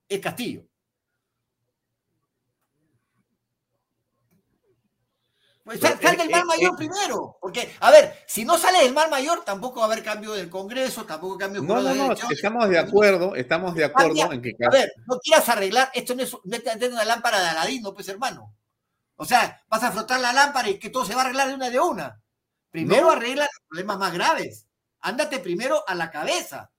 es 0.09 0.21
Castillo. 0.21 0.65
Pues 5.65 5.79
sal, 5.79 5.97
del 6.17 6.29
mal 6.29 6.45
mayor 6.45 6.77
primero, 6.77 7.39
porque, 7.41 7.73
a 7.79 7.93
ver, 7.93 8.25
si 8.27 8.45
no 8.45 8.59
sale 8.59 8.83
del 8.83 8.93
mal 8.93 9.09
mayor, 9.09 9.45
tampoco 9.45 9.79
va 9.79 9.87
a 9.87 9.93
haber 9.93 10.03
cambio 10.03 10.33
del 10.33 10.51
Congreso, 10.51 11.05
tampoco 11.05 11.39
cambio 11.39 11.63
No, 11.63 11.81
no, 11.81 11.95
no, 11.95 12.13
estamos 12.31 12.69
de 12.69 12.81
acuerdo, 12.81 13.37
estamos 13.37 13.75
de 13.77 13.85
acuerdo 13.85 14.33
en 14.33 14.43
que... 14.43 14.55
A 14.67 14.71
ver, 14.71 14.93
no 15.07 15.19
quieras 15.19 15.49
arreglar, 15.49 15.91
esto 15.95 16.17
no 16.17 16.23
es, 16.25 16.35
una 16.35 17.05
lámpara 17.05 17.41
de 17.41 17.49
Aladín, 17.49 17.81
no, 17.83 17.95
pues 17.95 18.09
hermano. 18.09 18.57
O 19.15 19.25
sea, 19.25 19.63
vas 19.69 19.85
a 19.85 19.93
frotar 19.93 20.19
la 20.21 20.33
lámpara 20.33 20.69
y 20.69 20.81
que 20.81 20.91
todo 20.91 21.05
se 21.05 21.15
va 21.15 21.23
a 21.23 21.25
arreglar 21.27 21.47
de 21.47 21.55
una 21.55 21.71
de 21.71 21.79
una. 21.79 22.21
Primero 22.71 23.11
arregla 23.11 23.45
los 23.45 23.63
problemas 23.69 23.99
más 23.99 24.13
graves. 24.15 24.67
Ándate 25.01 25.39
primero 25.39 25.85
a 25.87 25.95
la 25.95 26.11
cabeza. 26.11 26.73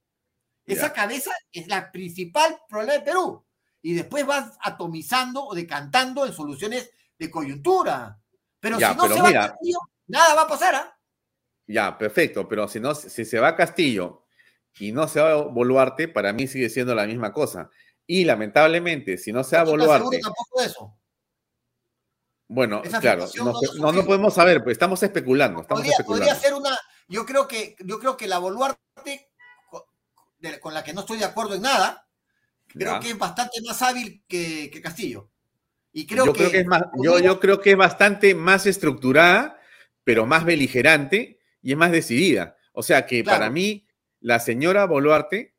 Esa 0.65 0.91
cabeza 0.91 1.31
es 1.51 1.68
la 1.68 1.91
principal 1.91 2.60
problema 2.68 2.93
de 2.93 3.01
Perú. 3.01 3.45
Y 3.81 3.93
después 3.93 4.26
vas 4.26 4.57
atomizando 4.61 5.45
o 5.45 5.53
decantando 5.53 6.26
en 6.26 6.34
soluciones 6.34 6.89
de 7.18 7.30
coyuntura. 7.30 8.19
Pero 8.64 8.77
si 8.80 8.95
no 8.95 9.07
se 9.10 9.22
va 9.22 9.27
a 9.27 9.34
Castillo, 9.34 9.80
nada 10.07 10.35
va 10.35 10.41
a 10.44 10.48
pasar, 10.48 10.73
¿ah? 10.73 10.98
Ya, 11.68 11.98
perfecto, 11.98 12.48
pero 12.48 12.65
si 12.69 12.80
no, 12.80 12.95
si 12.95 13.26
se 13.26 13.38
va 13.38 13.49
a 13.49 13.56
Castillo 13.57 14.26
y 14.80 14.94
no 14.94 15.06
se 15.10 15.19
va 15.19 15.31
a 15.31 15.35
Boluarte, 15.35 16.07
para 16.07 16.31
mí 16.31 16.48
sigue 16.48 16.69
siendo 16.69 16.95
la 16.95 17.06
misma 17.06 17.34
cosa. 17.34 17.69
Y 18.07 18.23
lamentablemente, 18.23 19.18
si 19.18 19.34
no 19.34 19.44
se 19.44 19.57
va 19.57 19.64
a 19.64 19.65
Boluarte. 19.65 20.18
tampoco 20.18 20.61
eso. 20.61 20.98
Bueno, 22.48 22.81
claro, 23.02 23.27
no, 23.80 23.91
no, 23.91 24.06
podemos 24.06 24.34
saber, 24.34 24.64
pues 24.64 24.76
estamos 24.76 25.03
especulando. 25.03 25.64
Estamos 25.64 25.81
podría, 25.81 25.91
especulando. 25.91 26.26
podría 26.26 26.41
ser 26.41 26.53
una. 26.53 26.80
Yo 27.10 27.26
creo 27.26 27.49
que, 27.49 27.76
yo 27.80 27.99
creo 27.99 28.15
que 28.15 28.27
la 28.27 28.38
Boluarte, 28.38 29.30
con 30.61 30.73
la 30.73 30.85
que 30.85 30.94
no 30.94 31.02
estoy 31.02 31.18
de 31.18 31.26
acuerdo 31.26 31.56
en 31.56 31.64
nada, 31.64 32.07
creo 32.68 33.02
que 33.02 33.10
es 33.10 33.18
bastante 33.18 33.60
más 33.61 33.81
hábil 33.81 34.23
que 34.26 34.80
Castillo 34.81 35.32
creo 36.07 36.26
yo 36.26 36.34
que, 36.34 36.40
creo 36.40 36.52
que 36.52 36.60
es 36.60 36.65
más, 36.65 36.84
yo, 37.02 37.20
yo 37.20 37.40
creo 37.40 37.61
que 37.61 37.72
es 37.72 37.78
bastante 37.78 38.34
más 38.34 38.65
estructurada, 38.65 39.60
pero 40.03 40.26
más 40.26 40.44
beligerante 40.44 41.40
y 41.61 41.72
es 41.72 41.78
más 41.78 41.91
decidida. 41.91 42.57
O 42.74 42.82
sea 42.82 43.06
que 43.06 43.24
para 43.24 43.49
mí, 43.49 43.88
la 44.20 44.40
señora 44.40 44.86
Boluarte, 44.86 45.56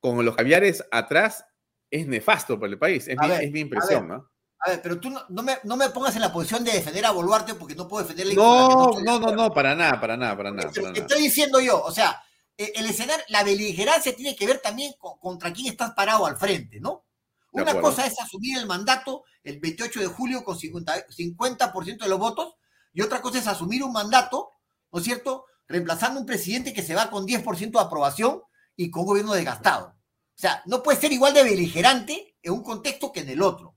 con 0.00 0.24
los 0.24 0.36
caviares 0.36 0.84
atrás, 0.90 1.44
es 1.90 2.06
nefasto 2.06 2.58
para 2.58 2.72
el 2.72 2.78
país. 2.78 3.08
Es, 3.08 3.16
mi, 3.52 3.60
impresión, 3.60 4.08
¿no? 4.08 4.30
A 4.60 4.70
ver, 4.70 4.82
pero 4.82 4.98
tú 4.98 5.10
no, 5.10 5.42
me, 5.42 5.58
no, 5.62 5.76
me, 5.76 5.88
pongas 5.90 6.16
en 6.16 6.22
la 6.22 6.32
posición 6.32 6.64
de 6.64 6.72
defender 6.72 7.06
a 7.06 7.12
Boluarte 7.12 7.54
porque 7.54 7.76
no 7.76 7.86
puedo 7.86 8.02
defenderle. 8.02 8.34
No, 8.34 9.00
no, 9.00 9.20
no, 9.20 9.32
no, 9.32 9.54
para 9.54 9.74
nada, 9.74 10.00
para 10.00 10.16
nada, 10.16 10.36
para 10.36 10.50
nada. 10.50 10.70
estoy 10.94 11.22
diciendo 11.22 11.60
yo, 11.60 11.80
o 11.80 11.92
sea, 11.92 12.20
e, 12.56 12.72
el 12.74 12.86
escenario, 12.86 13.24
la 13.28 13.44
beligerancia 13.44 14.14
tiene 14.16 14.34
que 14.34 14.46
ver 14.46 14.58
también 14.58 14.94
contra 14.98 15.52
quién 15.52 15.68
estás 15.68 15.92
parado 15.92 16.26
al 16.26 16.36
frente, 16.36 16.80
¿no? 16.80 17.04
Una 17.52 17.80
cosa 17.80 18.06
es 18.06 18.18
asumir 18.20 18.58
el 18.58 18.66
mandato 18.66 19.24
el 19.42 19.58
28 19.60 20.00
de 20.00 20.06
julio 20.06 20.44
con 20.44 20.58
50%, 20.58 21.98
de 21.98 22.08
los 22.08 22.18
votos 22.18 22.54
y 22.92 23.00
otra 23.00 23.22
cosa 23.22 23.38
es 23.38 23.46
asumir 23.46 23.82
un 23.82 23.92
mandato, 23.92 24.50
¿no 24.92 24.98
es 24.98 25.04
cierto? 25.04 25.46
Reemplazando 25.66 26.20
un 26.20 26.26
presidente 26.26 26.72
que 26.72 26.82
se 26.82 26.94
va 26.94 27.10
con 27.10 27.26
10% 27.26 27.70
de 27.70 27.80
aprobación 27.80 28.42
y 28.76 28.90
con 28.90 29.02
un 29.02 29.08
gobierno 29.08 29.32
desgastado. 29.32 29.88
O 29.88 30.40
sea, 30.40 30.62
no 30.66 30.82
puede 30.82 31.00
ser 31.00 31.12
igual 31.12 31.34
de 31.34 31.42
beligerante 31.42 32.36
en 32.42 32.52
un 32.52 32.62
contexto 32.62 33.12
que 33.12 33.20
en 33.20 33.30
el 33.30 33.42
otro. 33.42 33.74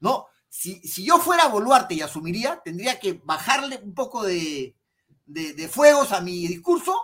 ¿No? 0.00 0.26
Si, 0.48 0.80
si 0.86 1.04
yo 1.04 1.18
fuera 1.18 1.48
Boluarte 1.48 1.94
y 1.94 2.00
asumiría, 2.00 2.60
tendría 2.64 2.98
que 3.00 3.20
bajarle 3.24 3.80
un 3.82 3.94
poco 3.94 4.22
de, 4.22 4.76
de, 5.26 5.68
fuegos 5.68 6.12
a 6.12 6.20
mi 6.20 6.46
discurso, 6.46 6.94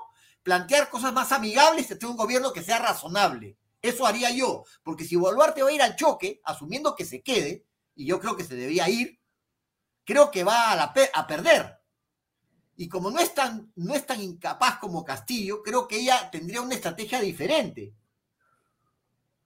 plantear 0.43 0.89
cosas 0.89 1.13
más 1.13 1.33
amigables, 1.33 1.89
tener 1.89 2.07
un 2.07 2.17
gobierno 2.17 2.53
que 2.53 2.63
sea 2.63 2.79
razonable 2.79 3.57
eso 3.85 4.07
haría 4.07 4.31
yo, 4.31 4.65
porque 4.83 5.05
si 5.05 5.15
Boluarte 5.15 5.63
va 5.63 5.69
a 5.69 5.73
ir 5.73 5.83
al 5.83 5.95
choque, 5.95 6.41
asumiendo 6.45 6.97
que 6.97 7.05
se 7.05 7.23
quede, 7.23 7.67
y 7.95 8.07
yo 8.07 8.19
creo 8.19 8.35
que 8.35 8.43
se 8.45 8.57
debía 8.57 8.89
ir, 8.89 9.21
creo 10.05 10.31
que 10.31 10.43
va 10.43 10.73
a, 10.73 10.95
a 11.15 11.27
perder. 11.27 11.79
Y 12.77 12.89
como 12.89 13.11
no 13.11 13.21
es, 13.21 13.35
tan, 13.35 13.71
no 13.77 13.95
es 13.95 14.07
tan 14.07 14.23
incapaz 14.23 14.79
como 14.79 15.05
Castillo, 15.05 15.63
creo 15.63 15.87
que 15.87 16.01
ella 16.01 16.31
tendría 16.31 16.63
una 16.63 16.75
estrategia 16.75 17.21
diferente. 17.21 17.95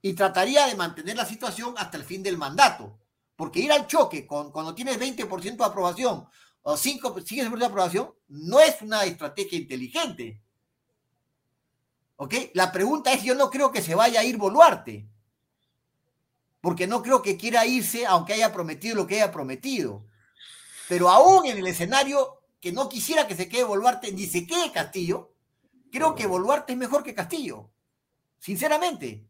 Y 0.01 0.13
trataría 0.13 0.67
de 0.67 0.75
mantener 0.75 1.17
la 1.17 1.25
situación 1.25 1.75
hasta 1.77 1.97
el 1.97 2.05
fin 2.05 2.23
del 2.23 2.37
mandato. 2.37 2.97
Porque 3.35 3.59
ir 3.59 3.73
al 3.73 3.87
choque 3.87 4.25
con, 4.25 4.53
cuando 4.53 4.73
tienes 4.73 4.97
20% 4.97 5.57
de 5.57 5.65
aprobación 5.65 6.27
o 6.61 6.77
5% 6.77 7.57
de 7.57 7.65
aprobación 7.65 8.13
no 8.29 8.61
es 8.61 8.81
una 8.81 9.03
estrategia 9.03 9.59
inteligente. 9.59 10.41
¿Ok? 12.21 12.33
La 12.53 12.73
pregunta 12.73 13.13
es, 13.13 13.23
yo 13.23 13.33
no 13.33 13.49
creo 13.49 13.71
que 13.71 13.81
se 13.81 13.95
vaya 13.95 14.19
a 14.19 14.25
ir 14.25 14.35
Boluarte, 14.35 15.07
porque 16.59 16.85
no 16.85 17.01
creo 17.01 17.21
que 17.21 17.37
quiera 17.37 17.65
irse 17.65 18.05
aunque 18.05 18.33
haya 18.33 18.51
prometido 18.51 18.97
lo 18.97 19.07
que 19.07 19.15
haya 19.15 19.31
prometido. 19.31 20.05
Pero 20.89 21.07
aún 21.07 21.45
en 21.45 21.57
el 21.57 21.67
escenario 21.67 22.41
que 22.59 22.73
no 22.73 22.89
quisiera 22.89 23.25
que 23.25 23.37
se 23.37 23.47
quede 23.47 23.63
Boluarte 23.63 24.11
ni 24.11 24.25
se 24.25 24.45
quede 24.45 24.69
Castillo, 24.73 25.33
creo 25.93 26.13
que 26.13 26.27
Boluarte 26.27 26.73
es 26.73 26.77
mejor 26.77 27.03
que 27.03 27.15
Castillo. 27.15 27.71
Sinceramente. 28.37 29.25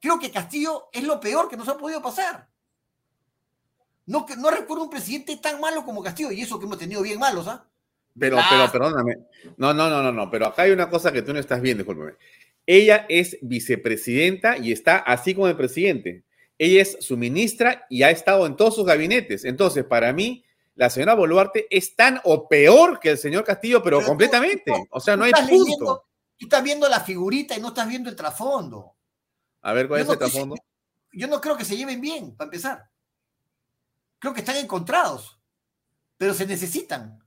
Creo 0.00 0.18
que 0.18 0.32
Castillo 0.32 0.88
es 0.92 1.04
lo 1.04 1.20
peor 1.20 1.48
que 1.48 1.56
nos 1.56 1.68
ha 1.68 1.78
podido 1.78 2.02
pasar. 2.02 2.50
No, 4.06 4.26
no 4.38 4.50
recuerdo 4.50 4.82
un 4.82 4.90
presidente 4.90 5.36
tan 5.36 5.60
malo 5.60 5.84
como 5.84 6.02
Castillo, 6.02 6.32
y 6.32 6.42
eso 6.42 6.58
que 6.58 6.66
hemos 6.66 6.78
tenido 6.78 7.02
bien 7.02 7.20
malos, 7.20 7.46
¿ah? 7.46 7.64
Pero, 8.18 8.38
pero, 8.48 8.70
perdóname. 8.70 9.16
No, 9.56 9.72
no, 9.72 9.88
no, 9.88 10.02
no, 10.02 10.12
no. 10.12 10.30
Pero 10.30 10.46
acá 10.46 10.62
hay 10.62 10.70
una 10.70 10.90
cosa 10.90 11.12
que 11.12 11.22
tú 11.22 11.32
no 11.32 11.38
estás 11.38 11.60
viendo, 11.60 11.82
discúlpame. 11.82 12.16
Ella 12.66 13.06
es 13.08 13.38
vicepresidenta 13.42 14.58
y 14.58 14.72
está 14.72 14.98
así 14.98 15.34
como 15.34 15.48
el 15.48 15.56
presidente. 15.56 16.24
Ella 16.58 16.82
es 16.82 16.98
su 17.00 17.16
ministra 17.16 17.86
y 17.88 18.02
ha 18.02 18.10
estado 18.10 18.46
en 18.46 18.56
todos 18.56 18.76
sus 18.76 18.86
gabinetes. 18.86 19.44
Entonces, 19.44 19.84
para 19.84 20.12
mí, 20.12 20.44
la 20.74 20.90
señora 20.90 21.14
Boluarte 21.14 21.66
es 21.70 21.96
tan 21.96 22.20
o 22.24 22.48
peor 22.48 23.00
que 23.00 23.10
el 23.10 23.18
señor 23.18 23.44
Castillo, 23.44 23.82
pero, 23.82 24.02
completamente. 24.04 24.72
o 24.90 25.00
sea, 25.00 25.16
no 25.16 25.24
hay 25.24 25.32
punto. 25.32 26.06
tú 26.36 26.46
estás 26.46 26.62
viendo 26.62 26.88
la 26.88 27.00
figurita 27.00 27.56
y 27.56 27.60
no 27.60 27.68
estás 27.68 27.88
viendo 27.88 28.10
el 28.10 28.16
trasfondo. 28.16 28.94
A 29.62 29.72
ver, 29.72 29.88
¿cuál 29.88 30.02
es 30.02 30.08
el 30.08 30.18
trasfondo? 30.18 30.56
yo 31.12 31.28
no 31.28 31.40
creo 31.40 31.56
que 31.56 31.64
se 31.64 31.76
lleven 31.76 32.00
bien, 32.00 32.34
para 32.36 32.46
empezar. 32.46 32.90
Creo 34.18 34.32
que 34.32 34.40
están 34.40 34.56
encontrados, 34.56 35.38
pero 36.16 36.32
se 36.32 36.46
necesitan. 36.46 37.21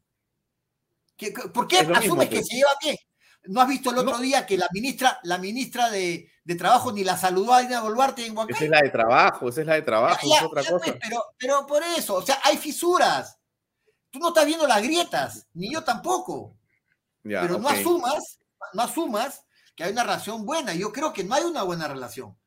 ¿Por 1.53 1.67
qué 1.67 1.79
asumes 1.79 2.29
que 2.29 2.35
pues. 2.35 2.47
se 2.47 2.55
lleva 2.55 2.71
bien? 2.81 2.95
¿No 3.47 3.61
has 3.61 3.67
visto 3.67 3.91
el 3.91 3.99
otro 3.99 4.17
día 4.17 4.45
que 4.45 4.57
la 4.57 4.67
ministra, 4.71 5.19
la 5.23 5.37
ministra 5.37 5.89
de, 5.89 6.29
Trabajo 6.57 6.91
ni 6.91 7.03
la 7.03 7.17
saludó 7.17 7.53
a 7.53 7.61
Dina 7.61 7.81
Boluarte 7.81 8.25
en 8.25 8.37
Huancayo? 8.37 8.55
Esa 8.55 8.65
es 8.65 8.71
la 8.71 8.81
de 8.81 8.89
trabajo, 8.89 9.49
esa 9.49 9.61
es 9.61 9.67
la 9.67 9.73
de 9.75 9.81
trabajo, 9.81 10.35
es 10.35 10.43
otra 10.43 10.63
cosa. 10.63 10.85
Pues, 10.85 10.97
pero, 11.01 11.23
pero 11.37 11.65
por 11.65 11.83
eso, 11.83 12.15
o 12.15 12.21
sea, 12.21 12.39
hay 12.43 12.57
fisuras. 12.57 13.39
Tú 14.11 14.19
no 14.19 14.29
estás 14.29 14.45
viendo 14.45 14.67
las 14.67 14.81
grietas, 14.81 15.47
ni 15.53 15.73
yo 15.73 15.83
tampoco. 15.83 16.55
Pero 17.23 17.57
no 17.57 17.67
asumas, 17.67 18.39
no 18.73 18.83
asumas 18.83 19.43
que 19.75 19.83
hay 19.83 19.91
una 19.91 20.03
relación 20.03 20.45
buena. 20.45 20.73
Yo 20.73 20.91
creo 20.91 21.11
que 21.11 21.23
no 21.23 21.35
hay 21.35 21.43
una 21.43 21.63
buena 21.63 21.87
relación. 21.87 22.37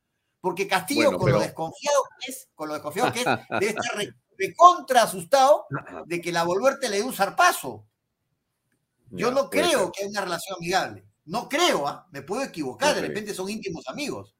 Porque 0.41 0.67
Castillo, 0.67 1.17
con 1.17 1.31
lo 1.31 1.39
desconfiado 1.39 2.03
que 2.19 2.31
es, 2.31 2.47
con 2.55 2.69
lo 2.69 2.75
desconfiado 2.75 3.11
que 3.11 3.19
es, 3.19 3.25
debe 3.59 3.69
estar 3.69 3.97
recontra 4.37 5.03
asustado 5.03 5.67
de 6.05 6.21
que 6.21 6.31
la 6.31 6.43
volverte 6.43 6.89
le 6.89 6.97
dé 6.97 7.03
un 7.03 7.13
zarpazo. 7.13 7.88
Yo 9.11 9.31
no 9.31 9.49
creo 9.49 9.91
que 9.91 10.03
haya 10.03 10.11
una 10.11 10.21
relación 10.21 10.57
amigable. 10.57 11.05
No 11.25 11.47
creo, 11.47 11.87
¿ah? 11.87 12.07
me 12.11 12.21
puedo 12.21 12.43
equivocar, 12.43 12.95
de 12.95 13.01
repente 13.01 13.33
son 13.33 13.49
íntimos 13.49 13.87
amigos. 13.87 14.35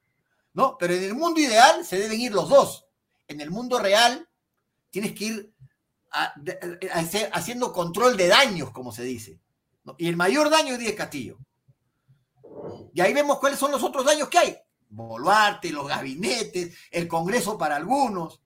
¿No? 0.52 0.76
Pero 0.78 0.94
en 0.94 1.04
el 1.04 1.14
mundo 1.14 1.40
ideal 1.40 1.84
se 1.84 1.98
deben 1.98 2.20
ir 2.20 2.32
los 2.32 2.48
dos. 2.48 2.86
En 3.28 3.40
el 3.40 3.50
mundo 3.50 3.78
real 3.78 4.28
tienes 4.90 5.14
que 5.14 5.24
ir 5.24 5.54
haciendo 7.32 7.72
control 7.72 8.16
de 8.16 8.26
daños, 8.28 8.70
como 8.70 8.92
se 8.92 9.04
dice. 9.04 9.40
Y 9.98 10.08
el 10.08 10.16
mayor 10.16 10.50
daño 10.50 10.74
es 10.74 10.94
Castillo. 10.94 11.38
Y 12.92 13.00
ahí 13.00 13.14
vemos 13.14 13.38
cuáles 13.38 13.58
son 13.58 13.70
los 13.70 13.82
otros 13.82 14.04
daños 14.04 14.28
que 14.28 14.38
hay. 14.38 14.56
Boluarte, 14.88 15.70
los 15.70 15.86
gabinetes, 15.86 16.76
el 16.90 17.06
Congreso 17.06 17.56
para 17.56 17.76
algunos. 17.76 18.40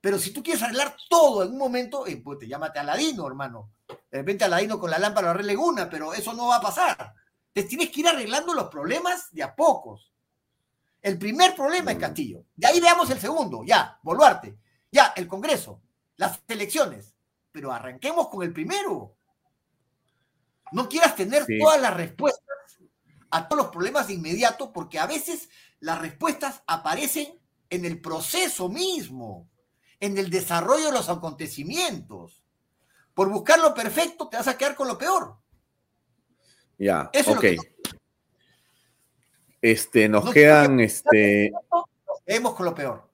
Pero 0.00 0.18
si 0.18 0.32
tú 0.32 0.42
quieres 0.42 0.62
arreglar 0.62 0.96
todo 1.08 1.42
en 1.42 1.52
un 1.52 1.58
momento, 1.58 2.06
eh, 2.06 2.16
pues 2.16 2.38
te 2.38 2.48
llámate 2.48 2.78
Aladino, 2.78 3.26
hermano. 3.26 3.70
De 4.10 4.18
repente 4.18 4.44
Aladino 4.44 4.78
con 4.78 4.90
la 4.90 4.98
lámpara 4.98 5.26
lo 5.26 5.30
arregle 5.30 5.56
una, 5.56 5.88
pero 5.88 6.12
eso 6.12 6.32
no 6.32 6.48
va 6.48 6.56
a 6.56 6.60
pasar. 6.60 7.14
Te 7.52 7.64
tienes 7.64 7.90
que 7.90 8.00
ir 8.00 8.08
arreglando 8.08 8.54
los 8.54 8.68
problemas 8.68 9.32
de 9.32 9.42
a 9.42 9.54
pocos. 9.54 10.12
El 11.02 11.18
primer 11.18 11.54
problema 11.54 11.92
es 11.92 11.96
mm. 11.96 12.00
Castillo. 12.00 12.44
De 12.54 12.66
ahí 12.66 12.80
veamos 12.80 13.10
el 13.10 13.20
segundo. 13.20 13.62
Ya, 13.64 13.98
Boluarte. 14.02 14.58
Ya, 14.90 15.12
el 15.16 15.26
Congreso. 15.26 15.80
Las 16.16 16.40
elecciones. 16.48 17.14
Pero 17.52 17.72
arranquemos 17.72 18.28
con 18.28 18.42
el 18.42 18.52
primero. 18.52 19.16
No 20.72 20.88
quieras 20.88 21.16
tener 21.16 21.46
todas 21.58 21.80
las 21.80 21.94
respuestas 21.94 22.44
a 23.30 23.48
todos 23.48 23.64
los 23.64 23.72
problemas 23.72 24.08
de 24.08 24.14
inmediato, 24.14 24.72
porque 24.72 24.98
a 24.98 25.06
veces 25.06 25.48
las 25.78 26.00
respuestas 26.00 26.62
aparecen 26.66 27.40
en 27.70 27.84
el 27.84 28.00
proceso 28.00 28.68
mismo, 28.68 29.48
en 30.00 30.18
el 30.18 30.30
desarrollo 30.30 30.86
de 30.86 30.92
los 30.92 31.08
acontecimientos. 31.08 32.39
Por 33.14 33.28
buscar 33.28 33.58
lo 33.58 33.74
perfecto 33.74 34.28
te 34.28 34.36
vas 34.36 34.48
a 34.48 34.56
quedar 34.56 34.74
con 34.74 34.88
lo 34.88 34.96
peor. 34.96 35.36
Ya, 36.78 37.10
ok. 37.26 37.44
Este, 39.60 40.08
nos 40.08 40.32
quedan, 40.32 40.80
este... 40.80 41.52
Vemos 42.26 42.54
con 42.54 42.64
lo 42.66 42.74
peor. 42.74 43.10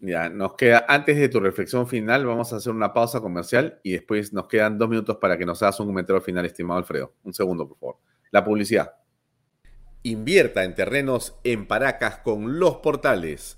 Ya, 0.00 0.28
nos 0.28 0.54
queda, 0.54 0.84
antes 0.86 1.16
de 1.16 1.28
tu 1.28 1.40
reflexión 1.40 1.88
final, 1.88 2.24
vamos 2.24 2.52
a 2.52 2.56
hacer 2.56 2.72
una 2.72 2.92
pausa 2.92 3.20
comercial 3.20 3.80
y 3.82 3.92
después 3.92 4.32
nos 4.32 4.46
quedan 4.46 4.78
dos 4.78 4.88
minutos 4.88 5.16
para 5.16 5.36
que 5.36 5.44
nos 5.44 5.60
hagas 5.62 5.80
un 5.80 5.88
comentario 5.88 6.20
final, 6.20 6.46
estimado 6.46 6.78
Alfredo. 6.78 7.14
Un 7.24 7.34
segundo, 7.34 7.66
por 7.66 7.78
favor. 7.78 7.96
La 8.30 8.44
publicidad. 8.44 8.94
Invierta 10.04 10.62
en 10.62 10.76
terrenos 10.76 11.34
en 11.42 11.66
Paracas 11.66 12.18
con 12.18 12.60
los 12.60 12.76
portales, 12.76 13.57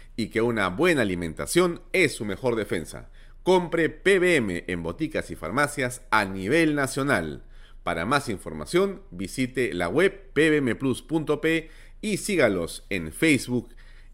y 0.21 0.27
que 0.27 0.41
una 0.43 0.67
buena 0.69 1.01
alimentación 1.01 1.81
es 1.93 2.13
su 2.13 2.25
mejor 2.25 2.55
defensa. 2.55 3.09
Compre 3.41 3.89
PBM 3.89 4.65
en 4.67 4.83
boticas 4.83 5.31
y 5.31 5.35
farmacias 5.35 6.03
a 6.11 6.25
nivel 6.25 6.75
nacional. 6.75 7.43
Para 7.81 8.05
más 8.05 8.29
información, 8.29 9.01
visite 9.09 9.73
la 9.73 9.89
web 9.89 10.31
pbmplus.p 10.33 11.71
y 12.01 12.17
sígalos 12.17 12.85
en 12.91 13.11
Facebook 13.11 13.69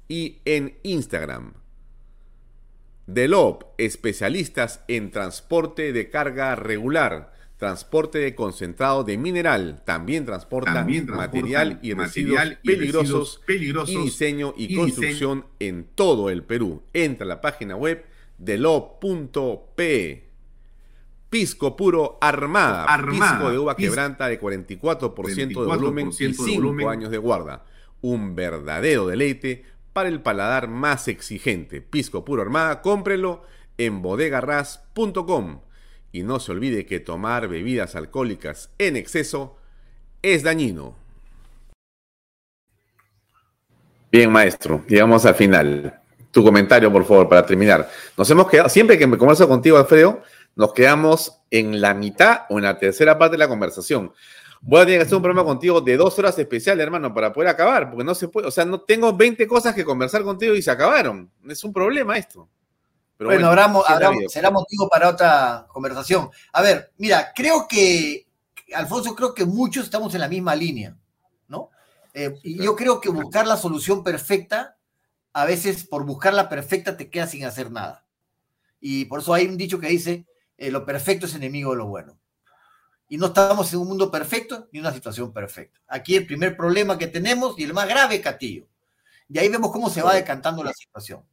y 0.08 0.40
en 0.46 0.78
Instagram. 0.84 1.56
DELOP, 3.08 3.66
especialistas 3.78 4.86
en 4.88 5.12
transporte 5.12 5.92
de 5.92 6.10
carga 6.10 6.56
regular, 6.56 7.34
transporte 7.58 8.20
de 8.20 8.36
concentrado 8.36 9.04
de 9.04 9.18
mineral, 9.18 9.82
también 9.84 10.26
transporta, 10.26 10.86
material 11.08 11.80
y 11.82 11.94
residuos, 11.94 12.58
peligrosos, 12.64 13.42
y 13.88 13.98
diseño 13.98 14.54
y, 14.56 14.76
construcción 14.76 15.46
en 15.60 15.86
todo 15.96 16.30
el 16.30 16.44
Perú. 16.44 16.84
Entra 16.94 17.26
a 17.26 17.28
la 17.28 17.42
página 17.42 17.76
web 17.76 18.06
DELOP.p. 18.38 20.24
Pisco 21.30 21.76
puro 21.76 22.18
armada, 22.22 22.86
pisco 23.10 23.52
de 23.52 23.58
uva 23.58 23.76
quebranta 23.76 24.30
de 24.30 24.40
44%, 24.40 25.48
de 25.48 25.54
volumen 25.54 26.10
y 26.18 26.34
5 26.34 26.90
años 26.90 27.12
de 27.12 27.18
guarda. 27.18 27.66
Un 28.00 28.36
verdadero 28.36 29.08
deleite 29.08 29.66
para 29.92 30.10
el 30.10 30.22
paladar 30.22 30.70
más 30.70 31.08
exigente. 31.08 31.82
Pisco 31.82 32.24
Puro 32.24 32.44
Armada, 32.44 32.84
cómprelo 32.84 33.42
en 33.80 34.04
bodegarras.com. 34.04 35.62
Y 36.12 36.24
no 36.24 36.40
se 36.40 36.52
olvide 36.52 36.86
que 36.86 37.00
tomar 37.00 37.48
bebidas 37.48 37.96
alcohólicas 37.96 38.72
en 38.78 38.96
exceso 38.96 39.58
es 40.22 40.44
dañino. 40.44 40.96
Bien, 44.12 44.32
maestro, 44.32 44.84
llegamos 44.88 45.26
al 45.26 45.36
final. 45.36 46.02
Tu 46.32 46.44
comentario, 46.44 46.92
por 46.92 47.06
favor, 47.06 47.28
para 47.28 47.46
terminar. 47.46 47.90
Nos 48.18 48.30
hemos 48.30 48.48
quedado, 48.48 48.70
siempre 48.70 48.98
que 48.98 49.06
me 49.06 49.18
converso 49.18 49.48
contigo, 49.48 49.78
Alfredo, 49.78 50.22
nos 50.56 50.74
quedamos 50.74 51.42
en 51.52 51.82
la 51.82 51.94
mitad 51.94 52.42
o 52.50 52.58
en 52.58 52.64
la 52.64 52.78
tercera 52.78 53.18
parte 53.18 53.34
de 53.34 53.40
la 53.40 53.48
conversación. 53.48 54.14
Voy 54.62 54.82
a 54.82 54.86
tener 54.86 55.00
que 55.00 55.06
hacer 55.06 55.16
un 55.16 55.22
programa 55.22 55.48
contigo 55.48 55.82
de 55.82 55.98
dos 55.98 56.18
horas 56.18 56.38
especiales, 56.40 56.84
hermano, 56.84 57.14
para 57.14 57.32
poder 57.32 57.50
acabar, 57.50 57.90
porque 57.90 58.04
no 58.04 58.16
se 58.16 58.28
puede, 58.28 58.48
o 58.48 58.52
sea, 58.52 58.66
no 58.66 58.82
tengo 58.82 59.16
20 59.16 59.46
cosas 59.46 59.76
que 59.76 59.86
conversar 59.86 60.24
contigo 60.24 60.56
y 60.56 60.62
se 60.62 60.72
acabaron. 60.72 61.30
Es 61.48 61.64
un 61.64 61.74
problema 61.74 62.18
esto. 62.18 62.50
Pero 63.18 63.30
bueno, 63.30 63.52
será 64.30 64.52
motivo 64.52 64.88
para 64.90 65.10
otra 65.10 65.66
conversación. 65.70 66.30
A 66.54 66.62
ver, 66.62 66.92
mira, 66.98 67.32
creo 67.36 67.68
que, 67.68 68.28
Alfonso, 68.76 69.16
creo 69.16 69.34
que 69.34 69.46
muchos 69.46 69.86
estamos 69.86 70.14
en 70.14 70.22
la 70.22 70.28
misma 70.28 70.56
línea, 70.56 70.96
¿no? 71.48 71.70
Eh, 72.14 72.36
y 72.44 72.64
yo 72.64 72.76
creo 72.76 73.02
que 73.02 73.10
buscar 73.10 73.48
la 73.48 73.58
solución 73.58 74.04
perfecta, 74.04 74.78
a 75.34 75.46
veces 75.46 75.86
por 75.86 76.06
buscar 76.06 76.34
la 76.34 76.50
perfecta 76.50 76.98
te 76.98 77.10
quedas 77.10 77.32
sin 77.32 77.46
hacer 77.46 77.72
nada. 77.72 78.06
Y 78.80 79.06
por 79.06 79.22
eso 79.22 79.34
hay 79.34 79.48
un 79.48 79.58
dicho 79.58 79.80
que 79.80 79.88
dice, 79.88 80.26
eh, 80.58 80.70
lo 80.70 80.86
perfecto 80.86 81.26
es 81.26 81.34
enemigo 81.34 81.72
de 81.72 81.78
lo 81.78 81.88
bueno 81.88 82.18
y 83.10 83.18
no 83.18 83.28
estamos 83.28 83.72
en 83.74 83.80
un 83.80 83.88
mundo 83.88 84.12
perfecto 84.12 84.68
ni 84.72 84.80
una 84.80 84.92
situación 84.92 85.32
perfecta. 85.32 85.80
Aquí 85.88 86.16
el 86.16 86.26
primer 86.26 86.58
problema 86.58 86.98
que 86.98 87.08
tenemos 87.08 87.58
y 87.58 87.64
el 87.64 87.74
más 87.74 87.88
grave, 87.88 88.20
Castillo. 88.20 88.68
Y 89.30 89.40
ahí 89.40 89.50
vemos 89.50 89.72
cómo 89.72 89.90
se 89.90 90.02
va 90.02 90.14
decantando 90.14 90.64
la 90.64 90.74
situación. 90.74 91.24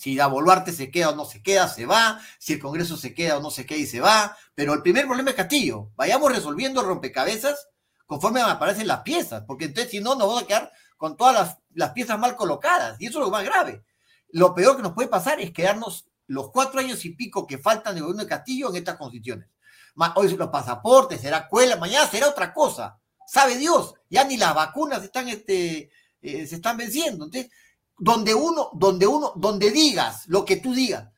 Si 0.00 0.14
la 0.14 0.26
Boluarte 0.26 0.72
se 0.72 0.90
queda 0.90 1.10
o 1.10 1.14
no 1.14 1.24
se 1.24 1.42
queda, 1.42 1.68
se 1.68 1.84
va. 1.84 2.20
Si 2.38 2.54
el 2.54 2.58
Congreso 2.58 2.96
se 2.96 3.12
queda 3.12 3.36
o 3.36 3.42
no 3.42 3.50
se 3.50 3.66
queda 3.66 3.78
y 3.78 3.86
se 3.86 4.00
va. 4.00 4.36
Pero 4.54 4.72
el 4.72 4.82
primer 4.82 5.06
problema 5.06 5.30
es 5.30 5.36
Castillo. 5.36 5.90
Vayamos 5.96 6.32
resolviendo 6.32 6.82
rompecabezas 6.82 7.68
conforme 8.06 8.40
aparecen 8.40 8.86
las 8.86 9.02
piezas, 9.02 9.44
porque 9.46 9.66
entonces 9.66 9.90
si 9.90 10.00
no, 10.00 10.14
nos 10.14 10.26
vamos 10.26 10.42
a 10.42 10.46
quedar 10.46 10.72
con 10.96 11.16
todas 11.16 11.34
las, 11.34 11.58
las 11.74 11.90
piezas 11.90 12.18
mal 12.18 12.34
colocadas. 12.34 12.96
Y 13.00 13.06
eso 13.06 13.18
es 13.18 13.24
lo 13.26 13.30
más 13.30 13.44
grave. 13.44 13.84
Lo 14.30 14.54
peor 14.54 14.76
que 14.76 14.82
nos 14.82 14.92
puede 14.92 15.08
pasar 15.08 15.40
es 15.40 15.52
quedarnos 15.52 16.06
los 16.26 16.50
cuatro 16.50 16.80
años 16.80 17.04
y 17.04 17.10
pico 17.10 17.46
que 17.46 17.58
faltan 17.58 17.94
de 17.94 18.00
gobierno 18.00 18.22
de 18.22 18.28
Castillo 18.28 18.70
en 18.70 18.76
estas 18.76 18.96
condiciones 18.96 19.48
hoy 20.14 20.36
los 20.36 20.48
pasaportes, 20.48 21.20
será 21.20 21.48
cuela, 21.48 21.76
mañana 21.76 22.06
será 22.08 22.28
otra 22.28 22.52
cosa. 22.52 22.98
Sabe 23.26 23.56
Dios, 23.56 23.94
ya 24.08 24.24
ni 24.24 24.36
las 24.36 24.54
vacunas 24.54 25.02
están, 25.02 25.28
este, 25.28 25.90
eh, 26.20 26.46
se 26.46 26.56
están 26.56 26.76
venciendo. 26.76 27.26
Entonces, 27.26 27.50
donde 28.00 28.34
uno, 28.34 28.70
donde 28.72 29.06
uno, 29.06 29.32
donde 29.36 29.70
digas 29.70 30.26
lo 30.26 30.44
que 30.44 30.56
tú 30.56 30.74
digas, 30.74 31.08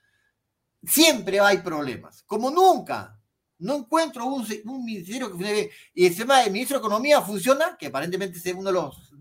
siempre 0.85 1.39
hay 1.41 1.59
problemas, 1.59 2.25
como 2.25 2.51
nunca. 2.51 3.19
No 3.59 3.77
encuentro 3.77 4.27
un, 4.27 4.45
ministerio 4.85 5.29
que 5.29 5.35
funcione 5.35 5.71
Y 5.95 6.07
el 6.07 6.17
tema 6.17 6.41
del 6.41 6.51
ministro 6.51 6.79
de 6.79 6.81
Economía 6.81 7.23
funciona, 7.23 7.77
que 7.79 7.87
aparentemente 7.87 8.37
es 8.37 8.55
uno 8.55 8.65
de 8.65 8.73
los, 8.73 9.15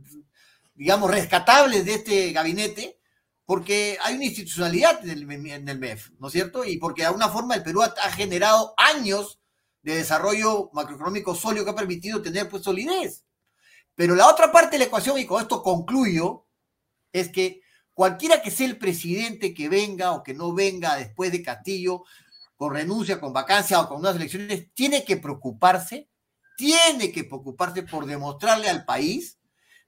digamos, 0.74 1.12
rescatables 1.12 1.86
de 1.86 1.94
este 1.94 2.32
gabinete, 2.32 3.00
porque 3.46 4.00
hay 4.02 4.16
una 4.16 4.26
institucionalidad 4.26 5.08
en 5.08 5.12
el, 5.12 5.78
MEF, 5.78 6.10
¿no 6.18 6.28
es 6.28 6.34
cierto? 6.34 6.66
Y 6.66 6.78
porque 6.78 7.04
de 7.04 7.08
alguna 7.08 7.30
forma 7.30 7.54
el 7.54 7.62
Perú 7.62 7.84
ha, 7.84 7.94
ha 8.04 8.12
generado 8.12 8.74
años 8.78 9.40
de 9.84 9.98
desarrollo 9.98 10.72
macroeconómico 10.74 11.36
sólido 11.36 11.64
que 11.66 11.72
ha 11.72 11.76
permitido 11.76 12.24
tener 12.24 12.50
pues 12.50 12.64
solidez. 12.64 13.24
Pero 13.94 14.16
la 14.16 14.28
otra 14.28 14.52
parte 14.52 14.72
de 14.72 14.80
la 14.80 14.86
ecuación, 14.86 15.20
y 15.20 15.26
con 15.28 15.40
esto 15.40 15.62
concluyo, 15.62 16.48
es 17.14 17.30
que 17.30 17.62
cualquiera 17.94 18.42
que 18.42 18.52
sea 18.52 18.68
el 18.68 18.78
presidente 18.78 19.54
que 19.54 19.70
venga 19.70 20.12
o 20.12 20.24
que 20.24 20.34
no 20.34 20.54
venga 20.54 20.96
después 20.96 21.32
de 21.32 21.44
Castillo, 21.44 22.04
con 22.56 22.74
renuncia, 22.74 23.20
con 23.20 23.34
vacancia 23.34 23.80
o 23.82 23.88
con 23.88 24.00
unas 24.00 24.16
elecciones, 24.16 24.72
tiene 24.74 25.04
que 25.04 25.18
preocuparse, 25.18 26.10
tiene 26.58 27.12
que 27.12 27.24
preocuparse 27.24 27.84
por 27.84 28.06
demostrarle 28.06 28.70
al 28.70 28.86
país 28.86 29.40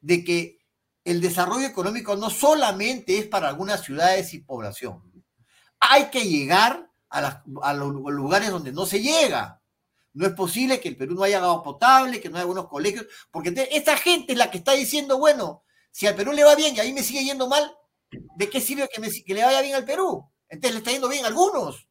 de 0.01 0.23
que 0.23 0.57
el 1.03 1.21
desarrollo 1.21 1.67
económico 1.67 2.15
no 2.15 2.29
solamente 2.29 3.17
es 3.17 3.27
para 3.27 3.49
algunas 3.49 3.81
ciudades 3.81 4.33
y 4.33 4.39
población. 4.39 5.01
Hay 5.79 6.05
que 6.09 6.27
llegar 6.27 6.89
a, 7.09 7.73
los 7.73 7.93
lugares 7.93 8.49
donde 8.49 8.71
no 8.71 8.85
se 8.85 9.01
llega. 9.01 9.61
No 10.13 10.25
es 10.25 10.33
posible 10.33 10.79
que 10.79 10.89
el 10.89 10.97
Perú 10.97 11.15
no 11.15 11.23
haya 11.23 11.43
agua 11.43 11.63
potable, 11.63 12.21
que 12.21 12.29
no 12.29 12.37
haya 12.37 12.45
buenos 12.45 12.67
colegios, 12.67 13.05
porque 13.31 13.53
esta 13.71 13.97
gente 13.97 14.33
es 14.33 14.37
la 14.37 14.49
que 14.49 14.59
está 14.59 14.73
diciendo, 14.73 15.17
bueno, 15.17 15.63
si 15.93 16.07
al 16.07 16.15
Perú 16.15 16.31
le 16.33 16.43
va 16.43 16.55
bien 16.55 16.75
y 16.75 16.79
a 16.79 16.83
mí 16.83 16.91
me 16.91 17.03
sigue 17.03 17.23
yendo 17.23 17.47
mal, 17.47 17.71
¿de 18.09 18.49
qué 18.49 18.59
sirve 18.59 18.89
que, 18.91 18.99
me, 18.99 19.09
que 19.11 19.33
le 19.33 19.45
vaya 19.45 19.61
bien 19.61 19.75
al 19.75 19.85
Perú? 19.85 20.27
Entonces 20.49 20.73
le 20.73 20.77
está 20.79 20.91
yendo 20.91 21.07
bien 21.07 21.23
a 21.23 21.27
algunos. 21.27 21.87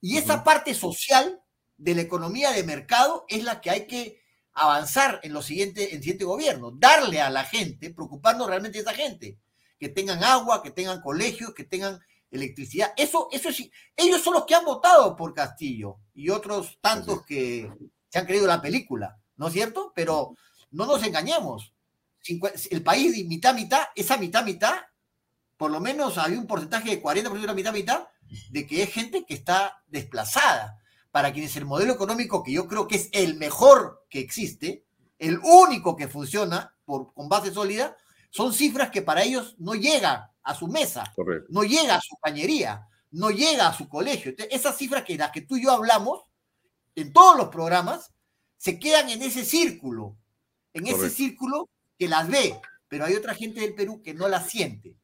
Y 0.00 0.16
esa 0.16 0.42
parte 0.42 0.74
social 0.74 1.42
de 1.76 1.94
la 1.94 2.00
economía 2.00 2.52
de 2.52 2.64
mercado 2.64 3.26
es 3.28 3.44
la 3.44 3.60
que 3.60 3.68
hay 3.68 3.86
que 3.86 4.22
avanzar 4.54 5.20
en 5.22 5.34
lo 5.34 5.42
siguiente, 5.42 5.90
en 5.90 5.96
el 5.96 6.02
siguiente 6.02 6.24
gobierno, 6.24 6.70
darle 6.70 7.20
a 7.20 7.28
la 7.28 7.44
gente, 7.44 7.90
preocuparnos 7.90 8.48
realmente 8.48 8.78
de 8.78 8.82
esa 8.82 8.94
gente, 8.94 9.36
que 9.78 9.90
tengan 9.90 10.24
agua, 10.24 10.62
que 10.62 10.70
tengan 10.70 11.02
colegios, 11.02 11.52
que 11.52 11.64
tengan 11.64 12.00
electricidad. 12.30 12.94
Eso, 12.96 13.28
eso 13.30 13.52
sí, 13.52 13.70
ellos 13.94 14.22
son 14.22 14.34
los 14.34 14.46
que 14.46 14.54
han 14.54 14.64
votado 14.64 15.14
por 15.16 15.34
Castillo 15.34 15.98
y 16.14 16.30
otros 16.30 16.78
tantos 16.80 17.26
que 17.26 17.70
se 18.08 18.18
han 18.18 18.24
creído 18.24 18.46
la 18.46 18.62
película, 18.62 19.18
¿no 19.36 19.48
es 19.48 19.52
cierto? 19.52 19.92
Pero 19.94 20.34
no 20.70 20.86
nos 20.86 21.02
engañemos. 21.02 21.74
El 22.70 22.82
país 22.82 23.26
mitad 23.26 23.54
mitad, 23.54 23.82
esa 23.94 24.16
mitad 24.16 24.44
mitad, 24.44 24.74
por 25.56 25.70
lo 25.70 25.80
menos 25.80 26.18
hay 26.18 26.34
un 26.34 26.46
porcentaje 26.46 26.90
de 26.90 27.02
40% 27.02 27.32
de 27.32 27.46
la 27.46 27.54
mitad 27.54 27.72
mitad 27.72 28.08
de 28.50 28.66
que 28.66 28.82
es 28.82 28.92
gente 28.92 29.24
que 29.24 29.34
está 29.34 29.82
desplazada. 29.86 30.78
Para 31.10 31.32
quienes 31.32 31.56
el 31.56 31.64
modelo 31.64 31.94
económico 31.94 32.42
que 32.42 32.52
yo 32.52 32.68
creo 32.68 32.86
que 32.86 32.96
es 32.96 33.08
el 33.12 33.36
mejor 33.38 34.06
que 34.10 34.20
existe, 34.20 34.84
el 35.18 35.38
único 35.38 35.96
que 35.96 36.06
funciona 36.06 36.76
por, 36.84 37.12
con 37.14 37.28
base 37.28 37.52
sólida, 37.52 37.96
son 38.30 38.52
cifras 38.52 38.90
que 38.90 39.02
para 39.02 39.22
ellos 39.22 39.56
no 39.58 39.74
llegan 39.74 40.22
a 40.42 40.54
su 40.54 40.68
mesa, 40.68 41.12
no 41.48 41.62
llega 41.62 41.96
a 41.96 42.00
su 42.00 42.16
cañería, 42.16 42.88
no 43.10 43.30
llega 43.30 43.68
a 43.68 43.74
su 43.74 43.88
colegio. 43.88 44.34
esas 44.50 44.76
cifras 44.76 45.04
que 45.04 45.16
las 45.16 45.30
que 45.30 45.42
tú 45.42 45.56
y 45.56 45.64
yo 45.64 45.72
hablamos 45.72 46.22
en 46.94 47.12
todos 47.12 47.36
los 47.36 47.48
programas 47.48 48.12
se 48.56 48.78
quedan 48.78 49.08
en 49.08 49.22
ese 49.22 49.44
círculo, 49.44 50.16
en 50.72 50.86
ese 50.86 51.10
círculo 51.10 51.68
que 51.98 52.08
las 52.08 52.28
ve, 52.28 52.60
pero 52.88 53.04
hay 53.04 53.14
otra 53.14 53.34
gente 53.34 53.60
del 53.60 53.74
Perú 53.74 54.02
que 54.02 54.14
no 54.14 54.28
las 54.28 54.48
siente. 54.48 54.96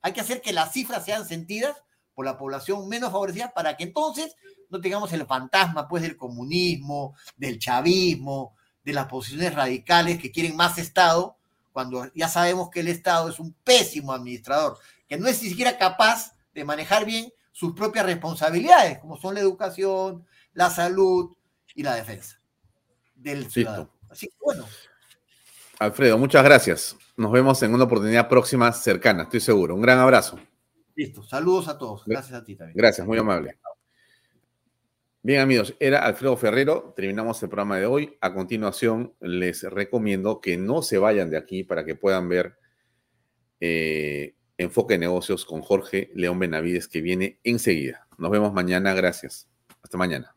Hay 0.00 0.12
que 0.12 0.20
hacer 0.20 0.40
que 0.40 0.52
las 0.52 0.72
cifras 0.72 1.04
sean 1.04 1.26
sentidas 1.26 1.76
por 2.14 2.24
la 2.24 2.36
población 2.36 2.88
menos 2.88 3.12
favorecida 3.12 3.52
para 3.52 3.76
que 3.76 3.84
entonces 3.84 4.36
no 4.68 4.80
tengamos 4.80 5.12
el 5.12 5.26
fantasma 5.26 5.88
pues 5.88 6.02
del 6.02 6.16
comunismo, 6.16 7.14
del 7.36 7.58
chavismo, 7.58 8.54
de 8.84 8.92
las 8.92 9.06
posiciones 9.06 9.54
radicales 9.54 10.20
que 10.20 10.32
quieren 10.32 10.56
más 10.56 10.78
Estado, 10.78 11.36
cuando 11.72 12.12
ya 12.14 12.28
sabemos 12.28 12.70
que 12.70 12.80
el 12.80 12.88
Estado 12.88 13.28
es 13.28 13.38
un 13.38 13.54
pésimo 13.64 14.12
administrador, 14.12 14.78
que 15.08 15.16
no 15.16 15.28
es 15.28 15.42
ni 15.42 15.48
siquiera 15.48 15.78
capaz 15.78 16.34
de 16.54 16.64
manejar 16.64 17.04
bien 17.06 17.32
sus 17.52 17.74
propias 17.74 18.06
responsabilidades, 18.06 18.98
como 18.98 19.16
son 19.16 19.34
la 19.34 19.40
educación, 19.40 20.26
la 20.52 20.70
salud 20.70 21.34
y 21.74 21.82
la 21.82 21.94
defensa 21.94 22.40
del 23.14 23.50
ciudadano. 23.50 23.90
Así 24.10 24.26
que 24.26 24.36
bueno. 24.40 24.66
Alfredo, 25.82 26.16
muchas 26.16 26.44
gracias. 26.44 26.96
Nos 27.16 27.32
vemos 27.32 27.62
en 27.62 27.74
una 27.74 27.84
oportunidad 27.84 28.28
próxima 28.28 28.70
cercana, 28.72 29.24
estoy 29.24 29.40
seguro. 29.40 29.74
Un 29.74 29.82
gran 29.82 29.98
abrazo. 29.98 30.38
Listo, 30.94 31.22
saludos 31.22 31.68
a 31.68 31.76
todos. 31.76 32.04
Gracias 32.06 32.34
a 32.34 32.44
ti 32.44 32.54
también. 32.54 32.76
Gracias, 32.76 33.06
muy 33.06 33.18
amable. 33.18 33.58
Bien, 35.24 35.40
amigos, 35.40 35.74
era 35.80 36.04
Alfredo 36.04 36.36
Ferrero. 36.36 36.92
Terminamos 36.96 37.42
el 37.42 37.48
programa 37.48 37.78
de 37.78 37.86
hoy. 37.86 38.16
A 38.20 38.32
continuación, 38.32 39.14
les 39.20 39.62
recomiendo 39.62 40.40
que 40.40 40.56
no 40.56 40.82
se 40.82 40.98
vayan 40.98 41.30
de 41.30 41.36
aquí 41.36 41.64
para 41.64 41.84
que 41.84 41.94
puedan 41.94 42.28
ver 42.28 42.56
eh, 43.60 44.34
Enfoque 44.58 44.94
de 44.94 44.98
Negocios 44.98 45.44
con 45.44 45.62
Jorge 45.62 46.10
León 46.14 46.38
Benavides, 46.38 46.88
que 46.88 47.00
viene 47.00 47.38
enseguida. 47.44 48.06
Nos 48.18 48.30
vemos 48.30 48.52
mañana. 48.52 48.94
Gracias. 48.94 49.48
Hasta 49.82 49.98
mañana. 49.98 50.34